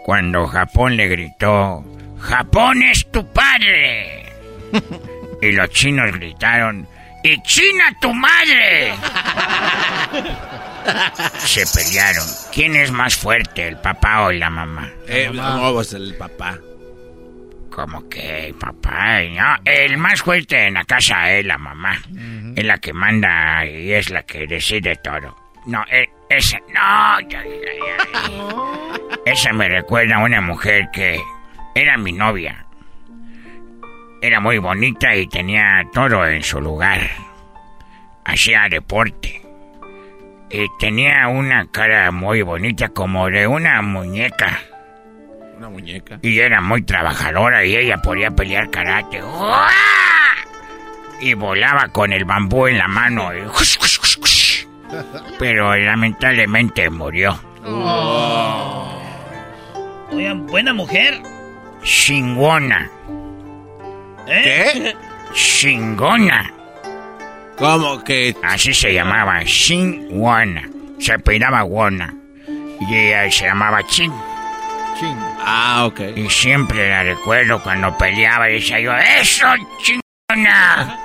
Cuando 0.05 0.47
Japón 0.47 0.97
le 0.97 1.07
gritó, 1.07 1.83
¡Japón 2.19 2.83
es 2.83 3.09
tu 3.11 3.25
padre! 3.31 4.25
y 5.41 5.51
los 5.51 5.69
chinos 5.71 6.11
gritaron, 6.11 6.87
¡Y 7.23 7.41
China 7.41 7.85
tu 7.99 8.13
madre! 8.13 8.93
Se 11.39 11.65
pelearon. 11.65 12.27
¿Quién 12.53 12.75
es 12.75 12.91
más 12.91 13.15
fuerte, 13.15 13.67
el 13.67 13.77
papá 13.77 14.25
o 14.25 14.31
la 14.31 14.51
mamá? 14.51 14.91
Eh, 15.07 15.31
no, 15.33 15.81
el 15.81 16.15
papá. 16.15 16.59
Como 17.75 18.07
que 18.07 18.55
papá, 18.57 19.21
no, 19.23 19.57
el 19.65 19.97
más 19.97 20.21
fuerte 20.21 20.67
en 20.67 20.75
la 20.75 20.85
casa 20.85 21.29
es 21.33 21.45
la 21.45 21.57
mamá. 21.57 21.99
Es 22.55 22.63
la 22.63 22.77
que 22.77 22.93
manda 22.93 23.65
y 23.65 23.91
es 23.91 24.09
la 24.11 24.23
que 24.23 24.47
decide 24.47 24.95
todo. 24.95 25.35
No, 25.65 25.83
e- 25.91 26.09
esa, 26.29 26.57
no, 26.73 27.19
ya, 27.27 27.43
ya, 27.43 27.73
ya. 28.23 28.99
Esa 29.25 29.51
me 29.51 29.67
recuerda 29.67 30.15
a 30.15 30.23
una 30.23 30.39
mujer 30.39 30.87
que 30.93 31.19
era 31.75 31.97
mi 31.97 32.13
novia. 32.13 32.65
Era 34.21 34.39
muy 34.39 34.57
bonita 34.57 35.13
y 35.13 35.27
tenía 35.27 35.83
todo 35.91 36.25
en 36.25 36.43
su 36.43 36.61
lugar. 36.61 37.01
Hacía 38.23 38.69
deporte. 38.69 39.41
Y 40.49 40.65
tenía 40.79 41.27
una 41.27 41.69
cara 41.69 42.09
muy 42.11 42.41
bonita 42.41 42.87
como 42.87 43.29
de 43.29 43.47
una 43.47 43.81
muñeca. 43.81 44.61
Una 45.57 45.69
muñeca. 45.69 46.19
Y 46.21 46.39
era 46.39 46.59
muy 46.59 46.81
trabajadora 46.81 47.63
y 47.65 47.75
ella 47.75 47.97
podía 47.97 48.31
pelear 48.31 48.69
karate. 48.69 49.21
Y 51.21 51.33
volaba 51.33 51.87
con 51.89 52.11
el 52.11 52.25
bambú 52.25 52.67
en 52.67 52.77
la 52.77 52.87
mano. 52.87 53.29
Pero 55.39 55.75
lamentablemente 55.75 56.89
murió. 56.89 57.39
Oh. 57.65 59.01
Oigan, 60.11 60.45
buena 60.45 60.73
mujer. 60.73 61.21
Chingona. 61.83 62.89
¿Eh? 64.27 64.41
¿Qué? 64.43 64.95
Chingona. 65.33 66.51
¿Cómo 67.57 68.03
que? 68.03 68.35
Así 68.43 68.73
se 68.73 68.93
llamaba, 68.93 69.43
Chingona. 69.45 70.69
Se 70.99 71.13
apellidaba 71.13 71.63
Wona. 71.63 72.13
Y 72.81 72.93
ella 72.93 73.31
se 73.31 73.45
llamaba 73.45 73.81
Ching. 73.87 74.13
Ah, 75.47 75.85
ok. 75.85 75.99
Y 76.15 76.27
siempre 76.27 76.89
la 76.89 77.03
recuerdo 77.03 77.61
cuando 77.61 77.95
peleaba 77.97 78.49
y 78.49 78.55
decía 78.55 78.79
yo, 78.79 78.91
¡Eso, 78.95 79.45
chingona! 79.83 80.97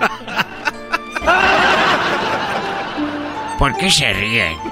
¿Por 3.58 3.76
qué 3.76 3.90
se 3.90 4.12
ríen? 4.12 4.56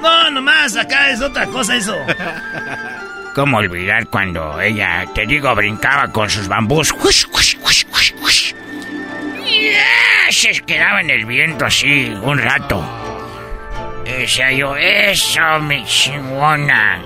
No, 0.00 0.30
nomás, 0.30 0.76
acá 0.76 1.10
es 1.10 1.20
otra 1.20 1.44
cosa 1.46 1.76
eso. 1.76 1.96
¿Cómo 3.34 3.58
olvidar 3.58 4.06
cuando 4.06 4.60
ella, 4.60 5.04
te 5.12 5.26
digo, 5.26 5.52
brincaba 5.54 6.10
con 6.12 6.30
sus 6.30 6.46
bambús? 6.48 6.92
¡Hush, 6.92 7.24
hush, 7.32 7.56
hush, 7.64 7.84
hush, 7.92 8.12
hush! 8.22 8.54
¡Yeah! 9.44 10.30
Se 10.30 10.52
quedaba 10.62 11.00
en 11.00 11.10
el 11.10 11.26
viento 11.26 11.66
así 11.66 12.16
un 12.22 12.38
rato. 12.38 12.80
Y 14.06 14.10
decía 14.10 14.52
yo, 14.52 14.76
¡Eso, 14.76 15.58
mi 15.60 15.84
chingona! 15.84 17.00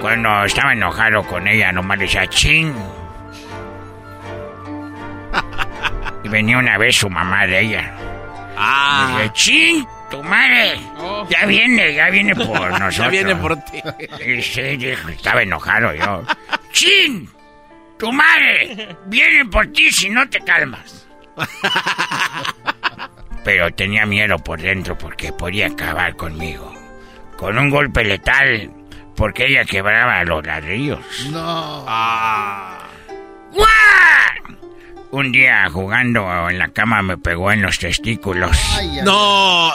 Cuando 0.00 0.44
estaba 0.44 0.72
enojado 0.72 1.22
con 1.24 1.46
ella, 1.48 1.72
nomás 1.72 1.98
le 1.98 2.04
decía, 2.04 2.26
¡Ching! 2.26 2.74
Y 6.24 6.28
venía 6.28 6.58
una 6.58 6.76
vez 6.78 6.96
su 6.96 7.08
mamá 7.08 7.46
de 7.46 7.60
ella. 7.60 7.94
Ah. 8.56 9.08
Y 9.08 9.12
dije, 9.16 9.32
¡Ching! 9.32 9.86
¡Tu 10.10 10.22
madre! 10.22 10.80
Ya 11.28 11.46
viene, 11.46 11.94
ya 11.94 12.10
viene 12.10 12.34
por 12.34 12.46
nosotros. 12.70 12.96
Ya 12.96 13.08
viene 13.08 13.36
por 13.36 13.56
ti. 13.64 13.82
Y 14.26 14.42
sí, 14.42 14.76
dijo, 14.76 15.08
estaba 15.10 15.42
enojado 15.42 15.94
yo. 15.94 16.22
¡Chin! 16.72 17.28
¡Tu 17.98 18.12
madre! 18.12 18.96
Viene 19.06 19.44
por 19.46 19.66
ti 19.72 19.90
si 19.92 20.08
no 20.08 20.28
te 20.28 20.40
calmas. 20.40 21.06
Pero 23.44 23.72
tenía 23.74 24.06
miedo 24.06 24.38
por 24.38 24.60
dentro 24.60 24.96
porque 24.96 25.32
podía 25.32 25.68
acabar 25.68 26.16
conmigo. 26.16 26.74
Con 27.36 27.58
un 27.58 27.70
golpe 27.70 28.04
letal, 28.04 28.70
porque 29.18 29.46
ella 29.46 29.64
quebraba 29.64 30.22
los 30.24 30.46
ladrillos. 30.46 31.00
No. 31.30 31.84
¡Guau! 33.52 33.66
Un 35.10 35.32
día 35.32 35.68
jugando 35.70 36.48
en 36.48 36.58
la 36.58 36.68
cama 36.68 37.02
me 37.02 37.18
pegó 37.18 37.50
en 37.50 37.60
los 37.60 37.78
testículos. 37.80 38.56
No. 39.02 39.72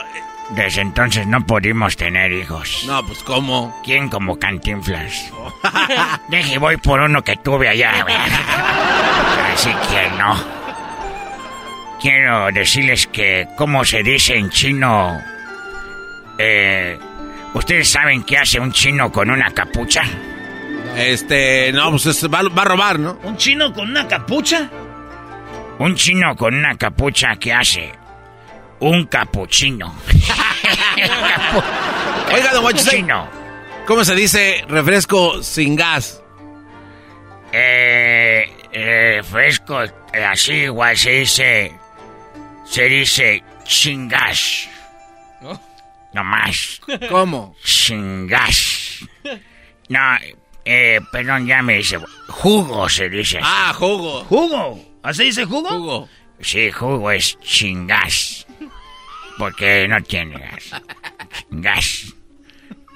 Desde 0.51 0.81
entonces 0.81 1.27
no 1.27 1.45
pudimos 1.45 1.97
tener 1.97 2.31
hijos. 2.31 2.85
No, 2.87 3.05
pues 3.05 3.21
¿cómo? 3.23 3.77
¿Quién 3.83 4.07
como 4.07 4.39
cantinflas? 4.39 5.31
Deje, 6.29 6.57
voy 6.57 6.77
por 6.77 7.01
uno 7.01 7.21
que 7.21 7.35
tuve 7.35 7.67
allá. 7.67 8.05
Así 9.53 9.71
que 9.89 10.09
no. 10.17 10.35
Quiero 11.99 12.51
decirles 12.51 13.07
que, 13.07 13.47
¿cómo 13.57 13.83
se 13.83 14.03
dice 14.03 14.35
en 14.35 14.49
chino? 14.49 15.19
Eh, 16.37 16.97
¿Ustedes 17.53 17.89
saben 17.89 18.23
qué 18.23 18.37
hace 18.37 18.59
un 18.59 18.71
chino 18.71 19.11
con 19.11 19.29
una 19.29 19.51
capucha? 19.51 20.03
Este, 20.97 21.71
no, 21.73 21.91
pues 21.91 22.05
es- 22.07 22.25
va, 22.27 22.41
va 22.43 22.61
a 22.63 22.65
robar, 22.65 22.99
¿no? 22.99 23.19
¿Un 23.23 23.37
chino 23.37 23.71
con 23.73 23.89
una 23.89 24.07
capucha? 24.07 24.69
Un 25.79 25.95
chino 25.95 26.35
con 26.35 26.53
una 26.55 26.75
capucha, 26.77 27.35
¿qué 27.39 27.53
hace? 27.53 27.91
Un 28.79 29.05
capuchino. 29.05 29.95
Oiga, 32.33 32.53
don 32.53 32.61
Guachusei, 32.63 32.97
Chino. 33.01 33.27
¿Cómo 33.87 34.03
se 34.03 34.15
dice 34.15 34.63
refresco 34.67 35.41
sin 35.43 35.75
gas? 35.75 36.21
Eh, 37.51 38.45
eh, 38.71 39.21
fresco, 39.29 39.83
eh, 39.83 39.91
así 40.27 40.53
igual 40.53 40.97
se 40.97 41.11
dice, 41.11 41.73
se 42.65 42.83
dice 42.85 43.43
chingas. 43.65 44.69
No 46.13 46.23
más. 46.23 46.79
¿Cómo? 47.09 47.55
Chingas. 47.63 48.99
No, 49.89 49.99
eh, 50.65 51.01
perdón, 51.11 51.45
ya 51.45 51.61
me 51.61 51.77
dice, 51.77 51.99
jugo 52.27 52.87
se 52.87 53.09
dice. 53.09 53.39
así. 53.39 53.47
Ah, 53.47 53.73
jugo. 53.73 54.23
¿Jugo? 54.25 54.79
¿Así 55.03 55.25
dice 55.25 55.45
jugo? 55.45 55.69
Jugo. 55.69 56.09
Sí, 56.39 56.71
jugo 56.71 57.11
es 57.11 57.37
chingas. 57.39 58.47
Porque 59.37 59.87
no 59.87 60.01
tiene 60.03 60.37
gas. 60.37 60.81
Gas. 61.49 62.13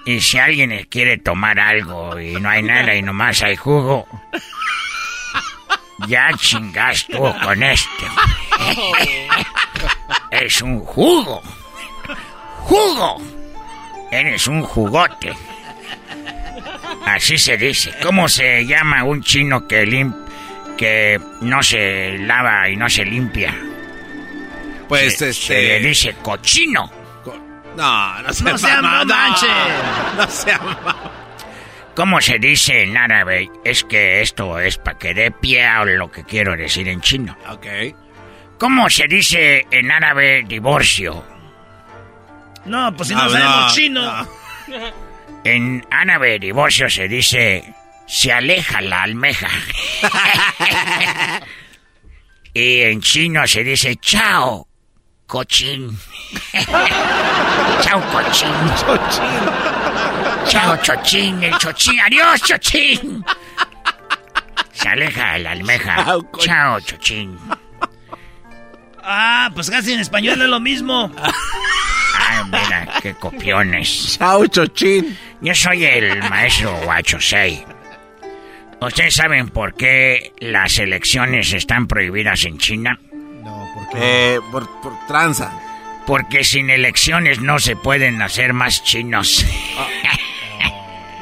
Y 0.06 0.22
si 0.22 0.38
alguien 0.38 0.88
quiere 0.90 1.18
tomar 1.18 1.60
algo 1.60 2.18
y 2.20 2.34
no 2.34 2.50
hay 2.50 2.64
nada 2.64 2.96
y 2.96 3.02
nomás 3.02 3.42
hay 3.44 3.58
jugo, 3.58 4.08
ya 6.08 6.30
chingas 6.38 7.06
tú 7.08 7.18
con 7.44 7.64
este. 7.64 8.06
es 10.32 10.62
un 10.62 10.80
jugo. 10.80 11.42
¡Jugo! 12.64 13.22
Eres 14.12 14.48
un 14.48 14.62
jugote. 14.64 15.34
Así 17.06 17.38
se 17.38 17.58
dice. 17.58 17.94
¿Cómo 18.04 18.28
se 18.28 18.66
llama 18.66 19.04
un 19.04 19.22
chino 19.22 19.68
que 19.68 19.86
lim 19.86 20.14
que 20.78 21.20
no 21.42 21.62
se 21.64 22.18
lava 22.20 22.70
y 22.70 22.76
no 22.76 22.90
se 22.90 23.06
limpia? 23.06 23.54
Pues 24.88 25.18
Se- 25.18 25.30
este. 25.30 25.34
Se 25.34 25.54
le 25.62 25.80
dice 25.80 26.16
cochino. 26.22 26.92
No, 27.76 28.22
no 28.24 28.34
se 28.34 28.44
No 28.44 28.58
sea 28.58 28.82
mamá, 28.82 29.06
manche. 29.06 29.46
No 30.18 30.28
sea 30.28 30.58
mamá. 30.60 31.12
¿Cómo 31.96 32.22
se 32.22 32.38
dice 32.40 32.84
en 32.84 32.96
árabe? 32.98 33.50
Es 33.64 33.84
que 33.84 34.22
esto 34.22 34.60
es 34.60 34.78
para 34.78 34.98
que 34.98 35.14
dé 35.14 35.32
pie 35.32 35.66
a 35.66 35.84
lo 35.86 36.12
que 36.12 36.24
quiero 36.24 36.56
decir 36.56 36.88
en 36.88 37.02
chino. 37.02 37.36
Ok. 37.50 37.66
¿Cómo 38.60 38.90
se 38.90 39.08
dice 39.08 39.66
en 39.72 39.92
árabe 39.92 40.44
divorcio? 40.48 41.24
No, 42.68 42.96
pues 42.96 43.10
si 43.10 43.16
no, 43.16 43.22
Ah, 43.22 43.30
sabemos 43.30 43.56
no, 43.62 43.70
chino. 43.74 44.02
no. 44.68 45.08
En 45.44 45.86
árabe 45.92 46.40
divorcio 46.40 46.90
se 46.90 47.08
dice 47.08 47.74
se 48.06 48.32
aleja 48.34 48.82
la 48.82 49.04
almeja. 49.04 49.48
y 52.54 52.82
en 52.82 53.02
chino 53.02 53.46
se 53.48 53.64
dice 53.64 53.96
chao, 53.98 54.68
cochín. 55.26 55.98
chao, 57.82 58.02
cochín. 58.12 58.50
Chao, 60.48 60.78
chochín, 60.82 61.44
el 61.44 61.58
chochín. 61.58 62.00
Adiós, 62.00 62.42
chochín. 62.42 63.24
Se 64.74 64.90
aleja 64.90 65.38
la 65.40 65.52
almeja. 65.52 65.96
Chao, 66.06 66.32
cochín. 66.32 66.48
Chao, 66.52 66.80
chochín. 66.82 67.40
Ah, 69.04 69.50
pues 69.54 69.70
casi 69.70 69.94
en 69.94 70.00
español 70.02 70.42
es 70.42 70.48
lo 70.50 70.60
mismo. 70.60 71.12
Mira, 72.46 72.88
qué 73.02 73.14
copiones. 73.16 74.18
Chao, 74.18 74.46
chochín. 74.48 75.18
Yo 75.42 75.54
soy 75.54 75.86
el 75.86 76.20
maestro 76.30 76.74
Huachosei. 76.86 77.66
¿Ustedes 78.80 79.16
saben 79.16 79.50
por 79.50 79.74
qué 79.74 80.34
las 80.40 80.78
elecciones 80.78 81.52
están 81.54 81.88
prohibidas 81.88 82.46
en 82.46 82.58
China? 82.58 83.00
No, 83.44 83.68
¿por 83.74 83.90
qué? 83.90 84.36
Eh, 84.36 84.40
por, 84.52 84.82
por 84.82 84.94
tranza. 85.08 85.52
Porque 86.06 86.44
sin 86.44 86.70
elecciones 86.70 87.42
no 87.42 87.60
se 87.60 87.76
pueden 87.76 88.22
hacer 88.22 88.54
más 88.54 88.84
chinos. 88.84 89.46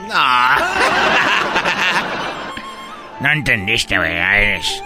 No. 0.08 0.16
No 3.22 3.32
entendiste, 3.32 3.98
¿verdad? 3.98 4.40
Eres, 4.42 4.84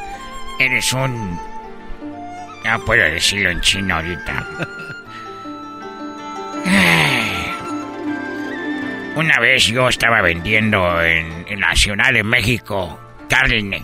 eres 0.60 0.94
un... 0.94 1.40
No 2.64 2.86
puedo 2.86 3.04
decirlo 3.04 3.50
en 3.50 3.60
chino 3.62 3.96
ahorita. 3.96 4.48
Una 9.20 9.38
vez 9.38 9.66
yo 9.66 9.90
estaba 9.90 10.22
vendiendo 10.22 11.04
en, 11.04 11.46
en 11.50 11.76
Ciudad 11.76 12.14
de 12.14 12.24
México 12.24 12.98
carne. 13.28 13.84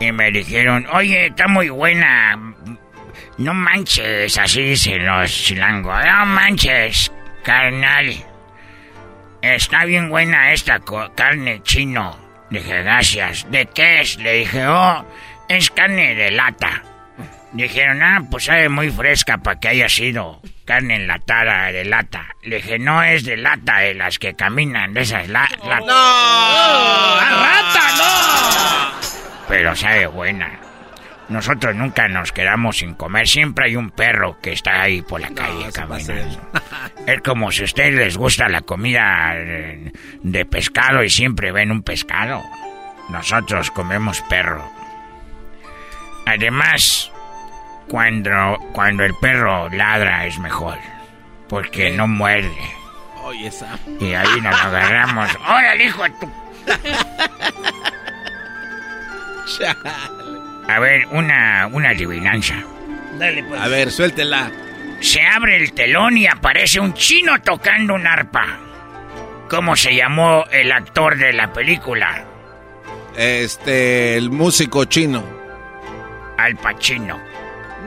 Y 0.00 0.10
me 0.10 0.32
dijeron, 0.32 0.84
oye, 0.92 1.26
está 1.26 1.46
muy 1.46 1.68
buena. 1.68 2.36
No 3.38 3.54
manches, 3.54 4.36
así 4.36 4.62
dicen 4.62 5.06
los 5.06 5.30
chilangos. 5.30 6.04
No 6.04 6.26
manches, 6.26 7.12
carnal. 7.44 8.12
Está 9.42 9.84
bien 9.84 10.10
buena 10.10 10.52
esta 10.54 10.80
carne 11.14 11.62
chino. 11.62 12.18
Dije, 12.50 12.82
gracias. 12.82 13.48
¿De 13.48 13.66
qué 13.66 14.00
es? 14.00 14.18
Le 14.18 14.32
dije, 14.40 14.66
oh, 14.66 15.06
es 15.48 15.70
carne 15.70 16.16
de 16.16 16.32
lata. 16.32 16.82
Dijeron, 17.52 18.02
ah, 18.02 18.22
pues 18.30 18.44
sabe 18.44 18.68
muy 18.68 18.90
fresca 18.90 19.38
para 19.38 19.58
que 19.58 19.68
haya 19.68 19.88
sido. 19.88 20.40
carne 20.64 20.96
enlatada 20.96 21.72
de 21.72 21.84
lata. 21.84 22.26
Le 22.42 22.56
dije, 22.56 22.78
no 22.78 23.02
es 23.02 23.24
de 23.24 23.36
lata, 23.36 23.78
de 23.78 23.94
las 23.94 24.18
que 24.20 24.34
caminan, 24.34 24.94
de 24.94 25.00
esas 25.00 25.28
la. 25.28 25.48
¡No! 25.64 27.16
rata, 27.20 27.96
no! 27.98 29.46
Pero 29.48 29.74
sabe 29.74 30.06
buena. 30.06 30.60
Nosotros 31.28 31.74
nunca 31.74 32.08
nos 32.08 32.32
quedamos 32.32 32.78
sin 32.78 32.94
comer. 32.94 33.26
Siempre 33.26 33.66
hay 33.66 33.76
un 33.76 33.90
perro 33.90 34.38
que 34.40 34.52
está 34.52 34.82
ahí 34.82 35.02
por 35.02 35.20
la 35.20 35.30
calle 35.30 35.72
caminando. 35.72 36.40
Es 37.06 37.22
como 37.22 37.50
si 37.50 37.62
a 37.62 37.64
ustedes 37.64 37.94
les 37.94 38.16
gusta 38.16 38.48
la 38.48 38.60
comida 38.60 39.34
de 39.34 40.44
pescado 40.44 41.02
y 41.02 41.08
siempre 41.08 41.50
ven 41.50 41.72
un 41.72 41.82
pescado. 41.82 42.42
Nosotros 43.08 43.70
comemos 43.70 44.20
perro. 44.28 44.70
Además, 46.26 47.09
cuando, 47.90 48.56
cuando 48.72 49.04
el 49.04 49.14
perro 49.14 49.68
ladra 49.68 50.24
es 50.24 50.38
mejor. 50.38 50.78
Porque 51.48 51.90
no 51.90 52.06
muerde. 52.06 52.56
Oye, 53.24 53.48
esa. 53.48 53.78
Y 53.98 54.14
ahí 54.14 54.40
nos 54.40 54.54
agarramos. 54.54 55.28
¡Órale, 55.46 55.84
hijo 55.84 56.04
de 56.04 56.10
tu! 56.10 56.30
A 60.68 60.78
ver, 60.78 61.06
una, 61.08 61.68
una 61.72 61.90
adivinanza. 61.90 62.54
Dale, 63.18 63.42
pues. 63.42 63.60
A 63.60 63.66
ver, 63.66 63.90
suéltela. 63.90 64.52
Se 65.00 65.22
abre 65.22 65.56
el 65.56 65.72
telón 65.72 66.16
y 66.16 66.28
aparece 66.28 66.78
un 66.78 66.94
chino 66.94 67.42
tocando 67.42 67.94
un 67.94 68.06
arpa. 68.06 68.46
¿Cómo 69.48 69.74
se 69.74 69.96
llamó 69.96 70.44
el 70.52 70.70
actor 70.70 71.18
de 71.18 71.32
la 71.32 71.52
película? 71.52 72.24
Este, 73.16 74.16
el 74.16 74.30
músico 74.30 74.84
chino. 74.84 75.24
Al 76.38 76.56
Pacino. 76.56 77.29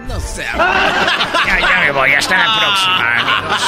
No 0.07 0.19
sé. 0.19 0.43
ya, 1.47 1.59
ya 1.59 1.79
me 1.81 1.91
voy. 1.91 2.13
Hasta 2.13 2.37
la 2.37 2.59
próxima, 2.59 3.17
amigos. 3.17 3.61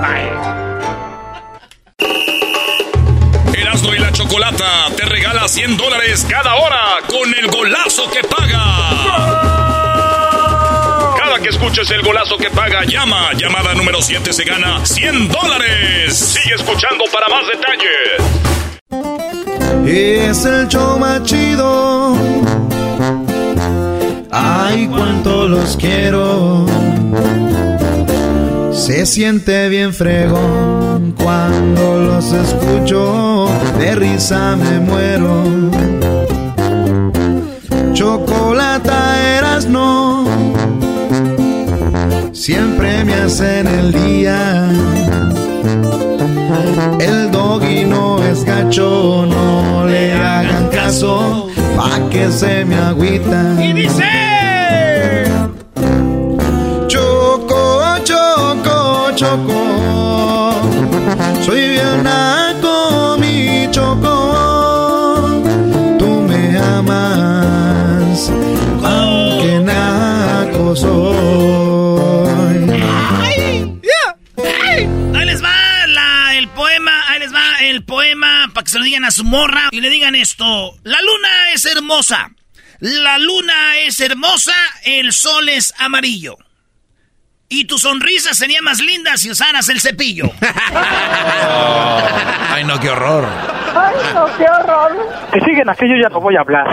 Bye. 0.00 0.32
Erasmo 3.60 3.94
y 3.94 3.98
la 3.98 4.12
Chocolata 4.12 4.88
te 4.96 5.04
regala 5.04 5.48
100 5.48 5.76
dólares 5.76 6.26
cada 6.28 6.54
hora 6.54 6.98
con 7.08 7.34
el 7.34 7.48
golazo 7.48 8.10
que 8.10 8.22
paga. 8.22 8.62
Cada 11.18 11.38
que 11.40 11.48
escuches 11.48 11.90
el 11.90 12.02
golazo 12.02 12.36
que 12.38 12.50
paga, 12.50 12.84
llama. 12.84 13.32
Llamada 13.34 13.74
número 13.74 14.00
7 14.00 14.32
se 14.32 14.44
gana 14.44 14.84
100 14.84 15.28
dólares. 15.28 16.16
Sigue 16.16 16.54
escuchando 16.54 17.04
para 17.12 17.28
más 17.28 17.44
detalles. 17.46 18.22
Es 19.84 20.44
el 20.44 20.68
show 20.68 20.98
más 20.98 21.22
chido 21.24 22.71
Ay, 24.34 24.86
cuánto 24.86 25.46
los 25.46 25.76
quiero. 25.76 26.64
Se 28.72 29.04
siente 29.04 29.68
bien 29.68 29.92
fregón 29.92 31.14
cuando 31.22 31.98
los 31.98 32.32
escucho. 32.32 33.50
De 33.78 33.94
risa 33.94 34.56
me 34.56 34.80
muero. 34.80 35.42
Chocolata 37.92 39.36
eras 39.36 39.66
no. 39.66 40.24
Siempre 42.32 43.04
me 43.04 43.12
hacen 43.12 43.66
el 43.66 43.92
día. 43.92 44.70
El 46.98 47.30
doggy 47.30 47.84
no 47.84 48.22
es 48.24 48.44
gacho, 48.44 49.26
no 49.28 49.84
le 49.86 50.14
hagan 50.14 50.68
caso 50.70 51.50
pa' 51.82 52.08
que 52.10 52.30
se 52.30 52.64
me 52.64 52.76
agüita. 52.76 53.40
Y 53.60 53.72
dice: 53.72 54.10
Choco, 56.86 57.62
choco, 58.04 59.10
choco. 59.14 59.60
Soy 61.44 61.62
bien 61.70 62.02
naco, 62.04 63.16
mi 63.18 63.68
choco. 63.70 65.42
Tú 65.98 66.08
me 66.28 66.58
amas, 66.58 68.30
aunque 68.84 69.58
naco 69.60 70.76
soy. 70.76 72.58
¡Ay! 73.22 73.80
Ahí 75.14 75.26
les 75.26 75.42
va 75.42 75.54
el 76.38 76.48
poema, 76.48 76.92
ahí 77.08 77.18
les 77.20 77.32
va 77.32 77.46
el 77.70 77.84
poema 77.84 78.41
para 78.52 78.64
que 78.64 78.70
se 78.70 78.78
lo 78.78 78.84
digan 78.84 79.04
a 79.04 79.10
su 79.10 79.24
morra 79.24 79.68
y 79.70 79.80
le 79.80 79.90
digan 79.90 80.14
esto. 80.14 80.74
La 80.84 81.00
luna 81.00 81.52
es 81.54 81.64
hermosa. 81.66 82.30
La 82.80 83.18
luna 83.18 83.78
es 83.78 84.00
hermosa, 84.00 84.54
el 84.84 85.12
sol 85.12 85.48
es 85.48 85.72
amarillo. 85.78 86.36
Y 87.48 87.66
tu 87.66 87.78
sonrisa 87.78 88.32
sería 88.34 88.62
más 88.62 88.80
linda 88.80 89.16
si 89.16 89.30
usaras 89.30 89.68
el 89.68 89.80
cepillo. 89.80 90.24
Ay, 92.50 92.64
no, 92.64 92.80
qué 92.80 92.90
horror. 92.90 93.28
Ay, 93.74 93.94
no, 94.14 94.26
qué 94.36 94.44
horror. 94.44 94.92
Que 95.32 95.40
siguen 95.40 95.68
así, 95.68 95.86
yo 95.86 95.94
ya 96.02 96.08
no 96.08 96.20
voy 96.20 96.34
a 96.36 96.40
hablar. 96.40 96.66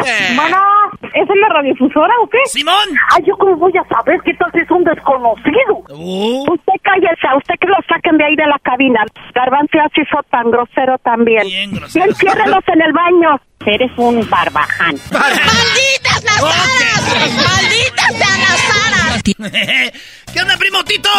Mana, 1.01 1.13
¿es 1.15 1.29
en 1.29 1.39
la 1.41 1.49
radiodifusora 1.49 2.13
o 2.23 2.29
qué? 2.29 2.37
¡Simón! 2.45 2.89
Ay, 3.11 3.23
yo 3.27 3.35
cómo 3.37 3.55
voy 3.57 3.73
a 3.77 3.83
saber 3.93 4.19
qué 4.25 4.33
tal 4.35 4.51
si 4.51 4.59
es 4.59 4.71
un 4.71 4.83
desconocido. 4.83 5.83
Uh. 5.89 6.51
Usted 6.53 6.73
cállese, 6.83 7.27
a 7.27 7.37
usted 7.37 7.55
que 7.59 7.67
lo 7.67 7.75
saquen 7.87 8.17
de 8.17 8.25
ahí 8.25 8.35
de 8.35 8.45
la 8.47 8.59
cabina. 8.63 9.05
Garbanzo 9.33 9.79
así 9.79 10.01
fue 10.09 10.21
tan 10.29 10.51
grosero 10.51 10.97
también. 10.99 11.43
Bien 11.47 11.71
grosero. 11.73 12.05
Y 12.05 12.09
enciérrelos 12.09 12.63
en 12.67 12.81
el 12.81 12.93
baño. 12.93 13.41
Eres 13.65 13.91
un 13.97 14.27
barbaján. 14.29 14.95
¡Malditas 15.11 16.23
las 16.23 16.43
aras! 16.43 17.35
¡Malditas 17.35 18.15
sean 18.15 18.39
las 18.39 18.63
aras! 18.87 19.23
¿Qué 20.33 20.41
onda, 20.41 20.57
primo 20.57 20.83
Tito? 20.85 21.09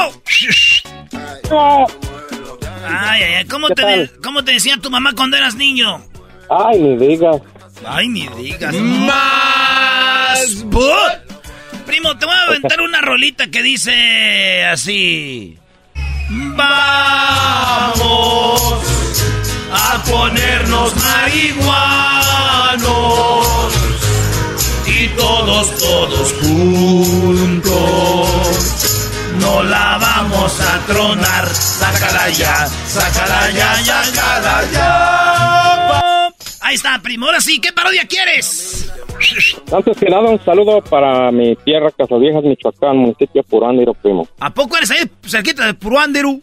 Ay, 2.89 3.23
ay, 3.23 3.35
ay. 3.39 3.45
¿Cómo 3.47 3.69
¿Qué 3.69 3.75
te, 3.75 3.85
de- 3.87 4.11
¿Cómo 4.23 4.43
te 4.45 4.53
decía 4.53 4.77
tu 4.79 4.91
mamá 4.91 5.13
cuando 5.15 5.37
eras 5.37 5.55
niño? 5.55 6.03
Ay, 6.49 6.81
ni 6.81 6.97
digas. 6.97 7.41
Ay, 7.87 8.09
ni 8.09 8.27
digas. 8.29 8.75
¡Más! 10.31 10.57
Primo, 11.87 12.17
te 12.19 12.27
voy 12.27 12.35
a 12.35 12.43
aventar 12.43 12.81
una 12.81 13.01
rolita 13.01 13.49
que 13.51 13.63
dice 13.63 14.65
así. 14.65 15.59
Vamos 16.29 16.71
a 19.73 20.03
ponernos 20.05 20.95
marihuanos 20.97 21.81
y 24.87 25.09
todos, 25.09 25.79
todos 25.79 26.33
juntos. 26.35 27.71
No 29.41 29.63
la 29.65 29.99
vamos 29.99 30.61
a 30.61 30.79
tronar. 30.87 31.49
Sácala 31.53 32.29
ya, 32.31 32.69
sácala 32.87 33.51
ya, 33.51 33.81
ya, 33.83 34.05
sácala 34.05 34.65
ya. 34.73 36.29
Ahí 36.61 36.77
está, 36.77 37.01
primo. 37.03 37.27
Ahora 37.27 37.41
sí, 37.41 37.61
¿qué 37.61 37.73
parodia 37.73 38.07
quieres? 38.07 38.93
Antes 39.73 39.99
que 39.99 40.07
nada, 40.07 40.31
un 40.31 40.43
saludo 40.45 40.81
para 40.83 41.31
mi 41.31 41.55
tierra, 41.57 41.91
Casaviejas, 41.91 42.43
Michoacán, 42.43 42.97
municipio 42.97 43.43
Purándiro, 43.43 43.95
primo. 43.95 44.29
¿A 44.41 44.51
poco 44.53 44.77
eres 44.77 44.91
ahí 44.91 45.11
cerquita 45.27 45.67
de 45.67 45.75
Puruándiro? 45.75 46.41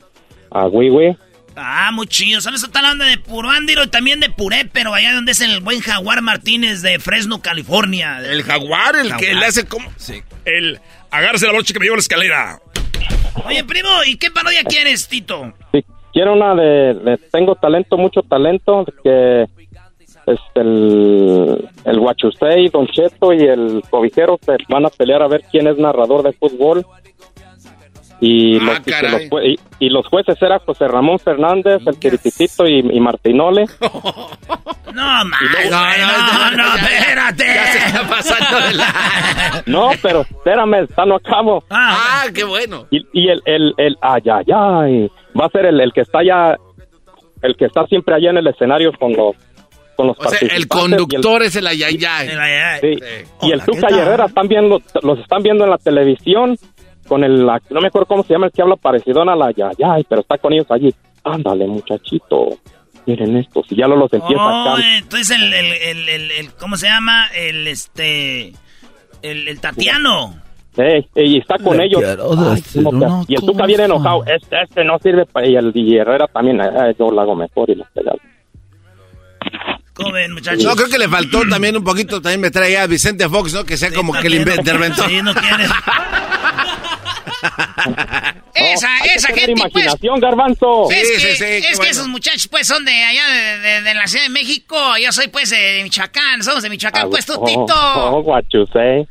A 0.51 0.67
Huihue. 0.67 1.17
Ah, 1.55 1.89
muy 1.91 2.05
chido. 2.07 2.39
¿Sabes? 2.39 2.63
Está 2.63 2.79
hablando 2.79 3.03
de 3.03 3.17
Puruándiro 3.17 3.83
y 3.83 3.87
también 3.87 4.19
de 4.19 4.29
Puré, 4.29 4.69
pero 4.71 4.93
allá 4.93 5.13
donde 5.13 5.31
es 5.31 5.41
el 5.41 5.59
buen 5.61 5.79
Jaguar 5.79 6.21
Martínez 6.21 6.83
de 6.83 6.99
Fresno, 6.99 7.41
California. 7.41 8.19
El 8.19 8.43
jaguar, 8.43 8.95
el 8.95 9.15
que 9.15 9.33
le 9.33 9.45
hace 9.45 9.65
como. 9.65 9.89
Sí. 9.97 10.21
El 10.45 10.79
agárrese 11.09 11.47
la 11.47 11.53
brocha 11.53 11.73
que 11.73 11.79
me 11.79 11.85
lleva 11.85 11.95
a 11.95 11.97
la 11.97 12.01
escalera. 12.01 12.59
Oye, 13.45 13.63
primo, 13.63 13.89
¿y 14.05 14.17
qué 14.17 14.29
parodia 14.29 14.63
quieres, 14.63 15.07
Tito? 15.07 15.53
Sí, 15.71 15.83
quiero 16.13 16.33
una 16.33 16.53
de, 16.53 16.93
de 16.93 17.17
Tengo 17.31 17.55
talento, 17.55 17.97
mucho 17.97 18.21
talento, 18.21 18.85
que 19.03 19.45
es 20.27 20.39
el, 20.55 21.69
el 21.85 21.99
Huachusei, 21.99 22.69
Don 22.69 22.87
Cheto 22.87 23.33
y 23.33 23.39
el 23.43 23.81
Cobijero 23.89 24.37
se 24.45 24.57
van 24.69 24.85
a 24.85 24.89
pelear 24.89 25.23
a 25.23 25.27
ver 25.27 25.41
quién 25.51 25.67
es 25.67 25.77
narrador 25.77 26.23
de 26.23 26.33
fútbol. 26.33 26.85
Y, 28.19 28.57
Ah, 28.57 28.63
los, 28.63 28.87
y 28.87 28.91
los 29.11 29.21
jue- 29.29 29.45
y- 29.79 29.85
y 29.85 29.89
los 29.89 30.07
jueces 30.07 30.41
eran 30.41 30.57
José 30.65 30.87
Ramón 30.87 31.19
Fernández, 31.19 31.81
el 31.85 31.99
Quirititito 31.99 32.67
y, 32.67 32.79
y 32.79 32.99
Martinole. 32.99 33.65
No, 34.93 35.03
más. 35.25 35.41
No, 35.69 35.69
No, 35.69 36.51
no, 36.51 36.51
no, 36.57 36.75
ya, 36.77 36.81
ya, 36.81 36.97
espérate. 36.97 37.45
ya 37.45 37.65
se 37.67 37.77
está 37.77 38.07
pasando 38.09 38.67
de 38.67 38.73
la- 38.73 39.63
No, 39.67 39.89
pero 40.01 40.21
espérame, 40.21 40.73
está 40.85 41.05
no 41.05 41.15
acabo. 41.17 41.63
Ah, 41.69 42.23
Ah, 42.23 42.25
qué 42.33 42.43
bueno. 42.43 42.87
Y, 42.89 43.05
y 43.13 43.29
el, 43.29 43.41
el, 43.45 43.73
el, 43.77 43.97
ay, 44.01 44.21
ay, 44.25 44.45
ay, 44.51 45.11
va 45.39 45.45
a 45.45 45.49
ser 45.49 45.65
el, 45.67 45.79
el 45.81 45.93
que 45.93 46.01
está 46.01 46.19
allá, 46.19 46.57
el 47.43 47.55
que 47.55 47.65
está 47.65 47.85
siempre 47.85 48.15
allá 48.15 48.31
en 48.31 48.37
el 48.37 48.47
escenario 48.47 48.91
con 48.97 49.13
los, 49.13 49.35
con 49.97 50.07
los 50.07 50.17
O 50.19 50.29
sea, 50.29 50.39
el 50.55 50.67
conductor 50.67 51.43
es 51.43 51.55
el 51.57 51.67
ayayay. 51.67 52.27
el- 52.29 52.39
ay, 52.39 52.51
ay. 52.53 52.79
Sí. 52.81 53.47
Y 53.47 53.51
el 53.51 53.61
Tuca 53.61 53.87
¿qué 53.87 53.95
y? 53.95 53.97
Herrera 53.99 54.25
están 54.27 54.47
viendo, 54.47 54.81
los 55.01 55.19
están 55.19 55.43
viendo 55.43 55.65
en 55.65 55.71
la 55.71 55.77
televisión 55.77 56.55
con 57.07 57.23
el, 57.23 57.45
no 57.45 57.81
me 57.81 57.87
acuerdo 57.87 58.05
cómo 58.05 58.23
se 58.23 58.33
llama 58.33 58.45
el 58.45 58.51
que 58.53 58.61
habla 58.61 58.75
parecido 58.77 59.21
a 59.23 59.35
la 59.35 59.51
Yayay, 59.51 60.05
pero 60.07 60.21
está 60.21 60.37
con 60.37 60.53
ellos 60.53 60.67
allí. 60.69 60.93
Ándale, 61.23 61.65
muchachito, 61.67 62.49
miren 63.05 63.35
esto, 63.37 63.61
si 63.67 63.75
ya 63.75 63.87
lo 63.87 63.95
los 63.97 64.13
empieza 64.13 64.41
Oh, 64.43 64.77
entonces 64.97 65.31
el, 65.37 65.53
el, 65.53 65.65
el, 65.73 66.09
el, 66.09 66.31
el- 66.31 66.53
¿cómo 66.53 66.77
se 66.77 66.87
llama? 66.87 67.25
El, 67.35 67.67
este, 67.67 68.53
el, 69.23 69.47
el 69.47 69.59
Tatiano. 69.59 70.35
Ey, 70.77 71.07
y 71.15 71.39
está 71.39 71.57
con 71.57 71.81
ellos. 71.81 72.03
Ay, 72.03 72.61
no, 72.83 73.25
y 73.27 73.33
el 73.33 73.41
Tuca 73.41 73.65
viene 73.65 73.85
enojado. 73.85 74.23
Este, 74.27 74.61
este 74.61 74.83
no 74.83 74.99
sirve 74.99 75.25
para... 75.25 75.47
Y 75.47 75.55
el 75.55 75.71
y 75.73 75.97
Herrera 75.97 76.27
también. 76.27 76.61
Eh, 76.61 76.93
yo 76.99 77.09
lo 77.09 77.19
hago 77.19 77.35
mejor 77.35 77.67
y 77.71 77.75
lo 77.75 77.83
pegado. 77.95 78.19
¿Cómo 79.97 80.11
ven, 80.13 80.31
muchachos? 80.33 80.63
No, 80.63 80.75
creo 80.75 80.87
que 80.89 80.97
le 80.99 81.09
faltó 81.09 81.41
también 81.49 81.75
un 81.75 81.83
poquito, 81.83 82.21
también 82.21 82.39
me 82.41 82.51
trae 82.51 82.77
a 82.77 82.85
Vicente 82.87 83.27
Fox, 83.27 83.51
¿no? 83.53 83.65
Que 83.65 83.75
sea 83.77 83.91
como 83.91 84.13
que 84.13 84.27
el 84.27 84.35
interventor. 84.35 85.09
Sí, 85.09 85.21
no 85.23 85.33
quiere. 85.33 85.65
esa, 88.53 88.89
esa 89.15 89.27
gente, 89.29 89.53
pues. 89.53 89.59
imaginación, 89.73 90.19
garbanzo. 90.19 90.89
Es 90.91 91.07
Sí, 91.07 91.13
que, 91.13 91.19
sí, 91.19 91.27
sí, 91.37 91.43
es 91.45 91.65
que 91.71 91.75
bueno. 91.77 91.91
esos 91.91 92.07
muchachos, 92.07 92.47
pues, 92.47 92.67
son 92.67 92.85
de 92.85 92.91
allá 93.03 93.27
de, 93.27 93.59
de- 93.59 93.81
de 93.81 93.93
la 93.93 94.07
Ciudad 94.07 94.25
de 94.25 94.29
México. 94.31 94.77
Yo 95.01 95.11
soy, 95.11 95.27
pues, 95.27 95.49
de 95.49 95.81
Michoacán. 95.83 96.43
Somos 96.43 96.63
de 96.63 96.69
Michoacán, 96.69 97.09
pues, 97.09 97.25
tú, 97.25 97.33
Oh, 97.37 97.45
Tito. 97.45 97.65
oh, 97.75 98.21
guachusé. 98.23 99.07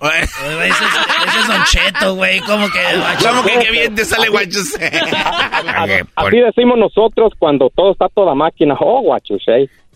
Ese 0.00 0.24
es, 0.24 0.30
ese 0.30 1.40
es 1.40 1.48
Don 1.48 1.64
Cheto, 1.64 2.14
güey. 2.14 2.38
¿Cómo 2.40 2.68
que? 2.70 2.78
¿Cómo 3.28 3.42
que 3.42 3.58
qué 3.58 3.70
bien 3.72 3.94
te 3.96 4.04
sale, 4.04 4.28
guachusé? 4.28 4.86
Así 6.14 6.36
decimos 6.38 6.78
nosotros 6.78 7.32
cuando 7.36 7.68
todo 7.74 7.90
está 7.92 8.08
toda 8.08 8.32
máquina. 8.36 8.76
Oh, 8.78 9.00
guachusé. 9.02 9.68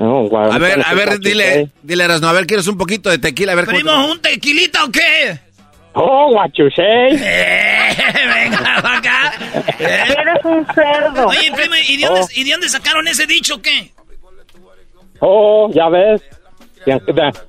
No, 0.00 0.20
A 0.20 0.22
ver, 0.22 0.28
¿cuál 0.30 0.80
es 0.80 0.86
a 0.86 0.94
ver, 0.94 1.18
dile, 1.20 1.68
dile, 1.82 2.04
Erasno, 2.04 2.26
a 2.28 2.32
ver, 2.32 2.46
¿quieres 2.46 2.66
un 2.66 2.78
poquito 2.78 3.10
de 3.10 3.18
tequila? 3.18 3.52
A 3.52 3.54
ver, 3.54 3.66
te- 3.66 3.74
¿Primo, 3.74 4.06
un 4.10 4.18
tequilita 4.22 4.84
o 4.84 4.90
qué? 4.90 5.38
Oh, 5.92 6.30
guachusé. 6.30 6.82
Venga, 8.34 8.78
pa' 8.82 8.96
acá. 8.96 9.32
Eres 9.78 10.42
un 10.44 10.66
cerdo. 10.74 11.26
Oye, 11.26 11.52
primo, 11.54 11.74
¿y 11.86 11.98
de, 11.98 12.06
dónde, 12.06 12.22
¿y 12.34 12.44
de 12.44 12.50
dónde 12.52 12.68
sacaron 12.70 13.06
ese 13.08 13.26
dicho 13.26 13.56
o 13.56 13.62
qué? 13.62 13.92
Oh, 15.20 15.70
ya 15.74 15.90
ves. 15.90 16.22
De, 16.86 16.98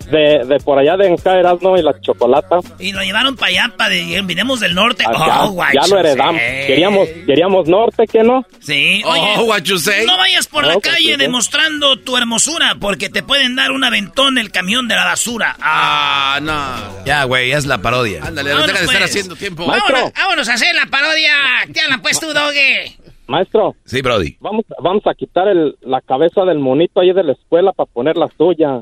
de, 0.10 0.45
de 0.45 0.58
por 0.60 0.78
allá 0.78 0.98
de 0.98 1.08
Encaeras, 1.08 1.62
¿no? 1.62 1.78
Y 1.78 1.82
la 1.82 1.99
chocolata. 2.02 2.60
Y 2.80 2.91
lo 2.91 3.02
llevaron 3.02 3.36
para 3.38 3.48
allá, 3.49 3.74
para 3.78 3.90
de, 3.91 4.22
vinimos 4.26 4.60
del 4.60 4.76
norte. 4.76 5.06
Ah, 5.08 5.45
oh, 5.49 5.64
ya, 5.74 5.88
lo 5.88 5.99
heredamos. 5.99 6.41
eh. 6.41 6.64
Queríamos, 6.68 7.08
queríamos 7.26 7.68
norte, 7.68 8.06
¿qué 8.08 8.24
no? 8.24 8.45
Sí, 8.60 9.02
Oh, 9.06 9.10
oye, 9.12 9.44
guachusei. 9.45 10.06
no 10.06 10.18
vayas 10.18 10.48
por 10.48 10.66
la 10.66 10.76
Oh, 10.76 10.82
calle 10.82 10.95
guachusei. 10.98 11.18
demostrando 11.18 11.98
tu 11.99 12.18
hermosura, 12.18 12.76
porque 12.80 13.10
te 13.10 13.24
pueden 13.24 13.56
dar 13.56 13.72
un 13.72 13.84
aventón 13.84 14.38
el 14.38 14.52
camión 14.52 14.88
de 14.88 14.95
la 14.95 15.06
basura. 15.06 15.56
Ah, 15.62 16.40
no. 16.41 17.06
Ya, 17.06 17.24
güey, 17.24 17.52
es 17.53 17.66
la 17.66 17.78
parodia. 17.78 18.24
Ándale, 18.26 18.52
no 18.53 18.62
deja 18.68 18.80
de 18.80 18.86
estar 18.86 18.98
pues. 18.99 19.10
haciendo 19.12 19.36
tiempo. 19.38 19.66
Vámonos, 19.66 20.12
vámonos 20.14 20.49
a 20.49 20.53
hacer 20.53 20.76
la 20.76 20.86
parodia. 20.88 21.32
¿Qué 21.74 21.80
hablan, 21.80 22.02
pues, 22.02 22.20
tú, 22.20 22.28
Doge? 22.34 22.98
Maestro, 23.28 23.76
Sí, 23.86 24.02
Brody. 24.02 24.36
vamos, 24.41 24.66
vamos 24.84 25.03
a 25.08 25.14
quitar 25.14 25.48
el, 25.48 25.78
la 25.82 26.02
cabeza 26.02 26.41
del 26.44 26.60
monito 26.60 26.99
ahí 26.99 27.14
de 27.14 27.24
la 27.24 27.32
escuela 27.32 27.72
para 27.72 27.90
poner 27.90 28.18
la 28.18 28.28
suya. 28.38 28.82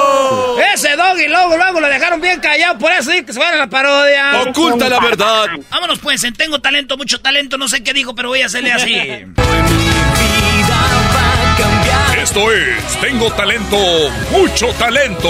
Brody. 0.35 0.61
Ese 0.73 0.95
Doggy, 0.95 1.27
luego, 1.27 1.57
luego 1.57 1.79
lo 1.81 1.87
dejaron 1.87 2.21
bien 2.21 2.39
callado. 2.39 2.77
Por 2.77 2.91
eso 2.91 3.11
sí 3.11 3.23
que 3.23 3.33
se 3.33 3.39
van 3.39 3.53
a 3.53 3.57
la 3.57 3.67
parodia. 3.67 4.41
Oculta 4.41 4.89
la 4.89 4.99
verdad. 4.99 5.47
Vámonos, 5.69 5.99
pues, 5.99 6.23
en 6.23 6.33
tengo 6.33 6.59
talento, 6.59 6.97
mucho 6.97 7.19
talento, 7.19 7.57
no 7.57 7.67
sé 7.67 7.83
qué 7.83 7.93
dijo, 7.93 8.15
pero 8.15 8.29
voy 8.29 8.41
a 8.41 8.45
hacerle 8.47 8.71
así. 8.73 8.95
Esto 12.21 12.51
es 12.51 12.99
Tengo 13.01 13.31
Talento, 13.31 13.77
mucho 14.31 14.67
talento. 14.73 15.29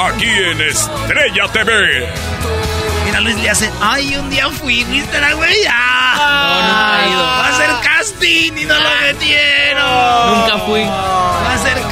Aquí 0.00 0.26
en 0.28 0.60
Estrella 0.60 1.48
TV. 1.52 2.08
Mira, 3.04 3.20
Luis 3.20 3.36
le 3.36 3.50
hace, 3.50 3.70
ay, 3.80 4.14
un 4.16 4.30
día 4.30 4.48
fui, 4.48 4.84
¿viste 4.84 5.20
la 5.20 5.32
güey? 5.34 5.56
Ah, 5.68 6.14
No, 6.16 6.62
nunca 6.68 7.04
he 7.04 7.10
ido. 7.10 7.22
Va 7.22 7.46
a 7.46 7.48
hacer 7.48 7.70
casting 7.82 8.52
y 8.58 8.64
no 8.64 8.74
lo 8.74 8.90
metieron. 9.02 10.38
Nunca 10.40 10.58
fui. 10.66 10.82
Va 10.84 11.50
a 11.50 11.54
hacer 11.54 11.74
casting. 11.74 11.91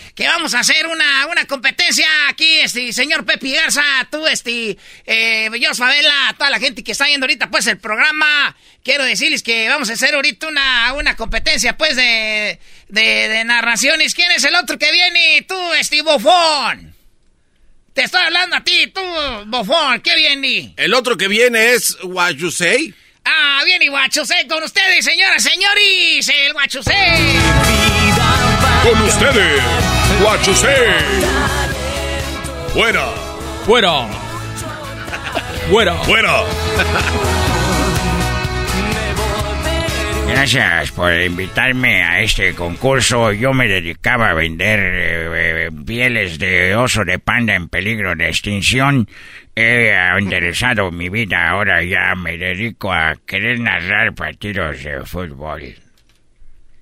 que 0.21 0.27
vamos 0.27 0.53
a 0.53 0.59
hacer 0.59 0.85
una, 0.85 1.25
una 1.25 1.45
competencia 1.45 2.05
aquí, 2.29 2.59
este, 2.59 2.93
señor 2.93 3.25
Pepe 3.25 3.53
Garza, 3.53 3.81
tú, 4.11 4.27
este, 4.27 4.77
eh, 5.07 5.49
yo, 5.59 5.73
Favela, 5.73 6.29
a 6.29 6.33
toda 6.33 6.51
la 6.51 6.59
gente 6.59 6.83
que 6.83 6.91
está 6.91 7.07
viendo 7.07 7.23
ahorita, 7.23 7.49
pues, 7.49 7.65
el 7.65 7.79
programa. 7.79 8.55
Quiero 8.83 9.03
decirles 9.03 9.41
que 9.41 9.67
vamos 9.67 9.89
a 9.89 9.93
hacer 9.93 10.13
ahorita 10.13 10.47
una, 10.47 10.93
una 10.93 11.15
competencia, 11.15 11.75
pues, 11.75 11.95
de, 11.95 12.59
de, 12.89 13.29
de 13.29 13.43
narraciones. 13.45 14.13
¿Quién 14.13 14.31
es 14.31 14.43
el 14.43 14.53
otro 14.53 14.77
que 14.77 14.91
viene? 14.91 15.43
Tú, 15.47 15.59
este, 15.73 16.03
bofón. 16.03 16.95
Te 17.95 18.03
estoy 18.03 18.21
hablando 18.21 18.57
a 18.57 18.63
ti, 18.63 18.91
tú, 18.93 19.01
bofón. 19.47 20.01
¿Qué 20.01 20.15
viene? 20.15 20.75
El 20.77 20.93
otro 20.93 21.17
que 21.17 21.29
viene 21.29 21.73
es 21.73 21.97
What 22.03 22.33
You 22.33 22.51
Say. 22.51 22.93
Ah, 23.25 23.61
viene 23.65 23.89
Guachusé 23.89 24.47
con 24.47 24.63
ustedes, 24.63 25.03
señoras, 25.03 25.41
señores, 25.43 26.27
el 26.29 26.53
Guachusé. 26.53 26.93
Con 28.83 29.01
ustedes, 29.03 29.61
Guachusé. 30.21 30.75
Fuera. 32.73 33.07
Fuera. 33.65 34.07
Fuera. 35.69 35.93
Fuera. 35.95 36.43
Gracias 40.27 40.91
por 40.91 41.13
invitarme 41.13 42.03
a 42.03 42.21
este 42.21 42.53
concurso. 42.53 43.31
Yo 43.31 43.53
me 43.53 43.67
dedicaba 43.67 44.29
a 44.29 44.33
vender 44.33 44.79
eh, 44.79 45.65
eh, 45.65 45.69
pieles 45.85 46.37
de 46.37 46.75
oso 46.75 47.03
de 47.03 47.17
panda 47.17 47.55
en 47.55 47.67
peligro 47.67 48.15
de 48.15 48.27
extinción. 48.27 49.07
He 49.55 49.91
enderezado 50.17 50.91
mi 50.91 51.09
vida. 51.09 51.49
Ahora 51.49 51.83
ya 51.83 52.13
me 52.15 52.37
dedico 52.37 52.93
a 52.93 53.15
querer 53.25 53.59
narrar 53.59 54.13
partidos 54.13 54.83
de 54.83 55.03
fútbol. 55.03 55.75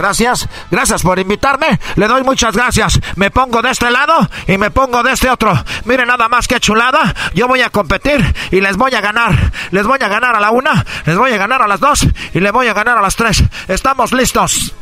Gracias, 0.00 0.48
gracias 0.70 1.02
por 1.02 1.18
invitarme. 1.18 1.78
Le 1.96 2.08
doy 2.08 2.22
muchas 2.22 2.56
gracias. 2.56 2.98
Me 3.16 3.30
pongo 3.30 3.60
de 3.60 3.70
este 3.70 3.90
lado 3.90 4.30
y 4.46 4.56
me 4.56 4.70
pongo 4.70 5.02
de 5.02 5.12
este 5.12 5.28
otro. 5.28 5.52
Miren 5.84 6.08
nada 6.08 6.26
más 6.26 6.48
que 6.48 6.58
chulada. 6.58 7.14
Yo 7.34 7.46
voy 7.46 7.60
a 7.60 7.68
competir 7.68 8.34
y 8.50 8.62
les 8.62 8.78
voy 8.78 8.94
a 8.94 9.02
ganar. 9.02 9.52
Les 9.72 9.86
voy 9.86 9.98
a 10.00 10.08
ganar 10.08 10.34
a 10.34 10.40
la 10.40 10.52
una, 10.52 10.86
les 11.04 11.18
voy 11.18 11.32
a 11.32 11.36
ganar 11.36 11.60
a 11.60 11.68
las 11.68 11.80
dos 11.80 12.06
y 12.32 12.40
les 12.40 12.50
voy 12.50 12.66
a 12.68 12.72
ganar 12.72 12.96
a 12.96 13.02
las 13.02 13.14
tres. 13.14 13.44
Estamos 13.68 14.12
listos. 14.12 14.72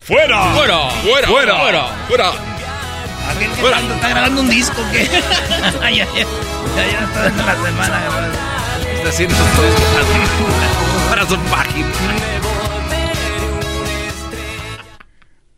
Fuera. 0.00 0.52
¡Fuera! 0.52 0.90
¡Fuera! 0.90 1.28
Fuera. 1.28 1.54
¡Fuera! 2.06 2.32
¡Fuera! 3.58 3.80
¿Está 3.80 4.08
grabando 4.10 4.42
un 4.42 4.50
disco 4.50 4.82
qué? 4.92 5.08
ya, 5.80 5.90
ya, 5.90 6.06
ya, 6.12 6.26
ya 6.76 7.26
está 7.26 7.46
la 7.46 7.54
semana. 7.54 8.02
Está 8.96 9.08
haciendo 9.08 9.34
su 9.34 11.08
para 11.08 11.26
su 11.26 11.38
página. 11.38 11.88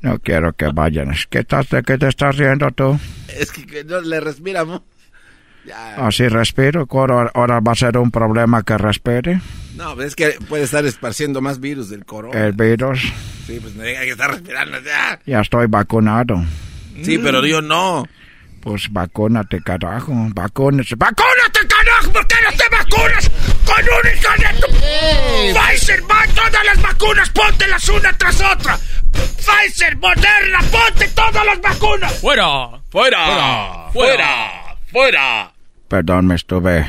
No 0.00 0.18
quiero 0.18 0.52
que 0.52 0.66
vayan. 0.68 1.14
¿Qué, 1.30 1.40
estás, 1.40 1.68
¿De 1.70 1.82
qué 1.82 1.98
te 1.98 2.08
estás 2.08 2.36
riendo 2.36 2.70
tú? 2.70 2.98
Es 3.28 3.52
que, 3.52 3.66
que 3.66 3.84
no 3.84 4.00
le 4.00 4.20
respiramos. 4.20 4.82
Así 5.96 6.28
respiro. 6.28 6.86
Ahora, 6.90 7.30
ahora 7.34 7.60
va 7.60 7.72
a 7.72 7.74
ser 7.74 7.98
un 7.98 8.10
problema 8.10 8.62
que 8.62 8.78
respire. 8.78 9.40
No, 9.76 9.94
pero 9.94 10.06
es 10.06 10.14
que 10.14 10.36
puede 10.48 10.64
estar 10.64 10.84
esparciendo 10.86 11.40
más 11.40 11.60
virus 11.60 11.90
del 11.90 12.04
corona. 12.04 12.46
El 12.46 12.52
virus. 12.52 13.00
Sí, 13.46 13.58
pues 13.60 13.74
no 13.74 13.82
hay 13.82 13.94
que 13.94 14.10
estar 14.10 14.30
respirando 14.30 14.80
ya. 14.80 15.20
Ya 15.26 15.40
estoy 15.40 15.66
vacunado. 15.66 16.44
Sí, 17.02 17.18
pero 17.18 17.44
yo 17.44 17.60
no. 17.60 18.04
Pues 18.60 18.92
vacúnate, 18.92 19.60
carajo. 19.62 20.12
Vacúnate. 20.34 20.94
¡Vacúnate, 20.96 21.60
carajo! 21.68 22.12
¿Por 22.12 22.26
qué 22.26 22.36
no 22.44 22.50
te 22.50 22.68
vacunas 22.68 23.30
con 23.64 23.84
un 23.84 24.10
hijo 24.12 24.32
de 24.38 24.60
tu... 24.60 24.66
Pfizer, 25.58 26.02
va, 26.02 26.26
todas 26.34 26.64
las 26.64 26.82
vacunas, 26.82 27.30
póntelas 27.30 27.88
una 27.88 28.12
tras 28.18 28.40
otra. 28.40 28.78
Pfizer, 29.12 29.96
Moderna, 29.98 30.58
ponte 30.70 31.08
todas 31.08 31.46
las 31.46 31.60
vacunas. 31.60 32.12
¡Fuera! 32.20 32.80
¡Fuera! 32.90 33.90
¡Fuera! 33.92 34.76
¡Fuera! 34.90 35.52
Perdón, 35.88 36.26
me 36.26 36.34
estuve... 36.34 36.86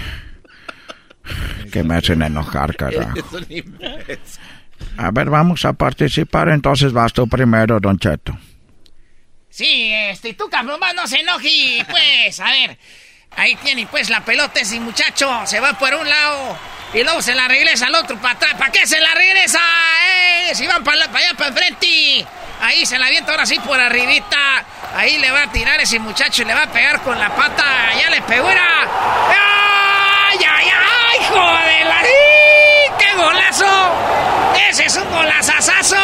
Que 1.71 1.83
me 1.83 1.97
hacen 1.97 2.21
enojar, 2.21 2.75
carajo. 2.75 3.13
A 4.97 5.11
ver, 5.11 5.29
vamos 5.29 5.65
a 5.65 5.73
participar. 5.73 6.49
Entonces 6.49 6.91
vas 6.93 7.13
tú 7.13 7.27
primero, 7.27 7.79
Don 7.79 7.99
Cheto. 7.99 8.35
Sí, 9.57 9.91
este, 9.91 10.35
tú 10.35 10.47
cabrón, 10.51 10.79
más 10.79 10.93
no 10.93 11.07
se 11.07 11.21
enoje, 11.21 11.83
pues, 11.89 12.39
a 12.39 12.51
ver. 12.51 12.77
Ahí 13.35 13.55
tiene 13.55 13.87
pues 13.87 14.07
la 14.11 14.21
pelota 14.21 14.59
ese 14.59 14.79
muchacho, 14.79 15.47
se 15.47 15.59
va 15.59 15.73
por 15.73 15.95
un 15.95 16.07
lado 16.07 16.55
y 16.93 17.03
luego 17.03 17.23
se 17.23 17.33
la 17.33 17.47
regresa 17.47 17.87
al 17.87 17.95
otro 17.95 18.21
para 18.21 18.35
atrás. 18.35 18.53
¿Para 18.53 18.71
qué 18.71 18.85
se 18.85 18.99
la 18.99 19.15
regresa? 19.15 19.59
¡Eh! 20.49 20.51
Si 20.53 20.67
van 20.67 20.83
para 20.83 21.05
allá, 21.05 21.33
para 21.33 21.47
enfrente. 21.47 22.23
Ahí 22.61 22.85
se 22.85 22.99
la 22.99 23.07
avienta 23.07 23.31
ahora 23.31 23.47
sí 23.47 23.57
por 23.57 23.79
arribita. 23.79 24.63
Ahí 24.95 25.17
le 25.17 25.31
va 25.31 25.41
a 25.41 25.51
tirar 25.51 25.81
ese 25.81 25.97
muchacho 25.97 26.43
y 26.43 26.45
le 26.45 26.53
va 26.53 26.63
a 26.63 26.71
pegar 26.71 27.01
con 27.01 27.17
la 27.17 27.35
pata. 27.35 27.65
Ya 27.99 28.11
le 28.11 28.21
pegó, 28.21 28.47
era. 28.51 28.83
¡Ay, 30.29 30.37
ay, 30.37 30.67
ay! 30.69 31.21
¡Hijo 31.23 31.57
de 31.57 31.83
la... 31.83 32.03
¡Qué 32.99 33.13
golazo! 33.15 34.26
¡Ese 34.69 34.85
es 34.85 34.97
un 34.97 35.09
golazazazo! 35.09 35.95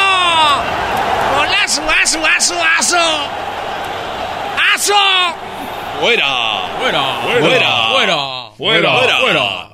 ¡Golazo, 1.38 1.82
aso, 2.02 2.26
aso, 2.26 2.56
aso! 2.80 3.30
¡Aso! 4.76 4.94
¡Fuera! 6.00 6.26
¡Fuera! 6.80 7.04
¡Fuera! 7.22 7.90
¡Fuera! 7.92 8.52
Fuera. 8.58 9.70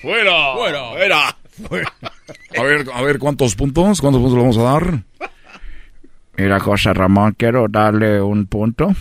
¡Fuera! 0.00 0.54
¡Fuera! 0.54 0.90
¡Fuera! 0.92 1.36
¡Fuera! 1.68 1.92
A 2.56 2.62
ver, 2.62 2.86
a 2.92 3.02
ver, 3.02 3.18
¿cuántos 3.18 3.54
puntos? 3.54 4.00
¿Cuántos 4.00 4.22
puntos 4.22 4.36
le 4.36 4.40
vamos 4.40 4.58
a 4.58 4.62
dar? 4.62 5.02
Mira, 6.36 6.58
José 6.60 6.92
Ramón, 6.92 7.34
quiero 7.38 7.66
darle 7.68 8.20
un 8.20 8.46
punto. 8.46 8.92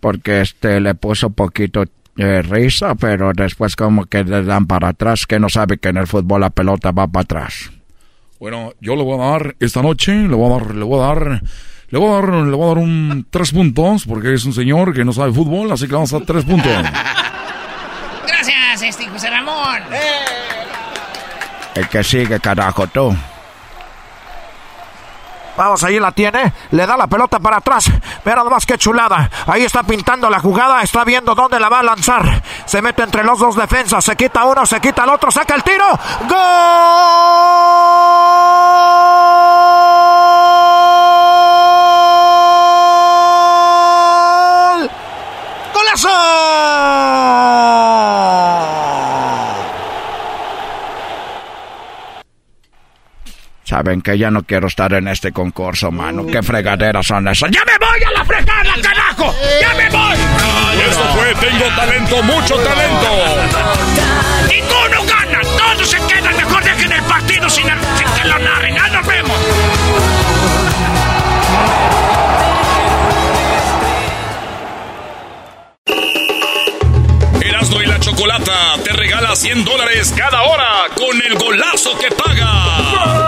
Porque 0.00 0.40
este 0.40 0.80
le 0.80 0.94
puso 0.94 1.30
poquito 1.30 1.84
eh, 2.16 2.42
risa, 2.42 2.94
pero 2.94 3.32
después 3.34 3.76
como 3.76 4.06
que 4.06 4.24
le 4.24 4.42
dan 4.42 4.66
para 4.66 4.88
atrás, 4.88 5.26
que 5.26 5.38
no 5.38 5.48
sabe 5.48 5.78
que 5.78 5.88
en 5.88 5.98
el 5.98 6.06
fútbol 6.06 6.40
la 6.42 6.50
pelota 6.50 6.90
va 6.92 7.06
para 7.06 7.22
atrás. 7.22 7.70
Bueno, 8.40 8.72
yo 8.80 8.96
le 8.96 9.02
voy 9.02 9.20
a 9.20 9.32
dar 9.32 9.54
esta 9.60 9.82
noche, 9.82 10.14
le 10.14 10.34
voy 10.34 10.50
a 10.50 10.54
dar, 10.56 10.74
le 10.74 10.82
voy 10.82 10.98
a 10.98 11.08
dar, 11.08 11.42
le 11.90 11.98
voy 11.98 12.08
a 12.08 12.14
dar, 12.14 12.28
le 12.32 12.56
voy 12.56 12.64
a 12.64 12.68
dar 12.68 12.78
un 12.78 13.26
tres 13.30 13.52
puntos, 13.52 14.06
porque 14.06 14.32
es 14.32 14.46
un 14.46 14.54
señor 14.54 14.94
que 14.94 15.04
no 15.04 15.12
sabe 15.12 15.30
fútbol, 15.30 15.70
así 15.70 15.86
que 15.86 15.92
vamos 15.92 16.10
a 16.14 16.16
dar 16.16 16.26
tres 16.26 16.46
puntos. 16.46 16.72
Gracias, 18.26 18.82
este 18.82 19.06
José 19.08 19.28
Ramón. 19.28 19.82
El 21.74 21.88
que 21.88 22.02
sigue, 22.02 22.40
carajo, 22.40 22.86
tú. 22.86 23.14
Vamos, 25.60 25.84
ahí 25.84 26.00
la 26.00 26.10
tiene. 26.10 26.54
Le 26.70 26.86
da 26.86 26.96
la 26.96 27.06
pelota 27.06 27.38
para 27.38 27.58
atrás. 27.58 27.84
Mira 28.24 28.42
qué 28.66 28.78
chulada. 28.78 29.28
Ahí 29.46 29.62
está 29.62 29.82
pintando 29.82 30.30
la 30.30 30.40
jugada. 30.40 30.80
Está 30.80 31.04
viendo 31.04 31.34
dónde 31.34 31.60
la 31.60 31.68
va 31.68 31.80
a 31.80 31.82
lanzar. 31.82 32.42
Se 32.64 32.80
mete 32.80 33.02
entre 33.02 33.22
los 33.24 33.38
dos 33.38 33.56
defensas. 33.56 34.02
Se 34.02 34.16
quita 34.16 34.46
uno, 34.46 34.64
se 34.64 34.80
quita 34.80 35.04
el 35.04 35.10
otro. 35.10 35.30
Saca 35.30 35.54
el 35.54 35.62
tiro. 35.62 35.84
¡Gol! 36.26 36.38
¡Golazo! 45.74 46.08
Saben 53.70 54.02
que 54.02 54.18
ya 54.18 54.32
no 54.32 54.42
quiero 54.42 54.66
estar 54.66 54.92
en 54.94 55.06
este 55.06 55.30
concurso, 55.30 55.92
mano. 55.92 56.26
¿Qué 56.26 56.42
fregaderas 56.42 57.06
son 57.06 57.28
esas? 57.28 57.52
¡Ya 57.52 57.64
me 57.64 57.78
voy 57.78 58.02
a 58.02 58.10
la 58.18 58.24
fregada, 58.24 58.74
carajo! 58.82 59.32
¡Ya 59.60 59.74
me 59.74 59.88
voy! 59.88 60.18
Y 60.76 60.90
esto 60.90 61.04
fue 61.14 61.32
Tengo 61.36 61.66
Talento, 61.76 62.20
mucho 62.24 62.56
talento. 62.56 63.08
¡Ninguno 64.48 65.06
gana! 65.06 65.40
¡Todos 65.42 65.88
se 65.88 65.98
quedan! 65.98 66.36
Mejor 66.36 66.64
dejen 66.64 66.90
el 66.90 67.02
partido 67.04 67.48
sin, 67.48 67.66
sin 67.66 68.12
que 68.20 68.28
lo 68.28 68.38
narren. 68.40 68.74
¡Ya 68.74 68.88
nos 68.88 69.06
vemos! 69.06 69.38
Erasmo 77.40 77.82
y 77.82 77.86
la 77.86 78.00
Chocolata 78.00 78.74
te 78.82 78.92
regala 78.94 79.36
100 79.36 79.64
dólares 79.64 80.12
cada 80.16 80.42
hora 80.42 80.88
con 80.96 81.22
el 81.22 81.38
golazo 81.38 81.96
que 82.00 82.10
paga. 82.16 83.19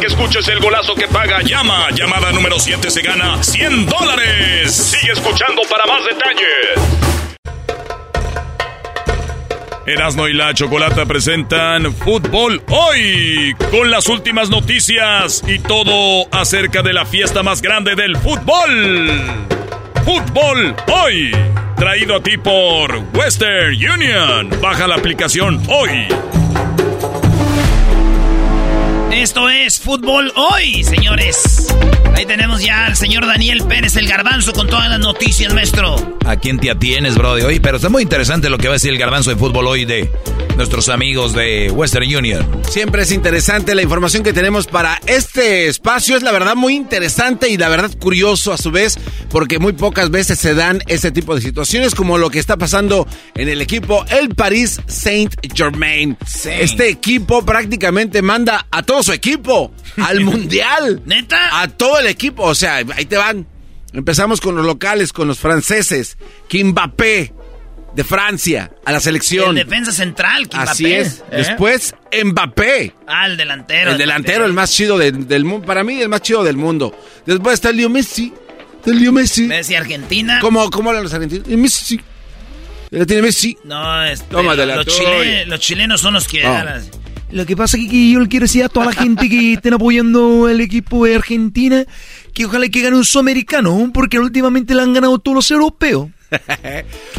Que 0.00 0.06
escuches 0.06 0.48
el 0.48 0.60
golazo 0.60 0.94
que 0.94 1.06
paga, 1.08 1.42
llama. 1.42 1.90
Llamada 1.90 2.32
número 2.32 2.58
7 2.58 2.90
se 2.90 3.02
gana 3.02 3.42
100 3.42 3.84
dólares. 3.84 4.74
Sigue 4.74 5.12
escuchando 5.12 5.60
para 5.68 5.84
más 5.84 6.02
detalles. 6.06 7.00
Erasmo 9.86 10.26
y 10.26 10.32
la 10.32 10.54
Chocolata 10.54 11.04
presentan 11.04 11.92
Fútbol 11.92 12.62
Hoy 12.68 13.54
con 13.70 13.90
las 13.90 14.08
últimas 14.08 14.48
noticias 14.48 15.42
y 15.46 15.58
todo 15.58 16.26
acerca 16.32 16.80
de 16.80 16.94
la 16.94 17.04
fiesta 17.04 17.42
más 17.42 17.60
grande 17.60 17.94
del 17.94 18.16
fútbol. 18.16 19.10
Fútbol 20.06 20.74
Hoy, 20.86 21.30
traído 21.76 22.16
a 22.16 22.22
ti 22.22 22.38
por 22.38 23.04
Western 23.14 23.74
Union. 23.74 24.48
Baja 24.62 24.86
la 24.86 24.94
aplicación 24.94 25.62
hoy. 25.68 26.08
Esto 29.20 29.50
es 29.50 29.78
Fútbol 29.78 30.32
Hoy, 30.34 30.82
señores. 30.82 31.66
Ahí 32.20 32.26
tenemos 32.26 32.62
ya 32.62 32.84
al 32.84 32.96
señor 32.96 33.26
Daniel 33.26 33.64
Pérez, 33.66 33.96
el 33.96 34.06
garbanzo, 34.06 34.52
con 34.52 34.68
todas 34.68 34.90
las 34.90 35.00
noticias, 35.00 35.54
maestro. 35.54 36.18
¿A 36.26 36.36
quién 36.36 36.58
te 36.58 36.70
atienes, 36.70 37.14
Brody? 37.14 37.44
Oye, 37.44 37.62
pero 37.62 37.78
está 37.78 37.88
muy 37.88 38.02
interesante 38.02 38.50
lo 38.50 38.58
que 38.58 38.68
va 38.68 38.74
a 38.74 38.76
decir 38.76 38.90
el 38.92 38.98
garbanzo 38.98 39.30
de 39.30 39.36
fútbol 39.36 39.66
hoy 39.66 39.86
de 39.86 40.12
nuestros 40.58 40.90
amigos 40.90 41.32
de 41.32 41.70
Western 41.70 42.14
Union. 42.14 42.46
Siempre 42.68 43.04
es 43.04 43.12
interesante 43.12 43.74
la 43.74 43.80
información 43.80 44.22
que 44.22 44.34
tenemos 44.34 44.66
para 44.66 45.00
este 45.06 45.68
espacio. 45.68 46.14
Es 46.14 46.22
la 46.22 46.32
verdad 46.32 46.56
muy 46.56 46.74
interesante 46.74 47.48
y 47.48 47.56
la 47.56 47.70
verdad 47.70 47.90
curioso 47.98 48.52
a 48.52 48.58
su 48.58 48.70
vez, 48.70 48.98
porque 49.30 49.58
muy 49.58 49.72
pocas 49.72 50.10
veces 50.10 50.38
se 50.38 50.54
dan 50.54 50.82
este 50.88 51.12
tipo 51.12 51.34
de 51.34 51.40
situaciones 51.40 51.94
como 51.94 52.18
lo 52.18 52.28
que 52.28 52.38
está 52.38 52.58
pasando 52.58 53.08
en 53.34 53.48
el 53.48 53.62
equipo 53.62 54.04
el 54.10 54.34
Paris 54.34 54.78
Saint 54.86 55.34
Germain. 55.54 56.18
Este 56.44 56.90
equipo 56.90 57.46
prácticamente 57.46 58.20
manda 58.20 58.66
a 58.70 58.82
todo 58.82 59.02
su 59.02 59.14
equipo 59.14 59.72
al 59.96 60.20
mundial. 60.24 61.00
¿Neta? 61.06 61.62
A 61.62 61.68
todo 61.68 61.98
el 62.00 62.09
equipo. 62.10 62.42
O 62.44 62.54
sea, 62.54 62.76
ahí 62.76 63.06
te 63.06 63.16
van. 63.16 63.46
Empezamos 63.92 64.40
con 64.40 64.54
los 64.54 64.64
locales, 64.64 65.12
con 65.12 65.26
los 65.26 65.38
franceses. 65.38 66.16
Mbappé 66.52 67.32
de 67.94 68.04
Francia 68.04 68.70
a 68.84 68.92
la 68.92 69.00
selección. 69.00 69.56
El 69.58 69.64
defensa 69.66 69.90
central, 69.90 70.44
Mbappé. 70.46 70.70
Así 70.70 70.92
es. 70.92 71.24
¿Eh? 71.32 71.38
Después, 71.38 71.94
Mbappé. 72.24 72.94
Ah, 73.06 73.26
el 73.26 73.36
delantero. 73.36 73.90
El 73.92 73.98
delantero, 73.98 74.44
el 74.44 74.52
más 74.52 74.72
chido 74.72 74.96
del, 74.96 75.26
del 75.26 75.44
mundo. 75.44 75.66
Para 75.66 75.82
mí, 75.82 76.00
el 76.00 76.08
más 76.08 76.22
chido 76.22 76.44
del 76.44 76.56
mundo. 76.56 76.96
Después 77.26 77.54
está 77.54 77.72
Leo 77.72 77.88
Messi. 77.88 78.32
Está 78.76 78.92
Leo 78.92 79.10
Messi. 79.12 79.42
Messi, 79.48 79.74
Argentina. 79.74 80.38
¿Cómo, 80.40 80.70
cómo 80.70 80.90
hablan 80.90 81.02
los 81.04 81.12
argentinos? 81.12 81.48
El 81.48 81.58
Messi. 81.58 82.00
¿La 82.90 83.06
tiene 83.06 83.22
Messi? 83.22 83.56
No, 83.64 84.04
este, 84.04 84.26
Toma 84.26 84.54
de 84.56 84.66
la 84.66 84.76
los, 84.76 84.86
tuya. 84.86 84.98
chile- 84.98 85.46
los 85.46 85.60
chilenos 85.60 86.00
son 86.00 86.14
los 86.14 86.26
que. 86.26 86.42
Lo 87.32 87.46
que 87.46 87.56
pasa 87.56 87.76
es 87.78 87.88
que 87.88 88.10
yo 88.10 88.20
le 88.20 88.28
quiero 88.28 88.44
decir 88.44 88.64
a 88.64 88.68
toda 88.68 88.86
la 88.86 88.92
gente 88.92 89.28
que 89.28 89.52
estén 89.54 89.74
apoyando 89.74 90.46
al 90.46 90.60
equipo 90.60 91.04
de 91.06 91.14
Argentina 91.16 91.84
que 92.34 92.46
ojalá 92.46 92.68
que 92.68 92.80
gane 92.82 92.96
un 92.96 93.04
sudamericano, 93.04 93.90
porque 93.94 94.18
últimamente 94.18 94.74
le 94.74 94.82
han 94.82 94.92
ganado 94.92 95.18
todos 95.18 95.34
los 95.36 95.50
europeos. 95.50 96.08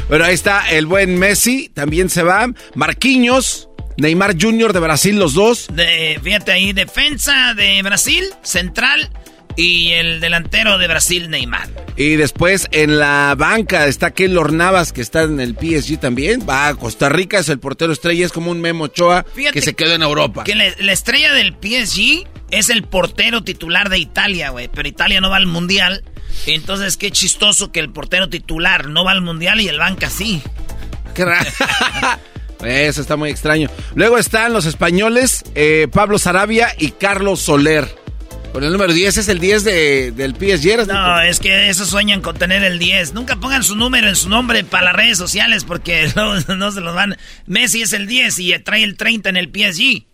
Bueno, 0.07 0.25
ahí 0.25 0.33
está 0.33 0.69
el 0.71 0.85
buen 0.85 1.17
Messi. 1.19 1.69
También 1.73 2.09
se 2.09 2.23
va. 2.23 2.47
Marquinhos. 2.75 3.67
Neymar 3.97 4.35
Jr. 4.41 4.71
de 4.73 4.79
Brasil, 4.79 5.19
los 5.19 5.33
dos. 5.33 5.67
de- 5.73 6.19
fíjate 6.23 6.51
ahí, 6.53 6.71
defensa 6.73 7.53
de 7.53 7.81
Brasil, 7.83 8.23
central, 8.41 9.11
y 9.55 9.91
el 9.91 10.19
delantero 10.19 10.77
de 10.77 10.87
Brasil, 10.87 11.29
Neymar. 11.29 11.69
Y 11.97 12.15
después 12.15 12.67
en 12.71 12.99
la 12.99 13.35
banca 13.37 13.87
está 13.87 14.11
Keylor 14.11 14.53
Navas, 14.53 14.93
que 14.93 15.01
está 15.01 15.23
en 15.23 15.39
el 15.39 15.55
PSG 15.55 15.99
también. 15.99 16.45
Va 16.47 16.67
a 16.67 16.75
Costa 16.75 17.09
Rica, 17.09 17.39
es 17.39 17.49
el 17.49 17.59
portero 17.59 17.93
estrella, 17.93 18.25
es 18.25 18.31
como 18.31 18.51
un 18.51 18.61
Memo 18.61 18.85
Ochoa 18.85 19.25
Fíjate 19.35 19.53
que 19.53 19.61
se 19.61 19.73
quedó 19.73 19.93
en 19.93 20.01
Europa. 20.01 20.43
Que 20.43 20.55
la, 20.55 20.65
la 20.79 20.93
estrella 20.93 21.33
del 21.33 21.53
PSG 21.53 22.27
es 22.51 22.69
el 22.69 22.83
portero 22.83 23.43
titular 23.43 23.89
de 23.89 23.99
Italia, 23.99 24.49
güey. 24.49 24.69
Pero 24.73 24.87
Italia 24.87 25.21
no 25.21 25.29
va 25.29 25.37
al 25.37 25.47
mundial. 25.47 26.03
Entonces, 26.45 26.97
qué 26.97 27.11
chistoso 27.11 27.71
que 27.71 27.79
el 27.79 27.91
portero 27.91 28.29
titular 28.29 28.87
no 28.87 29.03
va 29.03 29.11
al 29.11 29.21
mundial 29.21 29.61
y 29.61 29.67
el 29.67 29.77
banca 29.77 30.09
sí. 30.09 30.41
Qué 31.13 31.25
raro. 31.25 31.49
Eso 32.63 33.01
está 33.01 33.15
muy 33.15 33.29
extraño. 33.29 33.69
Luego 33.95 34.17
están 34.17 34.53
los 34.53 34.65
españoles, 34.65 35.43
eh, 35.55 35.87
Pablo 35.91 36.19
Sarabia 36.19 36.73
y 36.77 36.91
Carlos 36.91 37.41
Soler. 37.41 38.00
Con 38.51 38.65
el 38.65 38.71
número 38.73 38.91
10 38.91 39.17
es 39.17 39.27
el 39.29 39.39
10 39.39 39.63
de, 39.63 40.11
del 40.11 40.35
PSG. 40.35 40.67
¿eras, 40.67 40.87
No, 40.87 41.21
es 41.21 41.39
que 41.39 41.69
esos 41.69 41.87
sueñan 41.87 42.21
con 42.21 42.37
tener 42.37 42.63
el 42.63 42.79
10. 42.79 43.13
Nunca 43.13 43.37
pongan 43.37 43.63
su 43.63 43.75
número 43.75 44.09
en 44.09 44.15
su 44.15 44.27
nombre 44.27 44.63
para 44.65 44.85
las 44.85 44.95
redes 44.95 45.17
sociales 45.17 45.63
porque 45.63 46.11
no 46.15 46.71
se 46.71 46.81
los 46.81 46.93
van. 46.93 47.15
Messi 47.45 47.81
es 47.81 47.93
el 47.93 48.07
10 48.07 48.39
y 48.39 48.59
trae 48.59 48.83
el 48.83 48.97
30 48.97 49.29
en 49.29 49.37
el 49.37 49.47
PSG. 49.47 50.05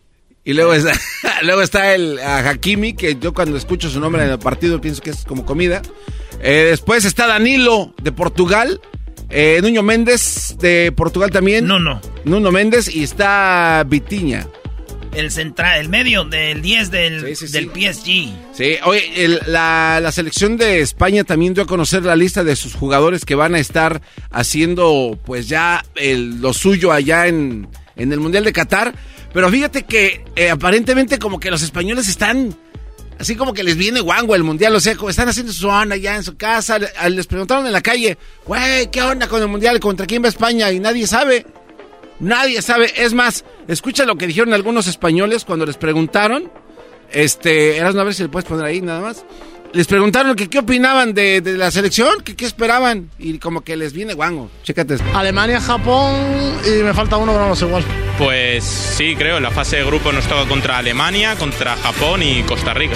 Y 0.43 0.53
luego 0.53 0.73
está, 0.73 0.93
luego 1.41 1.61
está 1.61 1.93
el 1.93 2.19
a 2.19 2.37
Hakimi, 2.47 2.93
que 2.93 3.17
yo 3.19 3.33
cuando 3.33 3.57
escucho 3.57 3.89
su 3.89 3.99
nombre 3.99 4.23
en 4.23 4.29
el 4.29 4.39
partido 4.39 4.79
pienso 4.79 5.01
que 5.01 5.09
es 5.09 5.25
como 5.25 5.45
comida. 5.45 5.81
Eh, 6.39 6.67
después 6.69 7.05
está 7.05 7.27
Danilo 7.27 7.93
de 8.01 8.11
Portugal. 8.11 8.79
Eh, 9.29 9.59
Nuño 9.61 9.83
Méndez 9.83 10.55
de 10.59 10.93
Portugal 10.95 11.31
también. 11.31 11.65
No, 11.65 11.79
no. 11.79 11.99
Nuno 12.23 12.51
Méndez 12.51 12.87
y 12.95 13.03
está 13.03 13.83
Vitiña. 13.85 14.47
El 15.19 15.31
central, 15.31 15.79
el 15.81 15.89
medio 15.89 16.25
del 16.25 16.61
10 16.61 16.91
del, 16.91 17.21
del 17.51 17.65
PSG. 17.71 18.05
Sí, 18.53 18.75
oye, 18.85 19.11
el- 19.25 19.41
la, 19.47 19.99
la 20.01 20.11
selección 20.11 20.57
de 20.57 20.81
España 20.81 21.23
también 21.23 21.53
dio 21.53 21.63
a 21.63 21.67
conocer 21.67 22.03
la 22.03 22.15
lista 22.15 22.43
de 22.43 22.55
sus 22.55 22.75
jugadores 22.75 23.25
que 23.25 23.35
van 23.35 23.55
a 23.55 23.59
estar 23.59 24.01
haciendo 24.31 25.17
pues 25.25 25.47
ya 25.47 25.83
el- 25.95 26.39
lo 26.41 26.53
suyo 26.53 26.91
allá 26.91 27.27
en, 27.27 27.67
en 27.95 28.11
el 28.13 28.19
Mundial 28.19 28.43
de 28.43 28.53
Qatar. 28.53 28.93
Pero 29.33 29.49
fíjate 29.49 29.83
que 29.83 30.23
eh, 30.35 30.49
aparentemente 30.49 31.19
como 31.19 31.39
que 31.39 31.51
los 31.51 31.61
españoles 31.61 32.07
están 32.07 32.55
así 33.19 33.35
como 33.35 33.53
que 33.53 33.63
les 33.63 33.75
viene 33.75 33.99
guango 33.99 34.35
el 34.35 34.43
Mundial. 34.43 34.75
O 34.75 34.79
sea, 34.79 34.95
como 34.95 35.09
están 35.09 35.27
haciendo 35.29 35.51
su 35.51 35.67
onda 35.67 35.95
allá 35.95 36.15
en 36.15 36.23
su 36.23 36.37
casa. 36.37 36.79
Les 37.09 37.27
preguntaron 37.27 37.65
en 37.65 37.71
la 37.73 37.81
calle, 37.81 38.17
güey, 38.45 38.89
¿qué 38.91 39.01
onda 39.01 39.27
con 39.27 39.41
el 39.41 39.47
Mundial? 39.47 39.79
¿Contra 39.79 40.05
quién 40.05 40.23
va 40.23 40.27
España? 40.29 40.71
Y 40.71 40.79
nadie 40.79 41.07
sabe. 41.07 41.45
Nadie 42.19 42.61
sabe. 42.61 42.91
Es 42.97 43.13
más, 43.13 43.45
escucha 43.67 44.05
lo 44.05 44.15
que 44.15 44.27
dijeron 44.27 44.53
algunos 44.53 44.87
españoles 44.87 45.45
cuando 45.45 45.65
les 45.65 45.77
preguntaron. 45.77 46.51
Este, 47.11 47.77
eras 47.77 47.95
a 47.95 48.03
ver 48.03 48.13
si 48.13 48.23
le 48.23 48.29
puedes 48.29 48.47
poner 48.47 48.65
ahí 48.65 48.81
nada 48.81 49.01
más. 49.01 49.25
Les 49.73 49.85
preguntaron 49.85 50.35
que 50.35 50.49
qué 50.49 50.59
opinaban 50.59 51.13
de, 51.13 51.41
de 51.41 51.57
la 51.57 51.71
selección, 51.71 52.21
que 52.21 52.35
qué 52.35 52.45
esperaban. 52.45 53.11
Y 53.19 53.37
como 53.37 53.61
que 53.61 53.75
les 53.75 53.93
viene 53.93 54.13
guango. 54.13 54.49
Chécate 54.63 54.95
esto. 54.95 55.05
Alemania, 55.13 55.59
Japón 55.59 56.15
y 56.65 56.83
me 56.83 56.93
falta 56.93 57.17
uno, 57.17 57.33
pero 57.33 57.47
no 57.47 57.55
sé 57.55 57.65
igual. 57.65 57.83
Pues 58.17 58.63
sí, 58.63 59.15
creo. 59.15 59.37
En 59.37 59.43
la 59.43 59.51
fase 59.51 59.77
de 59.77 59.85
grupo 59.85 60.11
nos 60.11 60.25
toca 60.25 60.47
contra 60.47 60.77
Alemania, 60.77 61.35
contra 61.35 61.75
Japón 61.75 62.23
y 62.23 62.43
Costa 62.43 62.73
Rica. 62.73 62.95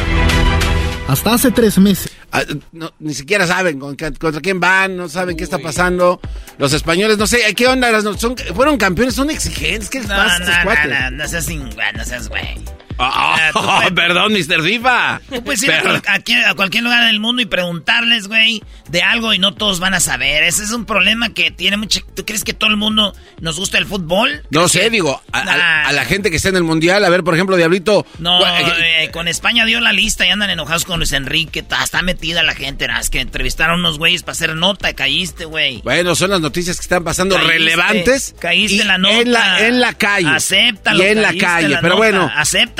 Hasta 1.07 1.33
hace 1.33 1.51
tres 1.51 1.77
meses. 1.77 2.11
Ah, 2.31 2.43
no, 2.71 2.93
ni 2.99 3.13
siquiera 3.13 3.45
saben 3.45 3.79
con- 3.79 3.95
contra 3.97 4.39
quién 4.41 4.59
van, 4.61 4.95
no 4.95 5.09
saben 5.09 5.35
qué 5.35 5.43
está 5.43 5.57
pasando. 5.59 6.21
Los 6.57 6.71
españoles, 6.71 7.17
no 7.17 7.27
sé, 7.27 7.53
¿qué 7.55 7.67
onda? 7.67 8.01
Son, 8.17 8.35
fueron 8.55 8.77
campeones, 8.77 9.15
son 9.15 9.29
exigentes. 9.29 9.89
¿Qué 9.89 9.99
les 9.99 10.07
No, 10.07 10.15
pasa 10.15 10.39
no, 10.39 10.45
estos 10.45 10.89
no, 10.89 10.99
no, 11.11 11.11
no 11.17 11.27
seas 11.27 11.49
ingüe- 11.49 11.93
no 11.97 12.05
seas 12.05 12.29
güey. 12.29 12.55
Ah, 12.97 13.49
tú 13.53 13.59
puedes- 13.61 13.91
perdón, 13.91 14.33
Mr. 14.33 14.63
FIFA. 14.63 15.21
Tú 15.29 15.43
puedes 15.43 15.63
ir 15.63 15.71
a, 15.71 15.81
cual- 15.81 15.95
a 15.97 16.01
cualquier- 16.01 16.45
a 16.45 16.53
cualquier 16.55 16.83
lugar 16.83 17.05
del 17.05 17.19
mundo 17.19 17.41
y 17.41 17.45
preguntarles, 17.45 18.27
güey, 18.27 18.61
de 18.89 19.01
algo 19.01 19.33
y 19.33 19.39
no 19.39 19.53
todos 19.53 19.79
van 19.79 19.93
a 19.93 19.99
saber. 19.99 20.43
Ese 20.43 20.63
es 20.63 20.71
un 20.71 20.85
problema 20.85 21.29
que 21.29 21.51
tiene 21.51 21.77
mucha... 21.77 22.01
¿Tú 22.15 22.25
crees 22.25 22.43
que 22.43 22.53
todo 22.53 22.69
el 22.69 22.77
mundo 22.77 23.15
nos 23.39 23.57
gusta 23.57 23.77
el 23.77 23.85
fútbol? 23.85 24.43
No 24.49 24.67
sé, 24.67 24.89
digo, 24.89 25.21
a, 25.31 25.39
a- 25.39 25.87
a 25.87 25.91
la 25.93 26.05
gente 26.05 26.29
que 26.29 26.37
está 26.37 26.49
en 26.49 26.55
el 26.57 26.63
mundial, 26.63 27.03
a 27.05 27.09
ver, 27.09 27.23
por 27.23 27.33
ejemplo, 27.33 27.55
Diablito. 27.57 28.05
No, 28.19 28.39
¿cuál- 28.39 28.73
eh, 28.83 29.09
con 29.11 29.27
España 29.27 29.65
dio 29.65 29.79
la 29.79 29.93
lista 29.93 30.25
y 30.25 30.29
andan 30.29 30.49
enojados 30.49 30.85
con 30.85 30.99
Luis 30.99 31.11
Enrique. 31.13 31.65
Está 31.83 32.01
metida 32.01 32.43
la 32.43 32.53
gente. 32.53 32.87
¿no? 32.87 32.99
Es 32.99 33.09
que 33.09 33.19
entrevistaron 33.19 33.79
unos 33.79 33.97
güeyes 33.97 34.23
para 34.23 34.33
hacer 34.33 34.55
nota. 34.55 34.93
Caíste, 34.93 35.45
güey. 35.45 35.81
Bueno, 35.83 36.15
son 36.15 36.29
las 36.31 36.41
noticias 36.41 36.77
que 36.77 36.81
están 36.81 37.03
pasando 37.03 37.35
Caíste, 37.35 37.53
relevantes. 37.53 38.35
Caíste 38.39 38.77
y 38.77 38.81
en 38.81 38.87
la 38.87 38.97
nota. 38.97 39.19
En 39.21 39.31
la, 39.31 39.67
en 39.67 39.79
la 39.81 39.93
calle. 39.93 40.29
Acéptalo. 40.29 41.03
Y 41.03 41.07
en 41.07 41.21
la 41.21 41.33
calle, 41.35 41.69
la 41.69 41.81
pero 41.81 41.95
nota. 41.95 41.97
bueno. 41.97 42.31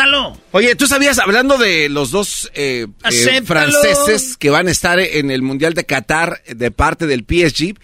Acéptalo. 0.02 0.38
Oye, 0.52 0.76
¿tú 0.76 0.88
sabías, 0.88 1.20
hablando 1.20 1.58
de 1.58 1.90
los 1.90 2.12
dos 2.12 2.52
eh, 2.54 2.88
eh, 3.04 3.42
franceses 3.44 4.38
que 4.38 4.50
van 4.50 4.68
a 4.68 4.72
estar 4.72 5.00
en 5.00 5.32
el 5.32 5.42
Mundial 5.42 5.74
de 5.74 5.86
Qatar 5.86 6.42
de 6.46 6.72
parte 6.72 7.08
del 7.08 7.26
PSG, 7.28 7.76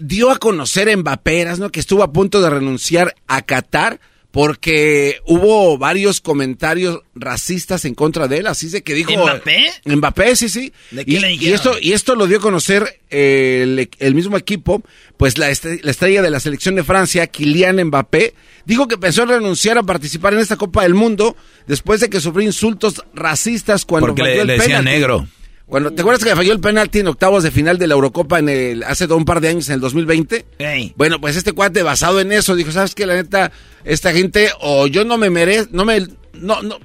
dio 0.00 0.30
a 0.30 0.38
conocer 0.38 0.94
Mbappé, 0.96 1.40
Eras, 1.40 1.58
¿no? 1.58 1.70
Que 1.70 1.80
estuvo 1.80 2.02
a 2.02 2.12
punto 2.12 2.40
de 2.40 2.50
renunciar 2.50 3.14
a 3.26 3.42
Qatar 3.42 4.00
porque 4.32 5.20
hubo 5.26 5.76
varios 5.78 6.20
comentarios 6.22 7.00
racistas 7.14 7.84
en 7.84 7.94
contra 7.94 8.26
de 8.28 8.38
él, 8.38 8.46
así 8.46 8.68
de 8.70 8.82
que 8.82 8.94
dijo... 8.94 9.12
¿Mbappé? 9.12 9.70
Mbappé, 9.84 10.34
sí, 10.36 10.48
sí. 10.48 10.72
¿De 10.90 11.04
qué 11.04 11.12
y, 11.12 11.18
le 11.20 11.34
y 11.34 11.52
esto, 11.52 11.76
y 11.78 11.92
esto 11.92 12.14
lo 12.16 12.26
dio 12.26 12.38
a 12.38 12.40
conocer 12.40 13.00
eh, 13.10 13.60
el, 13.62 13.90
el 13.98 14.14
mismo 14.14 14.38
equipo, 14.38 14.82
pues 15.18 15.36
la, 15.36 15.50
estre- 15.50 15.80
la 15.82 15.90
estrella 15.90 16.22
de 16.22 16.30
la 16.30 16.40
selección 16.40 16.74
de 16.74 16.82
Francia, 16.82 17.26
Kylian 17.26 17.84
Mbappé, 17.84 18.34
dijo 18.64 18.88
que 18.88 18.96
pensó 18.96 19.22
en 19.24 19.28
renunciar 19.28 19.76
a 19.76 19.82
participar 19.82 20.32
en 20.32 20.40
esta 20.40 20.56
Copa 20.56 20.82
del 20.84 20.94
Mundo 20.94 21.36
después 21.66 22.00
de 22.00 22.08
que 22.08 22.18
sufrió 22.20 22.46
insultos 22.46 23.04
racistas 23.14 23.84
cuando 23.84 24.08
Porque 24.08 24.22
le, 24.22 24.40
el 24.40 24.46
le 24.46 24.52
decían 24.54 24.78
penalti. 24.84 24.90
negro. 24.90 25.26
Cuando, 25.72 25.90
¿Te 25.90 26.02
acuerdas 26.02 26.22
que 26.22 26.36
falló 26.36 26.52
el 26.52 26.60
penalti 26.60 26.98
en 26.98 27.06
octavos 27.06 27.42
de 27.42 27.50
final 27.50 27.78
de 27.78 27.86
la 27.86 27.94
Eurocopa 27.94 28.38
en 28.38 28.50
el, 28.50 28.82
hace 28.82 29.06
un 29.06 29.24
par 29.24 29.40
de 29.40 29.48
años, 29.48 29.70
en 29.70 29.76
el 29.76 29.80
2020? 29.80 30.44
Ey. 30.58 30.92
Bueno, 30.98 31.18
pues 31.18 31.34
este 31.34 31.52
cuate 31.54 31.82
basado 31.82 32.20
en 32.20 32.30
eso 32.30 32.54
dijo, 32.54 32.70
¿sabes 32.72 32.94
qué? 32.94 33.06
La 33.06 33.14
neta, 33.14 33.52
esta 33.82 34.12
gente 34.12 34.50
o 34.60 34.86
yo 34.86 35.06
no 35.06 35.16
me 35.16 35.30
merezco, 35.30 35.70
no 35.72 35.86
me, 35.86 36.06
no, 36.34 36.60
no, 36.60 36.78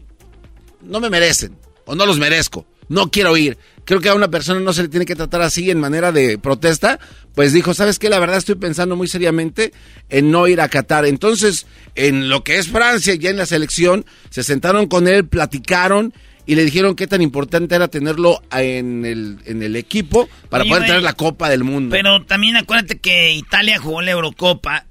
no 0.84 0.99
me 1.01 1.09
merecen 1.09 1.57
o 1.84 1.95
no 1.95 2.05
los 2.05 2.18
merezco. 2.18 2.65
No 2.88 3.11
quiero 3.11 3.35
ir. 3.35 3.57
Creo 3.84 3.99
que 3.99 4.07
a 4.07 4.15
una 4.15 4.30
persona 4.30 4.61
no 4.61 4.72
se 4.72 4.84
le 4.84 4.88
tiene 4.88 5.05
que 5.05 5.18
tratar 5.18 5.41
así 5.41 5.69
en 5.69 5.81
manera 5.81 6.14
de 6.14 6.38
protesta. 6.38 6.97
Pues 7.35 7.51
dijo, 7.51 7.73
¿sabes 7.73 7.99
qué? 7.99 8.07
La 8.07 8.19
verdad 8.19 8.38
estoy 8.38 8.55
pensando 8.55 8.95
muy 8.95 9.09
seriamente 9.09 9.73
en 10.07 10.31
no 10.31 10.47
ir 10.47 10.61
a 10.61 10.69
Qatar. 10.69 11.05
Entonces, 11.05 11.65
en 11.95 12.30
lo 12.30 12.45
que 12.45 12.57
es 12.57 12.69
Francia, 12.69 13.15
ya 13.15 13.31
en 13.31 13.38
la 13.38 13.45
selección, 13.45 14.05
se 14.30 14.43
sentaron 14.43 14.88
con 14.88 15.09
él, 15.09 15.27
platicaron 15.27 16.14
y 16.48 16.56
le 16.56 16.64
dijeron 16.64 16.95
qué 16.95 17.07
tan 17.07 17.22
importante 17.22 17.76
era 17.76 17.90
tenerlo 17.90 18.41
en 18.52 19.06
el, 19.06 19.38
en 19.45 19.61
el 19.61 19.76
equipo 19.76 20.30
para 20.49 20.64
Oye, 20.64 20.69
poder 20.69 20.82
güey, 20.84 20.88
tener 20.88 21.03
la 21.03 21.14
Copa 21.14 21.49
del 21.49 21.65
Mundo. 21.65 21.94
Pero 21.94 22.26
también 22.26 22.56
acuérdate 22.56 22.99
que 22.99 23.34
Italia 23.34 23.78
jugó 23.80 24.02
la 24.02 24.11
Eurocopa 24.11 24.86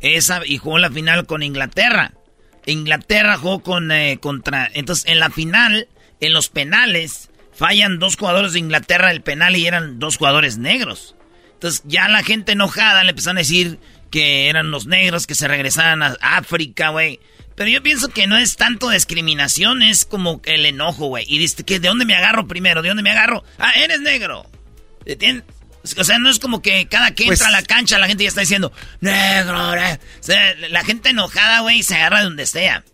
esa 0.00 0.40
y 0.44 0.56
jugó 0.56 0.78
la 0.78 0.90
final 0.90 1.26
con 1.26 1.42
Inglaterra. 1.42 2.14
Inglaterra 2.64 3.36
jugó 3.36 3.62
con 3.62 3.92
eh, 3.92 4.18
contra. 4.18 4.70
Entonces, 4.72 5.04
en 5.06 5.20
la 5.20 5.28
final, 5.28 5.88
en 6.20 6.32
los 6.32 6.48
penales, 6.48 7.30
fallan 7.52 7.98
dos 7.98 8.16
jugadores 8.16 8.54
de 8.54 8.60
Inglaterra 8.60 9.10
el 9.10 9.20
penal 9.20 9.56
y 9.56 9.66
eran 9.66 9.98
dos 9.98 10.16
jugadores 10.16 10.56
negros. 10.56 11.16
Entonces 11.52 11.82
ya 11.86 12.08
la 12.08 12.22
gente 12.22 12.52
enojada 12.52 13.04
le 13.04 13.10
empezaron 13.10 13.36
a 13.36 13.40
decir 13.40 13.78
que 14.10 14.48
eran 14.48 14.70
los 14.70 14.86
negros 14.86 15.26
que 15.26 15.34
se 15.34 15.48
regresaban 15.48 16.02
a 16.02 16.16
África, 16.20 16.90
güey. 16.90 17.20
Pero 17.56 17.70
yo 17.70 17.82
pienso 17.82 18.08
que 18.08 18.26
no 18.26 18.36
es 18.36 18.56
tanto 18.56 18.90
discriminación, 18.90 19.82
es 19.82 20.04
como 20.04 20.40
el 20.44 20.66
enojo, 20.66 21.06
güey. 21.06 21.24
Y 21.28 21.38
dice 21.38 21.62
que 21.62 21.78
¿de 21.78 21.88
dónde 21.88 22.04
me 22.04 22.14
agarro 22.14 22.48
primero? 22.48 22.82
¿De 22.82 22.88
dónde 22.88 23.02
me 23.02 23.10
agarro? 23.10 23.44
Ah, 23.58 23.72
eres 23.76 24.00
negro. 24.00 24.46
O 25.96 26.04
sea, 26.04 26.18
no 26.18 26.30
es 26.30 26.38
como 26.38 26.62
que 26.62 26.86
cada 26.86 27.12
que 27.12 27.24
entra 27.24 27.48
a 27.48 27.50
la 27.50 27.62
cancha 27.62 27.98
la 27.98 28.06
gente 28.06 28.24
ya 28.24 28.28
está 28.28 28.40
diciendo, 28.40 28.72
negro, 29.00 29.70
O 29.70 29.98
sea, 30.20 30.54
la 30.70 30.84
gente 30.84 31.10
enojada, 31.10 31.60
güey, 31.60 31.82
se 31.82 31.94
agarra 31.94 32.18
de 32.18 32.24
donde 32.24 32.46
sea. 32.46 32.84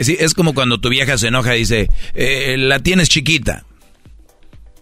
Sí, 0.00 0.16
es 0.18 0.34
como 0.34 0.54
cuando 0.54 0.80
tu 0.80 0.88
vieja 0.88 1.16
se 1.16 1.28
enoja 1.28 1.54
y 1.56 1.60
dice, 1.60 1.90
eh, 2.14 2.56
la 2.58 2.80
tienes 2.80 3.08
chiquita. 3.08 3.64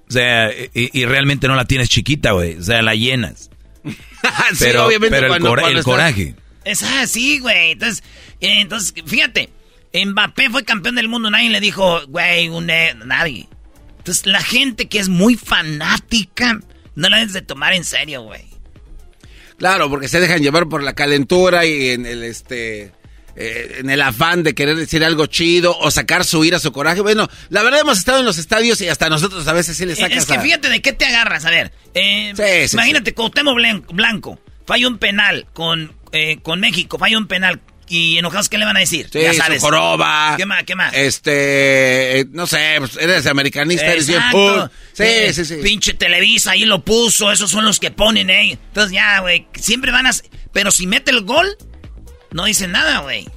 O 0.09 0.12
sea, 0.12 0.51
y, 0.73 1.05
realmente 1.05 1.48
no 1.48 1.55
la 1.55 1.66
tienes 1.66 1.90
chiquita, 1.90 2.31
güey. 2.32 2.56
O 2.56 2.62
sea, 2.62 2.81
la 2.81 2.94
llenas. 2.94 3.51
pero, 4.59 4.89
pero 5.01 5.35
el, 5.35 5.82
coraje. 5.82 6.35
Es 6.65 6.82
así, 6.82 7.40
güey. 7.40 7.73
Entonces, 7.73 8.02
entonces, 8.40 8.94
fíjate, 9.05 9.51
Mbappé 9.93 10.51
fue 10.51 10.65
campeón 10.65 10.94
del 10.94 11.09
mundo, 11.09 11.31
nadie 11.31 11.51
le 11.51 11.60
dijo, 11.60 12.06
güey, 12.06 12.48
un 12.48 12.66
nadie. 12.66 13.48
Entonces, 13.98 14.27
la 14.27 14.43
gente 14.43 14.89
que 14.89 14.98
es 14.98 15.09
muy 15.09 15.36
fanática, 15.36 16.60
no 16.94 17.09
la 17.09 17.19
debes 17.19 17.32
de 17.32 17.43
tomar 17.43 17.74
en 17.74 17.85
serio, 17.85 18.23
güey. 18.23 18.44
Claro, 19.59 19.90
porque 19.90 20.09
se 20.09 20.20
dejan 20.20 20.40
llevar 20.40 20.69
por 20.69 20.82
la 20.82 20.94
calentura 20.94 21.66
y 21.66 21.90
en 21.90 22.06
el 22.06 22.23
este 22.23 22.93
eh, 23.35 23.78
en 23.78 23.90
el 23.90 24.01
afán 24.02 24.43
de 24.43 24.55
querer 24.55 24.77
decir 24.77 25.05
algo 25.05 25.27
chido 25.27 25.77
o 25.78 25.90
sacar 25.90 26.24
su 26.24 26.44
ira, 26.44 26.60
su 26.60 26.73
coraje. 26.73 27.01
Bueno, 27.01 27.28
la 27.51 27.62
verdad 27.62 27.81
hemos 27.81 27.98
estado 27.98 28.20
en 28.20 28.24
los 28.24 28.39
estadios 28.39 28.81
y 28.81 28.89
hasta 28.89 29.09
nosotros 29.09 29.47
a 29.48 29.52
veces 29.52 29.77
sí 29.77 29.85
le 29.85 29.97
sacas 29.97 30.19
Es 30.19 30.27
que 30.27 30.39
fíjate 30.39 30.69
de 30.69 30.81
qué 30.81 30.93
te 30.93 31.05
agarras, 31.06 31.44
a 31.44 31.51
ver. 31.51 31.73
Eh, 31.94 32.32
imagínate, 32.73 33.15
Cuauhtémoc 33.15 33.56
Blanco 33.93 34.40
falla 34.65 34.86
un 34.86 34.98
penal 34.98 35.47
con, 35.52 35.93
eh, 36.12 36.39
con 36.43 36.60
México, 36.60 36.98
falla 36.98 37.16
un 37.16 37.27
penal 37.27 37.60
y 37.89 38.19
enojados, 38.19 38.48
¿qué 38.48 38.59
le 38.59 38.65
van 38.65 38.77
a 38.77 38.81
decir? 38.81 39.09
ya 39.10 39.32
sabes. 39.35 39.62
joroba. 39.62 40.35
¿Qué 40.36 40.47
más? 40.47 40.65
¿Qué 40.65 40.74
más? 40.74 40.93
Este, 40.94 42.27
no 42.31 42.47
sé, 42.47 42.77
pues, 42.78 42.97
eres 42.97 43.27
americanista, 43.27 43.86
eres 43.86 44.06
bien 44.06 44.23
Sí, 44.93 45.32
sí, 45.32 45.44
sí. 45.44 45.56
Pinche 45.62 45.94
Televisa, 45.94 46.52
ahí 46.52 46.65
lo 46.65 46.85
puso, 46.85 47.31
esos 47.31 47.51
son 47.51 47.65
los 47.65 47.78
que 47.78 47.90
ponen, 47.90 48.31
¿eh? 48.31 48.52
Entonces 48.52 48.93
ya, 48.93 49.20
güey, 49.20 49.47
siempre 49.55 49.93
van 49.93 50.06
a... 50.06 50.10
Pero 50.52 50.70
si 50.70 50.86
mete 50.86 51.10
el 51.10 51.23
gol, 51.23 51.56
no 52.32 52.44
dicen 52.44 52.73
nada, 52.73 53.01
güey. 53.01 53.28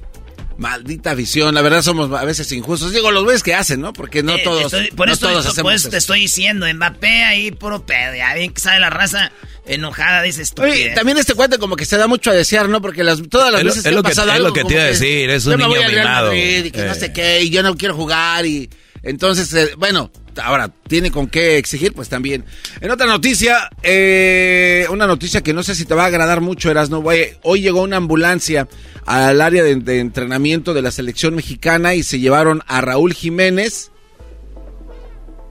Maldita 0.58 1.14
visión, 1.14 1.54
la 1.54 1.62
verdad 1.62 1.82
somos 1.82 2.10
a 2.12 2.24
veces 2.24 2.50
injustos. 2.52 2.92
Digo, 2.92 3.10
los 3.10 3.24
ves 3.24 3.42
que 3.42 3.54
hacen, 3.54 3.80
¿no? 3.80 3.92
Porque 3.92 4.22
no 4.22 4.34
eh, 4.34 4.42
todos. 4.44 4.72
por 4.96 5.08
no 5.08 5.14
eso, 5.14 5.28
todos 5.28 5.58
pues, 5.60 5.88
te 5.88 5.96
estoy 5.96 6.20
diciendo, 6.20 6.66
Mbappé 6.72 7.24
ahí 7.24 7.50
puro 7.50 7.84
pedo. 7.84 8.14
Ya 8.14 8.34
bien 8.34 8.52
que 8.52 8.60
sabe 8.60 8.78
la 8.80 8.90
raza 8.90 9.32
enojada, 9.66 10.22
dices 10.22 10.52
tú. 10.52 10.62
también 10.94 11.18
este 11.18 11.34
cuento 11.34 11.58
como 11.58 11.76
que 11.76 11.84
se 11.84 11.96
da 11.96 12.06
mucho 12.06 12.30
a 12.30 12.34
desear, 12.34 12.68
¿no? 12.68 12.80
Porque 12.80 13.04
las, 13.04 13.22
todas 13.28 13.52
las 13.52 13.62
veces 13.64 13.82
que 13.82 13.88
ha 13.90 14.02
pasado 14.02 14.32
algo. 14.32 14.48
Es 14.48 14.50
lo 14.50 14.54
que 14.54 14.64
te 14.64 14.74
iba 14.74 14.82
a 14.82 14.86
decir, 14.86 15.30
es 15.30 15.46
un 15.46 15.58
niño 15.58 15.80
mimado. 15.88 16.34
Y 16.34 16.70
que 16.70 16.84
no 16.84 16.94
sé 16.94 17.06
eh. 17.06 17.12
qué, 17.12 17.42
y 17.42 17.50
yo 17.50 17.62
no 17.62 17.76
quiero 17.76 17.94
jugar 17.94 18.46
y. 18.46 18.68
Entonces, 19.04 19.52
eh, 19.54 19.72
bueno, 19.76 20.12
ahora, 20.40 20.70
¿tiene 20.86 21.10
con 21.10 21.26
qué 21.26 21.58
exigir? 21.58 21.92
Pues 21.92 22.08
también. 22.08 22.44
En 22.80 22.90
otra 22.90 23.06
noticia, 23.06 23.68
eh, 23.82 24.86
una 24.90 25.08
noticia 25.08 25.42
que 25.42 25.52
no 25.52 25.64
sé 25.64 25.74
si 25.74 25.84
te 25.84 25.94
va 25.94 26.04
a 26.04 26.06
agradar 26.06 26.40
mucho, 26.40 26.70
Erasno. 26.70 27.02
Hoy 27.42 27.60
llegó 27.60 27.82
una 27.82 27.96
ambulancia 27.96 28.68
al 29.04 29.40
área 29.40 29.64
de, 29.64 29.98
entrenamiento 29.98 30.74
de 30.74 30.82
la 30.82 30.90
selección 30.90 31.34
mexicana 31.34 31.94
y 31.94 32.02
se 32.02 32.20
llevaron 32.20 32.62
a 32.66 32.80
Raúl 32.80 33.12
Jiménez 33.14 33.90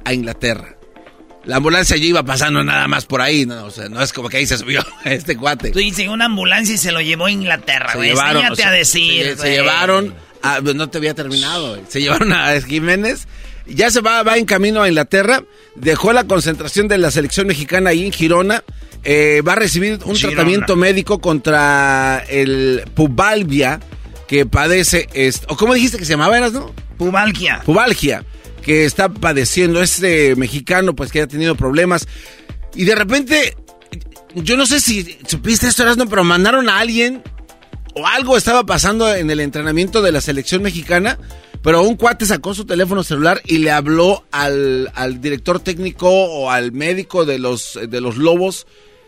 a 0.05 0.13
Inglaterra. 0.13 0.77
La 1.45 1.57
ambulancia 1.57 1.97
ya 1.97 2.05
iba 2.05 2.23
pasando 2.23 2.63
nada 2.63 2.87
más 2.87 3.05
por 3.05 3.21
ahí, 3.21 3.45
no, 3.45 3.65
o 3.65 3.71
sea, 3.71 3.89
no 3.89 4.01
es 4.01 4.13
como 4.13 4.29
que 4.29 4.37
ahí 4.37 4.45
se 4.45 4.57
subió 4.57 4.85
este 5.05 5.35
cuate. 5.35 5.71
Tú 5.71 5.79
dices 5.79 6.07
una 6.07 6.25
ambulancia 6.25 6.75
y 6.75 6.77
se 6.77 6.91
lo 6.91 7.01
llevó 7.01 7.25
a 7.25 7.31
Inglaterra, 7.31 7.93
güey. 7.95 8.09
Llevaron, 8.09 8.45
a 8.45 8.71
decir, 8.71 9.35
se, 9.37 9.51
llevaron, 9.51 10.13
no 10.75 10.89
te 10.89 10.97
había 10.97 11.13
terminado, 11.13 11.79
se 11.87 12.01
llevaron 12.01 12.31
a 12.33 12.59
Jiménez 12.61 13.27
ya 13.67 13.89
se 13.91 14.01
va, 14.01 14.23
va 14.23 14.37
en 14.37 14.45
camino 14.45 14.81
a 14.81 14.87
Inglaterra, 14.87 15.43
dejó 15.75 16.13
la 16.13 16.25
concentración 16.25 16.87
de 16.87 16.97
la 16.97 17.11
selección 17.11 17.47
mexicana 17.47 17.91
ahí 17.91 18.05
en 18.05 18.11
Girona, 18.11 18.63
eh, 19.03 19.41
va 19.47 19.53
a 19.53 19.55
recibir 19.55 19.99
un 20.05 20.17
tratamiento 20.17 20.75
médico 20.75 21.19
contra 21.19 22.23
el 22.29 22.83
pubalgia 22.93 23.79
que 24.27 24.45
padece, 24.45 25.07
o 25.47 25.57
cómo 25.57 25.73
dijiste 25.73 25.97
que 25.97 26.05
se 26.05 26.11
llamaba, 26.11 26.37
¿eras, 26.37 26.53
no? 26.53 26.73
Pubalgia. 26.97 27.61
Pubalgia, 27.65 28.23
que 28.61 28.85
está 28.85 29.09
padeciendo 29.09 29.81
este 29.81 30.35
mexicano, 30.35 30.95
pues 30.95 31.11
que 31.11 31.21
ha 31.21 31.27
tenido 31.27 31.55
problemas. 31.55 32.07
Y 32.75 32.85
de 32.85 32.95
repente, 32.95 33.55
yo 34.35 34.57
no 34.57 34.65
sé 34.65 34.79
si 34.79 35.17
supiste 35.27 35.67
esto, 35.67 35.83
Erasno, 35.83 36.07
pero 36.07 36.23
mandaron 36.23 36.69
a 36.69 36.79
alguien 36.79 37.23
o 37.93 38.07
algo 38.07 38.37
estaba 38.37 38.65
pasando 38.65 39.13
en 39.13 39.29
el 39.29 39.39
entrenamiento 39.41 40.01
de 40.01 40.11
la 40.13 40.21
selección 40.21 40.61
mexicana 40.61 41.17
pero 41.61 41.83
un 41.83 41.95
cuate 41.95 42.25
sacó 42.25 42.53
su 42.53 42.65
teléfono 42.65 43.03
celular 43.03 43.41
y 43.45 43.59
le 43.59 43.71
habló 43.71 44.23
al, 44.31 44.91
al 44.95 45.21
director 45.21 45.59
técnico 45.59 46.09
o 46.09 46.49
al 46.49 46.71
médico 46.71 47.25
de 47.25 47.37
los, 47.37 47.79
de 47.87 48.01
los 48.01 48.17
lobos 48.17 48.65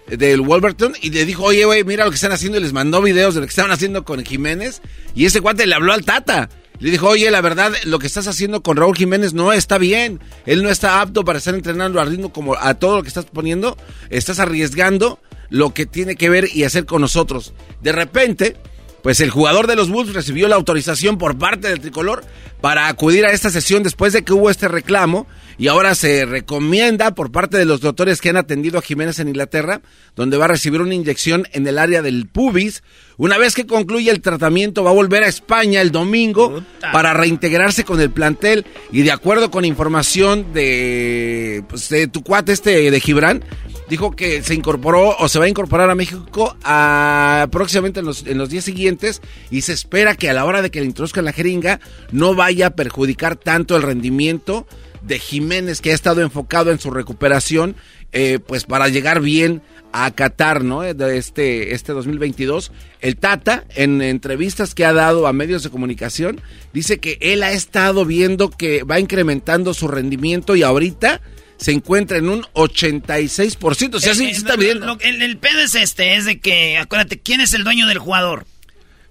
del 0.07 0.41
Wolverton 0.41 0.93
y 1.01 1.09
le 1.09 1.25
dijo, 1.25 1.45
oye, 1.45 1.65
güey, 1.65 1.83
mira 1.83 2.05
lo 2.05 2.11
que 2.11 2.15
están 2.15 2.31
haciendo 2.31 2.57
y 2.59 2.61
les 2.61 2.73
mandó 2.73 3.01
videos 3.01 3.33
de 3.33 3.41
lo 3.41 3.47
que 3.47 3.51
estaban 3.51 3.71
haciendo 3.71 4.03
con 4.03 4.23
Jiménez 4.23 4.81
y 5.15 5.25
ese 5.25 5.41
cuate 5.41 5.65
le 5.65 5.75
habló 5.75 5.93
al 5.93 6.05
Tata. 6.05 6.49
Le 6.79 6.91
dijo, 6.91 7.07
oye, 7.07 7.29
la 7.31 7.41
verdad, 7.41 7.71
lo 7.85 7.99
que 7.99 8.07
estás 8.07 8.27
haciendo 8.27 8.61
con 8.61 8.77
Raúl 8.77 8.95
Jiménez 8.95 9.33
no 9.33 9.53
está 9.53 9.77
bien. 9.77 10.19
Él 10.45 10.63
no 10.63 10.69
está 10.69 11.01
apto 11.01 11.23
para 11.23 11.37
estar 11.37 11.55
entrenando 11.55 12.01
al 12.01 12.09
ritmo 12.09 12.33
como 12.33 12.55
a 12.55 12.73
todo 12.73 12.97
lo 12.97 13.03
que 13.03 13.07
estás 13.07 13.25
poniendo. 13.25 13.77
Estás 14.09 14.39
arriesgando 14.39 15.19
lo 15.49 15.73
que 15.73 15.85
tiene 15.85 16.15
que 16.15 16.29
ver 16.29 16.49
y 16.53 16.63
hacer 16.63 16.85
con 16.85 17.01
nosotros. 17.01 17.53
De 17.81 17.91
repente, 17.91 18.57
pues 19.03 19.19
el 19.19 19.29
jugador 19.29 19.67
de 19.67 19.75
los 19.75 19.89
Bulls 19.89 20.13
recibió 20.13 20.47
la 20.47 20.55
autorización 20.55 21.17
por 21.17 21.37
parte 21.37 21.69
del 21.69 21.79
tricolor 21.79 22.23
para 22.59 22.87
acudir 22.87 23.25
a 23.25 23.31
esta 23.31 23.49
sesión 23.49 23.83
después 23.83 24.13
de 24.13 24.23
que 24.23 24.33
hubo 24.33 24.49
este 24.49 24.67
reclamo 24.67 25.27
y 25.57 25.67
ahora 25.67 25.95
se 25.95 26.25
recomienda 26.25 27.13
por 27.13 27.31
parte 27.31 27.57
de 27.57 27.65
los 27.65 27.81
doctores 27.81 28.21
que 28.21 28.29
han 28.29 28.37
atendido 28.37 28.79
a 28.79 28.81
Jiménez 28.81 29.19
en 29.19 29.27
Inglaterra, 29.27 29.81
donde 30.15 30.37
va 30.37 30.45
a 30.45 30.49
recibir 30.49 30.81
una 30.81 30.95
inyección 30.95 31.47
en 31.51 31.67
el 31.67 31.77
área 31.77 32.01
del 32.01 32.27
pubis. 32.27 32.83
Una 33.17 33.37
vez 33.37 33.53
que 33.53 33.67
concluya 33.67 34.11
el 34.11 34.21
tratamiento 34.21 34.83
va 34.83 34.89
a 34.89 34.93
volver 34.93 35.23
a 35.23 35.27
España 35.27 35.81
el 35.81 35.91
domingo 35.91 36.63
para 36.91 37.13
reintegrarse 37.13 37.83
con 37.83 38.01
el 38.01 38.09
plantel. 38.09 38.65
Y 38.91 39.03
de 39.03 39.11
acuerdo 39.11 39.51
con 39.51 39.65
información 39.65 40.53
de, 40.53 41.63
pues, 41.69 41.89
de 41.89 42.07
tu 42.07 42.23
cuate 42.23 42.51
este 42.51 42.89
de 42.89 42.99
Gibran, 42.99 43.43
dijo 43.89 44.15
que 44.15 44.41
se 44.41 44.55
incorporó 44.55 45.15
o 45.17 45.27
se 45.29 45.37
va 45.37 45.45
a 45.45 45.49
incorporar 45.49 45.89
a 45.89 45.95
México 45.95 46.57
a, 46.63 47.47
próximamente 47.51 47.99
en 47.99 48.07
los, 48.07 48.25
en 48.25 48.39
los 48.39 48.49
días 48.49 48.65
siguientes. 48.65 49.21
Y 49.51 49.61
se 49.61 49.73
espera 49.73 50.15
que 50.15 50.29
a 50.29 50.33
la 50.33 50.45
hora 50.45 50.63
de 50.63 50.71
que 50.71 50.79
le 50.79 50.87
introduzcan 50.87 51.25
la 51.25 51.33
jeringa 51.33 51.79
no 52.11 52.33
vaya 52.33 52.67
a 52.67 52.69
perjudicar 52.71 53.35
tanto 53.35 53.75
el 53.75 53.83
rendimiento 53.83 54.65
de 55.03 55.19
Jiménez 55.19 55.81
que 55.81 55.91
ha 55.91 55.95
estado 55.95 56.21
enfocado 56.21 56.71
en 56.71 56.79
su 56.79 56.91
recuperación 56.91 57.75
eh, 58.11 58.39
pues 58.45 58.63
para 58.65 58.89
llegar 58.89 59.21
bien 59.21 59.61
a 59.91 60.11
Qatar, 60.11 60.63
¿no? 60.63 60.81
De 60.81 61.17
este, 61.17 61.73
este 61.73 61.93
2022. 61.93 62.71
El 63.01 63.17
Tata, 63.17 63.65
en 63.75 64.01
entrevistas 64.01 64.73
que 64.73 64.85
ha 64.85 64.93
dado 64.93 65.27
a 65.27 65.33
medios 65.33 65.63
de 65.63 65.69
comunicación, 65.69 66.41
dice 66.73 66.99
que 66.99 67.17
él 67.21 67.43
ha 67.43 67.51
estado 67.51 68.05
viendo 68.05 68.49
que 68.49 68.83
va 68.83 68.99
incrementando 68.99 69.73
su 69.73 69.87
rendimiento 69.87 70.55
y 70.55 70.63
ahorita 70.63 71.21
se 71.57 71.71
encuentra 71.71 72.17
en 72.17 72.29
un 72.29 72.43
86%. 72.53 73.95
O 73.95 73.99
sea, 73.99 74.15
sí, 74.15 74.25
está 74.25 74.55
bien. 74.55 74.81
el, 75.01 75.21
el, 75.21 75.37
pedo 75.37 75.59
es 75.59 75.75
este, 75.75 76.15
es 76.15 76.25
de 76.25 76.39
que, 76.39 76.77
acuérdate, 76.77 77.19
¿quién 77.19 77.41
es 77.41 77.53
el 77.53 77.63
dueño 77.63 77.87
del 77.87 77.99
jugador? 77.99 78.45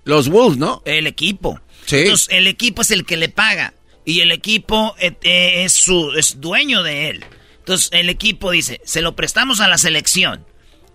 Los 0.05 0.29
Wolves, 0.29 0.59
¿no? 0.59 0.83
El 0.85 1.07
equipo. 1.07 1.61
Sí. 1.87 1.99
Entonces, 1.99 2.29
el 2.31 2.47
equipo 2.47 2.83
es 2.83 2.91
el 2.91 3.05
que 3.05 3.17
le 3.17 3.29
paga. 3.29 3.75
Y 4.05 4.21
el 4.21 4.33
equipo 4.33 4.95
eh, 4.99 5.15
eh, 5.23 5.65
es, 5.65 5.73
su, 5.73 6.13
es 6.17 6.41
dueño 6.41 6.83
de 6.83 7.11
él. 7.11 7.25
Entonces, 7.59 7.91
el 7.93 8.09
equipo 8.09 8.51
dice, 8.51 8.81
se 8.85 9.03
lo 9.03 9.15
prestamos 9.15 9.61
a 9.61 9.69
la 9.69 9.79
selección. 9.79 10.45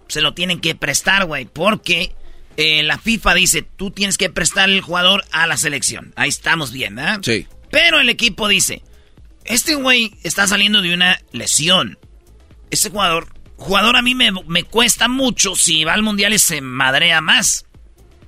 Se 0.07 0.21
lo 0.21 0.33
tienen 0.33 0.59
que 0.59 0.75
prestar, 0.75 1.25
güey, 1.25 1.45
porque 1.45 2.13
eh, 2.57 2.83
la 2.83 2.97
FIFA 2.97 3.33
dice, 3.35 3.61
tú 3.61 3.91
tienes 3.91 4.17
que 4.17 4.29
prestar 4.29 4.69
el 4.69 4.81
jugador 4.81 5.23
a 5.31 5.47
la 5.47 5.57
selección. 5.57 6.13
Ahí 6.15 6.29
estamos 6.29 6.71
bien, 6.71 6.95
¿verdad? 6.95 7.19
Sí. 7.23 7.47
Pero 7.71 7.99
el 7.99 8.09
equipo 8.09 8.47
dice, 8.47 8.81
este 9.45 9.75
güey 9.75 10.13
está 10.23 10.47
saliendo 10.47 10.81
de 10.81 10.93
una 10.93 11.21
lesión. 11.31 11.97
Este 12.69 12.89
jugador, 12.89 13.27
jugador 13.55 13.95
a 13.95 14.01
mí 14.01 14.13
me, 14.15 14.31
me 14.45 14.63
cuesta 14.63 15.07
mucho 15.07 15.55
si 15.55 15.85
va 15.85 15.93
al 15.93 16.03
mundial 16.03 16.33
y 16.33 16.39
se 16.39 16.59
madrea 16.61 17.21
más. 17.21 17.65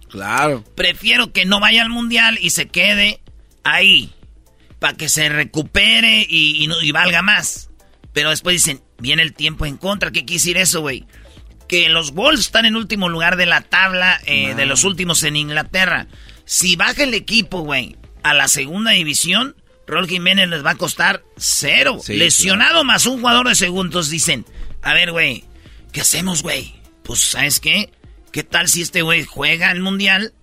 Claro. 0.10 0.64
Prefiero 0.76 1.32
que 1.34 1.46
no 1.46 1.60
vaya 1.60 1.82
al 1.82 1.90
mundial 1.90 2.38
y 2.42 2.52
se 2.52 2.68
quede 2.68 3.20
ahí. 3.64 4.14
Para 4.80 4.94
que 4.94 5.10
se 5.10 5.30
recupere 5.30 6.26
y, 6.28 6.68
y, 6.82 6.92
valga 6.92 7.22
más. 7.22 7.70
Pero 8.14 8.30
después 8.30 8.54
dicen, 8.54 8.82
viene 8.98 9.22
el 9.22 9.34
tiempo 9.34 9.66
en 9.66 9.78
contra. 9.78 10.12
¿Qué 10.12 10.26
quiere 10.26 10.40
decir 10.40 10.58
eso, 10.58 10.82
güey? 10.82 11.06
Que 11.68 11.90
los 11.90 12.12
Wolves 12.14 12.40
están 12.40 12.66
en 12.66 12.76
último 12.76 13.10
lugar 13.10 13.36
de 13.36 13.46
la 13.46 13.62
tabla 13.62 14.20
eh, 14.26 14.56
de 14.56 14.66
los 14.66 14.84
últimos 14.84 15.24
en 15.24 15.36
Inglaterra. 15.36 16.08
Si 16.46 16.76
baja 16.76 17.04
el 17.04 17.14
equipo, 17.14 17.60
güey, 17.60 17.98
a 18.24 18.34
la 18.34 18.48
segunda 18.48 18.92
división, 18.92 19.56
Raúl 19.86 20.08
Jiménez 20.08 20.48
les 20.50 20.66
va 20.66 20.72
a 20.72 20.76
costar 20.76 21.24
cero. 21.38 22.00
Lesionado 22.08 22.84
más 22.84 23.06
un 23.06 23.20
jugador 23.20 23.48
de 23.48 23.56
segundos. 23.56 24.10
Dicen, 24.10 24.46
a 24.82 24.94
ver, 24.94 25.12
güey, 25.12 25.44
¿qué 25.92 26.02
hacemos, 26.02 26.42
güey? 26.42 26.76
Pues, 27.04 27.20
¿sabes 27.20 27.60
qué? 27.60 27.92
¿Qué 28.32 28.44
tal 28.44 28.68
si 28.68 28.82
este 28.82 29.02
güey 29.02 29.26
juega 29.26 29.72
el 29.72 29.82
mundial? 29.82 30.34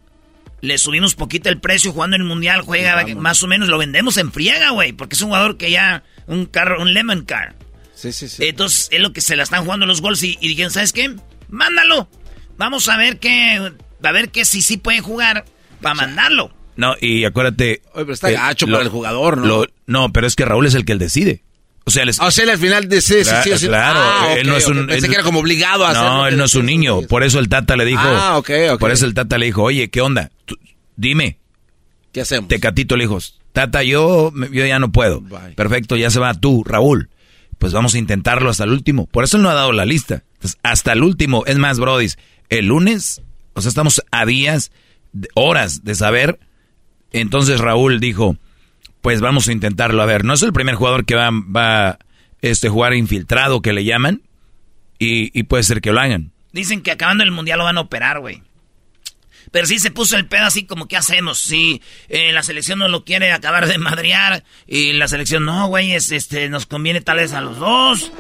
Le 0.66 0.78
subimos 0.78 1.14
poquito 1.14 1.48
el 1.48 1.60
precio 1.60 1.92
jugando 1.92 2.16
en 2.16 2.22
el 2.22 2.28
mundial, 2.28 2.62
juega 2.62 3.06
más 3.14 3.40
o 3.44 3.46
menos, 3.46 3.68
lo 3.68 3.78
vendemos 3.78 4.16
en 4.16 4.32
friega, 4.32 4.70
güey, 4.70 4.92
porque 4.92 5.14
es 5.14 5.22
un 5.22 5.28
jugador 5.28 5.56
que 5.58 5.70
ya, 5.70 6.02
un 6.26 6.46
carro, 6.46 6.82
un 6.82 6.92
lemon 6.92 7.24
car. 7.24 7.54
Sí, 7.94 8.12
sí, 8.12 8.28
sí. 8.28 8.44
Entonces, 8.44 8.88
es 8.90 9.00
lo 9.00 9.12
que 9.12 9.20
se 9.20 9.36
la 9.36 9.44
están 9.44 9.64
jugando 9.64 9.86
los 9.86 10.00
gols 10.00 10.24
y, 10.24 10.36
y 10.40 10.48
dijeron, 10.48 10.72
¿sabes 10.72 10.92
qué? 10.92 11.14
Mándalo. 11.48 12.08
Vamos 12.58 12.88
a 12.88 12.96
ver 12.96 13.20
qué, 13.20 13.72
a 14.02 14.12
ver 14.12 14.30
qué 14.30 14.44
si 14.44 14.60
sí 14.60 14.76
puede 14.76 15.00
jugar 15.00 15.44
para 15.80 15.94
mandarlo. 15.94 16.50
No, 16.74 16.96
y 17.00 17.24
acuérdate. 17.24 17.82
Oye, 17.92 18.04
pero 18.04 18.12
está 18.12 18.30
gacho 18.32 18.66
para 18.66 18.82
el 18.82 18.88
jugador, 18.88 19.38
¿no? 19.38 19.66
no, 19.86 20.12
pero 20.12 20.26
es 20.26 20.34
que 20.34 20.44
Raúl 20.44 20.66
es 20.66 20.74
el 20.74 20.84
que 20.84 20.92
él 20.92 20.98
decide. 20.98 21.44
O 21.84 21.92
sea, 21.92 22.04
o 22.04 22.30
sea, 22.32 22.52
al 22.52 22.58
final 22.58 22.88
de 22.88 23.00
sí, 23.00 23.24
sí, 23.24 23.56
sí, 23.56 23.68
Claro, 23.68 24.00
ah, 24.02 24.34
él 24.36 24.48
no 24.48 24.56
es 24.56 24.66
un. 24.66 24.88
Pensé 24.88 25.08
que 25.08 25.14
era 25.14 25.22
como 25.22 25.38
obligado 25.38 25.86
a 25.86 25.92
No, 25.92 26.26
él 26.26 26.36
no 26.36 26.46
es 26.46 26.54
un 26.56 26.66
niño. 26.66 27.02
Por 27.02 27.22
eso 27.22 27.38
el 27.38 27.48
Tata 27.48 27.76
le 27.76 27.84
dijo. 27.84 28.02
Ah, 28.02 28.36
ok, 28.38 28.50
ok. 28.72 28.80
Por 28.80 28.90
eso 28.90 29.06
el 29.06 29.14
Tata 29.14 29.38
le 29.38 29.46
dijo, 29.46 29.62
oye, 29.62 29.88
¿qué 29.88 30.00
onda? 30.00 30.32
Dime. 30.96 31.38
¿Qué 32.12 32.22
hacemos? 32.22 32.48
Tecatito 32.48 32.96
le 32.96 33.04
dijo, 33.04 33.18
Tata, 33.52 33.82
yo, 33.82 34.32
yo 34.52 34.66
ya 34.66 34.78
no 34.78 34.92
puedo. 34.92 35.22
Perfecto, 35.54 35.96
ya 35.96 36.10
se 36.10 36.20
va 36.20 36.34
tú, 36.34 36.64
Raúl. 36.64 37.10
Pues 37.58 37.72
vamos 37.72 37.94
a 37.94 37.98
intentarlo 37.98 38.50
hasta 38.50 38.64
el 38.64 38.70
último. 38.70 39.06
Por 39.06 39.24
eso 39.24 39.36
él 39.36 39.42
no 39.42 39.50
ha 39.50 39.54
dado 39.54 39.72
la 39.72 39.84
lista. 39.84 40.24
hasta 40.62 40.92
el 40.92 41.02
último. 41.02 41.44
Es 41.46 41.56
más, 41.58 41.78
Brody, 41.78 42.08
el 42.48 42.66
lunes, 42.66 43.22
o 43.54 43.60
sea, 43.60 43.68
estamos 43.68 44.02
a 44.10 44.26
días, 44.26 44.72
horas 45.34 45.84
de 45.84 45.94
saber 45.94 46.38
entonces 47.20 47.60
Raúl 47.60 48.00
dijo, 48.00 48.36
pues 49.00 49.20
vamos 49.20 49.48
a 49.48 49.52
intentarlo. 49.52 50.02
A 50.02 50.06
ver, 50.06 50.24
no 50.24 50.34
es 50.34 50.42
el 50.42 50.52
primer 50.52 50.74
jugador 50.74 51.04
que 51.04 51.14
va, 51.14 51.30
a 51.54 51.98
este, 52.42 52.68
jugar 52.68 52.94
infiltrado, 52.94 53.62
que 53.62 53.72
le 53.72 53.84
llaman, 53.84 54.22
y, 54.98 55.42
puede 55.44 55.62
ser 55.62 55.80
que 55.80 55.92
lo 55.92 56.00
hagan. 56.00 56.32
Dicen 56.52 56.82
que 56.82 56.90
acabando 56.90 57.22
el 57.22 57.30
mundial 57.30 57.58
lo 57.58 57.64
van 57.64 57.78
a 57.78 57.82
operar, 57.82 58.20
güey. 58.20 58.42
Pero 59.50 59.66
sí 59.66 59.78
se 59.78 59.90
puso 59.90 60.16
el 60.16 60.26
pedo 60.26 60.44
así 60.44 60.64
como, 60.64 60.88
¿qué 60.88 60.96
hacemos? 60.96 61.38
Si 61.38 61.82
eh, 62.08 62.32
la 62.32 62.42
selección 62.42 62.78
no 62.78 62.88
lo 62.88 63.04
quiere 63.04 63.32
acabar 63.32 63.66
de 63.66 63.78
madrear 63.78 64.44
y 64.66 64.92
la 64.92 65.08
selección, 65.08 65.44
no, 65.44 65.68
güey, 65.68 65.92
este, 65.92 66.48
nos 66.48 66.66
conviene 66.66 67.00
tal 67.00 67.18
vez 67.18 67.32
a 67.32 67.40
los 67.40 67.58
dos. 67.58 68.12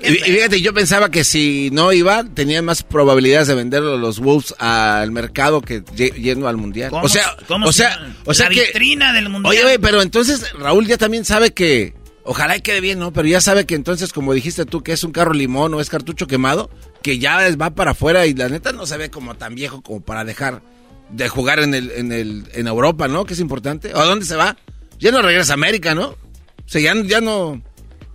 Y, 0.00 0.14
fíjate, 0.14 0.60
yo 0.60 0.74
pensaba 0.74 1.10
que 1.10 1.22
si 1.22 1.70
no 1.72 1.92
iba, 1.92 2.24
tenía 2.24 2.60
más 2.60 2.82
probabilidades 2.82 3.46
de 3.48 3.54
venderlo 3.54 3.96
los 3.98 4.18
Wolves 4.18 4.54
al 4.58 5.12
mercado 5.12 5.60
que 5.60 5.82
yendo 5.94 6.48
al 6.48 6.56
mundial. 6.56 6.90
O 6.92 7.08
sea, 7.08 7.36
o 7.48 7.72
sea, 7.72 8.14
o 8.24 8.34
sea 8.34 8.46
la 8.46 8.50
vitrina 8.50 9.12
del 9.12 9.28
mundial. 9.28 9.64
Oye, 9.64 9.78
pero 9.78 10.02
entonces 10.02 10.52
Raúl 10.54 10.86
ya 10.86 10.98
también 10.98 11.24
sabe 11.24 11.52
que 11.52 11.94
ojalá 12.24 12.56
y 12.56 12.62
quede 12.62 12.80
bien, 12.80 12.98
¿no? 12.98 13.12
Pero 13.12 13.28
ya 13.28 13.40
sabe 13.40 13.64
que 13.64 13.74
entonces, 13.74 14.12
como 14.12 14.34
dijiste 14.34 14.64
tú, 14.64 14.82
que 14.82 14.92
es 14.92 15.04
un 15.04 15.12
carro 15.12 15.34
limón 15.34 15.72
o 15.74 15.80
es 15.80 15.88
cartucho 15.88 16.26
quemado, 16.26 16.70
que 17.02 17.18
ya 17.18 17.38
va 17.56 17.70
para 17.70 17.92
afuera 17.92 18.26
y 18.26 18.34
la 18.34 18.48
neta 18.48 18.72
no 18.72 18.86
se 18.86 18.96
ve 18.96 19.10
como 19.10 19.34
tan 19.34 19.54
viejo 19.54 19.82
como 19.82 20.00
para 20.00 20.24
dejar 20.24 20.62
de 21.10 21.28
jugar 21.28 21.60
en 21.60 21.74
el 21.74 21.90
en 21.90 22.12
el 22.12 22.44
en 22.54 22.66
Europa, 22.66 23.08
¿no? 23.08 23.24
Que 23.24 23.34
es 23.34 23.40
importante. 23.40 23.92
¿O 23.94 24.00
a 24.00 24.04
dónde 24.04 24.24
se 24.24 24.36
va? 24.36 24.56
Ya 24.98 25.10
no 25.10 25.20
regresa 25.20 25.52
a 25.52 25.54
América, 25.54 25.94
¿no? 25.94 26.08
O 26.08 26.68
sea, 26.68 26.80
ya, 26.80 26.94
ya 27.04 27.20
no 27.20 27.60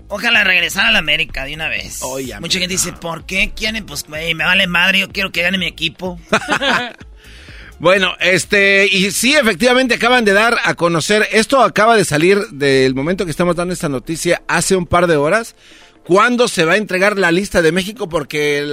Ojalá 0.10 0.44
regresar 0.44 0.86
a 0.86 0.92
la 0.92 1.00
América 1.00 1.44
de 1.44 1.54
una 1.54 1.68
vez. 1.68 2.00
Mucha 2.40 2.60
gente 2.60 2.74
dice, 2.74 2.94
¿por 2.94 3.26
qué 3.26 3.52
quieren? 3.54 3.86
Pues 3.86 4.08
me 4.08 4.34
vale 4.34 4.68
madre, 4.68 5.00
yo 5.00 5.10
quiero 5.10 5.32
que 5.32 5.42
gane 5.42 5.58
mi 5.58 5.66
equipo. 5.66 6.18
bueno, 7.80 8.14
este, 8.22 8.88
y 8.88 9.12
sí, 9.12 9.36
efectivamente 9.36 9.96
acaban 9.96 10.24
de 10.24 10.32
dar 10.32 10.58
a 10.64 10.76
conocer, 10.76 11.28
esto 11.32 11.62
acaba 11.62 11.98
de 11.98 12.06
salir 12.06 12.40
del 12.52 12.96
momento 12.96 13.26
que 13.26 13.32
estamos 13.32 13.58
dando 13.58 13.74
esta 13.74 13.90
noticia 13.90 14.42
hace 14.48 14.78
un 14.78 14.86
par 14.86 15.08
de 15.08 15.18
horas. 15.18 15.56
¿Cuándo 16.08 16.48
se 16.48 16.64
va 16.64 16.74
a 16.74 16.78
entregar 16.78 17.20
la 17.20 17.34
lista 17.34 17.62
de 17.62 17.74
México? 17.74 18.08
Porque 18.08 18.66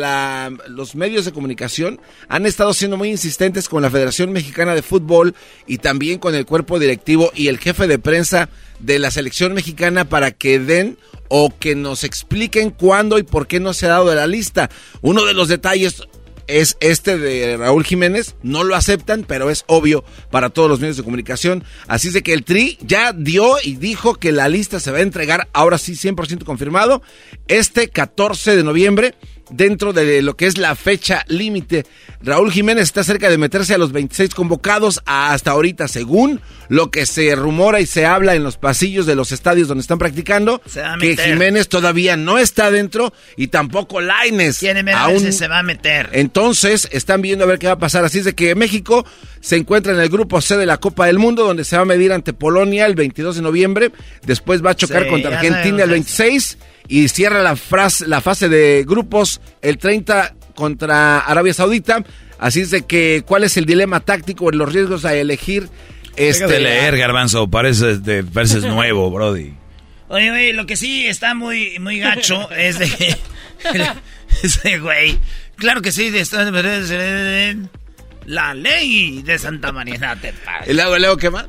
los 0.69 0.95
medios 0.95 1.25
de 1.25 1.33
comunicación 1.33 2.01
han 2.29 2.47
estado 2.47 2.73
siendo 2.73 2.97
muy 2.97 3.11
insistentes 3.11 3.69
con 3.69 3.83
la 3.83 3.91
Federación 3.91 4.31
Mexicana 4.31 4.73
de 4.73 4.83
Fútbol 4.83 5.35
y 5.67 5.79
también 5.79 6.21
con 6.21 6.37
el 6.37 6.47
cuerpo 6.47 6.79
directivo 6.79 7.33
y 7.35 7.49
el 7.49 7.59
jefe 7.59 7.89
de 7.89 7.99
prensa 7.99 8.51
de 8.79 9.01
la 9.01 9.11
selección 9.11 9.53
mexicana 9.53 10.05
para 10.05 10.31
que 10.31 10.61
den 10.61 10.97
o 11.27 11.53
que 11.59 11.75
nos 11.75 12.05
expliquen 12.05 12.71
cuándo 12.71 13.19
y 13.19 13.25
por 13.25 13.49
qué 13.49 13.59
no 13.59 13.73
se 13.73 13.87
ha 13.87 13.91
dado 13.91 14.11
de 14.11 14.15
la 14.15 14.29
lista. 14.29 14.71
Uno 15.03 15.25
de 15.25 15.35
los 15.35 15.49
detalles 15.49 16.05
es 16.47 16.77
este 16.81 17.19
de 17.19 17.57
Raúl 17.57 17.85
Jiménez. 17.85 18.35
No 18.43 18.65
lo 18.65 18.77
aceptan, 18.77 19.25
pero 19.27 19.51
es 19.51 19.65
obvio 19.67 20.05
para 20.31 20.51
todos 20.51 20.69
los 20.69 20.81
medios 20.81 20.97
de 20.97 21.03
comunicación. 21.03 21.65
Así 21.87 22.09
es 22.09 22.15
de 22.15 22.23
que 22.23 22.33
el 22.33 22.45
Tri 22.45 22.79
ya 22.81 23.13
dio 23.13 23.57
y 23.63 23.77
dijo 23.77 24.15
que 24.15 24.33
la 24.33 24.49
lista 24.49 24.81
se 24.81 24.91
va 24.91 24.99
a 24.99 25.03
entregar, 25.03 25.49
ahora 25.53 25.79
sí 25.79 25.93
100% 25.93 26.45
confirmado, 26.45 27.03
este 27.49 27.89
14 27.89 28.57
de 28.57 28.65
noviembre 28.65 29.15
dentro 29.51 29.93
de 29.93 30.23
lo 30.23 30.37
que 30.37 30.47
es 30.47 30.59
la 30.59 30.75
fecha 30.75 31.25
límite. 31.29 31.87
Raúl 32.23 32.53
Jiménez 32.53 32.85
está 32.85 33.05
cerca 33.05 33.29
de 33.29 33.39
meterse 33.39 33.75
a 33.75 33.79
los 33.79 33.93
26 33.93 34.35
convocados 34.35 35.03
hasta 35.07 35.51
ahorita, 35.51 35.89
según 35.89 36.41
lo 36.69 36.91
que 36.91 37.07
se 37.07 37.35
rumora 37.35 37.81
y 37.81 37.87
se 37.87 38.07
habla 38.07 38.35
en 38.35 38.43
los 38.43 38.57
pasillos 38.57 39.07
de 39.07 39.15
los 39.15 39.33
estadios 39.33 39.69
donde 39.69 39.83
están 39.83 39.99
practicando, 39.99 40.63
que 41.01 41.17
Jiménez 41.17 41.69
todavía 41.69 42.17
no 42.17 42.39
está 42.39 42.71
dentro 42.71 43.13
y 43.37 43.49
tampoco 43.49 44.01
Laines. 44.01 44.63
Aún 44.95 45.33
se 45.33 45.49
va 45.49 45.59
a 45.59 45.63
meter. 45.63 46.09
Entonces, 46.13 46.89
están 46.93 47.23
viendo 47.23 47.45
a 47.45 47.49
ver 47.49 47.59
qué 47.59 47.67
va 47.67 47.75
a 47.75 47.79
pasar. 47.79 48.05
Así 48.05 48.19
es 48.21 48.25
de 48.25 48.35
que 48.35 48.55
México 48.55 49.05
se 49.41 49.57
encuentra 49.57 49.93
en 49.93 50.01
el 50.01 50.09
grupo 50.09 50.41
C 50.41 50.57
de 50.57 50.67
la 50.67 50.79
Copa 50.79 51.07
del 51.07 51.19
Mundo, 51.19 51.45
donde 51.45 51.65
se 51.65 51.77
va 51.77 51.83
a 51.83 51.87
medir 51.87 52.13
ante 52.13 52.33
Polonia 52.33 52.87
el 52.87 52.95
22 52.95 53.37
de 53.37 53.43
noviembre. 53.43 53.93
Después 54.25 54.65
va 54.65 54.71
a 54.71 54.77
chocar 54.77 55.07
contra 55.09 55.37
Argentina 55.37 55.85
el 55.85 55.91
26 55.91 56.59
y 56.89 57.09
cierra 57.09 57.43
la, 57.43 57.57
la 58.07 58.21
fase 58.21 58.49
de 58.49 58.85
grupos 58.87 59.41
el 59.63 59.79
30 59.79 60.35
contra 60.55 61.19
Arabia 61.21 61.55
Saudita. 61.55 62.05
Así 62.39 62.61
es 62.61 62.71
de 62.71 62.83
que, 62.83 63.23
¿cuál 63.27 63.45
es 63.45 63.57
el 63.57 63.65
dilema 63.65 64.01
táctico 64.01 64.51
en 64.51 64.59
los 64.59 64.73
riesgos 64.73 65.05
a 65.05 65.15
elegir? 65.15 65.69
Este, 66.17 66.47
de 66.47 66.61
leer, 66.61 66.97
Garbanzo, 66.97 67.49
parece 67.49 67.99
de, 67.99 68.23
nuevo, 68.69 69.11
Brody. 69.11 69.55
Oye, 70.09 70.29
güey, 70.31 70.53
lo 70.53 70.67
que 70.67 70.77
sí 70.77 71.07
está 71.07 71.35
muy, 71.35 71.79
muy 71.79 71.99
gacho 71.99 72.51
es 72.57 72.79
de... 72.79 73.17
ese 74.43 74.79
güey. 74.79 75.19
Claro 75.57 75.83
que 75.83 75.93
sí, 75.93 76.11
de, 76.11 77.59
la 78.27 78.55
ley 78.55 79.23
de 79.23 79.39
Santa 79.39 79.73
María. 79.73 80.19
te 80.21 80.35
¿Y 80.67 80.75
luego, 80.75 80.99
luego 80.99 81.17
qué 81.17 81.31
más? 81.31 81.47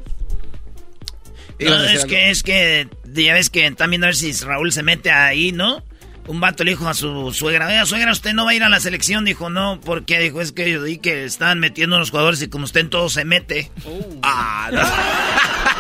es 1.60 2.06
que, 2.06 2.30
es 2.30 2.44
que, 2.44 2.88
ya 3.24 3.34
ves 3.34 3.50
que 3.50 3.66
están 3.66 3.90
viendo 3.90 4.06
a 4.06 4.10
ver 4.10 4.16
si 4.16 4.32
Raúl 4.34 4.72
se 4.72 4.84
mete 4.84 5.12
ahí, 5.12 5.52
¿no? 5.52 5.84
Un 6.28 6.40
vato 6.40 6.64
le 6.64 6.72
dijo 6.72 6.88
a 6.88 6.96
su 6.96 7.32
suegra, 7.34 7.68
oiga, 7.68 7.86
suegra, 7.86 8.12
usted 8.12 8.34
no 8.34 8.46
va 8.46 8.52
a 8.52 8.56
ir 8.56 8.64
a 8.64 8.70
la 8.70 8.80
selección. 8.80 9.26
Dijo, 9.26 9.50
no, 9.52 9.80
porque 9.80 10.20
dijo, 10.20 10.42
es 10.42 10.52
que 10.52 10.72
yo 10.72 10.82
di 10.82 10.98
que 10.98 11.24
están 11.24 11.60
metiendo 11.60 11.98
a 11.98 12.00
los 12.00 12.10
jugadores 12.10 12.42
y 12.42 12.48
como 12.48 12.66
usted 12.66 12.82
en 12.82 12.90
todo 12.90 13.10
se 13.10 13.26
mete. 13.26 13.72
Oh. 13.86 14.20
Ah, 14.24 14.72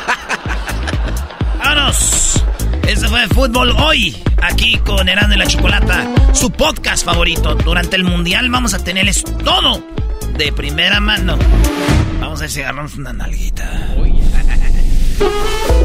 ¡Vámonos! 1.57 2.43
Eso 2.87 3.09
fue 3.09 3.27
Fútbol 3.27 3.71
Hoy, 3.71 4.15
aquí 4.43 4.77
con 4.77 5.09
Herán 5.09 5.31
de 5.31 5.37
la 5.37 5.47
Chocolata, 5.47 6.07
su 6.33 6.51
podcast 6.51 7.03
favorito. 7.03 7.55
Durante 7.55 7.95
el 7.95 8.03
Mundial 8.03 8.51
vamos 8.51 8.75
a 8.75 8.83
tenerles 8.83 9.23
todo 9.43 9.83
de 10.37 10.51
primera 10.53 10.99
mano. 10.99 11.39
Vamos 12.19 12.39
a 12.39 12.41
ver 12.43 12.51
si 12.51 12.61
agarramos 12.61 12.95
una 12.95 13.13
nalguita. 13.13 13.95